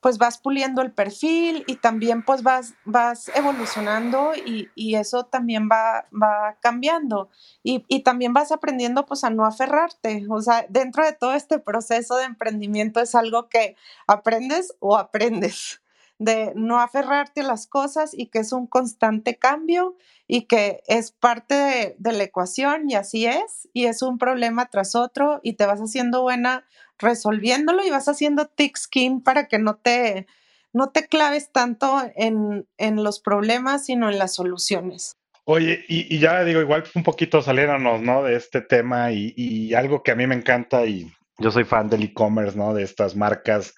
pues 0.00 0.16
vas 0.16 0.38
puliendo 0.38 0.80
el 0.80 0.92
perfil 0.92 1.62
y 1.66 1.76
también 1.76 2.24
pues 2.24 2.42
vas, 2.42 2.74
vas 2.84 3.30
evolucionando 3.34 4.32
y, 4.34 4.70
y 4.74 4.94
eso 4.94 5.26
también 5.26 5.68
va, 5.70 6.08
va 6.10 6.56
cambiando 6.60 7.28
y, 7.62 7.84
y, 7.86 8.00
también 8.00 8.32
vas 8.32 8.50
aprendiendo 8.50 9.04
pues 9.04 9.24
a 9.24 9.30
no 9.30 9.44
aferrarte. 9.44 10.24
O 10.30 10.40
sea, 10.40 10.64
dentro 10.70 11.04
de 11.04 11.12
todo 11.12 11.34
este 11.34 11.58
proceso 11.58 12.16
de 12.16 12.24
emprendimiento 12.24 13.00
es 13.00 13.14
algo 13.14 13.48
que 13.48 13.76
aprendes 14.06 14.74
o 14.80 14.96
aprendes 14.96 15.82
de 16.20 16.52
no 16.54 16.78
aferrarte 16.78 17.40
a 17.40 17.44
las 17.44 17.66
cosas 17.66 18.10
y 18.12 18.26
que 18.26 18.40
es 18.40 18.52
un 18.52 18.66
constante 18.66 19.38
cambio 19.38 19.96
y 20.26 20.42
que 20.42 20.82
es 20.86 21.12
parte 21.12 21.96
de, 21.96 22.12
la 22.12 22.22
ecuación 22.22 22.90
y 22.90 22.94
así 22.94 23.24
es, 23.24 23.70
y 23.72 23.86
es 23.86 24.02
un 24.02 24.18
problema 24.18 24.66
tras 24.66 24.94
otro 24.94 25.40
y 25.42 25.54
te 25.54 25.64
vas 25.64 25.80
haciendo 25.80 26.20
buena 26.20 26.66
resolviéndolo 26.98 27.82
y 27.86 27.90
vas 27.90 28.06
haciendo 28.06 28.46
thick 28.48 28.76
skin 28.76 29.22
para 29.22 29.48
que 29.48 29.58
no 29.58 29.76
te, 29.76 30.26
no 30.74 30.90
te 30.90 31.06
claves 31.06 31.50
tanto 31.52 32.02
en, 32.14 32.68
en 32.76 33.02
los 33.02 33.18
problemas, 33.18 33.86
sino 33.86 34.10
en 34.10 34.18
las 34.18 34.34
soluciones. 34.34 35.16
Oye, 35.46 35.86
y, 35.88 36.18
ya 36.18 36.44
digo, 36.44 36.60
igual 36.60 36.84
un 36.94 37.02
poquito 37.02 37.40
saliéndonos, 37.40 38.02
¿no? 38.02 38.24
De 38.24 38.36
este 38.36 38.60
tema 38.60 39.10
y, 39.10 39.32
y 39.36 39.72
algo 39.72 40.02
que 40.02 40.10
a 40.10 40.16
mí 40.16 40.26
me 40.26 40.34
encanta 40.34 40.84
y 40.84 41.10
yo 41.38 41.50
soy 41.50 41.64
fan 41.64 41.88
del 41.88 42.02
e-commerce, 42.02 42.58
¿no? 42.58 42.74
De 42.74 42.82
estas 42.82 43.16
marcas 43.16 43.74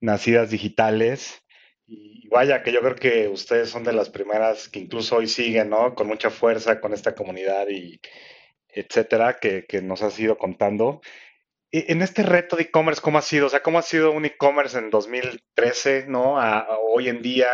nacidas 0.00 0.50
digitales 0.50 1.43
y 1.86 2.28
vaya 2.28 2.62
que 2.62 2.72
yo 2.72 2.80
creo 2.80 2.96
que 2.96 3.28
ustedes 3.28 3.70
son 3.70 3.84
de 3.84 3.92
las 3.92 4.10
primeras 4.10 4.68
que 4.68 4.78
incluso 4.78 5.16
hoy 5.16 5.28
siguen, 5.28 5.70
¿no? 5.70 5.94
Con 5.94 6.06
mucha 6.06 6.30
fuerza 6.30 6.80
con 6.80 6.92
esta 6.92 7.14
comunidad 7.14 7.68
y 7.68 8.00
etcétera, 8.68 9.38
que, 9.38 9.66
que 9.66 9.82
nos 9.82 10.02
has 10.02 10.18
ido 10.18 10.36
contando. 10.36 11.00
E, 11.70 11.86
en 11.92 12.02
este 12.02 12.22
reto 12.22 12.56
de 12.56 12.64
e-commerce, 12.64 13.00
¿cómo 13.02 13.18
ha 13.18 13.22
sido? 13.22 13.46
O 13.46 13.50
sea, 13.50 13.62
¿cómo 13.62 13.78
ha 13.78 13.82
sido 13.82 14.12
un 14.12 14.24
e-commerce 14.24 14.78
en 14.78 14.90
2013, 14.90 16.06
¿no? 16.08 16.40
A, 16.40 16.78
hoy 16.78 17.08
en 17.08 17.22
día, 17.22 17.48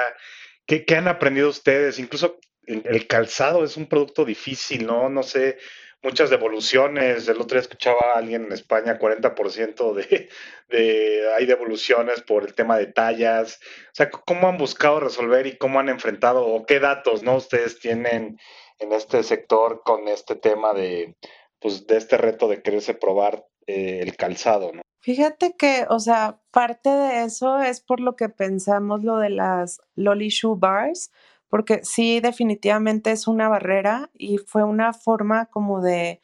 ¿qué, 0.66 0.84
¿qué, 0.84 0.96
han 0.96 1.08
aprendido 1.08 1.48
ustedes? 1.48 1.98
Incluso 1.98 2.38
el, 2.66 2.82
el, 2.86 3.06
calzado 3.06 3.64
es 3.64 3.76
un 3.76 3.86
producto 3.86 4.24
difícil, 4.24 4.86
¿no? 4.86 5.08
No 5.08 5.22
sé, 5.22 5.58
muchas 6.03 6.30
devoluciones. 6.30 7.28
El 7.28 7.40
otro 7.40 7.57
día 7.57 7.61
escuchaba 7.61 8.01
a 8.14 8.18
alguien 8.18 8.44
en 8.44 8.53
España, 8.53 8.98
40% 8.98 9.94
de, 9.94 10.28
de, 10.68 11.32
hay 11.36 11.46
devoluciones 11.46 12.22
por 12.22 12.44
el 12.44 12.55
tema 12.55 12.78
de 12.78 12.86
tallas. 12.86 13.61
O 13.86 13.94
sea, 13.94 14.11
¿cómo 14.11 14.48
han 14.48 14.59
buscado 14.59 15.01
resolver 15.01 15.46
y 15.46 15.57
cómo 15.57 15.80
han 15.80 15.88
enfrentado 15.88 16.46
o 16.46 16.64
qué 16.66 16.80
datos 16.80 17.22
no 17.22 17.36
ustedes 17.36 17.78
tienen 17.78 18.38
en 18.78 18.92
este 18.92 19.22
sector 19.22 19.82
con 19.84 20.09
este 20.09 20.36
tema 20.36 20.72
de, 20.72 21.16
pues, 21.61 21.86
de 21.86 21.96
este 21.96 22.16
reto 22.16 22.48
de 22.48 22.62
quererse 22.62 22.94
probar 22.94 23.44
eh, 23.66 24.01
el 24.03 24.16
calzado, 24.16 24.72
¿no? 24.72 24.82
Fíjate 25.03 25.55
que, 25.57 25.86
o 25.88 25.98
sea, 25.98 26.40
parte 26.51 26.90
de 26.90 27.24
eso 27.24 27.59
es 27.59 27.80
por 27.80 28.01
lo 28.01 28.16
que 28.16 28.28
pensamos 28.28 29.03
lo 29.03 29.16
de 29.16 29.30
las 29.30 29.80
Lolly 29.94 30.28
Shoe 30.28 30.57
Bars, 30.59 31.11
porque 31.51 31.80
sí, 31.84 32.20
definitivamente 32.20 33.11
es 33.11 33.28
una 33.28 33.48
barrera 33.48 34.11
y 34.16 34.38
fue 34.38 34.64
una 34.64 34.94
forma 34.94 35.46
como 35.46 35.82
de 35.82 36.22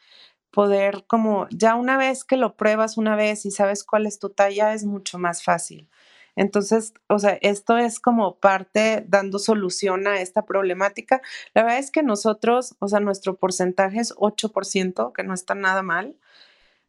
poder, 0.51 1.05
como 1.07 1.49
ya 1.51 1.75
una 1.75 1.99
vez 1.99 2.25
que 2.25 2.39
lo 2.39 2.57
pruebas 2.57 2.97
una 2.97 3.17
vez 3.17 3.45
y 3.45 3.51
sabes 3.51 3.85
cuál 3.85 4.07
es 4.07 4.19
tu 4.19 4.31
talla, 4.31 4.73
es 4.73 4.87
mucho 4.87 5.19
más 5.19 5.43
fácil. 5.45 5.91
Entonces, 6.37 6.95
o 7.09 7.19
sea, 7.19 7.39
esto 7.43 7.77
es 7.79 7.99
como 7.99 8.39
parte 8.39 9.05
dando 9.09 9.39
solución 9.39 10.07
a 10.07 10.21
esta 10.21 10.45
problemática. 10.47 11.23
La 11.55 11.63
verdad 11.63 11.79
es 11.79 11.91
que 11.91 12.03
nosotros, 12.03 12.77
o 12.79 12.89
sea, 12.89 13.01
nuestro 13.01 13.37
porcentaje 13.37 14.01
es 14.01 14.15
8%, 14.17 15.13
que 15.13 15.25
no 15.25 15.35
está 15.35 15.55
nada 15.55 15.83
mal. 15.83 16.17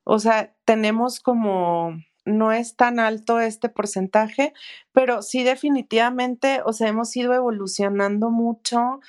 O 0.04 0.20
sea, 0.20 0.54
tenemos 0.66 1.20
como 1.20 1.94
no 2.28 2.52
es 2.52 2.76
tan 2.76 3.00
alto 3.00 3.40
este 3.40 3.70
porcentaje, 3.70 4.54
pero 4.92 5.22
sí 5.22 5.44
definitivamente, 5.44 6.62
o 6.66 6.74
sea, 6.74 6.90
hemos 6.90 7.16
ido 7.16 7.34
evolucionando 7.34 8.30
mucho 8.30 9.00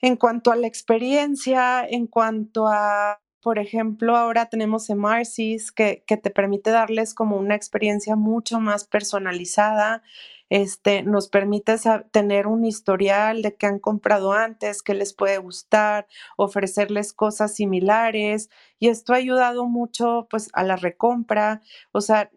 en 0.00 0.16
cuanto 0.16 0.52
a 0.52 0.56
la 0.56 0.66
experiencia, 0.66 1.84
en 1.86 2.06
cuanto 2.06 2.68
a, 2.68 3.20
por 3.40 3.58
ejemplo, 3.58 4.16
ahora 4.16 4.46
tenemos 4.46 4.88
Emarsis 4.90 5.72
que, 5.72 6.04
que 6.06 6.16
te 6.16 6.30
permite 6.30 6.70
darles 6.70 7.14
como 7.14 7.36
una 7.36 7.54
experiencia 7.54 8.16
mucho 8.16 8.60
más 8.60 8.84
personalizada 8.86 10.02
este, 10.50 11.02
nos 11.02 11.28
permite 11.28 11.74
tener 12.10 12.46
un 12.46 12.64
historial 12.64 13.42
de 13.42 13.54
qué 13.56 13.66
han 13.66 13.78
comprado 13.78 14.32
antes, 14.32 14.82
qué 14.82 14.94
les 14.94 15.14
puede 15.14 15.38
gustar, 15.38 16.06
ofrecerles 16.36 17.12
cosas 17.12 17.54
similares 17.54 18.50
y 18.78 18.88
esto 18.88 19.12
ha 19.12 19.16
ayudado 19.16 19.66
mucho 19.66 20.26
pues 20.30 20.50
a 20.52 20.62
la 20.64 20.76
recompra, 20.76 21.62
o 21.92 22.00
sea, 22.00 22.30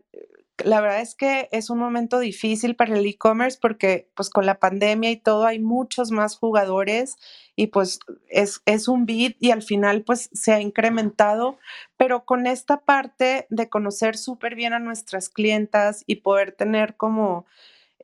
la 0.63 0.81
verdad 0.81 1.01
es 1.01 1.13
que 1.15 1.49
es 1.51 1.69
un 1.69 1.77
momento 1.77 2.19
difícil 2.19 2.75
para 2.75 2.97
el 2.97 3.05
e-commerce 3.05 3.59
porque 3.61 4.09
pues 4.15 4.29
con 4.29 4.45
la 4.45 4.59
pandemia 4.59 5.11
y 5.11 5.17
todo 5.17 5.45
hay 5.45 5.59
muchos 5.59 6.11
más 6.11 6.37
jugadores 6.37 7.17
y 7.55 7.67
pues 7.67 7.99
es, 8.29 8.61
es 8.65 8.87
un 8.87 9.05
bit 9.05 9.37
y 9.39 9.51
al 9.51 9.61
final 9.61 10.03
pues 10.03 10.29
se 10.33 10.53
ha 10.53 10.61
incrementado, 10.61 11.59
pero 11.95 12.25
con 12.25 12.47
esta 12.47 12.81
parte 12.81 13.45
de 13.49 13.69
conocer 13.69 14.17
súper 14.17 14.55
bien 14.55 14.73
a 14.73 14.79
nuestras 14.79 15.29
clientas 15.29 16.03
y 16.07 16.17
poder 16.17 16.53
tener 16.53 16.95
como 16.95 17.45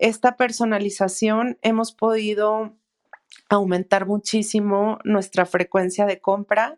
esta 0.03 0.35
personalización 0.35 1.57
hemos 1.61 1.93
podido 1.93 2.73
aumentar 3.47 4.05
muchísimo 4.05 4.99
nuestra 5.05 5.45
frecuencia 5.45 6.05
de 6.05 6.19
compra 6.19 6.77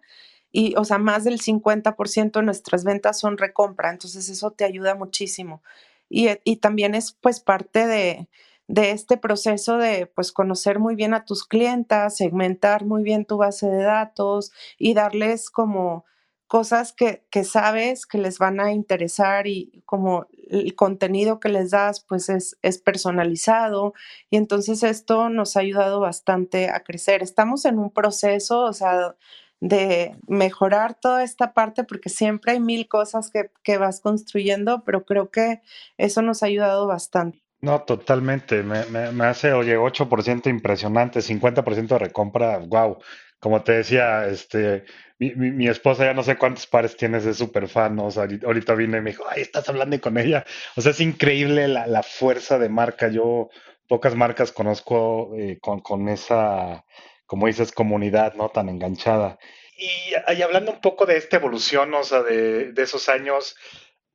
y, 0.52 0.76
o 0.78 0.86
sea, 0.86 1.00
más 1.00 1.24
del 1.24 1.42
50% 1.42 2.40
de 2.40 2.46
nuestras 2.46 2.84
ventas 2.84 3.20
son 3.20 3.40
recompra, 3.40 3.90
entonces 3.90 4.30
eso 4.30 4.52
te 4.52 4.64
ayuda 4.64 4.94
muchísimo. 4.94 5.64
Y, 6.08 6.30
y 6.44 6.58
también 6.58 6.94
es 6.94 7.14
pues 7.14 7.40
parte 7.40 7.88
de, 7.88 8.30
de 8.68 8.92
este 8.92 9.18
proceso 9.18 9.80
de 9.80 10.06
pues 10.06 10.32
conocer 10.32 10.78
muy 10.78 10.94
bien 10.96 11.16
a 11.16 11.26
tus 11.26 11.46
clientas, 11.48 12.18
segmentar 12.18 12.86
muy 12.86 13.02
bien 13.02 13.26
tu 13.26 13.38
base 13.38 13.66
de 13.68 13.82
datos 13.82 14.52
y 14.78 14.94
darles 14.94 15.50
como 15.50 16.06
cosas 16.48 16.94
que, 16.94 17.24
que, 17.30 17.44
sabes 17.44 18.06
que 18.06 18.18
les 18.18 18.38
van 18.38 18.60
a 18.60 18.72
interesar 18.72 19.48
y 19.48 19.82
como 19.86 20.28
el 20.50 20.76
contenido 20.76 21.40
que 21.40 21.50
les 21.50 21.72
das 21.72 22.02
pues 22.02 22.30
es, 22.30 22.58
es, 22.62 22.78
personalizado 22.78 23.94
y 24.30 24.38
entonces 24.38 24.84
esto 24.84 25.30
nos 25.30 25.58
ha 25.58 25.62
ayudado 25.62 26.00
bastante 26.00 26.70
a 26.70 26.82
crecer. 26.82 27.24
Estamos 27.24 27.66
en 27.66 27.80
un 27.80 27.92
proceso, 27.92 28.62
o 28.62 28.74
sea, 28.74 29.16
de 29.60 30.16
mejorar 30.28 30.94
toda 31.00 31.24
esta 31.24 31.54
parte 31.54 31.84
porque 31.84 32.10
siempre 32.10 32.54
hay 32.54 32.60
mil 32.60 32.88
cosas 32.88 33.32
que, 33.32 33.50
que 33.64 33.78
vas 33.78 34.00
construyendo, 34.00 34.84
pero 34.84 35.06
creo 35.06 35.32
que 35.32 35.62
eso 35.98 36.22
nos 36.22 36.44
ha 36.44 36.48
ayudado 36.48 36.86
bastante. 36.86 37.42
No, 37.62 37.82
totalmente. 37.82 38.62
Me, 38.62 38.86
me, 38.86 39.12
me 39.12 39.26
hace, 39.26 39.52
oye, 39.54 39.76
8% 39.76 40.50
impresionante, 40.50 41.22
50% 41.22 41.88
de 41.88 41.98
recompra, 41.98 42.60
wow 42.60 43.00
como 43.46 43.62
te 43.62 43.74
decía, 43.74 44.26
este, 44.26 44.86
mi, 45.20 45.68
esposa 45.68 46.04
ya 46.04 46.16
no 46.16 46.24
sé 46.24 46.36
cuántos 46.36 46.66
pares 46.66 46.98
tienes 46.98 47.26
de 47.26 47.36
super 47.36 47.68
fan, 47.68 48.00
o 48.00 48.10
sea, 48.10 48.28
ahorita 48.44 48.74
vine 48.74 48.98
y 48.98 49.02
me 49.02 49.12
dijo, 49.12 49.24
ay, 49.30 49.44
estás 49.44 49.70
hablando 49.70 50.02
con 50.02 50.18
ella. 50.18 50.44
O 50.76 50.82
sea, 50.82 50.94
es 50.94 51.00
increíble 51.00 51.68
la, 51.68 52.02
fuerza 52.02 52.58
de 52.58 52.70
marca. 52.70 53.08
Yo 53.08 53.50
pocas 53.88 54.16
marcas 54.16 54.52
conozco 54.52 55.36
eh, 55.38 55.60
con, 55.62 56.10
esa, 56.10 56.86
como 57.28 57.46
dices, 57.46 57.72
comunidad, 57.72 58.34
¿no? 58.34 58.50
Tan 58.50 58.68
enganchada. 58.68 59.38
Y, 59.78 60.16
y, 60.36 60.42
hablando 60.42 60.72
un 60.72 60.82
poco 60.82 61.06
de 61.06 61.18
esta 61.18 61.38
evolución, 61.38 61.94
o 61.94 62.04
sea, 62.04 62.24
de, 62.24 62.72
de 62.72 62.82
esos 62.82 63.10
años, 63.10 63.56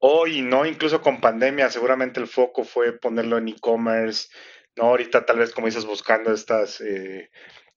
hoy, 0.01 0.43
¿no? 0.43 0.67
Incluso 0.67 1.03
con 1.03 1.21
pandemia, 1.21 1.71
seguramente 1.71 2.19
el 2.19 2.27
foco 2.27 2.65
fue 2.65 2.99
ponerlo 2.99 3.39
en 3.39 3.47
e-commerce, 3.47 4.27
¿no? 4.75 4.87
Ahorita 4.87 5.25
tal 5.25 5.39
vez, 5.39 5.53
como 5.53 5.69
dices, 5.69 5.85
buscando 5.85 6.33
estas... 6.33 6.81
Eh, 6.81 7.31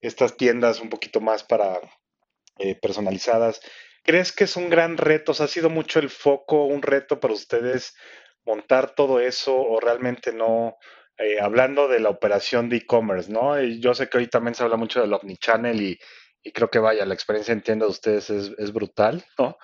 estas 0.06 0.36
tiendas 0.36 0.80
un 0.80 0.90
poquito 0.90 1.20
más 1.20 1.42
para 1.42 1.80
eh, 2.58 2.74
personalizadas. 2.74 3.60
¿Crees 4.02 4.32
que 4.32 4.44
es 4.44 4.56
un 4.56 4.68
gran 4.68 4.96
reto? 4.96 5.32
¿Ha 5.32 5.48
sido 5.48 5.70
mucho 5.70 5.98
el 5.98 6.10
foco, 6.10 6.66
un 6.66 6.82
reto 6.82 7.20
para 7.20 7.34
ustedes 7.34 7.94
montar 8.44 8.94
todo 8.94 9.20
eso 9.20 9.56
o 9.56 9.80
realmente 9.80 10.32
no? 10.32 10.76
Eh, 11.16 11.40
hablando 11.40 11.88
de 11.88 12.00
la 12.00 12.10
operación 12.10 12.68
de 12.68 12.78
e-commerce, 12.78 13.30
¿no? 13.30 13.60
yo 13.62 13.94
sé 13.94 14.08
que 14.08 14.18
hoy 14.18 14.26
también 14.26 14.56
se 14.56 14.64
habla 14.64 14.76
mucho 14.76 15.00
del 15.00 15.12
omnichannel 15.12 15.80
y, 15.80 15.96
y 16.42 16.50
creo 16.50 16.68
que 16.68 16.80
vaya, 16.80 17.06
la 17.06 17.14
experiencia 17.14 17.52
en 17.52 17.62
tienda 17.62 17.86
de 17.86 17.92
ustedes 17.92 18.30
es, 18.30 18.72
brutal, 18.72 19.24
¿no? 19.38 19.56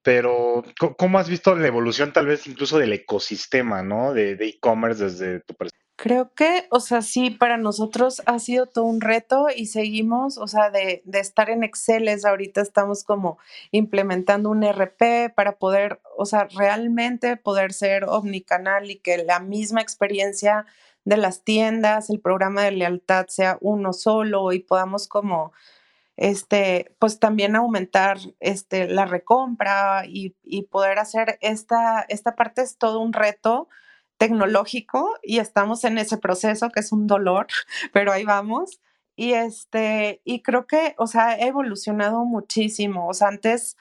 Pero, 0.00 0.62
¿cómo 0.96 1.18
has 1.18 1.28
visto 1.28 1.54
la 1.54 1.66
evolución 1.66 2.12
tal 2.12 2.26
vez 2.26 2.46
incluso 2.46 2.78
del 2.78 2.92
ecosistema, 2.92 3.82
¿no? 3.82 4.14
De 4.14 4.32
e-commerce 4.32 5.04
desde 5.04 5.40
tu 5.40 5.54
perspectiva? 5.54 5.91
Creo 5.96 6.32
que, 6.34 6.66
o 6.70 6.80
sea, 6.80 7.00
sí, 7.02 7.30
para 7.30 7.56
nosotros 7.58 8.22
ha 8.26 8.38
sido 8.40 8.66
todo 8.66 8.84
un 8.86 9.00
reto 9.00 9.46
y 9.54 9.66
seguimos, 9.66 10.36
o 10.38 10.48
sea, 10.48 10.70
de, 10.70 11.02
de 11.04 11.20
estar 11.20 11.48
en 11.50 11.62
Excel, 11.62 12.08
ahorita 12.24 12.60
estamos 12.60 13.04
como 13.04 13.38
implementando 13.70 14.50
un 14.50 14.64
RP 14.64 15.30
para 15.34 15.58
poder, 15.58 16.00
o 16.16 16.24
sea, 16.24 16.48
realmente 16.56 17.36
poder 17.36 17.72
ser 17.72 18.04
omnicanal 18.04 18.90
y 18.90 18.96
que 18.98 19.18
la 19.22 19.38
misma 19.38 19.80
experiencia 19.80 20.66
de 21.04 21.16
las 21.18 21.44
tiendas, 21.44 22.10
el 22.10 22.20
programa 22.20 22.62
de 22.62 22.72
lealtad 22.72 23.26
sea 23.28 23.58
uno 23.60 23.92
solo 23.92 24.52
y 24.52 24.60
podamos 24.60 25.06
como, 25.06 25.52
este, 26.16 26.94
pues 26.98 27.18
también 27.20 27.56
aumentar 27.56 28.18
este, 28.40 28.88
la 28.88 29.06
recompra 29.06 30.04
y, 30.06 30.36
y 30.44 30.62
poder 30.64 30.98
hacer 30.98 31.38
esta, 31.42 32.02
esta 32.08 32.34
parte 32.36 32.62
es 32.62 32.78
todo 32.78 33.00
un 33.00 33.12
reto 33.12 33.68
tecnológico 34.18 35.14
y 35.22 35.38
estamos 35.38 35.84
en 35.84 35.98
ese 35.98 36.18
proceso 36.18 36.70
que 36.70 36.80
es 36.80 36.92
un 36.92 37.06
dolor, 37.06 37.46
pero 37.92 38.12
ahí 38.12 38.24
vamos. 38.24 38.80
Y 39.16 39.34
este, 39.34 40.22
y 40.24 40.42
creo 40.42 40.66
que, 40.66 40.94
o 40.98 41.06
sea, 41.06 41.28
ha 41.28 41.40
evolucionado 41.40 42.24
muchísimo. 42.24 43.08
O 43.08 43.14
sea, 43.14 43.28
antes, 43.28 43.76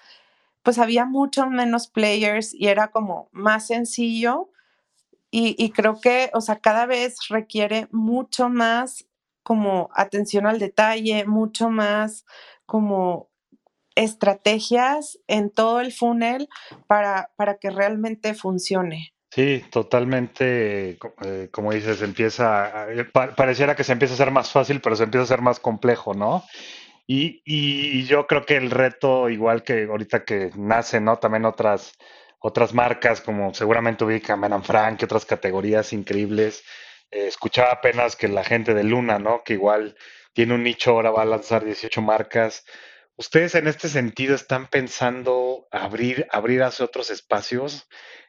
pues 0.64 0.78
había 0.78 1.06
mucho 1.06 1.48
menos 1.48 1.88
players 1.88 2.54
y 2.54 2.68
era 2.68 2.90
como 2.90 3.30
más 3.32 3.68
sencillo. 3.68 4.50
Y, 5.32 5.56
y 5.58 5.72
creo 5.72 6.02
que, 6.02 6.30
o 6.34 6.42
sea, 6.42 6.60
cada 6.60 6.86
vez 6.86 7.30
requiere 7.30 7.88
mucho 7.92 8.50
más 8.50 9.06
como 9.44 9.90
atención 9.96 10.46
al 10.46 10.60
detalle, 10.60 11.26
mucho 11.26 11.70
más 11.70 12.26
como 12.66 13.30
estrategias 13.96 15.20
en 15.28 15.50
todo 15.50 15.82
el 15.82 15.92
funnel 15.92 16.50
para, 16.88 17.32
para 17.36 17.58
que 17.58 17.70
realmente 17.70 18.34
funcione. 18.34 19.14
Sí, 19.34 19.64
totalmente, 19.72 20.98
eh, 21.24 21.50
como 21.54 21.72
dices, 21.72 22.02
empieza, 22.02 22.92
eh, 22.92 23.06
pareciera 23.06 23.76
que 23.78 23.86
se 23.86 23.94
empieza 23.94 24.14
a 24.14 24.16
hacer 24.16 24.32
más 24.32 24.52
fácil, 24.52 24.82
pero 24.82 24.98
se 24.98 25.04
empieza 25.06 25.22
a 25.22 25.24
hacer 25.24 25.42
más 25.42 25.60
complejo, 25.62 26.14
¿no? 26.14 26.44
Y, 27.08 27.42
y, 27.46 28.06
yo 28.06 28.28
creo 28.28 28.46
que 28.46 28.58
el 28.58 28.72
reto, 28.72 29.30
igual 29.30 29.64
que 29.64 29.86
ahorita 29.86 30.26
que 30.26 30.52
nace, 30.58 31.02
¿no? 31.02 31.18
También 31.20 31.46
otras, 31.46 31.94
otras 32.40 32.74
marcas, 32.74 33.22
como 33.22 33.54
seguramente 33.54 34.04
ubican 34.06 34.40
Menan 34.40 34.64
Frank 34.64 35.02
y 35.02 35.06
otras 35.06 35.26
categorías 35.26 35.94
increíbles, 35.94 36.64
Eh, 37.12 37.28
escuchaba 37.28 37.72
apenas 37.74 38.16
que 38.18 38.28
la 38.30 38.44
gente 38.44 38.74
de 38.74 38.84
Luna, 38.84 39.20
¿no? 39.20 39.44
Que 39.44 39.54
igual 39.54 39.96
tiene 40.34 40.56
un 40.56 40.64
nicho, 40.64 40.92
ahora 40.92 41.12
va 41.12 41.24
a 41.24 41.26
lanzar 41.26 41.64
18 41.66 42.02
marcas. 42.02 42.66
¿Ustedes 43.18 43.56
en 43.56 43.68
este 43.68 43.90
sentido 43.90 44.36
están 44.36 44.68
pensando 44.68 45.68
abrir, 45.72 46.28
abrir 46.32 46.64
hacia 46.64 46.86
otros 46.86 47.10
espacios? 47.10 47.88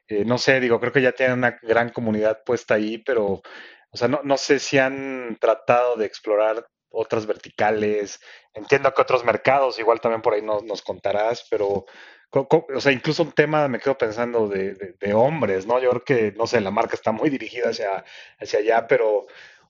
Eh, 0.09 0.25
no 0.25 0.39
sé, 0.39 0.61
digo, 0.61 0.81
creo 0.81 0.93
que 0.93 1.03
ya 1.03 1.13
tienen 1.13 1.39
una 1.39 1.59
gran 1.63 1.91
comunidad 1.91 2.43
puesta 2.45 2.75
ahí, 2.75 2.99
pero, 2.99 3.43
o 3.91 3.97
sea, 3.97 4.09
no, 4.09 4.21
no 4.25 4.37
sé 4.37 4.59
si 4.59 4.79
han 4.79 5.39
tratado 5.41 5.97
de 5.97 6.07
explorar 6.07 6.67
otras 6.93 7.27
verticales. 7.27 8.21
Entiendo 8.55 8.93
que 8.93 9.03
otros 9.03 9.25
mercados, 9.25 9.79
igual 9.79 10.01
también 10.01 10.23
por 10.23 10.35
ahí 10.35 10.43
nos, 10.43 10.63
nos 10.65 10.83
contarás, 10.83 11.47
pero, 11.51 11.87
o 12.31 12.81
sea, 12.81 12.93
incluso 12.93 13.23
un 13.23 13.33
tema 13.33 13.69
me 13.69 13.79
quedo 13.79 13.97
pensando 13.97 14.49
de, 14.49 14.75
de, 14.75 15.15
hombres, 15.15 15.67
¿no? 15.67 15.79
Yo 15.81 15.91
creo 15.91 16.05
que, 16.05 16.33
no 16.33 16.47
sé, 16.47 16.61
la 16.61 16.71
marca 16.71 16.95
está 16.95 17.13
muy 17.13 17.31
dirigida 17.31 17.71
hacia, 17.71 18.05
hacia 18.39 18.59
allá, 18.59 18.87
pero, 18.87 19.27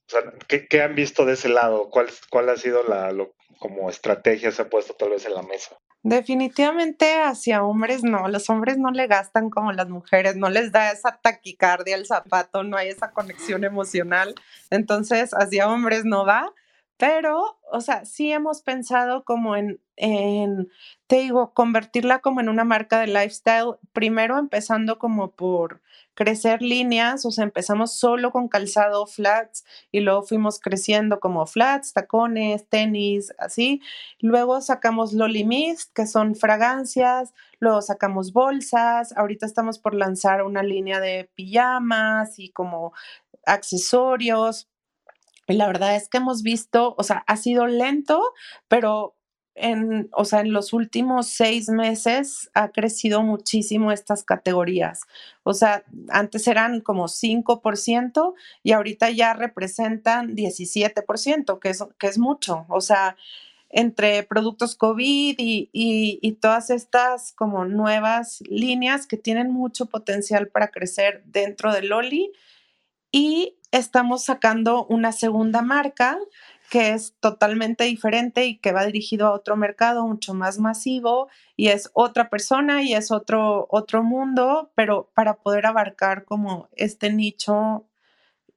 o 0.07 0.11
sea, 0.11 0.21
¿qué, 0.49 0.67
¿qué, 0.67 0.83
han 0.83 0.95
visto 0.95 1.25
de 1.25 1.35
ese 1.35 1.49
lado? 1.49 1.89
¿Cuál, 1.91 2.09
cuál 2.31 2.49
ha 2.49 2.57
sido 2.57 2.83
la, 2.85 3.13
lo, 3.13 3.35
como 3.59 3.89
estrategia 3.89 4.51
se 4.51 4.63
ha 4.63 4.69
puesto 4.69 4.95
tal 4.95 5.11
vez 5.11 5.25
en 5.25 5.35
la 5.35 5.43
mesa? 5.43 5.77
Definitivamente 6.05 7.23
hacia 7.23 7.63
hombres 7.63 8.03
no, 8.03 8.27
los 8.27 8.51
hombres 8.51 8.77
no 8.77 8.91
le 8.91 9.07
gastan 9.07 9.51
como 9.51 9.71
las 9.73 9.89
mujeres, 9.89 10.35
no 10.35 10.51
les 10.51 10.73
da 10.73 10.91
esa 10.91 11.21
taquicardia 11.23 11.95
al 11.95 12.07
zapato, 12.07 12.65
no 12.65 12.77
hay 12.77 12.89
esa 12.89 13.13
conexión 13.13 13.63
emocional, 13.63 14.35
entonces 14.71 15.31
hacia 15.33 15.69
hombres 15.69 16.05
no 16.05 16.27
va, 16.27 16.53
pero, 17.03 17.59
o 17.73 17.81
sea, 17.81 18.05
sí 18.05 18.31
hemos 18.31 18.63
pensado 18.63 19.25
como 19.25 19.57
en, 19.57 19.81
te 21.09 21.17
digo, 21.17 21.53
convertirla 21.53 22.21
como 22.21 22.41
en 22.41 22.49
una 22.49 22.63
marca 22.63 23.01
de 23.01 23.09
lifestyle, 23.09 23.75
primero 23.93 24.39
empezando 24.39 25.01
como 25.01 25.33
por 25.33 25.83
crecer 26.15 26.63
líneas, 26.63 27.27
o 27.27 27.33
sea, 27.33 27.43
empezamos 27.43 27.93
solo 27.99 28.31
con 28.31 28.47
calzado 28.47 29.05
flats 29.07 29.65
y 29.91 29.99
luego 29.99 30.23
fuimos 30.23 30.61
creciendo 30.61 31.19
como 31.19 31.45
flats, 31.45 31.93
tacones, 31.93 32.69
tenis, 32.69 33.35
así. 33.37 33.83
Luego 34.21 34.61
sacamos 34.61 35.13
Loli 35.13 35.43
Mist, 35.43 35.93
que 35.93 36.07
son 36.07 36.37
fragancias, 36.37 37.35
luego 37.59 37.83
sacamos 37.83 38.33
bolsas, 38.33 39.13
ahorita 39.17 39.45
estamos 39.45 39.81
por 39.81 39.95
lanzar 39.97 40.45
una 40.45 40.63
línea 40.63 41.01
de 41.01 41.29
pijamas 41.35 42.39
y 42.39 42.51
como 42.51 42.93
accesorios. 43.45 44.69
Y 45.49 45.55
la 45.55 45.67
verdad 45.67 45.97
es 45.97 46.09
que 46.09 46.19
hemos 46.19 46.43
visto, 46.43 46.95
o 46.97 47.03
sea, 47.03 47.25
ha 47.27 47.37
sido 47.37 47.67
lento, 47.67 48.23
pero 48.69 49.17
en, 49.55 50.09
o 50.13 50.25
sea, 50.25 50.41
en 50.41 50.53
los 50.53 50.73
últimos 50.73 51.29
seis 51.29 51.69
meses 51.69 52.51
ha 52.55 52.71
crecido 52.71 53.23
muchísimo 53.23 53.93
estas 53.93 54.25
categorías. 54.25 55.03
O 55.43 55.53
sea, 55.53 55.85
antes 56.09 56.47
eran 56.47 56.81
como 56.81 57.09
5% 57.09 58.35
y 58.63 58.73
ahorita 58.73 59.11
ya 59.11 59.35
representan 59.35 60.35
17%, 60.35 61.59
que 61.59 61.69
es, 61.69 61.85
que 61.99 62.07
es 62.07 62.19
mucho. 62.19 62.65
O 62.69 62.81
sea, 62.81 63.17
entre 63.69 64.23
productos 64.23 64.75
COVID 64.77 65.35
y, 65.39 65.71
y, 65.73 66.19
y, 66.21 66.33
todas 66.33 66.71
estas 66.71 67.33
como 67.33 67.65
nuevas 67.65 68.43
líneas 68.43 69.07
que 69.07 69.17
tienen 69.17 69.51
mucho 69.51 69.87
potencial 69.87 70.49
para 70.49 70.69
crecer 70.69 71.23
dentro 71.25 71.73
de 71.73 71.83
Loli. 71.83 72.33
Y 73.13 73.59
estamos 73.71 74.25
sacando 74.25 74.87
una 74.87 75.13
segunda 75.13 75.63
marca 75.63 76.19
que 76.71 76.95
es 76.95 77.15
totalmente 77.21 77.85
diferente 77.85 78.47
y 78.47 78.57
que 78.57 78.73
va 78.73 78.87
dirigido 78.87 79.27
a 79.27 79.33
otro 79.33 79.57
mercado 79.57 80.07
mucho 80.07 80.33
más 80.33 80.59
masivo 80.59 81.29
y 81.55 81.69
es 81.69 81.91
otra 81.93 82.31
persona 82.31 82.83
y 82.83 82.95
es 82.95 83.11
otro, 83.11 83.67
otro 83.69 84.03
mundo, 84.03 84.73
pero 84.75 85.11
para 85.13 85.35
poder 85.35 85.67
abarcar 85.67 86.25
como 86.25 86.71
este 86.75 87.13
nicho 87.13 87.85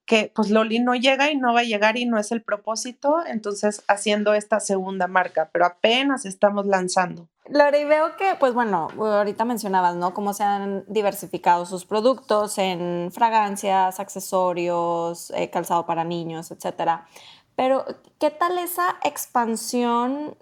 que 0.06 0.32
pues 0.34 0.50
Loli 0.50 0.80
no 0.80 0.96
llega 0.96 1.30
y 1.30 1.36
no 1.36 1.54
va 1.54 1.60
a 1.60 1.64
llegar 1.64 1.98
y 1.98 2.06
no 2.06 2.18
es 2.18 2.32
el 2.32 2.42
propósito, 2.42 3.18
entonces 3.28 3.84
haciendo 3.90 4.34
esta 4.34 4.62
segunda 4.62 5.08
marca, 5.08 5.50
pero 5.52 5.66
apenas 5.66 6.26
estamos 6.26 6.66
lanzando. 6.66 7.28
Lori, 7.48 7.86
veo 7.86 8.16
que, 8.18 8.36
pues 8.40 8.56
bueno, 8.56 8.88
ahorita 8.98 9.46
mencionabas, 9.46 9.96
¿no? 9.96 10.16
Cómo 10.16 10.34
se 10.34 10.44
han 10.44 10.84
diversificado 10.88 11.66
sus 11.68 11.86
productos 11.86 12.58
en 12.58 13.12
fragancias, 13.14 14.00
accesorios, 14.00 15.30
eh, 15.32 15.52
calzado 15.52 15.86
para 15.86 16.04
niños, 16.04 16.50
etcétera. 16.50 17.08
Pero, 17.56 17.86
¿qué 18.20 18.32
tal 18.32 18.58
esa 18.58 18.96
expansión 19.04 20.36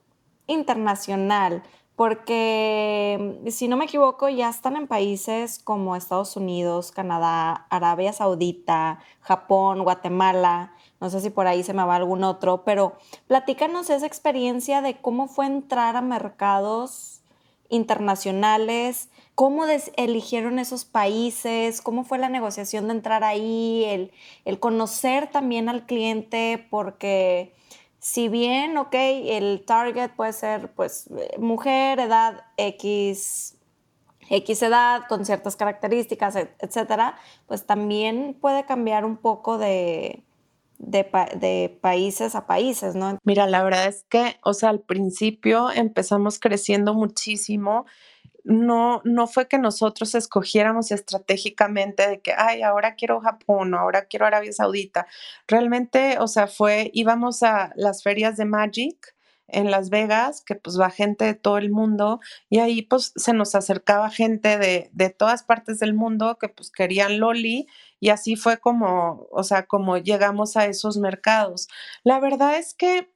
internacional? 0.47 1.63
Porque, 1.95 3.41
si 3.49 3.67
no 3.67 3.75
me 3.77 3.85
equivoco, 3.85 4.29
ya 4.29 4.49
están 4.49 4.77
en 4.77 4.87
países 4.87 5.59
como 5.59 5.95
Estados 5.97 6.37
Unidos, 6.37 6.91
Canadá, 6.91 7.67
Arabia 7.69 8.13
Saudita, 8.13 8.99
Japón, 9.19 9.83
Guatemala. 9.83 10.72
No 11.03 11.09
sé 11.09 11.19
si 11.19 11.29
por 11.29 11.47
ahí 11.47 11.63
se 11.63 11.73
me 11.73 11.83
va 11.83 11.97
algún 11.97 12.23
otro, 12.23 12.63
pero 12.63 12.93
platícanos 13.27 13.89
esa 13.89 14.05
experiencia 14.05 14.81
de 14.81 14.95
cómo 14.95 15.27
fue 15.27 15.47
entrar 15.47 15.97
a 15.97 16.01
mercados 16.01 17.19
internacionales, 17.67 19.09
cómo 19.35 19.65
eligieron 19.97 20.59
esos 20.59 20.85
países, 20.85 21.81
cómo 21.81 22.05
fue 22.05 22.19
la 22.19 22.29
negociación 22.29 22.87
de 22.87 22.93
entrar 22.93 23.25
ahí, 23.25 23.83
el, 23.83 24.13
el 24.45 24.61
conocer 24.61 25.29
también 25.29 25.67
al 25.67 25.85
cliente, 25.85 26.65
porque 26.69 27.53
si 27.99 28.29
bien, 28.29 28.77
ok, 28.77 28.93
el 28.93 29.65
target 29.65 30.11
puede 30.11 30.31
ser 30.31 30.71
pues 30.71 31.09
mujer, 31.37 31.99
edad 31.99 32.45
X, 32.55 33.57
X 34.29 34.61
edad, 34.61 35.01
con 35.09 35.25
ciertas 35.25 35.57
características, 35.57 36.37
etcétera, 36.59 37.17
pues 37.45 37.65
también 37.65 38.37
puede 38.39 38.63
cambiar 38.63 39.03
un 39.03 39.17
poco 39.17 39.57
de, 39.57 40.23
de, 40.86 41.07
de, 41.39 41.77
países 41.81 42.36
a 42.36 42.45
países, 42.45 42.95
¿no? 42.95 43.17
Mira, 43.23 43.47
la 43.47 43.63
verdad 43.63 43.88
es 43.88 44.05
que, 44.09 44.38
o 44.43 44.53
sea, 44.53 44.69
al 44.69 44.81
principio 44.81 45.71
empezamos 45.71 46.39
creciendo 46.39 46.93
muchísimo 46.93 47.86
no, 48.43 49.01
no 49.05 49.27
fue 49.27 49.47
que 49.47 49.57
nosotros 49.57 50.15
escogiéramos 50.15 50.91
estratégicamente 50.91 52.07
de 52.07 52.21
que, 52.21 52.34
ay, 52.38 52.61
ahora 52.61 52.95
quiero 52.95 53.21
Japón 53.21 53.73
ahora 53.73 54.05
quiero 54.05 54.25
Arabia 54.25 54.51
Saudita. 54.51 55.07
Realmente, 55.47 56.17
o 56.19 56.27
sea, 56.27 56.47
fue, 56.47 56.91
íbamos 56.93 57.43
a 57.43 57.71
las 57.75 58.03
ferias 58.03 58.38
de 58.38 58.45
Magic 58.45 59.15
en 59.53 59.71
Las 59.71 59.89
Vegas, 59.89 60.41
que 60.41 60.55
pues 60.55 60.79
va 60.79 60.89
gente 60.89 61.25
de 61.25 61.33
todo 61.33 61.57
el 61.57 61.71
mundo 61.71 62.19
y 62.49 62.59
ahí 62.59 62.81
pues 62.81 63.13
se 63.15 63.33
nos 63.33 63.55
acercaba 63.55 64.09
gente 64.09 64.57
de, 64.57 64.89
de 64.93 65.09
todas 65.09 65.43
partes 65.43 65.79
del 65.79 65.93
mundo 65.93 66.37
que 66.39 66.49
pues 66.49 66.71
querían 66.71 67.19
Loli 67.19 67.67
y 67.99 68.09
así 68.09 68.35
fue 68.35 68.57
como, 68.57 69.27
o 69.31 69.43
sea, 69.43 69.65
como 69.65 69.97
llegamos 69.97 70.57
a 70.57 70.65
esos 70.65 70.97
mercados. 70.97 71.69
La 72.03 72.19
verdad 72.19 72.57
es 72.57 72.73
que 72.73 73.09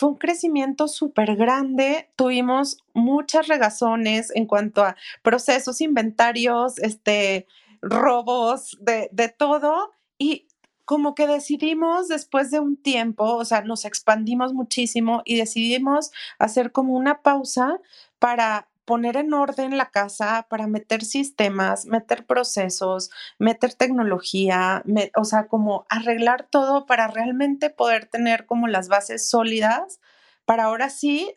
fue 0.00 0.08
un 0.08 0.16
crecimiento 0.16 0.88
súper 0.88 1.36
grande. 1.36 2.08
Tuvimos 2.16 2.78
muchas 2.94 3.48
regazones 3.48 4.32
en 4.34 4.46
cuanto 4.46 4.82
a 4.82 4.96
procesos, 5.22 5.82
inventarios, 5.82 6.78
este, 6.78 7.46
robos, 7.82 8.78
de, 8.80 9.10
de 9.12 9.28
todo. 9.28 9.92
Y 10.16 10.48
como 10.90 11.14
que 11.14 11.28
decidimos 11.28 12.08
después 12.08 12.50
de 12.50 12.58
un 12.58 12.76
tiempo, 12.76 13.36
o 13.36 13.44
sea, 13.44 13.60
nos 13.60 13.84
expandimos 13.84 14.54
muchísimo 14.54 15.22
y 15.24 15.36
decidimos 15.36 16.10
hacer 16.40 16.72
como 16.72 16.94
una 16.94 17.22
pausa 17.22 17.78
para 18.18 18.68
poner 18.86 19.16
en 19.16 19.32
orden 19.32 19.78
la 19.78 19.92
casa 19.92 20.48
para 20.50 20.66
meter 20.66 21.04
sistemas, 21.04 21.86
meter 21.86 22.26
procesos, 22.26 23.12
meter 23.38 23.72
tecnología, 23.74 24.82
o 25.16 25.22
sea, 25.22 25.46
como 25.46 25.86
arreglar 25.88 26.48
todo 26.50 26.86
para 26.86 27.06
realmente 27.06 27.70
poder 27.70 28.06
tener 28.06 28.44
como 28.46 28.66
las 28.66 28.88
bases 28.88 29.30
sólidas 29.30 30.00
para 30.44 30.64
ahora 30.64 30.90
sí, 30.90 31.32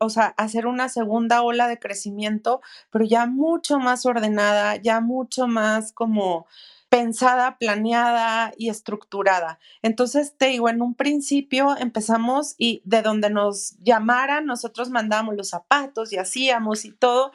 o 0.00 0.08
sea, 0.10 0.34
hacer 0.36 0.66
una 0.66 0.88
segunda 0.88 1.42
ola 1.42 1.68
de 1.68 1.78
crecimiento, 1.78 2.60
pero 2.90 3.04
ya 3.04 3.26
mucho 3.26 3.78
más 3.78 4.04
ordenada, 4.04 4.74
ya 4.74 5.00
mucho 5.00 5.46
más 5.46 5.92
como 5.92 6.48
pensada, 6.96 7.58
planeada 7.58 8.54
y 8.56 8.70
estructurada. 8.70 9.58
Entonces, 9.82 10.34
te 10.38 10.46
digo, 10.46 10.70
en 10.70 10.80
un 10.80 10.94
principio 10.94 11.76
empezamos 11.76 12.54
y 12.56 12.80
de 12.86 13.02
donde 13.02 13.28
nos 13.28 13.76
llamaran, 13.82 14.46
nosotros 14.46 14.88
mandamos 14.88 15.36
los 15.36 15.50
zapatos 15.50 16.10
y 16.12 16.16
hacíamos 16.16 16.86
y 16.86 16.92
todo, 16.92 17.32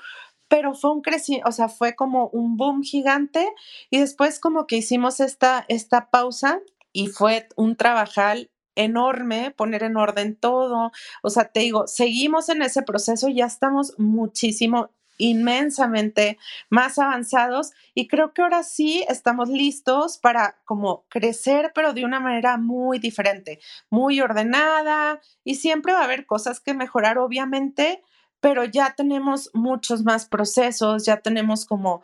pero 0.47 0.73
fue 0.73 0.91
un 0.91 1.01
crecimiento, 1.01 1.47
o 1.47 1.51
sea, 1.51 1.69
fue 1.69 1.95
como 1.95 2.27
un 2.29 2.57
boom 2.57 2.81
gigante 2.81 3.47
y 3.91 3.99
después 3.99 4.39
como 4.39 4.65
que 4.65 4.77
hicimos 4.77 5.19
esta, 5.19 5.63
esta 5.67 6.09
pausa 6.09 6.59
y 6.91 7.07
fue 7.07 7.47
un 7.55 7.75
trabajal 7.75 8.49
enorme, 8.75 9.51
poner 9.51 9.83
en 9.83 9.95
orden 9.95 10.35
todo. 10.35 10.91
O 11.21 11.29
sea, 11.29 11.49
te 11.49 11.59
digo, 11.59 11.85
seguimos 11.85 12.49
en 12.49 12.63
ese 12.63 12.81
proceso, 12.81 13.29
ya 13.29 13.45
estamos 13.45 13.93
muchísimo 13.99 14.89
inmensamente 15.21 16.37
más 16.69 16.97
avanzados 16.97 17.71
y 17.93 18.07
creo 18.07 18.33
que 18.33 18.41
ahora 18.41 18.63
sí 18.63 19.05
estamos 19.07 19.49
listos 19.49 20.17
para 20.17 20.57
como 20.65 21.05
crecer, 21.09 21.71
pero 21.75 21.93
de 21.93 22.05
una 22.05 22.19
manera 22.19 22.57
muy 22.57 22.99
diferente, 22.99 23.59
muy 23.89 24.19
ordenada 24.19 25.21
y 25.43 25.55
siempre 25.55 25.93
va 25.93 26.01
a 26.01 26.05
haber 26.05 26.25
cosas 26.25 26.59
que 26.59 26.73
mejorar, 26.73 27.17
obviamente, 27.17 28.01
pero 28.39 28.65
ya 28.65 28.95
tenemos 28.95 29.51
muchos 29.53 30.03
más 30.03 30.25
procesos, 30.25 31.05
ya 31.05 31.17
tenemos 31.17 31.65
como 31.65 32.01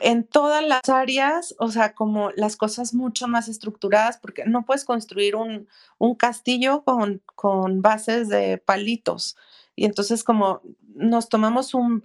en 0.00 0.24
todas 0.24 0.64
las 0.64 0.88
áreas, 0.88 1.54
o 1.58 1.70
sea, 1.70 1.94
como 1.94 2.30
las 2.36 2.56
cosas 2.56 2.94
mucho 2.94 3.28
más 3.28 3.48
estructuradas, 3.48 4.16
porque 4.18 4.44
no 4.46 4.64
puedes 4.64 4.84
construir 4.84 5.36
un, 5.36 5.68
un 5.98 6.14
castillo 6.14 6.84
con, 6.84 7.20
con 7.34 7.82
bases 7.82 8.28
de 8.28 8.58
palitos. 8.58 9.36
Y 9.78 9.84
entonces 9.84 10.24
como 10.24 10.60
nos 10.96 11.28
tomamos 11.28 11.72
un, 11.72 12.02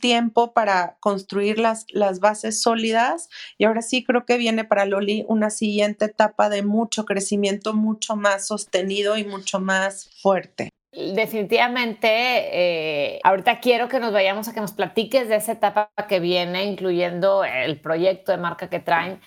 tiempo 0.00 0.52
para 0.52 0.96
construir 1.00 1.58
las, 1.58 1.84
las 1.90 2.20
bases 2.20 2.62
sólidas 2.62 3.28
y 3.58 3.64
ahora 3.64 3.82
sí 3.82 4.04
creo 4.04 4.24
que 4.24 4.38
viene 4.38 4.64
para 4.64 4.86
Loli 4.86 5.24
una 5.28 5.50
siguiente 5.50 6.06
etapa 6.06 6.48
de 6.48 6.62
mucho 6.62 7.04
crecimiento, 7.04 7.74
mucho 7.74 8.16
más 8.16 8.46
sostenido 8.46 9.16
y 9.16 9.24
mucho 9.24 9.60
más 9.60 10.08
fuerte. 10.22 10.70
Definitivamente, 10.92 12.08
eh, 12.08 13.20
ahorita 13.22 13.60
quiero 13.60 13.88
que 13.88 14.00
nos 14.00 14.12
vayamos 14.12 14.48
a 14.48 14.54
que 14.54 14.60
nos 14.60 14.72
platiques 14.72 15.28
de 15.28 15.36
esa 15.36 15.52
etapa 15.52 15.90
que 16.08 16.18
viene, 16.18 16.64
incluyendo 16.64 17.44
el 17.44 17.78
proyecto 17.78 18.32
de 18.32 18.38
marca 18.38 18.70
que 18.70 18.80
traen. 18.80 19.20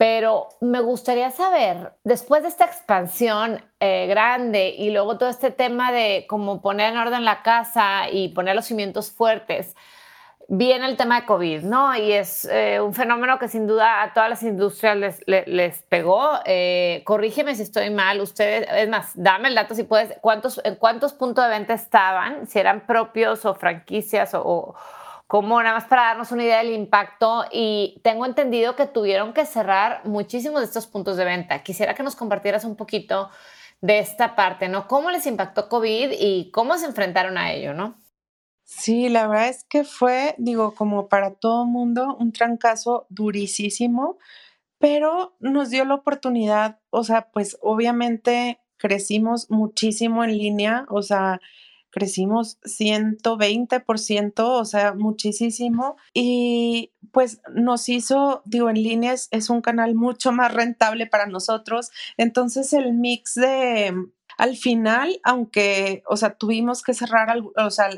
Pero 0.00 0.48
me 0.62 0.80
gustaría 0.80 1.30
saber, 1.30 1.92
después 2.04 2.40
de 2.40 2.48
esta 2.48 2.64
expansión 2.64 3.62
eh, 3.80 4.06
grande 4.06 4.70
y 4.70 4.92
luego 4.92 5.18
todo 5.18 5.28
este 5.28 5.50
tema 5.50 5.92
de 5.92 6.24
cómo 6.26 6.62
poner 6.62 6.94
en 6.94 6.98
orden 6.98 7.26
la 7.26 7.42
casa 7.42 8.08
y 8.10 8.28
poner 8.28 8.56
los 8.56 8.64
cimientos 8.64 9.12
fuertes, 9.12 9.76
viene 10.48 10.86
el 10.86 10.96
tema 10.96 11.20
de 11.20 11.26
COVID, 11.26 11.64
¿no? 11.64 11.94
Y 11.94 12.12
es 12.12 12.46
eh, 12.46 12.80
un 12.80 12.94
fenómeno 12.94 13.38
que 13.38 13.48
sin 13.48 13.66
duda 13.66 14.02
a 14.02 14.14
todas 14.14 14.30
las 14.30 14.42
industrias 14.42 15.18
les, 15.26 15.82
pegó. 15.82 16.30
Eh, 16.46 17.02
corrígeme 17.04 17.54
si 17.54 17.60
estoy 17.60 17.90
mal, 17.90 18.22
ustedes, 18.22 18.66
es 18.72 18.88
más, 18.88 19.12
dame 19.16 19.48
el 19.48 19.54
dato 19.54 19.74
si 19.74 19.82
puedes, 19.82 20.16
¿cuántos, 20.22 20.62
¿en 20.64 20.76
cuántos 20.76 21.12
puntos 21.12 21.44
de 21.44 21.50
venta 21.50 21.74
estaban? 21.74 22.46
Si 22.46 22.58
eran 22.58 22.86
propios 22.86 23.44
o 23.44 23.52
franquicias 23.54 24.30
o 24.32 24.74
como 25.30 25.62
nada 25.62 25.76
más 25.76 25.84
para 25.84 26.06
darnos 26.06 26.32
una 26.32 26.42
idea 26.42 26.58
del 26.58 26.72
impacto. 26.72 27.44
Y 27.52 28.00
tengo 28.02 28.26
entendido 28.26 28.74
que 28.74 28.86
tuvieron 28.86 29.32
que 29.32 29.46
cerrar 29.46 30.04
muchísimos 30.04 30.58
de 30.58 30.66
estos 30.66 30.88
puntos 30.88 31.16
de 31.16 31.24
venta. 31.24 31.62
Quisiera 31.62 31.94
que 31.94 32.02
nos 32.02 32.16
compartieras 32.16 32.64
un 32.64 32.74
poquito 32.74 33.30
de 33.80 34.00
esta 34.00 34.34
parte, 34.34 34.68
¿no? 34.68 34.88
¿Cómo 34.88 35.12
les 35.12 35.26
impactó 35.26 35.68
COVID 35.68 36.10
y 36.18 36.50
cómo 36.50 36.76
se 36.78 36.86
enfrentaron 36.86 37.38
a 37.38 37.52
ello, 37.52 37.74
¿no? 37.74 37.94
Sí, 38.64 39.08
la 39.08 39.28
verdad 39.28 39.50
es 39.50 39.62
que 39.62 39.84
fue, 39.84 40.34
digo, 40.36 40.74
como 40.74 41.08
para 41.08 41.32
todo 41.34 41.64
mundo, 41.64 42.16
un 42.18 42.32
trancazo 42.32 43.06
durísimo, 43.08 44.18
pero 44.78 45.36
nos 45.38 45.70
dio 45.70 45.84
la 45.84 45.94
oportunidad, 45.94 46.80
o 46.90 47.04
sea, 47.04 47.30
pues 47.30 47.56
obviamente 47.62 48.58
crecimos 48.78 49.48
muchísimo 49.48 50.24
en 50.24 50.36
línea, 50.36 50.86
o 50.88 51.02
sea, 51.02 51.40
crecimos 51.90 52.58
120%, 52.62 54.32
o 54.38 54.64
sea, 54.64 54.94
muchísimo. 54.94 55.96
Y 56.14 56.92
pues 57.12 57.40
nos 57.54 57.88
hizo, 57.88 58.42
digo, 58.44 58.70
en 58.70 58.82
línea 58.82 59.12
es, 59.12 59.50
un 59.50 59.60
canal 59.60 59.94
mucho 59.94 60.32
más 60.32 60.52
rentable 60.54 61.06
para 61.06 61.26
nosotros. 61.26 61.90
Entonces 62.16 62.72
el 62.72 62.92
mix 62.92 63.34
de, 63.34 63.94
al 64.38 64.56
final, 64.56 65.20
aunque, 65.24 66.02
o 66.06 66.16
sea, 66.16 66.34
tuvimos 66.34 66.82
que 66.82 66.94
cerrar, 66.94 67.36
o 67.56 67.70
sea, 67.70 67.90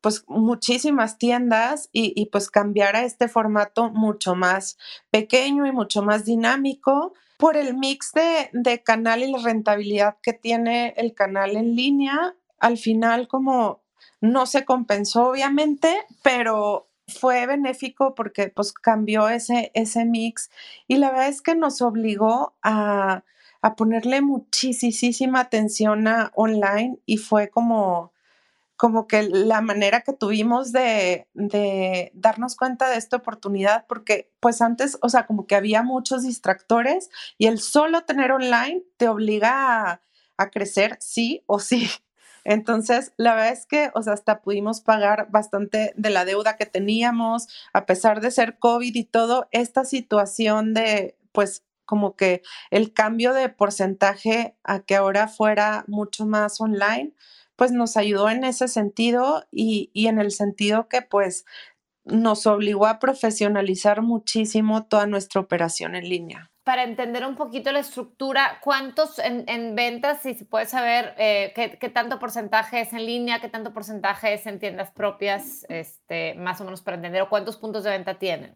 pues 0.00 0.24
muchísimas 0.28 1.18
tiendas 1.18 1.88
y, 1.92 2.26
pues 2.26 2.50
cambiar 2.50 2.96
a 2.96 3.04
este 3.04 3.28
formato 3.28 3.90
mucho 3.90 4.34
más 4.34 4.78
pequeño 5.10 5.66
y 5.66 5.72
mucho 5.72 6.02
más 6.02 6.24
dinámico 6.24 7.14
por 7.38 7.56
el 7.56 7.76
mix 7.76 8.12
de, 8.12 8.50
de 8.52 8.82
canal 8.82 9.22
y 9.22 9.30
la 9.30 9.38
rentabilidad 9.38 10.16
que 10.22 10.32
tiene 10.32 10.94
el 10.96 11.14
canal 11.14 11.56
en 11.56 11.74
línea. 11.74 12.36
Al 12.58 12.78
final, 12.78 13.28
como 13.28 13.82
no 14.20 14.46
se 14.46 14.64
compensó, 14.64 15.28
obviamente, 15.30 15.94
pero 16.22 16.88
fue 17.06 17.46
benéfico 17.46 18.14
porque 18.14 18.48
pues 18.48 18.72
cambió 18.72 19.28
ese, 19.28 19.70
ese 19.74 20.04
mix 20.04 20.50
y 20.86 20.96
la 20.96 21.10
verdad 21.10 21.28
es 21.28 21.40
que 21.40 21.54
nos 21.54 21.80
obligó 21.80 22.54
a 22.62 23.24
a 23.60 23.74
ponerle 23.74 24.20
muchísima 24.20 25.40
atención 25.40 26.06
a 26.06 26.30
online 26.34 26.98
y 27.06 27.16
fue 27.16 27.50
como, 27.50 28.12
como 28.76 29.06
que 29.06 29.22
la 29.22 29.60
manera 29.60 30.02
que 30.02 30.12
tuvimos 30.12 30.72
de, 30.72 31.28
de, 31.34 32.12
darnos 32.14 32.56
cuenta 32.56 32.88
de 32.88 32.96
esta 32.96 33.16
oportunidad, 33.16 33.86
porque 33.88 34.30
pues 34.40 34.62
antes, 34.62 34.98
o 35.02 35.08
sea, 35.08 35.26
como 35.26 35.46
que 35.46 35.56
había 35.56 35.82
muchos 35.82 36.22
distractores 36.22 37.10
y 37.36 37.46
el 37.46 37.58
solo 37.58 38.04
tener 38.04 38.32
online 38.32 38.84
te 38.96 39.08
obliga 39.08 39.90
a, 39.90 40.00
a 40.36 40.50
crecer 40.50 40.96
sí 41.00 41.42
o 41.46 41.58
sí. 41.58 41.88
Entonces, 42.50 43.12
la 43.18 43.34
verdad 43.34 43.52
es 43.52 43.66
que, 43.66 43.90
o 43.94 44.02
sea, 44.02 44.14
hasta 44.14 44.40
pudimos 44.40 44.80
pagar 44.80 45.30
bastante 45.30 45.92
de 45.96 46.08
la 46.08 46.24
deuda 46.24 46.56
que 46.56 46.64
teníamos, 46.64 47.46
a 47.74 47.84
pesar 47.84 48.22
de 48.22 48.30
ser 48.30 48.58
COVID 48.58 48.94
y 48.94 49.04
todo, 49.04 49.48
esta 49.50 49.84
situación 49.84 50.72
de, 50.72 51.18
pues, 51.32 51.66
como 51.84 52.16
que 52.16 52.40
el 52.70 52.94
cambio 52.94 53.34
de 53.34 53.50
porcentaje 53.50 54.56
a 54.64 54.80
que 54.80 54.96
ahora 54.96 55.28
fuera 55.28 55.84
mucho 55.88 56.24
más 56.24 56.58
online, 56.58 57.12
pues 57.54 57.70
nos 57.70 57.98
ayudó 57.98 58.30
en 58.30 58.44
ese 58.44 58.66
sentido 58.68 59.44
y, 59.50 59.90
en 59.94 60.18
el 60.18 60.30
sentido 60.30 60.88
que 60.88 61.02
pues 61.02 61.44
nos 62.06 62.46
obligó 62.46 62.86
a 62.86 62.98
profesionalizar 62.98 64.00
muchísimo 64.00 64.86
toda 64.86 65.06
nuestra 65.06 65.42
operación 65.42 65.94
en 65.94 66.08
línea. 66.08 66.50
Para 66.68 66.82
entender 66.82 67.24
un 67.24 67.34
poquito 67.34 67.72
la 67.72 67.78
estructura, 67.78 68.60
¿cuántos 68.62 69.18
en, 69.20 69.74
ventas, 69.74 70.20
si 70.20 70.34
se 70.34 70.44
puede 70.44 70.66
saber 70.66 71.14
eh, 71.16 71.54
qué, 71.54 71.88
tanto 71.88 72.18
porcentaje 72.18 72.82
es 72.82 72.92
en 72.92 73.06
línea, 73.06 73.40
qué 73.40 73.48
tanto 73.48 73.72
porcentaje 73.72 74.34
es 74.34 74.46
en 74.46 74.58
tiendas 74.58 74.90
propias, 74.90 75.64
este, 75.70 76.34
más 76.34 76.60
o 76.60 76.64
menos 76.64 76.82
para 76.82 76.96
entender, 76.98 77.22
o 77.22 77.30
cuántos 77.30 77.56
puntos 77.56 77.84
de 77.84 77.90
venta 77.92 78.18
tienen? 78.18 78.54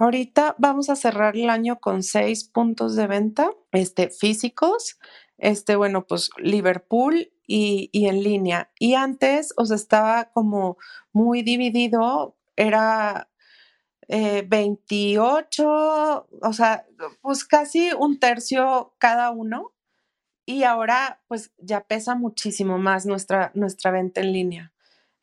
Ahorita 0.00 0.56
vamos 0.58 0.90
a 0.90 0.96
cerrar 0.96 1.36
el 1.36 1.48
año 1.48 1.78
con 1.78 2.02
seis 2.02 2.42
puntos 2.42 2.96
de 2.96 3.06
venta 3.06 3.52
este, 3.70 4.10
físicos. 4.10 4.98
Este, 5.36 5.76
bueno, 5.76 6.08
pues 6.08 6.30
Liverpool 6.38 7.30
y, 7.46 7.88
en 7.92 8.24
línea. 8.24 8.72
Y 8.80 8.94
antes, 8.94 9.54
os 9.56 9.70
estaba 9.70 10.32
como 10.32 10.76
muy 11.12 11.42
dividido, 11.42 12.36
era 12.56 13.27
28, 14.08 15.62
eh, 15.62 16.38
o 16.42 16.52
sea, 16.52 16.86
pues 17.20 17.44
casi 17.44 17.92
un 17.92 18.18
tercio 18.18 18.94
cada 18.98 19.30
uno. 19.30 19.72
Y 20.46 20.62
ahora, 20.64 21.20
pues 21.28 21.52
ya 21.58 21.82
pesa 21.82 22.14
muchísimo 22.14 22.78
más 22.78 23.04
nuestra, 23.04 23.52
nuestra 23.54 23.90
venta 23.90 24.22
en 24.22 24.32
línea. 24.32 24.72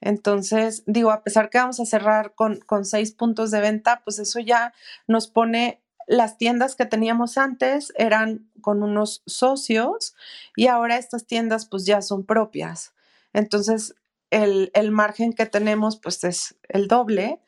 Entonces, 0.02 0.84
digo, 0.86 1.10
a 1.10 1.24
pesar 1.24 1.50
que 1.50 1.58
vamos 1.58 1.80
a 1.80 1.86
cerrar 1.86 2.36
con, 2.36 2.62
seis 2.84 3.12
puntos 3.12 3.50
de 3.50 3.60
venta, 3.60 4.02
pues 4.04 4.20
eso 4.20 4.40
ya 4.40 4.72
nos 5.08 5.28
pone 5.28 5.82
las 6.08 6.38
tiendas 6.38 6.76
que 6.76 6.86
teníamos 6.86 7.40
antes 7.40 7.92
eran 7.98 8.48
con 8.62 8.84
unos 8.84 9.24
socios 9.26 10.14
y 10.56 10.68
ahora 10.68 10.98
estas 10.98 11.26
tiendas 11.26 11.66
pues 11.66 11.88
ya 11.88 12.04
son 12.04 12.24
propias. 12.24 12.94
Entonces, 13.34 13.96
el, 14.30 14.70
el, 14.76 14.92
margen 14.92 15.34
que 15.34 15.48
tenemos 15.48 15.98
pues 15.98 16.24
es 16.24 16.56
el 16.70 16.88
doble 16.88 17.42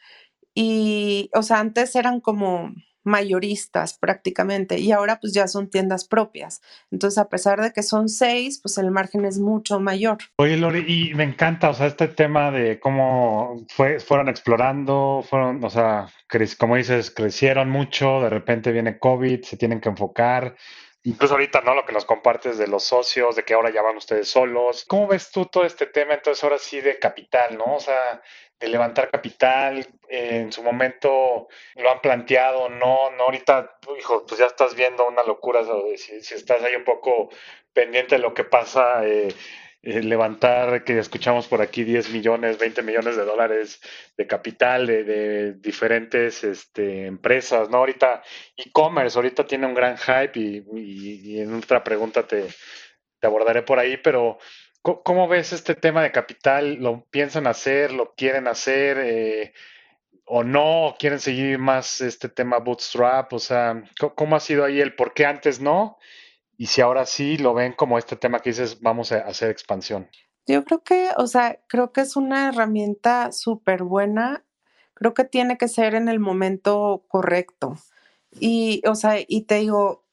y, 0.59 1.29
o 1.35 1.43
sea, 1.43 1.59
antes 1.59 1.95
eran 1.95 2.19
como 2.19 2.73
mayoristas 3.03 3.95
prácticamente 3.95 4.79
y 4.79 4.91
ahora 4.91 5.19
pues 5.19 5.31
ya 5.31 5.47
son 5.47 5.69
tiendas 5.69 6.07
propias. 6.07 6.63
Entonces, 6.89 7.19
a 7.19 7.29
pesar 7.29 7.61
de 7.61 7.71
que 7.71 7.83
son 7.83 8.09
seis, 8.09 8.59
pues 8.59 8.79
el 8.79 8.89
margen 8.89 9.23
es 9.25 9.37
mucho 9.37 9.79
mayor. 9.79 10.17
Oye, 10.37 10.57
Lori, 10.57 10.83
y 10.87 11.13
me 11.13 11.25
encanta, 11.25 11.69
o 11.69 11.75
sea, 11.75 11.85
este 11.85 12.07
tema 12.07 12.49
de 12.49 12.79
cómo 12.79 13.67
fue, 13.69 13.99
fueron 13.99 14.29
explorando, 14.29 15.23
fueron, 15.29 15.63
o 15.63 15.69
sea, 15.69 16.07
como 16.57 16.75
dices, 16.75 17.11
crecieron 17.11 17.69
mucho, 17.69 18.19
de 18.21 18.31
repente 18.31 18.71
viene 18.71 18.97
COVID, 18.97 19.43
se 19.43 19.57
tienen 19.57 19.79
que 19.79 19.89
enfocar. 19.89 20.55
Incluso 21.03 21.35
ahorita, 21.35 21.61
¿no? 21.61 21.73
Lo 21.73 21.85
que 21.85 21.93
nos 21.93 22.05
compartes 22.05 22.57
de 22.57 22.67
los 22.67 22.83
socios, 22.83 23.35
de 23.35 23.43
que 23.43 23.53
ahora 23.53 23.69
ya 23.69 23.81
van 23.81 23.97
ustedes 23.97 24.27
solos. 24.27 24.83
¿Cómo 24.85 25.07
ves 25.07 25.31
tú 25.31 25.45
todo 25.45 25.63
este 25.63 25.85
tema 25.85 26.15
entonces 26.15 26.43
ahora 26.43 26.57
sí 26.57 26.81
de 26.81 26.99
capital, 26.99 27.57
¿no? 27.57 27.75
O 27.75 27.79
sea, 27.79 28.21
de 28.59 28.67
levantar 28.67 29.09
capital, 29.09 29.79
eh, 30.09 30.41
en 30.41 30.51
su 30.51 30.63
momento 30.63 31.47
lo 31.75 31.91
han 31.91 32.01
planteado, 32.01 32.69
no, 32.69 33.11
no 33.11 33.25
ahorita, 33.25 33.77
hijo, 33.97 34.25
pues 34.25 34.39
ya 34.39 34.47
estás 34.47 34.75
viendo 34.75 35.07
una 35.07 35.23
locura, 35.23 35.61
si, 35.95 36.21
si 36.21 36.33
estás 36.33 36.63
ahí 36.63 36.75
un 36.75 36.83
poco 36.83 37.29
pendiente 37.71 38.15
de 38.15 38.21
lo 38.21 38.33
que 38.33 38.43
pasa, 38.43 39.05
eh, 39.05 39.27
eh, 39.89 40.03
levantar, 40.03 40.83
que 40.83 40.99
escuchamos 40.99 41.47
por 41.47 41.61
aquí 41.61 41.83
10 41.83 42.11
millones, 42.11 42.57
20 42.57 42.81
millones 42.83 43.15
de 43.15 43.25
dólares 43.25 43.79
de 44.17 44.27
capital 44.27 44.87
de, 44.87 45.53
diferentes 45.53 46.43
este, 46.43 47.05
empresas, 47.05 47.69
¿no? 47.69 47.77
Ahorita 47.77 48.21
e-commerce, 48.55 49.17
ahorita 49.17 49.45
tiene 49.45 49.67
un 49.67 49.73
gran 49.73 49.97
hype 49.97 50.39
y, 50.39 50.63
y 50.75 51.39
en 51.39 51.53
otra 51.53 51.83
pregunta 51.83 52.27
te, 52.27 52.47
te 53.19 53.27
abordaré 53.27 53.61
por 53.61 53.79
ahí, 53.79 53.97
pero 53.97 54.37
¿Cómo 55.03 55.27
ves 55.27 55.51
este 55.51 55.75
tema 55.75 56.01
de 56.01 56.13
capital? 56.13 56.75
¿Lo 56.75 57.03
piensan 57.09 57.45
hacer? 57.45 57.91
¿Lo 57.91 58.15
quieren 58.15 58.47
hacer? 58.47 58.97
Eh, 58.99 59.53
¿O 60.23 60.45
no? 60.45 60.95
¿Quieren 60.97 61.19
seguir 61.19 61.57
más 61.59 61.99
este 61.99 62.29
tema 62.29 62.59
bootstrap? 62.59 63.33
O 63.33 63.39
sea, 63.39 63.83
¿cómo 64.15 64.37
ha 64.37 64.39
sido 64.39 64.63
ahí 64.63 64.79
el 64.79 64.95
por 64.95 65.13
qué 65.13 65.25
antes 65.25 65.59
no? 65.59 65.97
Y 66.57 66.65
si 66.67 66.81
ahora 66.81 67.05
sí 67.05 67.37
lo 67.37 67.53
ven 67.53 67.73
como 67.73 67.97
este 67.97 68.15
tema 68.15 68.39
que 68.39 68.49
dices, 68.49 68.81
vamos 68.81 69.11
a 69.11 69.19
hacer 69.19 69.49
expansión. 69.49 70.09
Yo 70.47 70.63
creo 70.63 70.83
que, 70.83 71.09
o 71.17 71.27
sea, 71.27 71.59
creo 71.67 71.91
que 71.91 72.01
es 72.01 72.15
una 72.15 72.49
herramienta 72.49 73.31
súper 73.31 73.83
buena 73.83 74.43
creo 74.97 75.13
que 75.13 75.25
tiene 75.25 75.59
que 75.59 75.67
ser 75.67 75.93
en 75.93 76.09
el 76.09 76.19
momento 76.19 77.05
correcto. 77.07 77.75
Y, 78.39 78.81
o 78.87 78.95
sea, 78.95 79.17
y 79.27 79.43
te 79.43 79.55
digo, 79.55 80.03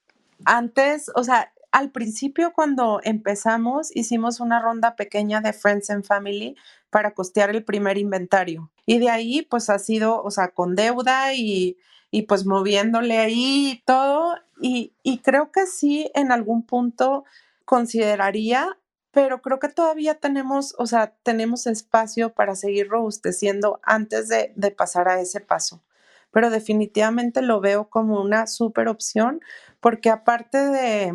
antes, 0.45 1.11
o 1.15 1.25
sea, 1.25 1.55
al 1.73 1.91
principio 1.91 2.53
cuando 2.55 3.01
empezamos 3.03 3.97
hicimos 3.97 4.41
una 4.41 4.61
ronda 4.61 4.95
pequeña 4.95 5.41
de 5.41 5.55
Friends 5.55 5.89
and 5.89 6.05
Family 6.05 6.55
para 6.91 7.15
costear 7.15 7.49
el 7.49 7.65
primer 7.65 7.97
inventario. 7.97 8.71
Y 8.85 8.99
de 8.99 9.09
ahí 9.09 9.41
pues 9.41 9.71
ha 9.71 9.79
sido, 9.79 10.23
o 10.23 10.31
sea, 10.31 10.49
con 10.49 10.77
deuda 10.77 11.33
y, 11.33 11.79
y 12.11 12.23
pues 12.23 12.45
moviéndole 12.45 13.17
ahí 13.17 13.71
y 13.71 13.83
todo. 13.87 14.37
Y, 14.61 14.93
creo 15.23 15.51
que 15.53 15.67
sí, 15.67 16.11
en 16.15 16.33
algún 16.33 16.65
punto 16.65 17.25
consideraría 17.65 18.79
pero 19.11 19.43
creo 19.43 19.61
que 19.61 19.69
todavía 19.69 20.17
tenemos, 20.17 20.75
o 20.77 20.87
sea, 20.89 21.15
tenemos 21.23 21.69
espacio 21.69 22.35
para 22.35 22.57
seguir 22.57 22.89
robusteciendo 22.89 23.79
antes 23.85 24.29
de, 24.29 24.53
de, 24.57 24.73
pasar 24.73 25.09
a 25.09 25.21
ese 25.21 25.39
paso. 25.39 25.85
Pero 26.33 26.51
definitivamente 26.51 27.41
lo 27.41 27.61
veo 27.61 27.89
como 27.89 28.21
una 28.21 28.49
súper 28.49 28.89
opción 28.89 29.41
porque 29.79 30.11
aparte 30.11 30.59
de, 30.59 31.13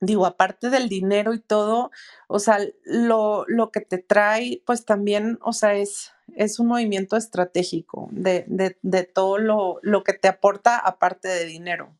digo, 0.00 0.26
aparte 0.26 0.70
del 0.70 0.88
dinero 0.88 1.34
y 1.34 1.40
todo, 1.40 1.90
o 2.28 2.38
sea, 2.38 2.58
lo, 2.84 3.44
lo 3.48 3.70
que 3.70 3.80
te 3.80 3.98
trae, 3.98 4.62
pues 4.66 4.84
también, 4.84 5.38
o 5.42 5.52
sea, 5.52 5.74
es, 5.74 6.12
es 6.34 6.58
un 6.58 6.68
movimiento 6.68 7.16
estratégico 7.16 8.08
de, 8.12 8.44
de, 8.48 8.78
de 8.82 9.04
todo 9.04 9.38
lo, 9.38 9.78
lo 9.82 10.04
que 10.04 10.12
te 10.12 10.28
aporta 10.28 10.78
aparte 10.78 11.28
de 11.28 11.44
dinero. 11.44 11.96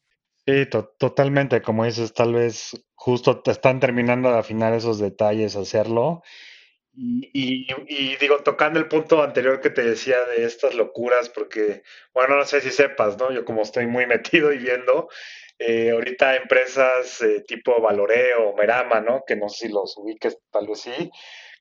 Sí, 0.47 0.65
totalmente, 0.99 1.61
como 1.61 1.85
dices, 1.85 2.13
tal 2.15 2.33
vez 2.35 2.71
justo 2.95 3.43
te 3.43 3.51
están 3.51 3.81
terminando 3.81 4.31
de 4.31 4.39
afinar 4.39 4.73
esos 4.75 5.01
detalles, 5.01 5.57
hacerlo. 5.57 6.23
Y, 6.95 7.67
y, 7.89 8.17
digo, 8.17 8.39
tocando 8.43 8.79
el 8.79 8.89
punto 8.89 9.23
anterior 9.23 9.61
que 9.61 9.71
te 9.71 9.83
decía 9.85 10.25
de 10.27 10.45
estas 10.45 10.75
locuras, 10.75 11.29
porque, 11.31 11.83
bueno, 12.15 12.37
no 12.37 12.45
sé 12.45 12.61
si 12.63 12.71
sepas, 12.71 13.19
¿no? 13.19 13.33
Yo 13.33 13.45
como 13.45 13.63
estoy 13.63 13.87
muy 13.87 14.07
metido 14.09 14.53
y 14.53 14.59
viendo, 14.59 15.09
eh, 15.59 15.91
ahorita 15.91 16.37
empresas 16.37 17.21
eh, 17.23 17.45
tipo 17.47 17.81
Valoreo, 17.83 18.55
Merama, 18.57 19.01
¿no? 19.01 19.25
Que 19.27 19.37
no 19.37 19.49
sé 19.49 19.67
si 19.67 19.73
los 19.73 19.97
ubiques, 19.99 20.39
tal 20.51 20.69
vez 20.69 20.81
sí, 20.81 21.11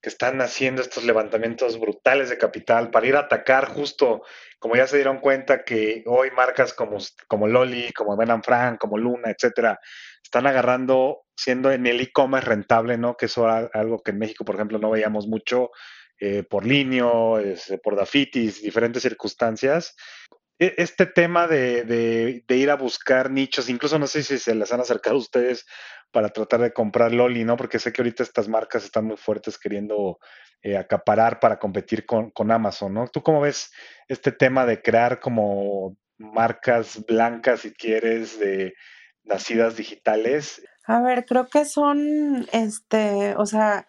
que 0.05 0.09
están 0.09 0.39
haciendo 0.39 0.83
estos 0.83 1.03
levantamientos 1.03 1.79
brutales 1.79 2.29
de 2.29 2.37
capital 2.37 2.91
para 2.91 3.07
ir 3.07 3.15
a 3.15 3.21
atacar 3.21 3.65
justo, 3.65 4.21
como 4.59 4.75
ya 4.75 4.85
se 4.85 4.97
dieron 4.97 5.17
cuenta 5.17 5.63
que 5.63 6.03
hoy 6.05 6.29
marcas 6.29 6.75
como, 6.75 6.99
como 7.27 7.47
Loli, 7.47 7.91
como 7.91 8.15
Ben 8.15 8.43
Frank, 8.43 8.77
como 8.77 8.99
Luna, 8.99 9.31
etcétera, 9.31 9.79
están 10.21 10.45
agarrando, 10.45 11.23
siendo 11.35 11.71
en 11.71 11.87
el 11.87 11.99
e-commerce 12.01 12.47
rentable, 12.47 12.99
¿no? 12.99 13.17
Que 13.17 13.25
eso 13.25 13.49
es 13.49 13.67
algo 13.73 14.03
que 14.03 14.11
en 14.11 14.19
México, 14.19 14.45
por 14.45 14.53
ejemplo, 14.53 14.77
no 14.77 14.91
veíamos 14.91 15.25
mucho 15.25 15.71
eh, 16.19 16.43
por 16.43 16.67
Linio, 16.67 17.39
por 17.83 17.95
Dafitis, 17.95 18.61
diferentes 18.61 19.01
circunstancias. 19.01 19.95
E, 20.59 20.75
este 20.77 21.05
tema 21.05 21.47
de, 21.47 21.83
de, 21.83 22.57
ir 22.57 22.69
a 22.69 22.75
buscar 22.75 23.29
nichos, 23.29 23.69
incluso 23.69 23.99
no 23.99 24.07
sé 24.07 24.23
si 24.23 24.37
se 24.37 24.55
les 24.55 24.71
han 24.71 24.79
acercado 24.79 25.15
a 25.15 25.19
ustedes 25.19 25.65
para 26.11 26.29
tratar 26.29 26.61
de 26.61 26.73
comprar 26.73 27.11
Loli, 27.11 27.43
¿no? 27.43 27.57
Porque 27.57 27.79
sé 27.79 27.91
que 27.91 28.01
ahorita 28.01 28.23
estas 28.23 28.47
marcas 28.47 28.85
están 28.85 29.05
muy 29.05 29.17
fuertes 29.17 29.57
queriendo 29.57 30.19
eh, 30.61 30.77
acaparar 30.77 31.39
para 31.39 31.59
competir 31.59 32.05
con, 32.05 32.31
con, 32.31 32.51
Amazon, 32.51 32.93
¿no? 32.93 33.07
¿Tú 33.07 33.21
cómo 33.21 33.41
ves 33.41 33.71
este 34.07 34.31
tema 34.31 34.65
de 34.65 34.81
crear 34.81 35.19
como 35.19 35.97
marcas 36.17 37.05
blancas, 37.05 37.61
si 37.61 37.73
quieres, 37.73 38.39
de 38.39 38.73
nacidas 39.23 39.75
digitales? 39.75 40.61
A 40.87 41.01
ver, 41.01 41.25
creo 41.25 41.47
que 41.49 41.65
son, 41.65 42.47
este, 42.53 43.35
o 43.37 43.45
sea, 43.45 43.85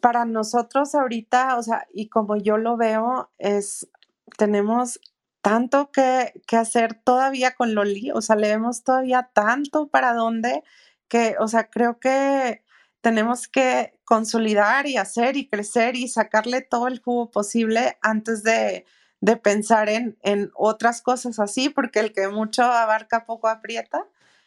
para 0.00 0.24
nosotros 0.24 0.94
ahorita, 0.94 1.56
o 1.56 1.62
sea, 1.62 1.86
y 1.92 2.08
como 2.08 2.36
yo 2.36 2.58
lo 2.58 2.76
veo, 2.76 3.30
es, 3.38 3.88
tenemos 4.36 5.00
tanto 5.46 5.92
que, 5.92 6.32
hacer 6.58 6.94
todavía 6.94 7.54
con 7.54 7.76
Loli, 7.76 8.10
o 8.10 8.20
sea, 8.20 8.34
le 8.34 8.48
vemos 8.48 8.82
todavía 8.82 9.30
tanto 9.32 9.86
para 9.86 10.12
dónde 10.12 10.64
que, 11.06 11.36
o 11.38 11.46
sea, 11.46 11.70
creo 11.70 12.00
que 12.00 12.64
tenemos 13.00 13.46
que 13.46 13.96
consolidar 14.04 14.88
y 14.88 14.96
hacer 14.96 15.36
y 15.36 15.46
crecer 15.48 15.94
y 15.94 16.08
sacarle 16.08 16.62
todo 16.62 16.88
el 16.88 17.00
jugo 17.00 17.30
posible 17.30 17.96
antes 18.02 18.42
de, 18.42 18.86
de 19.20 19.36
pensar 19.36 19.88
en, 19.88 20.18
en, 20.24 20.50
otras 20.56 21.00
cosas 21.00 21.38
así, 21.38 21.68
porque 21.68 22.00
el 22.00 22.12
que 22.12 22.26
mucho 22.26 22.64
abarca 22.64 23.24
poco 23.24 23.46
aprieta. 23.46 24.04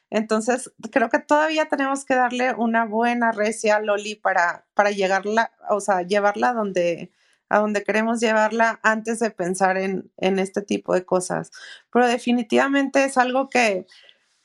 Entonces, 0.10 0.70
creo 0.92 1.10
que 1.10 1.20
todavía 1.20 1.70
tenemos 1.70 2.04
que 2.04 2.16
darle 2.16 2.54
una 2.56 2.84
buena 2.84 3.32
recia 3.32 3.78
a 3.78 3.80
Loli 3.80 4.16
para, 4.16 4.66
para 4.74 4.92
llegarla, 4.92 5.54
o 5.70 5.80
sea, 5.80 6.02
llevarla 6.02 6.52
donde, 6.52 7.14
a 7.50 7.60
donde 7.60 7.84
queremos 7.84 8.20
llevarla 8.20 8.80
antes 8.84 9.20
de 9.20 9.32
pensar 9.32 9.78
en, 9.78 10.12
en 10.18 10.40
este 10.40 10.62
tipo 10.62 10.94
de 10.94 11.06
cosas. 11.06 11.52
Pero 11.92 12.08
definitivamente 12.08 13.04
es 13.04 13.18
algo 13.18 13.50
que, 13.50 13.88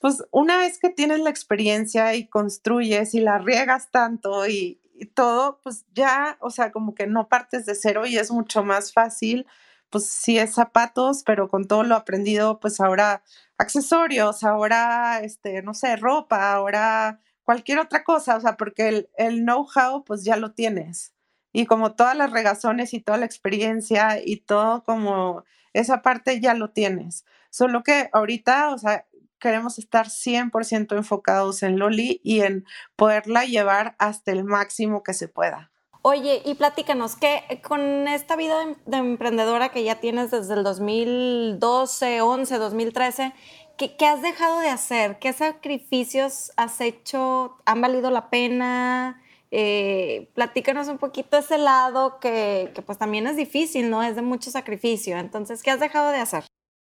pues 0.01 0.23
una 0.33 0.59
vez 0.59 0.79
que 0.79 0.91
tienes 0.91 1.21
la 1.21 1.31
experiencia 1.31 2.15
y 2.15 2.29
construyes 2.29 3.15
y 3.15 3.21
la 3.21 3.39
riegas 3.39 3.91
tanto 3.91 4.47
y, 4.47 4.81
todo, 5.15 5.61
pues 5.63 5.87
ya, 5.95 6.37
o 6.41 6.51
sea, 6.51 6.73
como 6.73 6.95
que 6.95 7.07
no 7.07 7.29
partes 7.29 7.67
de 7.67 7.75
cero 7.75 8.07
y 8.07 8.17
es 8.17 8.31
mucho 8.31 8.63
más 8.63 8.93
fácil, 8.93 9.47
pues 9.91 10.07
sí 10.07 10.39
es 10.39 10.55
zapatos, 10.55 11.23
pero 11.25 11.49
con 11.49 11.67
todo 11.67 11.85
lo 11.85 11.97
aprendido, 11.97 12.61
pues 12.61 12.81
ahora 12.81 13.23
accesorios, 13.59 14.45
ahora, 14.45 15.21
este, 15.21 15.63
no 15.63 15.75
sé, 15.75 15.97
ropa, 15.97 16.53
ahora 16.53 17.21
cualquier 17.45 17.79
otra 17.79 18.05
cosa, 18.05 18.37
o 18.37 18.41
sea, 18.41 18.57
porque 18.57 18.89
el, 18.89 19.11
el 19.17 19.45
know-how, 19.45 20.05
pues 20.05 20.25
ya 20.25 20.37
lo 20.37 20.53
tienes. 20.53 21.14
Y 21.57 21.67
como 21.67 21.95
todas 21.95 22.17
las 22.17 22.33
regazones 22.33 22.93
y 22.93 23.01
toda 23.01 23.17
la 23.17 23.27
experiencia 23.27 24.19
y 24.23 24.39
todo 24.39 24.83
como 24.83 25.45
esa 25.73 26.03
parte 26.03 26.41
ya 26.41 26.53
lo 26.55 26.71
tienes. 26.71 27.25
Solo 27.49 27.85
que 27.85 28.11
ahorita, 28.13 28.71
o 28.71 28.79
sea, 28.79 29.07
queremos 29.39 29.79
estar 29.79 30.09
100% 30.09 30.97
enfocados 30.97 31.63
en 31.63 31.79
Loli 31.79 32.21
y 32.25 32.41
en 32.41 32.65
poderla 32.97 33.45
llevar 33.45 33.95
hasta 34.01 34.33
el 34.33 34.43
máximo 34.43 35.05
que 35.05 35.15
se 35.15 35.29
pueda. 35.29 35.71
Oye, 36.03 36.43
y 36.45 36.55
platícanos, 36.57 37.15
que 37.17 37.63
con 37.67 38.09
esta 38.09 38.37
vida 38.37 38.57
de, 38.85 38.97
emprendedora 38.97 39.71
que 39.71 39.85
ya 39.85 40.01
tienes 40.01 40.31
desde 40.31 40.55
el 40.55 40.65
2012, 40.65 42.21
11, 42.21 42.59
2013, 42.59 43.33
¿qué, 43.79 43.97
¿qué, 43.97 44.07
has 44.07 44.21
dejado 44.21 44.61
de 44.61 44.69
hacer? 44.69 45.19
¿Qué 45.19 45.33
sacrificios 45.33 46.53
has 46.57 46.81
hecho? 46.81 47.57
¿Han 47.65 47.81
valido 47.81 48.11
la 48.11 48.29
pena? 48.29 49.23
Eh, 49.51 50.31
platícanos 50.35 50.89
un 50.89 50.99
poquito 50.99 51.37
ese 51.37 51.59
lado 51.59 52.19
que, 52.21 52.73
pues 52.87 52.99
también 52.99 53.27
es 53.27 53.37
difícil, 53.37 53.91
¿no? 53.91 54.03
Es 54.03 54.17
de 54.17 54.23
mucho 54.23 54.51
sacrificio. 54.51 55.17
Entonces, 55.19 55.63
¿qué 55.63 55.71
has 55.71 55.81
dejado 55.81 56.11
de 56.11 56.19
hacer? 56.19 56.45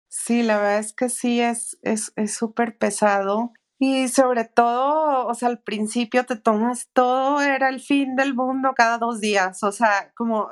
Sí, 0.09 0.43
la 0.43 0.57
verdad 0.57 0.79
es 0.79 0.93
que 0.93 1.09
sí, 1.09 1.39
es 1.41 1.77
súper 2.27 2.69
es, 2.69 2.75
pesado. 2.75 3.53
Y 3.81 4.09
sobre 4.09 4.43
todo, 4.43 5.25
o 5.27 5.33
sea, 5.33 5.47
al 5.47 5.61
principio 5.61 6.25
te 6.25 6.35
tomas 6.35 6.89
todo, 6.91 7.39
era 7.41 7.69
el 7.69 7.79
fin 7.79 8.17
del 8.17 8.35
mundo 8.35 8.73
cada 8.75 8.97
dos 8.97 9.21
días, 9.21 9.63
o 9.63 9.71
sea, 9.71 10.11
como 10.17 10.49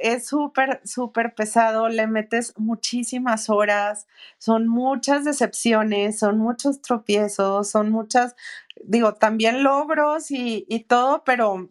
es 0.00 0.26
súper, 0.26 0.80
súper 0.84 1.34
pesado, 1.34 1.88
le 1.88 2.06
metes 2.06 2.54
muchísimas 2.58 3.50
horas, 3.50 4.06
son 4.38 4.68
muchas 4.68 5.24
decepciones, 5.24 6.18
son 6.18 6.38
muchos 6.38 6.82
tropiezos, 6.82 7.70
son 7.70 7.90
muchas, 7.90 8.36
digo, 8.84 9.14
también 9.14 9.62
logros 9.62 10.30
y, 10.30 10.66
y 10.68 10.80
todo, 10.84 11.24
pero 11.24 11.70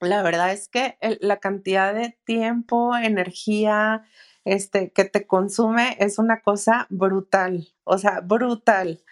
la 0.00 0.22
verdad 0.22 0.52
es 0.52 0.68
que 0.68 0.96
la 1.20 1.38
cantidad 1.38 1.94
de 1.94 2.18
tiempo, 2.24 2.96
energía, 2.96 4.04
este, 4.44 4.92
que 4.92 5.04
te 5.04 5.26
consume 5.26 5.96
es 6.00 6.18
una 6.18 6.42
cosa 6.42 6.86
brutal, 6.90 7.68
o 7.84 7.98
sea, 7.98 8.20
brutal. 8.20 9.02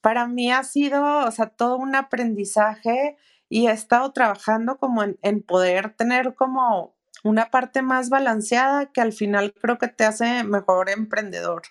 Para 0.00 0.26
mí 0.28 0.52
ha 0.52 0.64
sido, 0.64 1.26
o 1.26 1.30
sea, 1.30 1.48
todo 1.48 1.76
un 1.76 1.94
aprendizaje 1.94 3.16
y 3.48 3.68
he 3.68 3.72
estado 3.72 4.12
trabajando 4.12 4.78
como 4.78 5.02
en, 5.02 5.18
en 5.22 5.42
poder 5.42 5.94
tener 5.94 6.34
como 6.34 6.94
una 7.22 7.50
parte 7.50 7.82
más 7.82 8.08
balanceada 8.10 8.86
que 8.92 9.00
al 9.00 9.12
final 9.12 9.54
creo 9.60 9.78
que 9.78 9.88
te 9.88 10.04
hace 10.04 10.44
mejor 10.44 10.90
emprendedor. 10.90 11.62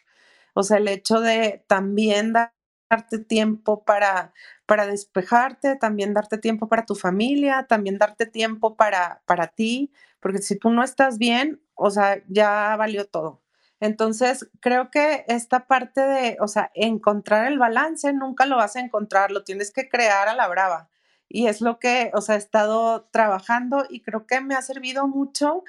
O 0.53 0.63
sea, 0.63 0.77
el 0.77 0.87
hecho 0.87 1.19
de 1.21 1.63
también 1.67 2.33
darte 2.33 3.19
tiempo 3.19 3.83
para, 3.85 4.33
para 4.65 4.85
despejarte, 4.87 5.75
también 5.77 6.13
darte 6.13 6.37
tiempo 6.37 6.67
para 6.69 6.85
tu 6.85 6.95
familia, 6.95 7.65
también 7.67 7.97
darte 7.97 8.25
tiempo 8.25 8.75
para, 8.75 9.21
para 9.25 9.47
ti, 9.47 9.93
porque 10.19 10.39
si 10.39 10.57
tú 10.57 10.69
no 10.69 10.83
estás 10.83 11.17
bien, 11.17 11.61
o 11.75 11.89
sea, 11.91 12.21
ya 12.27 12.75
valió 12.77 13.05
todo. 13.07 13.41
Entonces, 13.79 14.49
creo 14.59 14.91
que 14.91 15.25
esta 15.27 15.65
parte 15.67 16.01
de, 16.01 16.37
o 16.39 16.47
sea, 16.47 16.71
encontrar 16.75 17.47
el 17.51 17.57
balance, 17.57 18.13
nunca 18.13 18.45
lo 18.45 18.57
vas 18.57 18.75
a 18.75 18.79
encontrar, 18.81 19.31
lo 19.31 19.43
tienes 19.43 19.71
que 19.71 19.89
crear 19.89 20.27
a 20.27 20.35
la 20.35 20.47
brava. 20.47 20.89
Y 21.33 21.47
es 21.47 21.61
lo 21.61 21.79
que, 21.79 22.11
o 22.13 22.21
sea, 22.21 22.35
he 22.35 22.37
estado 22.37 23.07
trabajando 23.11 23.85
y 23.89 24.01
creo 24.01 24.27
que 24.27 24.41
me 24.41 24.55
ha 24.55 24.61
servido 24.61 25.07
mucho. 25.07 25.63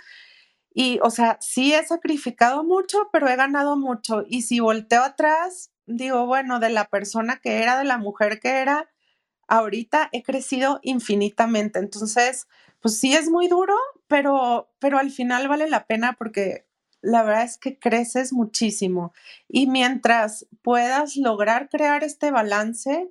Y, 0.75 0.99
o 1.03 1.11
sea, 1.11 1.39
sí 1.41 1.75
he 1.75 1.85
sacrificado 1.87 2.65
mucho, 2.65 3.09
pero 3.13 3.29
he 3.29 3.37
ganado 3.37 3.77
mucho. 3.77 4.25
Y 4.29 4.43
si 4.43 4.61
volteo 4.61 5.03
atrás, 5.03 5.71
digo, 5.87 6.27
bueno, 6.27 6.61
de 6.61 6.71
la 6.71 6.87
persona 6.87 7.39
que 7.43 7.63
era, 7.63 7.79
de 7.79 7.85
la 7.85 7.99
mujer 7.99 8.41
que 8.41 8.51
era, 8.51 8.91
ahorita 9.49 10.09
he 10.13 10.23
crecido 10.23 10.81
infinitamente. 10.83 11.79
Entonces, 11.79 12.49
pues 12.81 12.99
sí 12.99 13.15
es 13.15 13.31
muy 13.31 13.49
duro, 13.49 13.77
pero, 14.09 14.73
pero 14.79 14.99
al 14.99 15.11
final 15.11 15.49
vale 15.49 15.69
la 15.69 15.87
pena 15.87 16.15
porque 16.15 16.67
la 17.03 17.23
verdad 17.23 17.45
es 17.45 17.59
que 17.59 17.79
creces 17.79 18.33
muchísimo. 18.33 19.13
Y 19.49 19.67
mientras 19.67 20.47
puedas 20.63 21.17
lograr 21.17 21.69
crear 21.69 22.05
este 22.05 22.31
balance, 22.31 23.11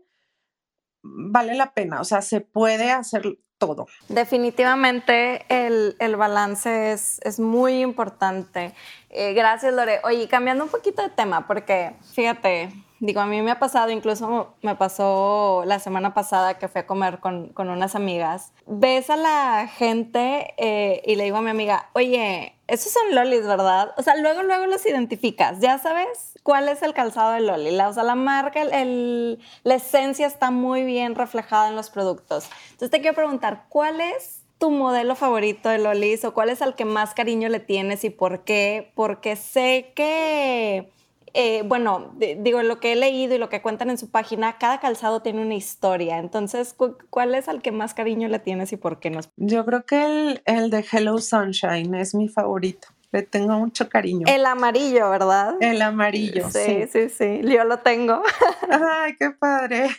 vale 1.03 1.55
la 1.55 1.73
pena, 1.73 2.01
o 2.01 2.03
sea, 2.03 2.21
se 2.21 2.41
puede 2.41 2.91
hacer 2.91 3.37
todo. 3.57 3.87
Definitivamente 4.09 5.45
el, 5.49 6.15
balance 6.15 6.93
es, 6.93 7.19
es, 7.23 7.39
muy 7.39 7.81
importante. 7.81 8.73
Eh, 9.09 9.33
gracias, 9.33 9.73
Lore. 9.73 10.01
Oye, 10.03 10.27
cambiando 10.27 10.63
un 10.63 10.69
poquito 10.71 11.03
de 11.03 11.09
tema, 11.09 11.45
porque 11.45 11.93
fíjate, 12.13 12.71
Digo, 13.01 13.19
a 13.19 13.25
mí 13.25 13.41
me 13.41 13.49
ha 13.49 13.57
pasado, 13.57 13.89
incluso 13.89 14.53
me 14.61 14.75
pasó 14.75 15.63
la 15.65 15.79
semana 15.79 16.13
pasada 16.13 16.59
que 16.59 16.67
fui 16.67 16.81
a 16.81 16.85
comer 16.85 17.19
con, 17.19 17.49
con 17.49 17.71
unas 17.71 17.95
amigas. 17.95 18.53
Ves 18.67 19.09
a 19.09 19.15
la 19.15 19.67
gente 19.67 20.53
eh, 20.57 21.01
y 21.03 21.15
le 21.15 21.23
digo 21.23 21.37
a 21.37 21.41
mi 21.41 21.49
amiga, 21.49 21.89
oye, 21.93 22.53
esos 22.67 22.93
son 22.93 23.15
lolis, 23.15 23.47
¿verdad? 23.47 23.91
O 23.97 24.03
sea, 24.03 24.15
luego, 24.17 24.43
luego 24.43 24.67
los 24.67 24.85
identificas, 24.85 25.59
ya 25.59 25.79
sabes 25.79 26.39
cuál 26.43 26.69
es 26.69 26.83
el 26.83 26.93
calzado 26.93 27.31
de 27.31 27.39
loli. 27.41 27.71
La, 27.71 27.89
o 27.89 27.93
sea, 27.93 28.03
la 28.03 28.13
marca, 28.13 28.61
el, 28.61 29.39
la 29.63 29.73
esencia 29.73 30.27
está 30.27 30.51
muy 30.51 30.83
bien 30.83 31.15
reflejada 31.15 31.69
en 31.69 31.75
los 31.75 31.89
productos. 31.89 32.51
Entonces 32.65 32.91
te 32.91 33.01
quiero 33.01 33.15
preguntar, 33.15 33.65
¿cuál 33.69 33.99
es 33.99 34.43
tu 34.59 34.69
modelo 34.69 35.15
favorito 35.15 35.69
de 35.69 35.79
lolis 35.79 36.23
o 36.23 36.35
cuál 36.35 36.49
es 36.49 36.61
el 36.61 36.75
que 36.75 36.85
más 36.85 37.15
cariño 37.15 37.49
le 37.49 37.61
tienes 37.61 38.03
y 38.03 38.11
por 38.11 38.43
qué? 38.43 38.91
Porque 38.93 39.35
sé 39.35 39.91
que 39.95 40.91
eh, 41.33 41.63
bueno, 41.65 42.13
digo, 42.17 42.61
lo 42.63 42.79
que 42.79 42.93
he 42.93 42.95
leído 42.95 43.35
y 43.35 43.37
lo 43.37 43.49
que 43.49 43.61
cuentan 43.61 43.89
en 43.89 43.97
su 43.97 44.09
página, 44.09 44.57
cada 44.57 44.79
calzado 44.79 45.21
tiene 45.21 45.41
una 45.41 45.55
historia. 45.55 46.17
Entonces, 46.17 46.75
¿cuál 47.09 47.35
es 47.35 47.47
al 47.47 47.61
que 47.61 47.71
más 47.71 47.93
cariño 47.93 48.27
le 48.27 48.39
tienes 48.39 48.71
y 48.73 48.77
por 48.77 48.99
qué 48.99 49.09
no? 49.09 49.21
Yo 49.37 49.65
creo 49.65 49.85
que 49.85 50.03
el, 50.03 50.41
el 50.45 50.69
de 50.69 50.85
Hello 50.91 51.17
Sunshine 51.17 51.95
es 51.95 52.15
mi 52.15 52.27
favorito. 52.27 52.87
Le 53.11 53.23
tengo 53.23 53.59
mucho 53.59 53.89
cariño. 53.89 54.25
El 54.29 54.45
amarillo, 54.45 55.09
¿verdad? 55.09 55.55
El 55.59 55.81
amarillo. 55.81 56.49
Sí, 56.49 56.85
sí, 56.89 57.09
sí, 57.09 57.41
Yo 57.43 57.65
lo 57.65 57.79
tengo. 57.79 58.21
Ay, 58.69 59.17
qué 59.19 59.31
padre. 59.31 59.89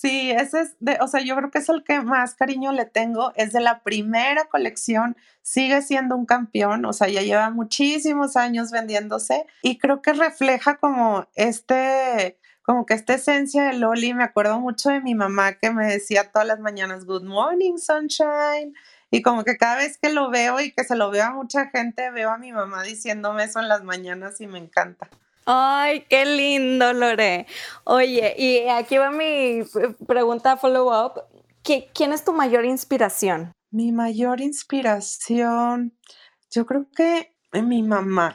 Sí, 0.00 0.30
ese 0.30 0.62
es 0.62 0.76
de, 0.80 0.96
o 1.02 1.08
sea, 1.08 1.20
yo 1.20 1.36
creo 1.36 1.50
que 1.50 1.58
es 1.58 1.68
el 1.68 1.84
que 1.84 2.00
más 2.00 2.34
cariño 2.34 2.72
le 2.72 2.86
tengo. 2.86 3.32
Es 3.36 3.52
de 3.52 3.60
la 3.60 3.82
primera 3.82 4.46
colección. 4.46 5.14
Sigue 5.42 5.82
siendo 5.82 6.16
un 6.16 6.24
campeón, 6.24 6.86
o 6.86 6.94
sea, 6.94 7.08
ya 7.08 7.20
lleva 7.20 7.50
muchísimos 7.50 8.34
años 8.34 8.70
vendiéndose 8.70 9.44
y 9.60 9.76
creo 9.76 10.00
que 10.00 10.14
refleja 10.14 10.78
como 10.78 11.28
este, 11.34 12.38
como 12.62 12.86
que 12.86 12.94
esta 12.94 13.12
esencia 13.12 13.64
de 13.64 13.74
Loli. 13.74 14.14
Me 14.14 14.24
acuerdo 14.24 14.58
mucho 14.58 14.88
de 14.88 15.02
mi 15.02 15.14
mamá 15.14 15.52
que 15.58 15.70
me 15.70 15.86
decía 15.86 16.32
todas 16.32 16.48
las 16.48 16.60
mañanas, 16.60 17.04
Good 17.04 17.24
morning, 17.24 17.76
sunshine 17.76 18.72
y 19.10 19.20
como 19.20 19.44
que 19.44 19.58
cada 19.58 19.76
vez 19.76 19.98
que 19.98 20.08
lo 20.08 20.30
veo 20.30 20.60
y 20.60 20.72
que 20.72 20.84
se 20.84 20.96
lo 20.96 21.10
veo 21.10 21.24
a 21.24 21.32
mucha 21.32 21.66
gente, 21.66 22.10
veo 22.10 22.30
a 22.30 22.38
mi 22.38 22.52
mamá 22.52 22.82
diciéndome 22.84 23.44
eso 23.44 23.60
en 23.60 23.68
las 23.68 23.84
mañanas 23.84 24.40
y 24.40 24.46
me 24.46 24.58
encanta. 24.58 25.10
Ay, 25.46 26.04
qué 26.08 26.24
lindo, 26.24 26.92
Lore. 26.92 27.46
Oye, 27.84 28.34
y 28.38 28.68
aquí 28.68 28.98
va 28.98 29.10
mi 29.10 29.62
pregunta 30.06 30.56
follow-up. 30.56 31.22
¿Quién 31.62 32.12
es 32.12 32.24
tu 32.24 32.32
mayor 32.32 32.64
inspiración? 32.64 33.52
Mi 33.70 33.92
mayor 33.92 34.40
inspiración, 34.40 35.96
yo 36.50 36.66
creo 36.66 36.86
que 36.94 37.34
mi 37.52 37.82
mamá. 37.82 38.34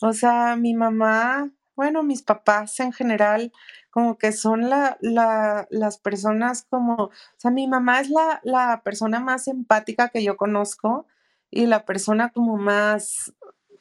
O 0.00 0.12
sea, 0.12 0.56
mi 0.56 0.74
mamá, 0.74 1.50
bueno, 1.76 2.02
mis 2.02 2.22
papás 2.22 2.80
en 2.80 2.92
general, 2.92 3.52
como 3.90 4.18
que 4.18 4.32
son 4.32 4.68
la, 4.68 4.96
las 5.00 5.98
personas 5.98 6.66
como, 6.68 6.94
o 6.94 7.10
sea, 7.36 7.50
mi 7.50 7.68
mamá 7.68 8.00
es 8.00 8.08
la, 8.10 8.40
la 8.42 8.82
persona 8.82 9.20
más 9.20 9.48
empática 9.48 10.08
que 10.08 10.24
yo 10.24 10.36
conozco 10.36 11.06
y 11.50 11.66
la 11.66 11.84
persona 11.84 12.30
como 12.30 12.56
más 12.56 13.32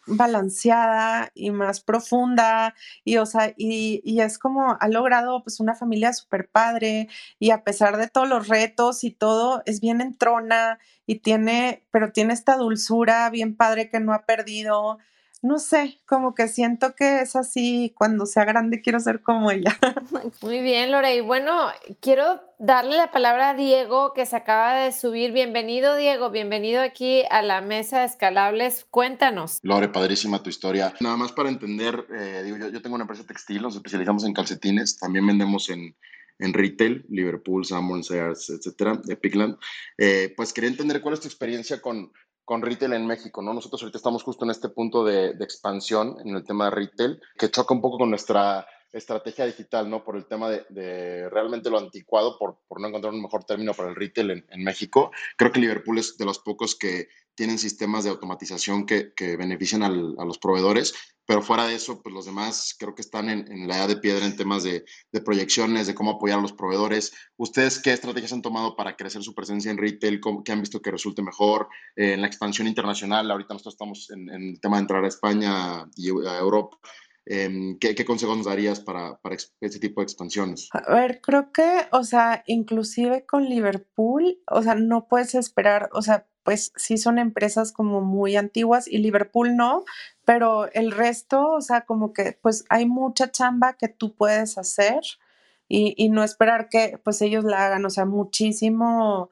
balanceada 0.08 1.32
y 1.36 1.52
más 1.52 1.82
profunda 1.82 2.76
y 3.04 3.18
o 3.18 3.26
sea 3.26 3.54
y, 3.58 4.02
y, 4.04 4.22
es 4.22 4.38
como 4.40 4.78
ha 4.80 4.88
logrado 4.88 5.44
pues 5.44 5.60
una 5.60 5.76
familia 5.76 6.14
súper 6.14 6.50
padre 6.50 7.08
y 7.40 7.52
a 7.52 7.64
pesar 7.64 7.98
de 7.98 8.08
todos 8.08 8.28
los 8.28 8.48
retos 8.48 9.04
y 9.04 9.12
todo 9.12 9.62
es 9.66 9.80
bien 9.80 10.02
entrona 10.02 10.80
y 11.06 11.20
tiene 11.20 11.86
pero 11.92 12.12
tiene 12.12 12.34
esta 12.34 12.58
dulzura 12.58 13.30
bien 13.30 13.56
padre 13.56 13.90
que 13.90 14.00
no 14.00 14.14
ha 14.14 14.26
perdido 14.26 14.98
no 15.44 15.58
sé, 15.58 16.00
como 16.06 16.36
que 16.36 16.48
siento 16.48 16.94
que 16.96 17.22
es 17.22 17.36
así, 17.36 17.94
cuando 17.98 18.28
sea 18.28 18.46
grande 18.46 18.82
quiero 18.82 19.00
ser 19.00 19.22
como 19.24 19.50
ella. 19.50 19.78
Muy 20.42 20.62
bien, 20.62 20.92
Lore. 20.92 21.16
Y 21.16 21.22
bueno, 21.22 21.68
quiero 22.00 22.42
darle 22.60 22.96
la 22.96 23.12
palabra 23.12 23.50
a 23.50 23.54
Diego, 23.56 24.14
que 24.14 24.28
se 24.28 24.36
acaba 24.36 24.76
de 24.76 24.92
subir. 24.92 25.32
Bienvenido, 25.32 25.96
Diego, 25.96 26.30
bienvenido 26.30 26.82
aquí 26.82 27.24
a 27.32 27.42
la 27.42 27.62
mesa 27.62 28.02
de 28.02 28.06
escalables. 28.06 28.86
Cuéntanos. 28.92 29.60
Lore, 29.64 29.90
padrísima 29.90 30.44
tu 30.44 30.52
historia. 30.52 30.94
Nada 31.00 31.18
más 31.18 31.32
para 31.32 31.50
entender, 31.50 32.06
eh, 32.16 32.44
digo, 32.46 32.58
yo, 32.58 32.82
tengo 32.82 32.96
una 32.96 33.06
empresa 33.06 33.26
textil, 33.26 33.64
nos 33.64 33.76
especializamos 33.76 34.24
en 34.26 34.34
calcetines, 34.34 34.98
también 34.98 35.26
vendemos 35.26 35.72
en, 35.72 35.96
en 36.38 36.54
retail, 36.54 37.04
Liverpool, 37.10 37.66
Sanborn, 37.66 38.04
Sears, 38.04 38.52
etcétera, 38.52 39.02
de 39.04 39.16
Pigland. 39.16 39.58
Eh, 39.98 40.32
pues 40.38 40.54
quería 40.54 40.70
entender 40.70 41.02
cuál 41.02 41.16
es 41.16 41.22
tu 41.22 41.28
experiencia 41.28 41.82
con 41.82 42.12
con 42.46 42.62
retail 42.62 42.94
en 42.94 43.08
México, 43.08 43.42
¿no? 43.42 43.54
Nosotros 43.54 43.82
ahorita 43.82 43.98
estamos 43.98 44.24
justo 44.24 44.46
en 44.46 44.52
este 44.52 44.70
punto 44.70 45.04
de, 45.04 45.30
expansión 45.40 46.18
en 46.24 46.36
el 46.36 46.44
tema 46.44 46.66
de 46.66 46.72
retail, 46.72 47.22
que 47.38 47.50
choca 47.50 47.74
un 47.74 47.82
poco 47.82 47.98
con 48.00 48.10
nuestra 48.10 48.66
estrategia 48.92 49.46
digital, 49.46 49.90
¿no? 49.90 50.04
Por 50.04 50.18
el 50.18 50.26
tema 50.26 50.50
de, 50.50 51.30
realmente 51.30 51.70
lo 51.70 51.78
anticuado, 51.78 52.38
por, 52.38 52.60
por, 52.68 52.80
no 52.82 52.88
encontrar 52.88 53.14
un 53.14 53.22
mejor 53.22 53.44
término 53.44 53.74
para 53.74 53.90
el 53.90 53.96
retail 53.96 54.32
en, 54.32 54.46
en, 54.50 54.64
México. 54.64 55.12
Creo 55.38 55.52
que 55.52 55.60
Liverpool 55.60 55.98
es 55.98 56.18
de 56.18 56.26
los 56.26 56.40
pocos 56.40 56.76
que 56.76 57.08
tienen 57.36 57.58
sistemas 57.58 58.04
de 58.04 58.10
automatización 58.10 58.86
que, 58.86 59.14
que 59.14 59.38
benefician 59.38 59.84
al, 59.84 60.16
a 60.20 60.26
los 60.26 60.38
proveedores 60.38 60.94
pero 61.32 61.42
fuera 61.42 61.66
de 61.66 61.76
eso, 61.76 62.02
pues 62.02 62.14
los 62.14 62.26
demás 62.26 62.76
creo 62.78 62.94
que 62.94 63.02
están 63.02 63.30
en, 63.30 63.66
la 63.66 63.78
edad 63.78 63.88
de 63.88 63.96
piedra 63.96 64.26
en 64.26 64.36
temas 64.36 64.64
de, 64.64 64.84
proyecciones, 65.24 65.88
de 65.88 65.96
cómo 65.96 66.12
apoyar 66.12 66.40
a 66.40 66.42
los 66.42 66.52
proveedores. 66.52 67.14
¿Ustedes 67.38 67.80
qué 67.80 67.94
estrategias 67.94 68.34
han 68.34 68.42
tomado 68.42 68.76
para 68.76 68.98
crecer 68.98 69.24
su 69.24 69.34
presencia 69.34 69.72
en 69.72 69.78
retail? 69.78 70.20
¿Qué 70.44 70.52
han 70.52 70.60
visto 70.60 70.82
que 70.82 70.92
resulte 70.92 71.22
mejor 71.22 71.70
eh, 71.96 72.16
en 72.16 72.22
la 72.22 72.28
expansión 72.28 72.68
internacional? 72.68 73.32
Ahorita 73.32 73.54
nosotros 73.54 73.76
estamos 73.76 74.10
en, 74.10 74.30
el 74.30 74.60
tema 74.60 74.76
de 74.76 74.82
entrar 74.82 75.06
a 75.06 75.08
España 75.08 75.86
y 75.96 76.10
a 76.10 76.38
Europa. 76.38 76.78
Em, 77.26 77.78
¿qué, 77.78 78.04
consejos 78.04 78.36
nos 78.36 78.48
darías 78.48 78.80
para, 78.80 79.18
para 79.22 79.36
este 79.36 79.80
tipo 79.80 80.02
de 80.02 80.06
expansiones? 80.06 80.70
A 80.72 80.94
ver, 80.94 81.22
creo 81.22 81.52
que, 81.52 81.88
o 81.92 82.04
sea, 82.04 82.44
inclusive 82.48 83.26
con 83.26 83.46
Liverpool, 83.46 84.40
o 84.48 84.64
sea, 84.64 84.76
no 84.76 85.08
puedes 85.08 85.36
esperar, 85.36 85.90
o 85.94 86.02
sea, 86.02 86.26
pues 86.44 86.74
sí 86.76 86.98
son 86.98 87.20
empresas 87.20 87.72
como 87.72 88.02
muy 88.02 88.36
antiguas 88.36 88.88
y 88.88 88.98
Liverpool 88.98 89.56
no, 89.56 89.86
pero 90.26 90.72
el 90.74 90.92
resto, 90.92 91.52
o 91.52 91.62
sea, 91.62 91.82
como 91.82 92.14
que 92.14 92.38
pues 92.42 92.66
hay 92.70 92.88
mucha 92.88 93.30
chamba 93.32 93.74
que 93.74 93.88
tú 93.88 94.16
puedes 94.16 94.58
hacer 94.58 95.02
y, 95.68 95.94
y 95.98 96.10
no 96.10 96.24
esperar 96.24 96.70
que 96.70 97.00
pues 97.04 97.22
ellos 97.22 97.44
la 97.44 97.68
hagan, 97.68 97.86
o 97.86 97.92
sea, 97.92 98.06
muchísimo, 98.06 99.30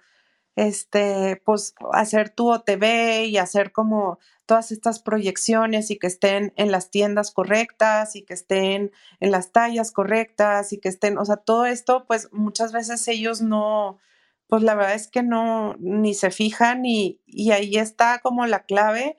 este, 0.56 1.42
pues 1.46 1.76
hacer 1.94 2.30
tu 2.30 2.52
OTV 2.52 3.26
y 3.26 3.38
hacer 3.38 3.72
como 3.72 4.20
todas 4.46 4.72
estas 4.72 5.00
proyecciones 5.00 5.92
y 5.92 5.98
que 6.00 6.08
estén 6.08 6.54
en 6.56 6.72
las 6.72 6.90
tiendas 6.90 7.32
correctas 7.32 8.16
y 8.16 8.24
que 8.24 8.34
estén 8.34 8.92
en 9.20 9.32
las 9.32 9.52
tallas 9.52 9.92
correctas 9.92 10.74
y 10.74 10.80
que 10.80 10.90
estén, 10.90 11.18
o 11.18 11.26
sea, 11.26 11.38
todo 11.38 11.66
esto, 11.66 12.06
pues 12.08 12.30
muchas 12.32 12.72
veces 12.74 13.08
ellos 13.08 13.42
no, 13.42 14.00
pues 14.48 14.64
la 14.64 14.74
verdad 14.76 14.96
es 14.96 15.08
que 15.08 15.22
no, 15.22 15.76
ni 15.80 16.16
se 16.16 16.32
fijan 16.32 16.84
y, 16.86 17.22
y 17.28 17.52
ahí 17.52 17.78
está 17.78 18.20
como 18.20 18.46
la 18.48 18.64
clave. 18.64 19.18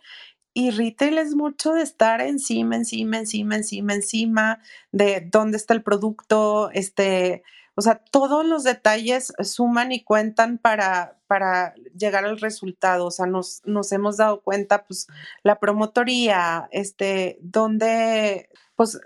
Y 0.52 0.70
retail 0.70 1.18
es 1.18 1.36
mucho 1.36 1.72
de 1.74 1.82
estar 1.82 2.20
encima, 2.20 2.74
encima, 2.74 3.18
encima, 3.18 3.54
encima, 3.54 3.94
encima 3.94 4.58
de 4.90 5.20
dónde 5.30 5.56
está 5.58 5.74
el 5.74 5.84
producto, 5.84 6.70
este, 6.72 7.44
o 7.80 7.82
sea, 7.82 7.94
todos 8.10 8.44
los 8.44 8.62
detalles 8.62 9.32
suman 9.42 9.90
y 9.90 10.04
cuentan 10.04 10.58
para, 10.58 11.16
para 11.26 11.74
llegar 11.96 12.26
al 12.26 12.38
resultado. 12.38 13.06
O 13.06 13.10
sea, 13.10 13.24
nos, 13.24 13.62
nos 13.64 13.90
hemos 13.92 14.18
dado 14.18 14.42
cuenta, 14.42 14.84
pues, 14.84 15.06
la 15.42 15.58
promotoría, 15.58 16.68
este, 16.72 17.38
dónde 17.40 18.50
pues 18.76 19.00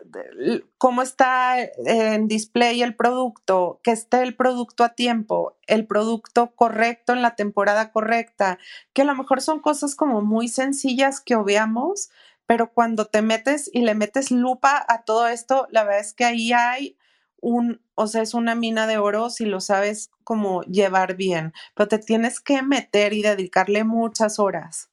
cómo 0.77 1.03
está 1.03 1.57
en 1.63 2.27
display 2.27 2.83
el 2.83 2.97
producto, 2.97 3.79
que 3.85 3.93
esté 3.93 4.23
el 4.23 4.35
producto 4.35 4.83
a 4.83 4.97
tiempo, 4.97 5.57
el 5.69 5.87
producto 5.87 6.51
correcto 6.57 7.13
en 7.13 7.23
la 7.23 7.37
temporada 7.37 7.93
correcta, 7.93 8.59
que 8.93 9.03
a 9.03 9.05
lo 9.05 9.15
mejor 9.15 9.41
son 9.41 9.61
cosas 9.61 9.95
como 9.95 10.21
muy 10.21 10.49
sencillas 10.49 11.21
que 11.21 11.37
obviamos, 11.37 12.11
pero 12.47 12.73
cuando 12.73 13.07
te 13.07 13.23
metes 13.23 13.71
y 13.73 13.83
le 13.83 13.95
metes 13.95 14.33
lupa 14.33 14.85
a 14.89 15.03
todo 15.03 15.29
esto, 15.29 15.69
la 15.71 15.85
verdad 15.85 16.01
es 16.01 16.13
que 16.13 16.25
ahí 16.25 16.53
hay 16.53 16.97
un, 17.45 17.81
o 17.95 18.07
sea, 18.07 18.23
es 18.23 18.35
una 18.35 18.55
mina 18.55 18.87
de 18.87 18.99
oro 18.99 19.29
si 19.29 19.45
lo 19.45 19.61
sabes 19.61 20.11
cómo 20.25 20.63
llevar 20.63 21.15
bien, 21.15 21.53
pero 21.75 21.89
te 21.89 21.99
tienes 21.99 22.41
que 22.41 22.63
meter 22.63 23.13
y 23.13 23.23
dedicarle 23.23 23.85
muchas 23.85 24.39
horas 24.39 24.91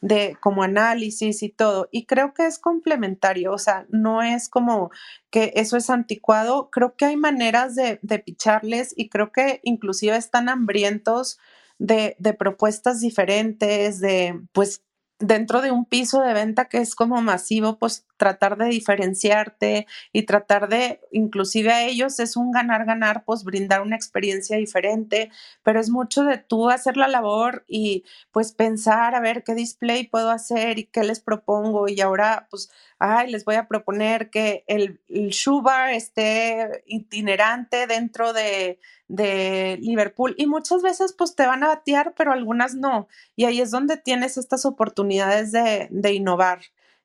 de 0.00 0.36
como 0.40 0.62
análisis 0.62 1.42
y 1.42 1.48
todo. 1.48 1.88
Y 1.90 2.06
creo 2.06 2.32
que 2.32 2.46
es 2.46 2.60
complementario, 2.60 3.52
o 3.52 3.58
sea, 3.58 3.86
no 3.90 4.22
es 4.22 4.48
como 4.48 4.90
que 5.30 5.52
eso 5.56 5.76
es 5.76 5.90
anticuado, 5.90 6.70
creo 6.70 6.94
que 6.94 7.06
hay 7.06 7.16
maneras 7.16 7.74
de, 7.74 7.98
de 8.02 8.20
picharles 8.20 8.94
y 8.96 9.08
creo 9.08 9.32
que 9.32 9.60
inclusive 9.64 10.16
están 10.16 10.48
hambrientos 10.48 11.38
de, 11.78 12.14
de 12.20 12.32
propuestas 12.32 13.00
diferentes, 13.00 13.98
de 13.98 14.40
pues 14.52 14.84
dentro 15.18 15.62
de 15.62 15.72
un 15.72 15.84
piso 15.84 16.20
de 16.22 16.32
venta 16.32 16.66
que 16.66 16.78
es 16.78 16.94
como 16.94 17.20
masivo, 17.22 17.76
pues 17.78 18.06
tratar 18.18 18.58
de 18.58 18.66
diferenciarte 18.66 19.86
y 20.12 20.24
tratar 20.24 20.68
de, 20.68 21.00
inclusive 21.12 21.72
a 21.72 21.84
ellos 21.86 22.20
es 22.20 22.36
un 22.36 22.52
ganar-ganar, 22.52 23.24
pues 23.24 23.44
brindar 23.44 23.80
una 23.80 23.96
experiencia 23.96 24.58
diferente, 24.58 25.30
pero 25.62 25.80
es 25.80 25.88
mucho 25.88 26.24
de 26.24 26.36
tú 26.36 26.68
hacer 26.68 26.96
la 26.98 27.08
labor 27.08 27.64
y 27.66 28.04
pues 28.32 28.52
pensar 28.52 29.14
a 29.14 29.20
ver 29.20 29.44
qué 29.44 29.54
display 29.54 30.06
puedo 30.06 30.30
hacer 30.30 30.78
y 30.78 30.84
qué 30.84 31.04
les 31.04 31.20
propongo 31.20 31.88
y 31.88 32.00
ahora 32.00 32.48
pues, 32.50 32.70
ay, 32.98 33.30
les 33.30 33.44
voy 33.44 33.54
a 33.54 33.68
proponer 33.68 34.30
que 34.30 34.64
el, 34.66 35.00
el 35.08 35.30
shoe 35.30 35.62
bar 35.62 35.90
esté 35.92 36.82
itinerante 36.86 37.86
dentro 37.86 38.32
de, 38.32 38.80
de 39.06 39.78
Liverpool 39.80 40.34
y 40.36 40.46
muchas 40.46 40.82
veces 40.82 41.12
pues 41.12 41.34
te 41.34 41.46
van 41.46 41.62
a 41.62 41.68
batear, 41.68 42.14
pero 42.16 42.32
algunas 42.32 42.74
no. 42.74 43.08
Y 43.36 43.44
ahí 43.44 43.60
es 43.60 43.70
donde 43.70 43.96
tienes 43.96 44.36
estas 44.36 44.64
oportunidades 44.66 45.52
de, 45.52 45.88
de 45.90 46.12
innovar 46.12 46.60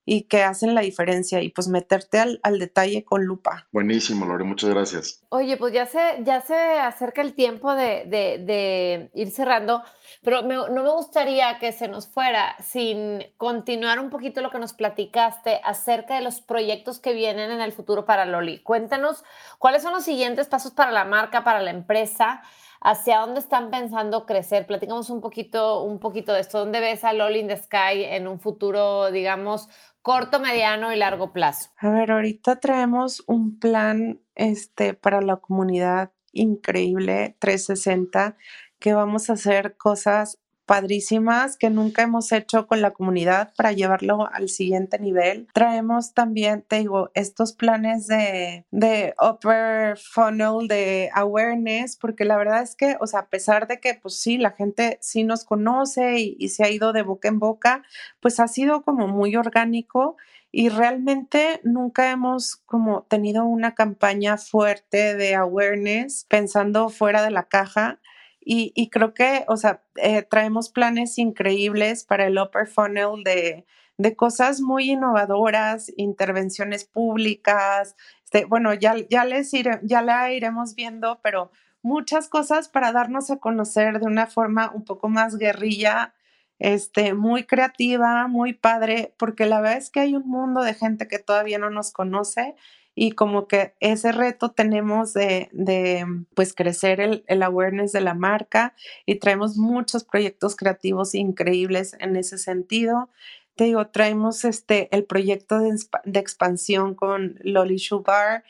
y 0.06 0.24
que 0.24 0.43
hacen 0.43 0.76
la 0.76 0.82
diferencia 0.82 1.41
y 1.41 1.49
pues 1.49 1.68
meterte 1.68 2.20
al, 2.20 2.39
al, 2.43 2.60
detalle 2.60 3.06
con 3.06 3.24
lupa. 3.24 3.68
Buenísimo, 3.72 4.26
Lore, 4.26 4.43
muchas 4.43 4.70
gracias. 4.70 5.24
Oye, 5.30 5.58
pues 5.58 5.74
ya 5.74 5.86
se, 5.86 5.99
ya 6.24 6.41
se 6.41 6.56
acerca 6.56 7.22
el 7.22 7.34
tiempo 7.34 7.74
de, 7.74 8.06
de, 8.06 8.43
de 8.43 9.12
ir 9.14 9.32
cerrando, 9.32 9.82
pero 10.22 10.43
me, 10.43 10.56
no 10.56 10.84
me 10.84 10.91
gustaría 10.91 11.58
que 11.60 11.72
se 11.72 11.88
nos 11.88 12.08
fuera 12.08 12.56
sin 12.62 13.24
continuar 13.38 13.99
un 13.99 14.10
poquito 14.10 14.41
lo 14.41 14.51
que 14.51 14.60
nos 14.60 14.74
platicaste 14.74 15.62
acerca 15.64 16.16
de 16.16 16.22
los 16.22 16.41
proyectos 16.41 16.99
que 16.99 17.14
vienen 17.14 17.51
en 17.51 17.62
el 17.62 17.72
futuro 17.72 18.06
para 18.06 18.26
Loli. 18.26 18.60
Cuéntanos 18.60 19.24
cuáles 19.60 19.84
son 19.84 19.93
los 19.93 20.04
siguientes 20.04 20.47
pasos 20.47 20.72
para 20.72 20.91
la 20.91 21.06
marca, 21.06 21.43
para 21.43 21.62
la 21.62 21.72
empresa 21.72 22.41
hacia 22.84 23.20
dónde 23.20 23.39
están 23.39 23.72
pensando 23.72 24.26
crecer. 24.26 24.68
Platicamos 24.68 25.10
un 25.10 25.22
poquito, 25.22 25.82
un 25.84 25.99
poquito 25.99 26.34
de 26.34 26.41
esto. 26.41 26.60
¿Dónde 26.60 26.82
ves 26.82 27.04
a 27.04 27.14
Loli 27.14 27.39
in 27.39 27.47
the 27.47 27.58
Sky 27.58 28.04
en 28.04 28.28
un 28.28 28.39
futuro, 28.39 29.10
digamos, 29.10 29.70
corto, 30.04 30.39
mediano 30.39 30.93
y 30.93 30.97
largo 30.97 31.34
plazo? 31.34 31.72
A 31.78 31.89
ver, 31.89 32.12
ahorita 32.12 32.60
traemos 32.60 33.24
un 33.26 33.58
plan 33.58 34.22
este, 34.36 34.93
para 34.93 35.22
la 35.22 35.38
comunidad 35.38 36.12
increíble 36.32 37.36
360 37.39 38.38
que 38.80 38.93
vamos 38.93 39.30
a 39.30 39.34
hacer 39.34 39.78
cosas 39.78 40.39
padrísimas 40.66 41.57
que 41.57 41.70
nunca 41.70 42.03
hemos 42.03 42.32
hecho 42.32 42.68
con 42.68 42.82
la 42.82 42.91
comunidad 42.91 43.53
para 43.55 43.72
llevarlo 43.72 44.28
al 44.32 44.49
siguiente 44.49 44.99
nivel. 44.99 45.47
Traemos 45.53 46.14
también, 46.14 46.64
te 46.68 46.78
digo, 46.78 47.11
estos 47.14 47.53
planes 47.53 48.07
de, 48.07 48.66
de 48.72 49.14
upper 49.22 49.97
funnel, 49.97 50.68
de 50.68 51.09
awareness, 51.14 51.97
porque 51.97 52.26
la 52.26 52.38
verdad 52.38 52.61
es 52.61 52.76
que, 52.76 52.97
o 52.99 53.07
sea, 53.07 53.22
a 53.22 53.30
pesar 53.30 53.68
de 53.68 53.80
que, 53.80 53.95
pues 53.95 54.20
sí, 54.20 54.38
la 54.38 54.51
gente 54.51 54.97
sí 55.01 55.24
nos 55.24 55.45
conoce 55.45 56.20
y, 56.20 56.36
y 56.39 56.49
se 56.49 56.64
ha 56.64 56.70
ido 56.70 56.93
de 56.93 57.03
boca 57.03 57.28
en 57.28 57.39
boca, 57.39 57.84
pues 58.20 58.39
ha 58.39 58.47
sido 58.47 58.84
como 58.84 59.07
muy 59.07 59.36
orgánico 59.36 60.18
y 60.55 60.70
realmente 60.70 61.59
nunca 61.64 62.11
hemos 62.11 62.57
como 62.68 63.01
tenido 63.09 63.43
una 63.43 63.74
campaña 63.74 64.38
fuerte 64.38 65.16
de 65.16 65.34
awareness 65.34 66.28
pensando 66.30 66.89
fuera 66.89 67.24
de 67.24 67.32
la 67.32 67.47
caja 67.47 67.99
y, 68.46 68.89
creo 68.89 69.14
que, 69.14 69.46
o 69.48 69.58
sea, 69.58 69.84
eh, 69.96 70.24
traemos 70.24 70.70
planes 70.70 71.18
increíbles 71.18 72.04
para 72.04 72.28
el 72.28 72.38
upper 72.38 72.68
funnel 72.68 73.24
de, 73.24 73.66
de 73.98 74.16
cosas 74.16 74.62
muy 74.62 74.91
innovadoras, 74.91 75.91
intervenciones 75.98 76.84
públicas. 76.86 77.96
Este, 78.24 78.46
bueno, 78.46 78.74
ya, 78.74 78.96
ya, 79.10 79.26
les 79.26 79.52
ya 79.52 80.02
la 80.02 80.32
iremos 80.32 80.76
viendo, 80.76 81.20
pero 81.24 81.52
muchas 81.82 82.28
cosas 82.28 82.70
para 82.70 82.91
darnos 82.91 83.30
a 83.30 83.38
conocer 83.38 84.00
de 84.00 84.08
una 84.08 84.28
forma 84.28 84.72
un 84.74 84.84
poco 84.84 85.10
más 85.10 85.38
guerrilla, 85.38 86.14
este, 86.60 87.14
muy 87.14 87.44
creativa, 87.44 88.28
muy 88.28 88.54
padre, 88.54 89.14
porque 89.18 89.46
la 89.46 89.62
verdad 89.62 89.78
es 89.78 89.89
que 89.89 90.00
hay 90.00 90.16
un 90.16 90.28
mundo 90.28 90.62
de 90.64 90.74
gente 90.74 91.08
que 91.08 91.20
todavía 91.20 91.60
no 91.60 91.70
nos 91.70 91.91
conoce 91.91 92.56
y 92.96 93.12
como 93.12 93.48
que 93.48 93.74
ese 93.80 94.12
reto 94.12 94.52
tenemos 94.52 95.14
de, 95.14 95.50
de 95.52 96.06
pues 96.36 96.54
crecer 96.54 97.00
el, 97.00 97.24
el, 97.28 97.44
awareness 97.44 97.91
de 97.91 98.02
la 98.02 98.14
marca 98.14 98.76
y 99.06 99.16
traemos 99.16 99.58
muchos 99.58 100.04
proyectos 100.04 100.56
creativos 100.56 101.16
increíbles 101.16 101.96
en 102.00 102.16
ese 102.16 102.38
sentido. 102.38 103.10
Te 103.56 103.66
digo, 103.66 103.88
traemos 103.88 104.46
este, 104.46 104.89
el 104.96 105.06
proyecto 105.06 105.60
de, 105.60 105.76
de 106.06 106.20
expansión 106.20 106.96
con 106.96 107.39
Loli 107.41 107.78
Bar 108.06 108.44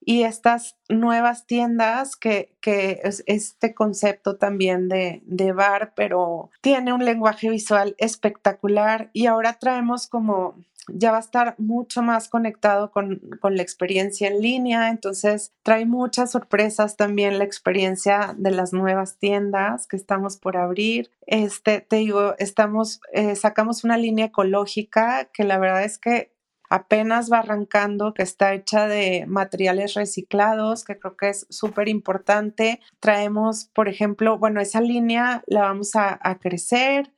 y 0.00 0.22
estas 0.22 0.76
nuevas 0.88 1.46
tiendas 1.46 2.16
que, 2.16 2.56
que 2.60 3.00
es 3.02 3.22
este 3.26 3.74
concepto 3.74 4.36
también 4.36 4.88
de, 4.88 5.22
de, 5.26 5.52
bar, 5.52 5.92
pero 5.94 6.50
tiene 6.60 6.92
un 6.92 7.04
lenguaje 7.04 7.50
visual 7.50 7.94
espectacular 7.98 9.10
y 9.12 9.26
ahora 9.26 9.58
traemos 9.58 10.06
como 10.06 10.54
ya 10.88 11.10
va 11.10 11.18
a 11.18 11.20
estar 11.20 11.54
mucho 11.58 12.02
más 12.02 12.28
conectado 12.28 12.90
con, 12.90 13.20
con, 13.40 13.56
la 13.56 13.62
experiencia 13.62 14.28
en 14.28 14.40
línea, 14.40 14.88
entonces 14.88 15.52
trae 15.62 15.86
muchas 15.86 16.32
sorpresas 16.32 16.96
también 16.96 17.38
la 17.38 17.44
experiencia 17.44 18.34
de 18.36 18.50
las 18.50 18.72
nuevas 18.72 19.18
tiendas 19.18 19.86
que 19.86 19.96
estamos 19.96 20.36
por 20.36 20.56
abrir. 20.56 21.10
Este, 21.26 21.80
te 21.80 21.96
digo, 21.96 22.34
estamos, 22.38 23.00
eh, 23.12 23.36
sacamos 23.36 23.84
una 23.84 23.96
línea 23.96 24.26
ecológica 24.26 25.28
que 25.32 25.44
la 25.44 25.58
verdad 25.58 25.84
es 25.84 25.98
que 25.98 26.32
apenas 26.70 27.32
va 27.32 27.38
arrancando, 27.38 28.14
que 28.14 28.22
está 28.22 28.54
hecha 28.54 28.88
de 28.88 29.24
materiales 29.26 29.94
reciclados, 29.94 30.84
que 30.84 30.98
creo 30.98 31.16
que 31.16 31.30
es 31.30 31.46
súper 31.50 31.88
importante. 31.88 32.80
Traemos, 33.00 33.70
por 33.74 33.88
ejemplo, 33.88 34.38
bueno, 34.38 34.60
esa 34.60 34.80
línea 34.80 35.42
la 35.46 35.62
vamos 35.62 35.96
a, 35.96 36.18
a 36.22 36.38
crecer 36.38 37.12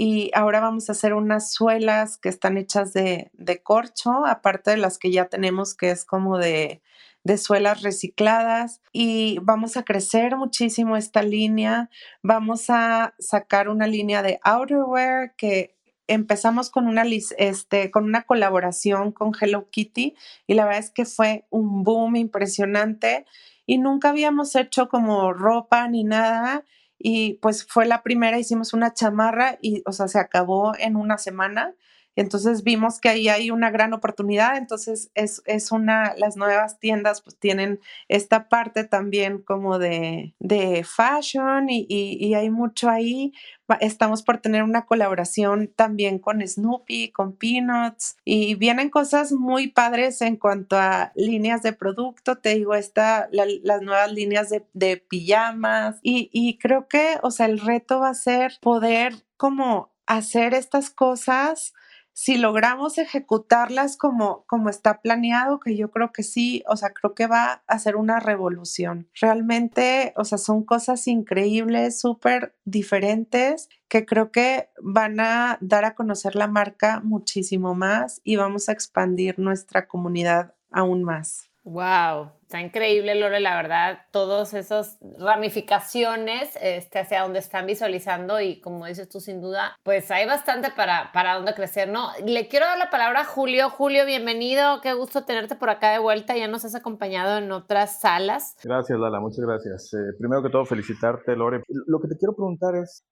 y 0.00 0.30
ahora 0.32 0.60
vamos 0.60 0.88
a 0.88 0.92
hacer 0.92 1.12
unas 1.12 1.52
suelas 1.52 2.18
que 2.18 2.28
están 2.28 2.56
hechas 2.56 2.92
de, 2.92 3.32
de, 3.32 3.64
corcho, 3.64 4.24
aparte 4.26 4.70
de 4.70 4.76
las 4.76 4.96
que 4.96 5.10
ya 5.10 5.24
tenemos 5.24 5.74
que 5.74 5.90
es 5.90 6.04
como 6.04 6.38
de, 6.38 6.82
de 7.24 7.36
suelas 7.36 7.82
recicladas 7.82 8.80
y 8.92 9.40
vamos 9.42 9.76
a 9.76 9.82
crecer 9.82 10.36
muchísimo 10.36 10.96
esta 10.96 11.24
línea. 11.24 11.90
Vamos 12.22 12.70
a 12.70 13.16
sacar 13.18 13.68
una 13.68 13.88
línea 13.88 14.22
de 14.22 14.38
outerwear 14.44 15.34
que 15.34 15.74
empezamos 16.06 16.70
con 16.70 16.86
una, 16.86 17.02
este, 17.36 17.90
con 17.90 18.04
una 18.04 18.22
colaboración 18.22 19.10
con 19.10 19.32
Hello 19.38 19.68
Kitty 19.68 20.14
y 20.46 20.54
la 20.54 20.64
verdad 20.64 20.78
es 20.78 20.90
que 20.92 21.06
fue 21.06 21.44
un 21.50 21.82
boom 21.82 22.14
impresionante 22.14 23.26
y 23.66 23.78
nunca 23.78 24.10
habíamos 24.10 24.54
hecho 24.54 24.88
como 24.88 25.32
ropa 25.32 25.88
ni 25.88 26.04
nada 26.04 26.64
y 26.98 27.34
pues 27.34 27.64
fue 27.64 27.86
la 27.86 28.02
primera, 28.02 28.38
hicimos 28.38 28.72
una 28.72 28.92
chamarra 28.92 29.58
y, 29.62 29.82
o 29.86 29.92
sea, 29.92 30.08
se 30.08 30.18
acabó 30.18 30.72
en 30.78 30.96
una 30.96 31.18
semana. 31.18 31.74
Entonces 32.18 32.64
vimos 32.64 32.98
que 33.00 33.10
ahí 33.10 33.28
hay 33.28 33.52
una 33.52 33.70
gran 33.70 33.94
oportunidad. 33.94 34.56
Entonces 34.56 35.12
es, 35.14 35.40
es 35.46 35.70
una, 35.70 36.14
las 36.16 36.36
nuevas 36.36 36.80
tiendas 36.80 37.22
pues 37.22 37.36
tienen 37.36 37.78
esta 38.08 38.48
parte 38.48 38.82
también 38.82 39.38
como 39.38 39.78
de, 39.78 40.34
de 40.40 40.82
fashion 40.82 41.70
y, 41.70 41.86
y, 41.88 42.34
hay 42.34 42.50
mucho 42.50 42.90
ahí. 42.90 43.32
Estamos 43.78 44.24
por 44.24 44.38
tener 44.38 44.64
una 44.64 44.84
colaboración 44.84 45.68
también 45.68 46.18
con 46.18 46.44
Snoopy, 46.44 47.12
con 47.12 47.36
Peanuts 47.36 48.16
y 48.24 48.56
vienen 48.56 48.90
cosas 48.90 49.30
muy 49.30 49.68
padres 49.68 50.20
en 50.20 50.36
cuanto 50.36 50.76
a 50.76 51.12
líneas 51.14 51.62
de 51.62 51.72
producto. 51.72 52.38
Te 52.38 52.56
digo, 52.56 52.74
esta, 52.74 53.28
la, 53.30 53.46
las 53.62 53.80
nuevas 53.82 54.10
líneas 54.10 54.50
de, 54.50 54.66
de 54.72 54.96
pijamas 54.96 56.00
y, 56.02 56.30
y 56.32 56.58
creo 56.58 56.88
que, 56.88 57.18
o 57.22 57.30
sea, 57.30 57.46
el 57.46 57.60
reto 57.60 58.00
va 58.00 58.08
a 58.08 58.14
ser 58.14 58.54
poder 58.60 59.14
como 59.36 59.92
hacer 60.08 60.54
estas 60.54 60.90
cosas 60.90 61.74
si 62.20 62.36
logramos 62.36 62.98
ejecutarlas 62.98 63.96
como, 63.96 64.44
como 64.48 64.70
está 64.70 65.00
planeado, 65.00 65.60
que 65.60 65.76
yo 65.76 65.92
creo 65.92 66.12
que 66.12 66.24
sí, 66.24 66.64
o 66.66 66.76
sea, 66.76 66.90
creo 66.90 67.14
que 67.14 67.28
va 67.28 67.62
a 67.68 67.78
ser 67.78 67.94
una 67.94 68.18
revolución. 68.18 69.08
Realmente, 69.20 70.14
o 70.16 70.24
sea, 70.24 70.36
son 70.36 70.64
cosas 70.64 71.06
increíbles, 71.06 72.00
súper 72.00 72.56
diferentes, 72.64 73.68
que 73.86 74.04
creo 74.04 74.32
que 74.32 74.68
van 74.82 75.20
a 75.20 75.58
dar 75.60 75.84
a 75.84 75.94
conocer 75.94 76.34
la 76.34 76.48
marca 76.48 77.00
muchísimo 77.04 77.76
más 77.76 78.20
y 78.24 78.34
vamos 78.34 78.68
a 78.68 78.72
expandir 78.72 79.38
nuestra 79.38 79.86
comunidad 79.86 80.56
aún 80.72 81.04
más. 81.04 81.47
Wow, 81.68 82.32
está 82.40 82.62
increíble, 82.62 83.14
Lore, 83.14 83.40
la 83.40 83.54
verdad, 83.54 83.98
todas 84.10 84.54
esas 84.54 84.98
ramificaciones 85.18 86.56
este, 86.62 86.98
hacia 86.98 87.20
donde 87.20 87.40
están 87.40 87.66
visualizando 87.66 88.40
y 88.40 88.58
como 88.62 88.86
dices 88.86 89.06
tú, 89.10 89.20
sin 89.20 89.42
duda, 89.42 89.76
pues 89.82 90.10
hay 90.10 90.24
bastante 90.24 90.70
para, 90.74 91.12
para 91.12 91.34
dónde 91.34 91.52
crecer, 91.52 91.90
¿no? 91.90 92.08
Le 92.24 92.48
quiero 92.48 92.64
dar 92.64 92.78
la 92.78 92.88
palabra 92.88 93.20
a 93.20 93.24
Julio. 93.26 93.68
Julio, 93.68 94.06
bienvenido, 94.06 94.80
qué 94.80 94.94
gusto 94.94 95.26
tenerte 95.26 95.56
por 95.56 95.68
acá 95.68 95.92
de 95.92 95.98
vuelta, 95.98 96.34
ya 96.38 96.48
nos 96.48 96.64
has 96.64 96.74
acompañado 96.74 97.36
en 97.36 97.52
otras 97.52 98.00
salas. 98.00 98.56
Gracias, 98.64 98.98
Lala, 98.98 99.20
muchas 99.20 99.44
gracias. 99.44 99.92
Eh, 99.92 100.14
primero 100.18 100.42
que 100.42 100.48
todo, 100.48 100.64
felicitarte, 100.64 101.36
Lore. 101.36 101.62
Lo 101.68 102.00
que 102.00 102.08
te 102.08 102.16
quiero 102.16 102.34
preguntar 102.34 102.76
es, 102.76 103.04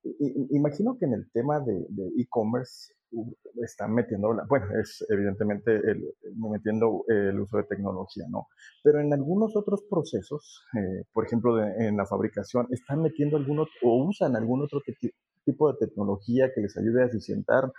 imagino 0.51 0.97
que 0.99 1.05
en 1.05 1.13
el 1.13 1.31
tema 1.31 1.61
de 1.61 1.77
e-commerce, 2.19 2.95
están 3.63 3.95
metiendo, 3.95 4.35
bueno, 4.49 4.67
es 4.81 5.05
evidentemente 5.09 5.75
el, 5.77 6.15
metiendo 6.37 7.05
el 7.09 7.39
uso 7.41 7.59
de 7.59 7.65
tecnología, 7.65 8.25
¿no? 8.29 8.49
Pero 8.83 9.01
en 9.01 9.13
algunos 9.13 9.57
otros 9.57 9.85
procesos, 9.89 10.63
eh, 10.75 11.05
por 11.13 11.27
ejemplo, 11.27 11.63
en 11.63 11.97
la 11.97 12.07
fabricación, 12.07 12.67
están 12.71 13.03
metiendo 13.03 13.37
algunos 13.37 13.69
o 13.83 14.05
usan 14.05 14.37
algún 14.37 14.63
otro 14.63 14.81
tipo 15.45 15.73
de 15.73 15.79
tecnología 15.87 16.51
que 16.55 16.61
les 16.61 16.77
ayude 16.77 17.03
a 17.03 17.07
eficientar 17.07 17.73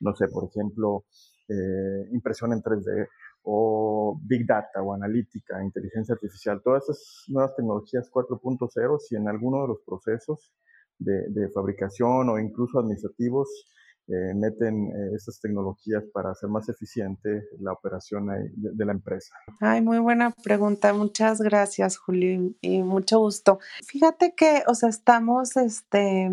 no 0.00 0.14
sé, 0.14 0.28
por 0.28 0.48
ejemplo, 0.48 1.04
eh, 1.48 2.08
impresión 2.12 2.52
en 2.52 2.62
3D 2.62 3.08
o 3.42 4.18
Big 4.22 4.46
Data 4.46 4.82
o 4.82 4.94
analítica, 4.94 5.62
inteligencia 5.62 6.14
artificial, 6.14 6.62
todas 6.62 6.84
esas 6.84 7.24
nuevas 7.28 7.54
tecnologías 7.54 8.10
4.0, 8.10 8.98
si 8.98 9.16
en 9.16 9.28
alguno 9.28 9.62
de 9.62 9.68
los 9.68 9.78
procesos 9.84 10.52
de, 10.98 11.28
de 11.28 11.50
fabricación 11.50 12.28
o 12.30 12.38
incluso 12.38 12.78
administrativos 12.78 13.66
eh, 14.06 14.34
meten 14.34 14.88
eh, 14.88 15.14
estas 15.16 15.40
tecnologías 15.40 16.04
para 16.12 16.30
hacer 16.30 16.50
más 16.50 16.68
eficiente 16.68 17.48
la 17.58 17.72
operación 17.72 18.26
de, 18.54 18.84
la 18.84 18.92
empresa? 18.92 19.34
Ay, 19.60 19.80
muy 19.80 19.98
buena 19.98 20.30
pregunta. 20.30 20.92
Muchas 20.92 21.40
gracias, 21.40 21.96
Julio, 21.96 22.52
y 22.60 22.82
mucho 22.82 23.18
gusto. 23.18 23.58
Fíjate 23.86 24.34
que, 24.34 24.62
o 24.66 24.74
sea, 24.74 24.88
estamos 24.88 25.56
este, 25.56 26.30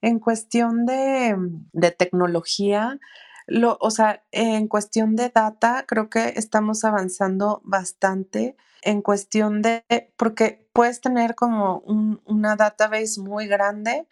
en 0.00 0.18
cuestión 0.18 0.86
de, 0.86 1.36
de 1.72 1.90
tecnología. 1.90 2.98
Lo, 3.46 3.76
o 3.80 3.90
sea, 3.90 4.22
en 4.32 4.68
cuestión 4.68 5.16
de 5.16 5.28
data, 5.28 5.84
creo 5.86 6.08
que 6.08 6.32
estamos 6.36 6.84
avanzando 6.84 7.60
bastante 7.64 8.56
en 8.84 9.02
cuestión 9.02 9.62
de, 9.62 9.84
porque 10.16 10.68
puedes 10.72 11.00
tener 11.00 11.34
como 11.34 11.78
un, 11.80 12.20
una 12.26 12.54
database 12.54 13.20
muy 13.20 13.46
grande, 13.46 14.06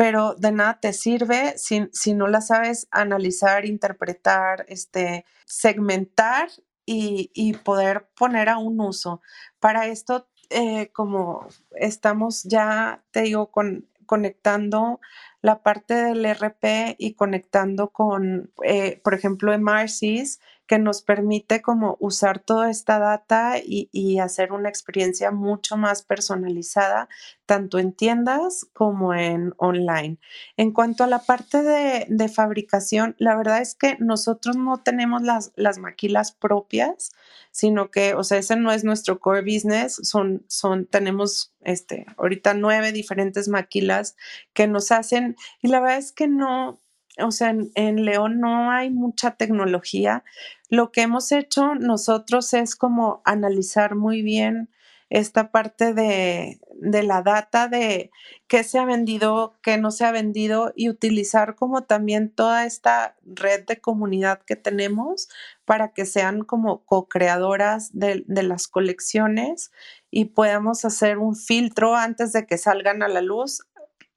pero 0.00 0.34
de 0.34 0.50
nada 0.50 0.80
te 0.80 0.94
sirve 0.94 1.58
si, 1.58 1.86
si 1.92 2.14
no 2.14 2.26
la 2.26 2.40
sabes 2.40 2.88
analizar, 2.90 3.66
interpretar, 3.66 4.64
este, 4.66 5.26
segmentar 5.44 6.48
y, 6.86 7.30
y 7.34 7.52
poder 7.52 8.08
poner 8.16 8.48
a 8.48 8.56
un 8.56 8.80
uso. 8.80 9.20
Para 9.58 9.88
esto, 9.88 10.26
eh, 10.48 10.90
como 10.92 11.46
estamos 11.72 12.44
ya, 12.44 13.04
te 13.10 13.20
digo, 13.20 13.50
con, 13.50 13.90
conectando 14.06 15.00
la 15.42 15.62
parte 15.62 15.94
del 15.94 16.24
RP 16.26 16.96
y 16.98 17.14
conectando 17.14 17.88
con, 17.90 18.52
eh, 18.62 19.00
por 19.02 19.14
ejemplo, 19.14 19.52
MRCs, 19.52 20.38
que 20.70 20.78
nos 20.78 21.02
permite 21.02 21.62
como 21.62 21.96
usar 21.98 22.38
toda 22.38 22.70
esta 22.70 23.00
data 23.00 23.54
y, 23.60 24.20
hacer 24.20 24.52
una 24.52 24.68
experiencia 24.68 25.32
mucho 25.32 25.76
más 25.76 26.02
personalizada, 26.04 27.08
tanto 27.44 27.80
en 27.80 27.92
tiendas 27.92 28.66
como 28.72 29.12
en 29.12 29.52
online. 29.56 30.18
En 30.56 30.70
cuanto 30.70 31.02
a 31.02 31.08
la 31.08 31.24
parte 31.24 31.64
de, 31.64 32.28
fabricación, 32.28 33.16
la 33.18 33.34
verdad 33.34 33.60
es 33.60 33.74
que 33.74 33.96
nosotros 33.98 34.54
no 34.54 34.80
tenemos 34.80 35.22
las, 35.22 35.50
las 35.56 35.78
maquilas 35.78 36.30
propias, 36.30 37.10
sino 37.50 37.90
que, 37.90 38.14
o 38.14 38.22
sea, 38.22 38.38
ese 38.38 38.54
no 38.54 38.70
es 38.70 38.84
nuestro 38.84 39.18
core 39.18 39.42
business, 39.42 39.98
son, 40.04 40.44
son, 40.46 40.86
tenemos 40.86 41.52
este, 41.62 42.06
ahorita 42.16 42.54
nueve 42.54 42.92
diferentes 42.92 43.48
maquilas 43.48 44.16
que 44.52 44.68
nos 44.68 44.92
hacen, 44.92 45.29
y 45.62 45.68
la 45.68 45.80
verdad 45.80 45.98
es 45.98 46.12
que 46.12 46.28
no, 46.28 46.80
o 47.18 47.30
sea, 47.30 47.54
en, 47.74 48.04
León 48.04 48.40
no 48.40 48.70
hay 48.70 48.90
mucha 48.90 49.32
tecnología. 49.32 50.24
Lo 50.68 50.92
que 50.92 51.02
hemos 51.02 51.32
hecho 51.32 51.74
nosotros 51.74 52.52
es 52.54 52.76
como 52.76 53.22
analizar 53.24 53.94
muy 53.94 54.22
bien 54.22 54.70
esta 55.10 55.50
parte 55.50 55.92
de, 55.92 56.60
de, 56.80 57.02
la 57.02 57.22
data 57.22 57.66
de 57.66 58.12
qué 58.46 58.62
se 58.62 58.78
ha 58.78 58.84
vendido, 58.84 59.58
qué 59.60 59.76
no 59.76 59.90
se 59.90 60.04
ha 60.04 60.12
vendido 60.12 60.72
y 60.76 60.88
utilizar 60.88 61.56
como 61.56 61.82
también 61.82 62.30
toda 62.30 62.64
esta 62.64 63.16
red 63.24 63.66
de 63.66 63.80
comunidad 63.80 64.40
que 64.46 64.54
tenemos 64.54 65.28
para 65.64 65.92
que 65.92 66.06
sean 66.06 66.44
como 66.44 66.84
co-creadoras 66.84 67.90
de, 67.92 68.22
de 68.28 68.42
las 68.44 68.68
colecciones 68.68 69.72
y 70.12 70.26
podamos 70.26 70.84
hacer 70.84 71.18
un 71.18 71.34
filtro 71.34 71.96
antes 71.96 72.32
de 72.32 72.46
que 72.46 72.56
salgan 72.56 73.02
a 73.02 73.08
la 73.08 73.20
luz 73.20 73.62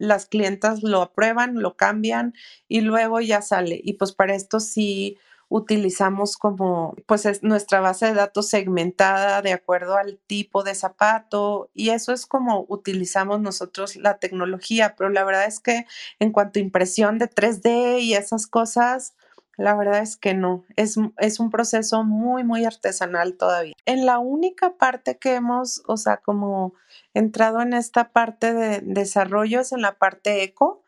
las 0.04 0.26
clientas 0.26 0.84
lo 0.84 1.02
aprueban, 1.02 1.62
lo 1.62 1.76
cambian 1.78 2.34
y 2.68 2.82
luego 2.82 3.22
ya 3.22 3.42
sale. 3.42 3.80
Y 3.84 3.94
pues 3.94 4.12
para 4.12 4.36
esto 4.36 4.60
sí 4.60 5.18
utilizamos 5.50 6.36
como 6.36 6.96
pues 7.06 7.26
es 7.26 7.44
nuestra 7.44 7.80
base 7.80 8.08
de 8.08 8.14
datos 8.14 8.50
segmentada 8.50 9.42
de 9.42 9.54
acuerdo 9.54 9.96
al 9.96 10.20
tipo 10.26 10.64
de 10.64 10.74
zapato 10.74 11.70
y 11.74 11.90
eso 11.90 12.12
es 12.12 12.26
como 12.26 12.66
utilizamos 12.68 13.40
nosotros 13.40 13.96
la 13.96 14.18
tecnología, 14.18 14.96
pero 14.98 15.10
la 15.10 15.24
verdad 15.24 15.46
es 15.46 15.60
que 15.60 15.86
en 16.20 16.32
cuanto 16.32 16.60
a 16.60 16.64
impresión 16.64 17.20
de 17.20 17.30
3D 17.30 18.02
y 18.02 18.16
esas 18.16 18.48
cosas, 18.48 19.14
la 19.58 19.76
verdad 19.76 20.00
es 20.00 20.18
que 20.18 20.34
no, 20.34 20.64
es, 20.76 20.98
es, 21.18 21.40
un 21.40 21.50
proceso 21.50 22.04
muy, 22.04 22.44
muy 22.44 22.66
artesanal 22.66 23.36
todavía. 23.36 23.74
En 23.86 24.06
la 24.06 24.20
única 24.20 24.78
parte 24.78 25.18
que 25.18 25.36
hemos, 25.36 25.84
o 25.88 25.98
sea, 25.98 26.18
como 26.18 26.74
entrado 27.14 27.62
en 27.62 27.74
esta 27.74 28.12
parte 28.12 28.54
de 28.54 28.82
desarrollo 28.82 29.60
es 29.62 29.72
en 29.72 29.82
la 29.82 29.98
parte 29.98 30.44
eco, 30.44 30.83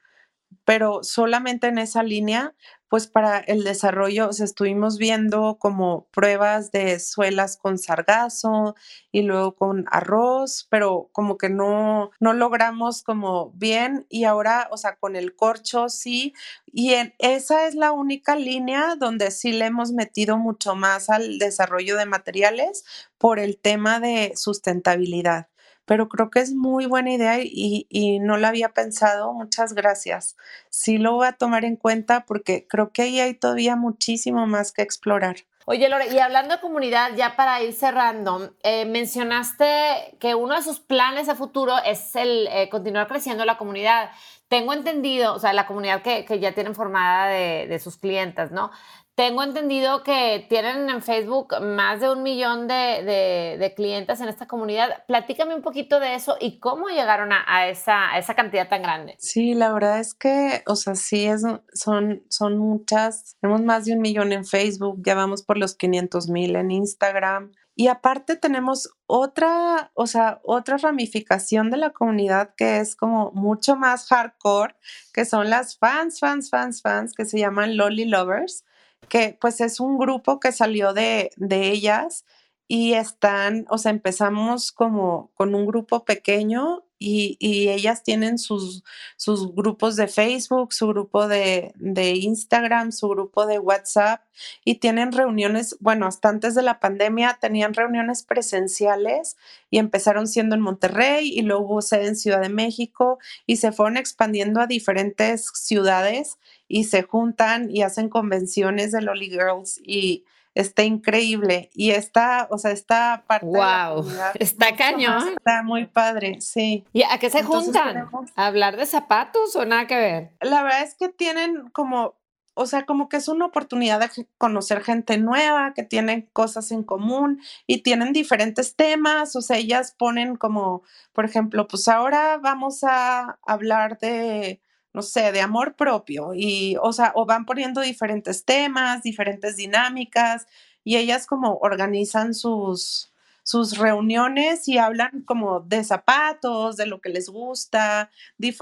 pero 0.64 1.04
solamente 1.04 1.68
en 1.68 1.78
esa 1.78 2.04
línea, 2.04 2.54
pues 2.88 3.08
para 3.08 3.40
el 3.40 3.64
desarrollo, 3.64 4.30
estuvimos 4.30 4.98
viendo 4.98 5.58
como 5.60 6.08
pruebas 6.12 6.72
de 6.72 7.00
suelas 7.00 7.58
con 7.58 7.78
sargazo 7.78 8.76
y 9.12 9.24
luego 9.24 9.56
con 9.56 9.86
arroz, 9.92 10.68
pero 10.70 11.10
como 11.12 11.38
que 11.38 11.50
no, 11.50 12.12
no 12.20 12.34
logramos 12.34 13.04
como 13.04 13.52
bien 13.52 14.06
y 14.10 14.24
ahora, 14.24 14.70
o 14.72 14.78
sea, 14.78 14.96
con 14.96 15.16
el 15.16 15.36
corcho 15.36 15.90
sí, 15.90 16.34
y 16.68 16.94
en, 16.94 17.16
esa 17.20 17.68
es 17.68 17.76
la 17.76 17.92
única 17.92 18.36
línea 18.36 18.96
donde 18.96 19.32
sí 19.32 19.52
le 19.52 19.66
hemos 19.66 19.92
metido 19.92 20.38
mucho 20.38 20.76
más 20.76 21.10
al 21.10 21.40
desarrollo 21.40 21.98
de 21.98 22.06
materiales 22.06 22.86
por 23.18 23.40
el 23.40 23.58
tema 23.60 24.00
de 24.00 24.34
sustentabilidad 24.36 25.48
pero 25.86 26.10
creo 26.10 26.30
que 26.30 26.40
es 26.40 26.54
muy 26.54 26.86
buena 26.88 27.12
idea 27.12 27.40
y, 27.42 28.20
no 28.20 28.38
la 28.38 28.50
había 28.50 28.70
pensado. 28.70 29.34
Muchas 29.34 29.74
gracias. 29.74 30.36
Sí 30.70 30.98
lo 30.98 31.14
voy 31.14 31.28
a 31.28 31.34
tomar 31.34 31.66
en 31.66 31.76
cuenta 31.76 32.26
porque 32.26 32.68
creo 32.68 32.92
que 32.92 33.04
ahí 33.04 33.20
hay 33.20 33.34
todavía 33.36 33.76
muchísimo 33.76 34.48
más 34.48 34.72
que 34.72 34.82
explorar. 34.82 35.38
Oye, 35.68 35.90
Lore, 35.90 36.14
y 36.14 36.20
hablando 36.20 36.56
de 36.56 36.62
comunidad, 36.62 37.12
ya 37.16 37.36
para 37.36 37.62
ir 37.64 37.74
cerrando, 37.74 38.54
eh, 38.62 38.86
mencionaste 38.86 40.16
que 40.20 40.36
uno 40.36 40.56
de 40.56 40.62
sus 40.62 40.80
planes 40.80 41.28
a 41.28 41.36
futuro 41.36 41.76
es 41.84 42.16
el 42.16 42.48
eh, 42.52 42.70
continuar 42.70 43.08
creciendo 43.08 43.46
la 43.46 43.58
comunidad. 43.58 44.12
Tengo 44.48 44.74
entendido, 44.74 45.34
o 45.34 45.40
sea, 45.40 45.54
la 45.54 45.66
comunidad 45.66 46.04
que, 46.04 46.40
ya 46.40 46.54
tienen 46.54 46.76
formada 46.76 47.28
de, 47.28 47.66
de 47.68 47.80
sus 47.80 47.98
clientes, 47.98 48.52
¿no? 48.52 48.70
Tengo 49.16 49.44
entendido 49.44 50.04
que 50.04 50.46
tienen 50.50 50.90
en 50.90 51.02
Facebook 51.02 51.56
más 51.62 52.02
de 52.02 52.12
un 52.12 52.22
millón 52.22 52.68
de, 52.68 53.56
de, 53.58 53.74
clientes 53.74 54.20
en 54.20 54.28
esta 54.28 54.46
comunidad. 54.46 55.06
Platícame 55.08 55.56
un 55.56 55.62
poquito 55.62 56.02
de 56.02 56.16
eso 56.16 56.36
y 56.38 56.60
cómo 56.60 56.90
llegaron 56.90 57.30
a, 57.32 57.70
esa, 57.70 58.18
esa, 58.18 58.34
cantidad 58.34 58.68
tan 58.68 58.82
grande. 58.82 59.16
Sí, 59.18 59.54
la 59.54 59.72
verdad 59.72 60.02
es 60.02 60.14
que, 60.16 60.64
o 60.68 60.76
sea, 60.76 60.96
sí, 60.96 61.26
es, 61.26 61.44
son, 61.74 62.24
son 62.30 62.58
muchas. 62.58 63.38
Tenemos 63.40 63.62
más 63.62 63.86
de 63.86 63.94
un 63.94 64.02
millón 64.02 64.34
en 64.34 64.44
Facebook, 64.44 65.02
ya 65.06 65.16
vamos 65.16 65.44
por 65.44 65.58
los 65.58 65.76
500 65.76 66.28
mil 66.28 66.58
en 66.58 66.72
Instagram. 66.72 67.54
Y 67.74 67.88
aparte 67.88 68.36
tenemos 68.36 68.90
otra, 69.06 69.92
o 69.94 70.08
sea, 70.08 70.42
otra 70.44 70.76
ramificación 70.76 71.72
de 71.72 71.78
la 71.78 71.92
comunidad 71.92 72.54
que 72.58 72.80
es 72.80 72.98
como 72.98 73.32
mucho 73.32 73.78
más 73.78 74.08
hardcore, 74.08 74.76
que 75.14 75.24
son 75.24 75.50
las 75.50 75.78
fans, 75.78 76.20
fans, 76.20 76.50
fans, 76.50 76.82
fans, 76.82 77.14
que 77.14 77.24
se 77.24 77.40
llaman 77.40 77.78
Lolly 77.78 78.06
Lovers 78.06 78.66
que 79.10 79.38
pues 79.40 79.62
es 79.62 79.80
un 79.80 79.98
grupo 79.98 80.40
que 80.40 80.52
salió 80.52 80.94
de, 80.94 81.32
de 81.38 81.70
ellas 81.72 82.26
y 82.68 82.94
están, 82.94 83.66
o 83.70 83.78
sea, 83.78 83.92
empezamos 83.92 84.72
como 84.72 85.32
con 85.36 85.54
un 85.54 85.66
grupo 85.68 86.04
pequeño 86.06 86.84
y, 86.98 87.36
y, 87.40 87.70
ellas 87.70 88.04
tienen 88.04 88.38
sus, 88.38 88.84
sus 89.18 89.54
grupos 89.54 89.98
de 89.98 90.08
Facebook, 90.08 90.74
su 90.74 90.88
grupo 90.88 91.28
de, 91.28 91.74
de, 91.76 92.12
Instagram, 92.12 92.94
su 92.94 93.10
grupo 93.10 93.46
de 93.46 93.60
WhatsApp 93.60 94.22
y 94.64 94.76
tienen 94.76 95.12
reuniones, 95.12 95.76
bueno, 95.82 96.08
hasta 96.08 96.30
antes 96.30 96.56
de 96.56 96.62
la 96.62 96.80
pandemia 96.80 97.38
tenían 97.42 97.74
reuniones 97.74 98.24
presenciales 98.24 99.36
y 99.70 99.78
empezaron 99.80 100.28
siendo 100.28 100.56
en 100.56 100.62
Monterrey 100.62 101.32
y 101.38 101.42
luego 101.42 101.66
hubo 101.66 101.82
sede 101.82 102.08
en 102.08 102.16
Ciudad 102.16 102.42
de 102.42 102.50
México 102.50 103.20
y 103.46 103.58
se 103.58 103.74
fueron 103.74 103.98
expandiendo 103.98 104.62
a 104.62 104.68
diferentes 104.68 105.52
ciudades 105.54 106.38
y 106.68 106.86
se 106.86 107.04
juntan 107.04 107.70
y 107.70 107.84
hacen 107.84 108.10
convenciones 108.10 108.92
de 108.92 109.02
Lolly 109.02 109.30
Girls 109.30 109.80
y 109.84 110.26
está 110.56 110.84
increíble. 110.84 111.70
Y 111.74 111.92
está, 111.92 112.48
o 112.50 112.58
sea, 112.58 112.72
esta 112.72 113.26
parte. 113.28 113.46
¡Wow! 113.46 114.06
está 114.40 114.76
cañón. 114.76 115.30
Está 115.38 115.62
muy 115.62 115.86
padre, 115.86 116.38
sí. 116.42 116.86
¿Y 116.94 117.04
a 117.04 117.20
qué 117.20 117.30
se 117.30 117.44
juntan? 117.44 118.10
¿A 118.36 118.46
hablar 118.48 118.78
de 118.78 118.86
zapatos 118.86 119.56
o 119.56 119.66
nada 119.66 119.86
que 119.86 119.96
ver? 119.96 120.32
La 120.42 120.64
verdad 120.64 120.82
es 120.82 120.96
que 120.96 121.10
tienen 121.10 121.70
como. 121.70 122.16
O 122.58 122.68
sea, 122.68 122.86
como 122.86 123.10
que 123.10 123.18
es 123.18 123.28
una 123.28 123.48
oportunidad 123.48 124.00
de 124.00 124.28
conocer 124.38 124.82
gente 124.82 125.18
nueva 125.18 125.74
que 125.74 125.84
tienen 125.84 126.30
cosas 126.32 126.72
en 126.72 126.84
común 126.84 127.42
y 127.68 127.80
tienen 127.84 128.14
diferentes 128.14 128.78
temas. 128.78 129.36
O 129.36 129.42
sea, 129.42 129.58
ellas 129.58 129.94
ponen 129.98 130.38
como, 130.38 130.82
por 131.12 131.26
ejemplo, 131.26 131.68
pues 131.68 131.90
ahora 131.90 132.38
vamos 132.38 132.86
a 132.86 133.40
hablar 133.46 134.00
de, 134.00 134.62
no 134.96 135.02
sé, 135.02 135.32
de 135.32 135.42
amor 135.42 135.76
propio 135.76 136.34
y, 136.34 136.78
o 136.82 136.94
sea, 136.94 137.12
o 137.16 137.26
van 137.26 137.46
poniendo 137.46 137.82
diferentes 137.82 138.46
temas, 138.46 139.04
diferentes 139.04 139.58
dinámicas 139.58 140.48
y 140.84 140.96
ellas 140.98 141.28
como 141.28 141.58
organizan 141.58 142.34
sus, 142.34 143.12
sus 143.44 143.78
reuniones 143.78 144.68
y 144.68 144.78
hablan 144.78 145.22
como 145.26 145.60
de 145.60 145.84
zapatos, 145.84 146.78
de 146.78 146.88
lo 146.88 147.02
que 147.02 147.10
les 147.10 147.30
gusta, 147.30 148.10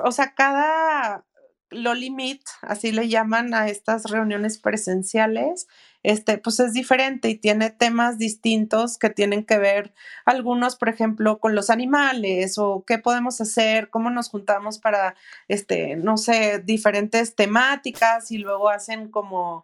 o 0.03 0.11
sea, 0.11 0.33
cada, 0.33 1.23
Loli 1.73 2.09
Meet, 2.09 2.41
así 2.61 2.91
le 2.91 3.09
llaman 3.09 3.53
a 3.53 3.67
estas 3.67 4.05
reuniones 4.05 4.57
presenciales, 4.57 5.67
este, 6.03 6.37
pues 6.37 6.59
es 6.59 6.73
diferente 6.73 7.29
y 7.29 7.35
tiene 7.35 7.69
temas 7.69 8.17
distintos 8.17 8.97
que 8.97 9.09
tienen 9.09 9.45
que 9.45 9.57
ver 9.57 9.93
algunos, 10.25 10.75
por 10.75 10.89
ejemplo, 10.89 11.39
con 11.39 11.55
los 11.55 11.69
animales 11.69 12.57
o 12.57 12.83
qué 12.85 12.97
podemos 12.97 13.39
hacer, 13.41 13.89
cómo 13.89 14.09
nos 14.09 14.29
juntamos 14.29 14.79
para, 14.79 15.15
este, 15.47 15.95
no 15.95 16.17
sé, 16.17 16.59
diferentes 16.59 17.35
temáticas 17.35 18.31
y 18.31 18.37
luego 18.37 18.69
hacen 18.69 19.09
como 19.09 19.63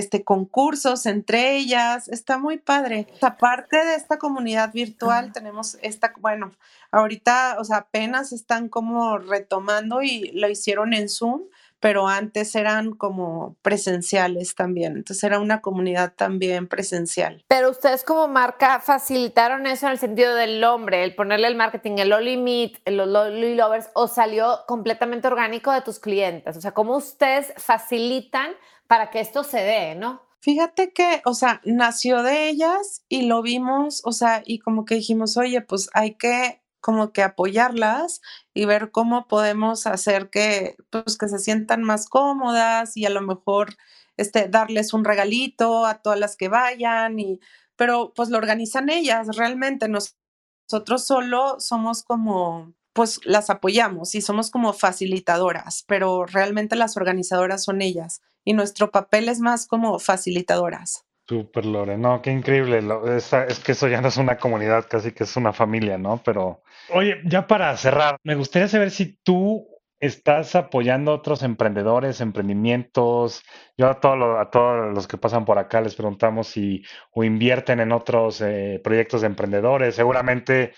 este, 0.00 0.24
concursos 0.24 1.06
entre 1.06 1.56
ellas. 1.56 2.08
Está 2.08 2.38
muy 2.38 2.58
padre. 2.58 3.06
Aparte 3.20 3.76
de 3.76 3.94
esta 3.94 4.18
comunidad 4.18 4.72
virtual, 4.72 5.32
tenemos 5.32 5.78
esta, 5.82 6.12
bueno, 6.18 6.52
ahorita, 6.90 7.56
o 7.60 7.64
sea, 7.64 7.78
apenas 7.78 8.32
están 8.32 8.68
como 8.68 9.18
retomando 9.18 10.02
y 10.02 10.32
lo 10.32 10.48
hicieron 10.48 10.92
en 10.92 11.08
Zoom, 11.08 11.42
pero 11.80 12.08
antes 12.08 12.54
eran 12.54 12.92
como 12.92 13.56
presenciales 13.62 14.54
también. 14.54 14.96
Entonces 14.96 15.24
era 15.24 15.40
una 15.40 15.62
comunidad 15.62 16.12
también 16.14 16.68
presencial. 16.68 17.42
Pero 17.48 17.70
ustedes 17.70 18.04
como 18.04 18.28
marca 18.28 18.80
facilitaron 18.80 19.66
eso 19.66 19.86
en 19.86 19.92
el 19.92 19.98
sentido 19.98 20.34
del 20.34 20.62
hombre, 20.62 21.02
el 21.02 21.14
ponerle 21.14 21.48
el 21.48 21.56
marketing, 21.56 21.92
el 21.98 22.10
Loli 22.10 22.36
Meet, 22.36 22.80
el 22.84 22.98
Loli 22.98 23.54
Lovers, 23.54 23.88
o 23.94 24.08
salió 24.08 24.60
completamente 24.68 25.26
orgánico 25.26 25.72
de 25.72 25.80
tus 25.80 25.98
clientes. 25.98 26.56
O 26.56 26.60
sea, 26.60 26.72
¿cómo 26.72 26.96
ustedes 26.96 27.52
facilitan 27.56 28.52
para 28.90 29.08
que 29.10 29.20
esto 29.20 29.44
se 29.44 29.58
dé, 29.58 29.94
¿no? 29.94 30.20
Fíjate 30.40 30.92
que, 30.92 31.22
o 31.24 31.32
sea, 31.32 31.60
nació 31.64 32.24
de 32.24 32.48
ellas 32.48 33.04
y 33.08 33.22
lo 33.22 33.40
vimos, 33.40 34.02
o 34.04 34.10
sea, 34.10 34.42
y 34.44 34.58
como 34.58 34.84
que 34.84 34.96
dijimos, 34.96 35.36
oye, 35.36 35.60
pues 35.60 35.88
hay 35.94 36.16
que 36.16 36.60
como 36.80 37.12
que 37.12 37.22
apoyarlas 37.22 38.20
y 38.52 38.64
ver 38.64 38.90
cómo 38.90 39.28
podemos 39.28 39.86
hacer 39.86 40.28
que, 40.28 40.74
pues, 40.90 41.16
que 41.16 41.28
se 41.28 41.38
sientan 41.38 41.84
más 41.84 42.08
cómodas 42.08 42.96
y 42.96 43.06
a 43.06 43.10
lo 43.10 43.20
mejor 43.20 43.76
este, 44.16 44.48
darles 44.48 44.92
un 44.92 45.04
regalito 45.04 45.86
a 45.86 46.02
todas 46.02 46.18
las 46.18 46.36
que 46.36 46.48
vayan, 46.48 47.20
y, 47.20 47.38
pero 47.76 48.12
pues 48.12 48.28
lo 48.28 48.38
organizan 48.38 48.90
ellas 48.90 49.36
realmente. 49.36 49.86
Nosotros 49.88 51.06
solo 51.06 51.60
somos 51.60 52.02
como, 52.02 52.74
pues 52.92 53.20
las 53.24 53.50
apoyamos 53.50 54.16
y 54.16 54.20
somos 54.20 54.50
como 54.50 54.72
facilitadoras, 54.72 55.84
pero 55.86 56.26
realmente 56.26 56.74
las 56.74 56.96
organizadoras 56.96 57.62
son 57.62 57.82
ellas 57.82 58.20
y 58.44 58.52
nuestro 58.52 58.90
papel 58.90 59.28
es 59.28 59.40
más 59.40 59.66
como 59.66 59.98
facilitadoras. 59.98 61.04
Súper, 61.28 61.64
Lore, 61.64 61.96
no, 61.96 62.20
qué 62.22 62.32
increíble. 62.32 62.82
es, 63.16 63.60
que 63.60 63.72
eso 63.72 63.86
ya 63.86 64.00
no 64.00 64.08
es 64.08 64.16
una 64.16 64.36
comunidad, 64.36 64.86
casi 64.88 65.12
que 65.12 65.22
es 65.24 65.36
una 65.36 65.52
familia, 65.52 65.96
¿no? 65.96 66.20
Pero, 66.24 66.62
oye, 66.88 67.20
ya 67.24 67.46
para 67.46 67.76
cerrar, 67.76 68.16
me 68.24 68.34
gustaría 68.34 68.66
saber 68.66 68.90
si 68.90 69.16
tú 69.22 69.68
estás 70.00 70.56
apoyando 70.56 71.12
a 71.12 71.16
otros 71.16 71.42
emprendedores, 71.42 72.20
emprendimientos. 72.20 73.42
Yo 73.76 73.86
a, 73.86 73.90
a 73.92 74.50
todos 74.50 74.94
los 74.94 75.06
que 75.06 75.18
pasan 75.18 75.44
por 75.44 75.58
acá 75.58 75.80
les 75.82 75.94
preguntamos 75.94 76.48
si 76.48 76.82
o 77.12 77.22
invierten 77.22 77.80
en 77.80 77.92
otros 77.92 78.40
eh, 78.40 78.80
proyectos 78.82 79.20
de 79.20 79.28
emprendedores. 79.28 79.94
Seguramente 79.94 80.72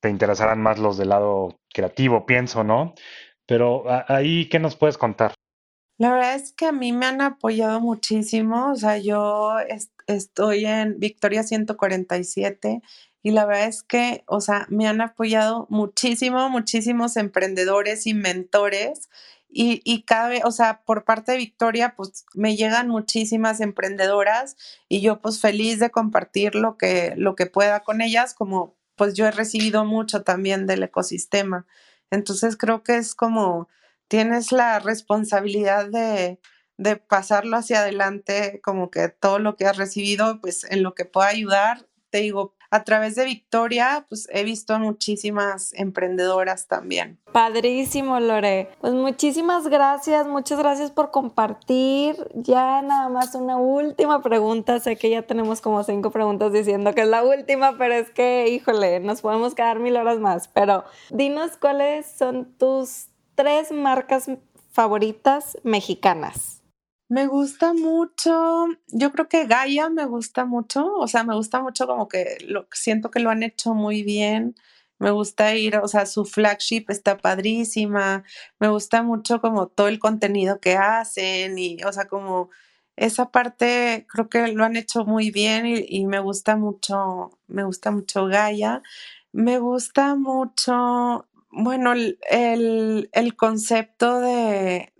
te 0.00 0.10
interesarán 0.10 0.60
más 0.60 0.78
los 0.78 0.98
del 0.98 1.08
lado 1.08 1.60
creativo, 1.72 2.26
pienso, 2.26 2.64
¿no? 2.64 2.94
Pero 3.46 3.84
ahí, 4.08 4.48
¿qué 4.48 4.58
nos 4.58 4.76
puedes 4.76 4.98
contar? 4.98 5.32
La 5.98 6.12
verdad 6.12 6.34
es 6.34 6.52
que 6.52 6.66
a 6.66 6.72
mí 6.72 6.92
me 6.92 7.06
han 7.06 7.22
apoyado 7.22 7.80
muchísimo, 7.80 8.70
o 8.72 8.76
sea, 8.76 8.98
yo 8.98 9.54
estoy 10.06 10.66
en 10.66 10.98
Victoria 11.00 11.42
147 11.42 12.82
y 13.22 13.30
la 13.30 13.46
verdad 13.46 13.68
es 13.68 13.82
que, 13.82 14.22
o 14.26 14.40
sea, 14.40 14.66
me 14.68 14.86
han 14.86 15.00
apoyado 15.00 15.66
muchísimo, 15.70 16.48
muchísimos 16.50 17.16
emprendedores 17.16 18.06
y 18.06 18.14
mentores 18.14 19.08
y, 19.48 19.80
y 19.84 20.02
cada 20.02 20.28
vez, 20.28 20.42
o 20.44 20.50
sea, 20.50 20.82
por 20.84 21.04
parte 21.04 21.32
de 21.32 21.38
Victoria, 21.38 21.94
pues 21.96 22.26
me 22.34 22.56
llegan 22.56 22.88
muchísimas 22.88 23.60
emprendedoras 23.60 24.56
y 24.88 25.00
yo 25.00 25.20
pues 25.20 25.40
feliz 25.40 25.80
de 25.80 25.90
compartir 25.90 26.54
lo 26.54 26.76
que, 26.76 27.14
lo 27.16 27.34
que 27.36 27.46
pueda 27.46 27.80
con 27.80 28.02
ellas, 28.02 28.34
como 28.34 28.76
pues 28.96 29.14
yo 29.14 29.26
he 29.26 29.30
recibido 29.30 29.84
mucho 29.84 30.22
también 30.24 30.66
del 30.66 30.82
ecosistema. 30.82 31.66
Entonces 32.10 32.56
creo 32.56 32.82
que 32.82 32.96
es 32.96 33.14
como 33.14 33.68
tienes 34.08 34.52
la 34.52 34.78
responsabilidad 34.78 35.88
de, 35.88 36.38
de 36.76 36.96
pasarlo 36.96 37.56
hacia 37.56 37.80
adelante, 37.80 38.60
como 38.62 38.90
que 38.90 39.08
todo 39.08 39.38
lo 39.38 39.56
que 39.56 39.66
has 39.66 39.76
recibido, 39.76 40.40
pues 40.40 40.64
en 40.64 40.82
lo 40.82 40.94
que 40.94 41.04
pueda 41.04 41.28
ayudar, 41.28 41.86
te 42.10 42.18
digo, 42.18 42.54
a 42.70 42.84
través 42.84 43.14
de 43.14 43.24
Victoria, 43.24 44.06
pues 44.08 44.28
he 44.32 44.44
visto 44.44 44.78
muchísimas 44.78 45.72
emprendedoras 45.74 46.66
también. 46.66 47.18
Padrísimo, 47.32 48.18
Lore. 48.20 48.70
Pues 48.80 48.92
muchísimas 48.92 49.68
gracias, 49.68 50.26
muchas 50.26 50.58
gracias 50.58 50.90
por 50.90 51.10
compartir. 51.10 52.16
Ya 52.34 52.82
nada 52.82 53.08
más 53.08 53.34
una 53.34 53.56
última 53.56 54.22
pregunta. 54.22 54.80
Sé 54.80 54.96
que 54.96 55.10
ya 55.10 55.22
tenemos 55.22 55.60
como 55.60 55.82
cinco 55.84 56.10
preguntas 56.10 56.52
diciendo 56.52 56.94
que 56.94 57.02
es 57.02 57.08
la 57.08 57.22
última, 57.22 57.76
pero 57.78 57.94
es 57.94 58.10
que, 58.10 58.48
híjole, 58.48 59.00
nos 59.00 59.20
podemos 59.20 59.54
quedar 59.54 59.78
mil 59.78 59.96
horas 59.96 60.18
más. 60.18 60.48
Pero 60.48 60.84
dinos 61.10 61.56
cuáles 61.58 62.06
son 62.06 62.52
tus 62.58 63.08
tres 63.36 63.70
marcas 63.70 64.28
favoritas 64.72 65.56
mexicanas. 65.62 66.62
Me 67.08 67.28
gusta 67.28 67.72
mucho, 67.72 68.66
yo 68.88 69.12
creo 69.12 69.28
que 69.28 69.46
Gaia 69.46 69.88
me 69.90 70.06
gusta 70.06 70.44
mucho, 70.44 70.92
o 70.96 71.06
sea, 71.06 71.22
me 71.22 71.36
gusta 71.36 71.62
mucho 71.62 71.86
como 71.86 72.08
que 72.08 72.38
lo 72.48 72.66
siento 72.72 73.12
que 73.12 73.20
lo 73.20 73.30
han 73.30 73.44
hecho 73.44 73.74
muy 73.74 74.02
bien. 74.02 74.56
Me 74.98 75.10
gusta 75.12 75.54
ir, 75.54 75.76
o 75.76 75.86
sea, 75.88 76.06
su 76.06 76.24
flagship 76.24 76.86
está 76.88 77.18
padrísima. 77.18 78.24
Me 78.58 78.68
gusta 78.68 79.02
mucho 79.02 79.40
como 79.40 79.68
todo 79.68 79.88
el 79.88 79.98
contenido 80.00 80.58
que 80.58 80.76
hacen 80.76 81.58
y, 81.58 81.82
o 81.84 81.92
sea, 81.92 82.08
como 82.08 82.50
esa 82.96 83.30
parte 83.30 84.06
creo 84.10 84.28
que 84.28 84.48
lo 84.48 84.64
han 84.64 84.76
hecho 84.76 85.04
muy 85.04 85.30
bien 85.30 85.66
y, 85.66 85.84
y 85.88 86.06
me 86.06 86.18
gusta 86.20 86.56
mucho, 86.56 87.38
me 87.46 87.64
gusta 87.64 87.90
mucho 87.90 88.26
Gaia. 88.26 88.82
Me 89.32 89.58
gusta 89.58 90.16
mucho 90.16 91.26
bueno, 91.50 91.94
el, 91.94 93.36
concepto 93.36 94.20
de, 94.20 94.92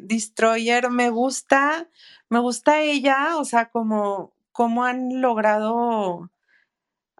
Destroyer 0.00 0.90
me 0.90 1.10
gusta, 1.10 1.88
me 2.28 2.40
gusta 2.40 2.80
ella, 2.80 3.36
o 3.38 3.44
sea, 3.44 3.70
como, 3.70 4.34
como 4.52 4.84
han 4.84 5.20
logrado 5.20 6.30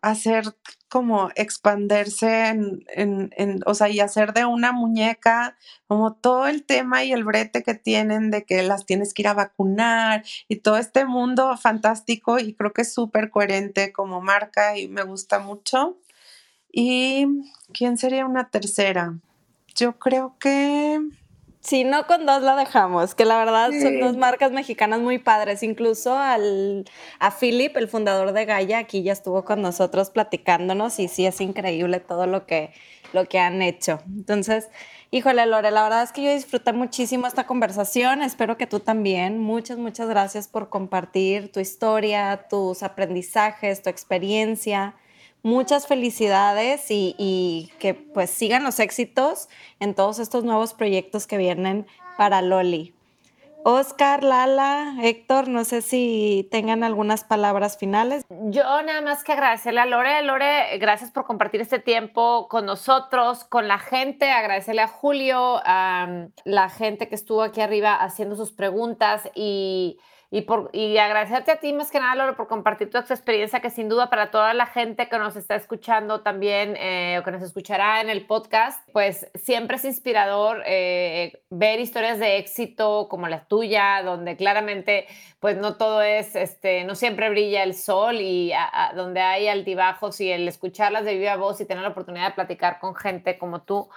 hacer 0.02 0.44
como 0.88 1.30
expanderse 1.34 2.48
en, 2.48 2.84
en, 2.94 3.60
o 3.66 3.74
sea, 3.74 3.88
y 3.88 4.00
hacer 4.00 4.32
de 4.32 4.44
una 4.44 4.72
muñeca 4.72 5.56
como 5.86 6.14
todo 6.14 6.46
el 6.46 6.64
tema 6.64 7.04
y 7.04 7.12
el 7.12 7.24
brete 7.24 7.62
que 7.62 7.74
tienen 7.74 8.30
de 8.30 8.44
que 8.44 8.62
las 8.62 8.86
tienes 8.86 9.12
que 9.12 9.22
ir 9.22 9.28
a 9.28 9.34
vacunar 9.34 10.24
y 10.48 10.56
todo 10.56 10.78
este 10.78 11.04
mundo 11.04 11.56
fantástico 11.56 12.38
y 12.38 12.54
creo 12.54 12.72
que 12.72 12.82
es 12.82 12.92
súper 12.94 13.30
coherente 13.30 13.92
como 13.92 14.20
marca 14.20 14.78
y 14.78 14.88
me 14.88 15.02
gusta 15.02 15.38
mucho. 15.40 15.98
¿Y 16.72 17.26
quién 17.72 17.98
sería 17.98 18.26
una 18.26 18.50
tercera? 18.50 19.18
Yo 19.74 19.98
creo 19.98 20.36
que... 20.38 21.00
Si 21.60 21.84
no, 21.84 22.06
con 22.06 22.24
dos 22.24 22.40
la 22.42 22.56
dejamos, 22.56 23.14
que 23.14 23.24
la 23.24 23.36
verdad 23.36 23.70
son 23.82 24.00
dos 24.00 24.16
marcas 24.16 24.52
mexicanas 24.52 25.00
muy 25.00 25.18
padres. 25.18 25.62
Incluso 25.62 26.16
al, 26.16 26.86
a 27.18 27.30
Philip, 27.30 27.76
el 27.76 27.88
fundador 27.88 28.32
de 28.32 28.44
Gaia, 28.46 28.78
aquí 28.78 29.02
ya 29.02 29.12
estuvo 29.12 29.44
con 29.44 29.60
nosotros 29.60 30.08
platicándonos 30.10 30.98
y 30.98 31.08
sí 31.08 31.26
es 31.26 31.40
increíble 31.40 32.00
todo 32.00 32.26
lo 32.26 32.46
que, 32.46 32.72
lo 33.12 33.26
que 33.26 33.38
han 33.38 33.60
hecho. 33.60 34.00
Entonces, 34.06 34.68
híjole, 35.10 35.44
Lore, 35.46 35.70
la 35.72 35.82
verdad 35.82 36.04
es 36.04 36.12
que 36.12 36.22
yo 36.22 36.32
disfruté 36.32 36.72
muchísimo 36.72 37.26
esta 37.26 37.44
conversación. 37.46 38.22
Espero 38.22 38.56
que 38.56 38.68
tú 38.68 38.80
también. 38.80 39.38
Muchas, 39.38 39.78
muchas 39.78 40.08
gracias 40.08 40.48
por 40.48 40.70
compartir 40.70 41.52
tu 41.52 41.60
historia, 41.60 42.46
tus 42.48 42.82
aprendizajes, 42.82 43.82
tu 43.82 43.90
experiencia 43.90 44.94
muchas 45.42 45.86
felicidades 45.86 46.86
y, 46.90 47.70
que 47.78 47.94
pues 47.94 48.30
sigan 48.30 48.64
los 48.64 48.80
éxitos 48.80 49.48
en 49.80 49.94
todos 49.94 50.18
estos 50.18 50.44
nuevos 50.44 50.74
proyectos 50.74 51.26
que 51.26 51.36
vienen 51.38 51.86
para 52.16 52.42
Loli. 52.42 52.94
Oscar, 53.64 54.22
Lala, 54.22 54.94
Héctor, 55.02 55.48
no 55.48 55.64
sé 55.64 55.82
si 55.82 56.48
tengan 56.50 56.84
algunas 56.84 57.24
palabras 57.24 57.76
finales. 57.76 58.24
Yo 58.30 58.62
nada 58.62 59.02
más 59.02 59.24
que 59.24 59.32
agradecerle 59.32 59.80
a 59.80 59.86
Lore. 59.86 60.22
Lore, 60.22 60.78
gracias 60.78 61.10
por 61.10 61.24
compartir 61.24 61.60
este 61.60 61.78
tiempo 61.78 62.48
con 62.48 62.64
nosotros, 62.64 63.44
con 63.44 63.68
la 63.68 63.78
gente. 63.78 64.30
Agradecerle 64.30 64.82
a 64.82 64.88
Julio, 64.88 65.60
a 65.64 66.28
la 66.44 66.70
gente 66.70 67.08
que 67.08 67.16
estuvo 67.16 67.42
aquí 67.42 67.60
arriba 67.60 67.94
haciendo 67.96 68.36
sus 68.36 68.52
preguntas 68.52 69.28
y 69.34 69.98
y, 70.30 70.42
por, 70.42 70.68
y 70.74 70.98
agradecerte 70.98 71.52
a 71.52 71.56
ti 71.56 71.72
más 71.72 71.90
que 71.90 72.00
nada, 72.00 72.14
Lore, 72.14 72.34
por 72.34 72.48
compartir 72.48 72.90
tu 72.90 72.98
experiencia, 72.98 73.60
que 73.60 73.70
sin 73.70 73.88
duda 73.88 74.10
para 74.10 74.30
toda 74.30 74.52
la 74.52 74.66
gente 74.66 75.08
que 75.08 75.18
nos 75.18 75.36
está 75.36 75.54
escuchando 75.54 76.20
también 76.20 76.76
eh, 76.76 77.18
o 77.18 77.24
que 77.24 77.30
nos 77.30 77.42
escuchará 77.42 78.02
en 78.02 78.10
el 78.10 78.26
podcast, 78.26 78.86
pues 78.92 79.26
siempre 79.34 79.78
es 79.78 79.86
inspirador 79.86 80.62
eh, 80.66 81.40
ver 81.48 81.80
historias 81.80 82.18
de 82.18 82.36
éxito 82.36 83.08
como 83.08 83.26
la 83.26 83.44
tuya, 83.44 84.02
donde 84.02 84.36
claramente 84.36 85.06
pues 85.40 85.56
no 85.56 85.76
todo 85.76 86.02
es, 86.02 86.36
este, 86.36 86.84
no 86.84 86.94
siempre 86.94 87.30
brilla 87.30 87.62
el 87.62 87.74
sol 87.74 88.16
y 88.20 88.52
donde 88.96 89.20
hay 89.20 89.48
altibajos 89.48 90.20
y 90.20 90.30
el 90.30 90.46
escucharlas 90.46 91.06
de 91.06 91.16
viva 91.16 91.36
voz 91.36 91.60
y 91.60 91.64
tener 91.64 91.82
la 91.82 91.90
oportunidad 91.90 92.28
de 92.28 92.34
platicar 92.34 92.80
con 92.80 92.94
gente 92.94 93.38
como 93.38 93.62
tú 93.62 93.88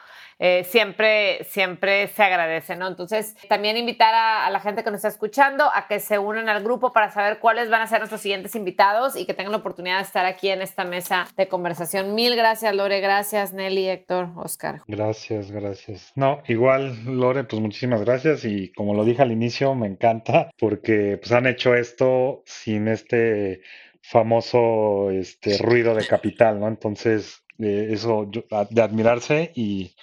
eh, 0.43 0.63
siempre, 0.63 1.43
siempre 1.43 2.07
se 2.07 2.23
agradece, 2.23 2.75
¿no? 2.75 2.87
Entonces, 2.87 3.35
también 3.47 3.77
invitar 3.77 4.11
a, 4.15 4.49
la 4.49 4.59
gente 4.59 4.83
que 4.83 4.89
nos 4.89 4.97
está 4.97 5.09
escuchando 5.09 5.69
a 5.71 5.85
que 5.87 5.99
se 5.99 6.17
unan 6.17 6.49
al 6.49 6.63
grupo 6.63 6.91
para 6.93 7.11
saber 7.11 7.37
cuáles 7.37 7.69
van 7.69 7.81
a 7.83 7.87
ser 7.87 7.99
nuestros 7.99 8.21
siguientes 8.21 8.55
invitados 8.55 9.15
y 9.15 9.27
que 9.27 9.35
tengan 9.35 9.51
la 9.51 9.59
oportunidad 9.59 9.97
de 9.97 10.01
estar 10.01 10.25
aquí 10.25 10.49
en 10.49 10.63
esta 10.63 10.83
mesa 10.83 11.27
de 11.37 11.47
conversación. 11.47 12.15
Mil 12.15 12.35
gracias, 12.35 12.73
Lore. 12.75 13.01
Gracias, 13.01 13.53
Nelly, 13.53 13.87
Héctor, 13.87 14.29
Oscar. 14.35 14.81
Gracias, 14.87 15.51
gracias. 15.51 16.11
No, 16.15 16.41
igual, 16.47 17.05
Lore, 17.05 17.43
pues 17.43 17.61
muchísimas 17.61 18.01
gracias 18.01 18.43
y 18.43 18.71
como 18.71 18.95
lo 18.95 19.05
dije 19.05 19.21
al 19.21 19.31
inicio, 19.31 19.75
me 19.75 19.85
encanta 19.85 20.49
porque 20.57 21.19
pues 21.21 21.31
han 21.33 21.45
hecho 21.45 21.75
esto 21.75 22.41
sin 22.47 22.87
este 22.87 23.61
famoso 24.01 25.11
este 25.11 25.59
ruido 25.59 25.93
de 25.93 26.07
capital, 26.07 26.59
¿no? 26.59 26.67
Entonces, 26.67 27.43
eh, 27.61 27.89
eso 27.91 28.27
de 28.71 28.81
admirarse 28.81 29.51
y, 29.55 29.93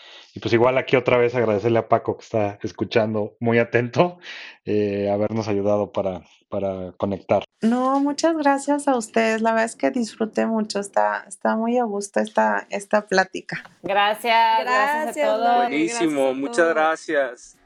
pues 0.40 0.52
igual 0.54 0.78
aquí 0.78 0.96
otra 0.96 1.16
vez 1.16 1.34
agradecerle 1.34 1.78
a 1.78 1.88
Paco 1.88 2.16
que 2.16 2.24
está 2.24 2.58
escuchando 2.62 3.36
muy 3.40 3.58
atento, 3.58 4.18
eh, 4.64 5.10
habernos 5.10 5.48
ayudado 5.48 5.92
para, 5.92 6.22
para 6.48 6.92
conectar. 6.96 7.44
No, 7.60 8.00
muchas 8.00 8.36
gracias 8.36 8.88
a 8.88 8.96
ustedes. 8.96 9.42
La 9.42 9.50
verdad 9.50 9.66
es 9.66 9.76
que 9.76 9.90
disfruté 9.90 10.46
mucho. 10.46 10.80
Está, 10.80 11.24
está 11.26 11.56
muy 11.56 11.78
a 11.78 11.84
gusto 11.84 12.20
esta, 12.20 12.66
esta 12.70 13.06
plática. 13.06 13.62
Gracias, 13.82 14.60
gracias, 14.60 15.16
a 15.16 15.26
todos. 15.26 15.56
Buenísimo, 15.56 16.34
muchas 16.34 16.68
gracias. 16.68 17.56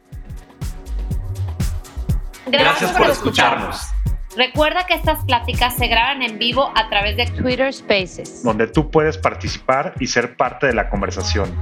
Gracias, 2.47 2.91
por, 2.93 3.11
escucharnos. 3.11 3.81
Recuerda 4.37 4.87
que 4.87 4.95
estas 4.95 5.25
pláticas 5.25 5.77
se 5.77 5.87
graban 5.89 6.23
en 6.23 6.39
vivo 6.39 6.73
a 6.75 6.89
través 6.89 7.17
de 7.17 7.27
Twitter 7.27 7.73
Spaces, 7.73 8.43
donde 8.43 8.67
tú 8.67 8.91
puedes 8.91 9.19
participar 9.19 9.95
y 10.01 10.07
ser 10.07 10.37
parte 10.37 10.67
de 10.67 10.75
la 10.75 10.89
conversación. 10.89 11.55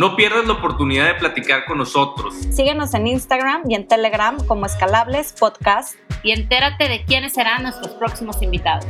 No 0.00 0.16
pierdas 0.16 0.46
la 0.46 0.54
oportunidad 0.54 1.08
de 1.08 1.14
platicar 1.16 1.66
con 1.66 1.76
nosotros. 1.76 2.32
Síguenos 2.32 2.94
en 2.94 3.06
Instagram 3.06 3.64
y 3.68 3.74
en 3.74 3.86
Telegram 3.86 4.34
como 4.46 4.64
Escalables 4.64 5.34
Podcast 5.38 5.94
y 6.22 6.30
entérate 6.30 6.88
de 6.88 7.04
quiénes 7.04 7.34
serán 7.34 7.64
nuestros 7.64 7.92
próximos 7.96 8.40
invitados. 8.40 8.86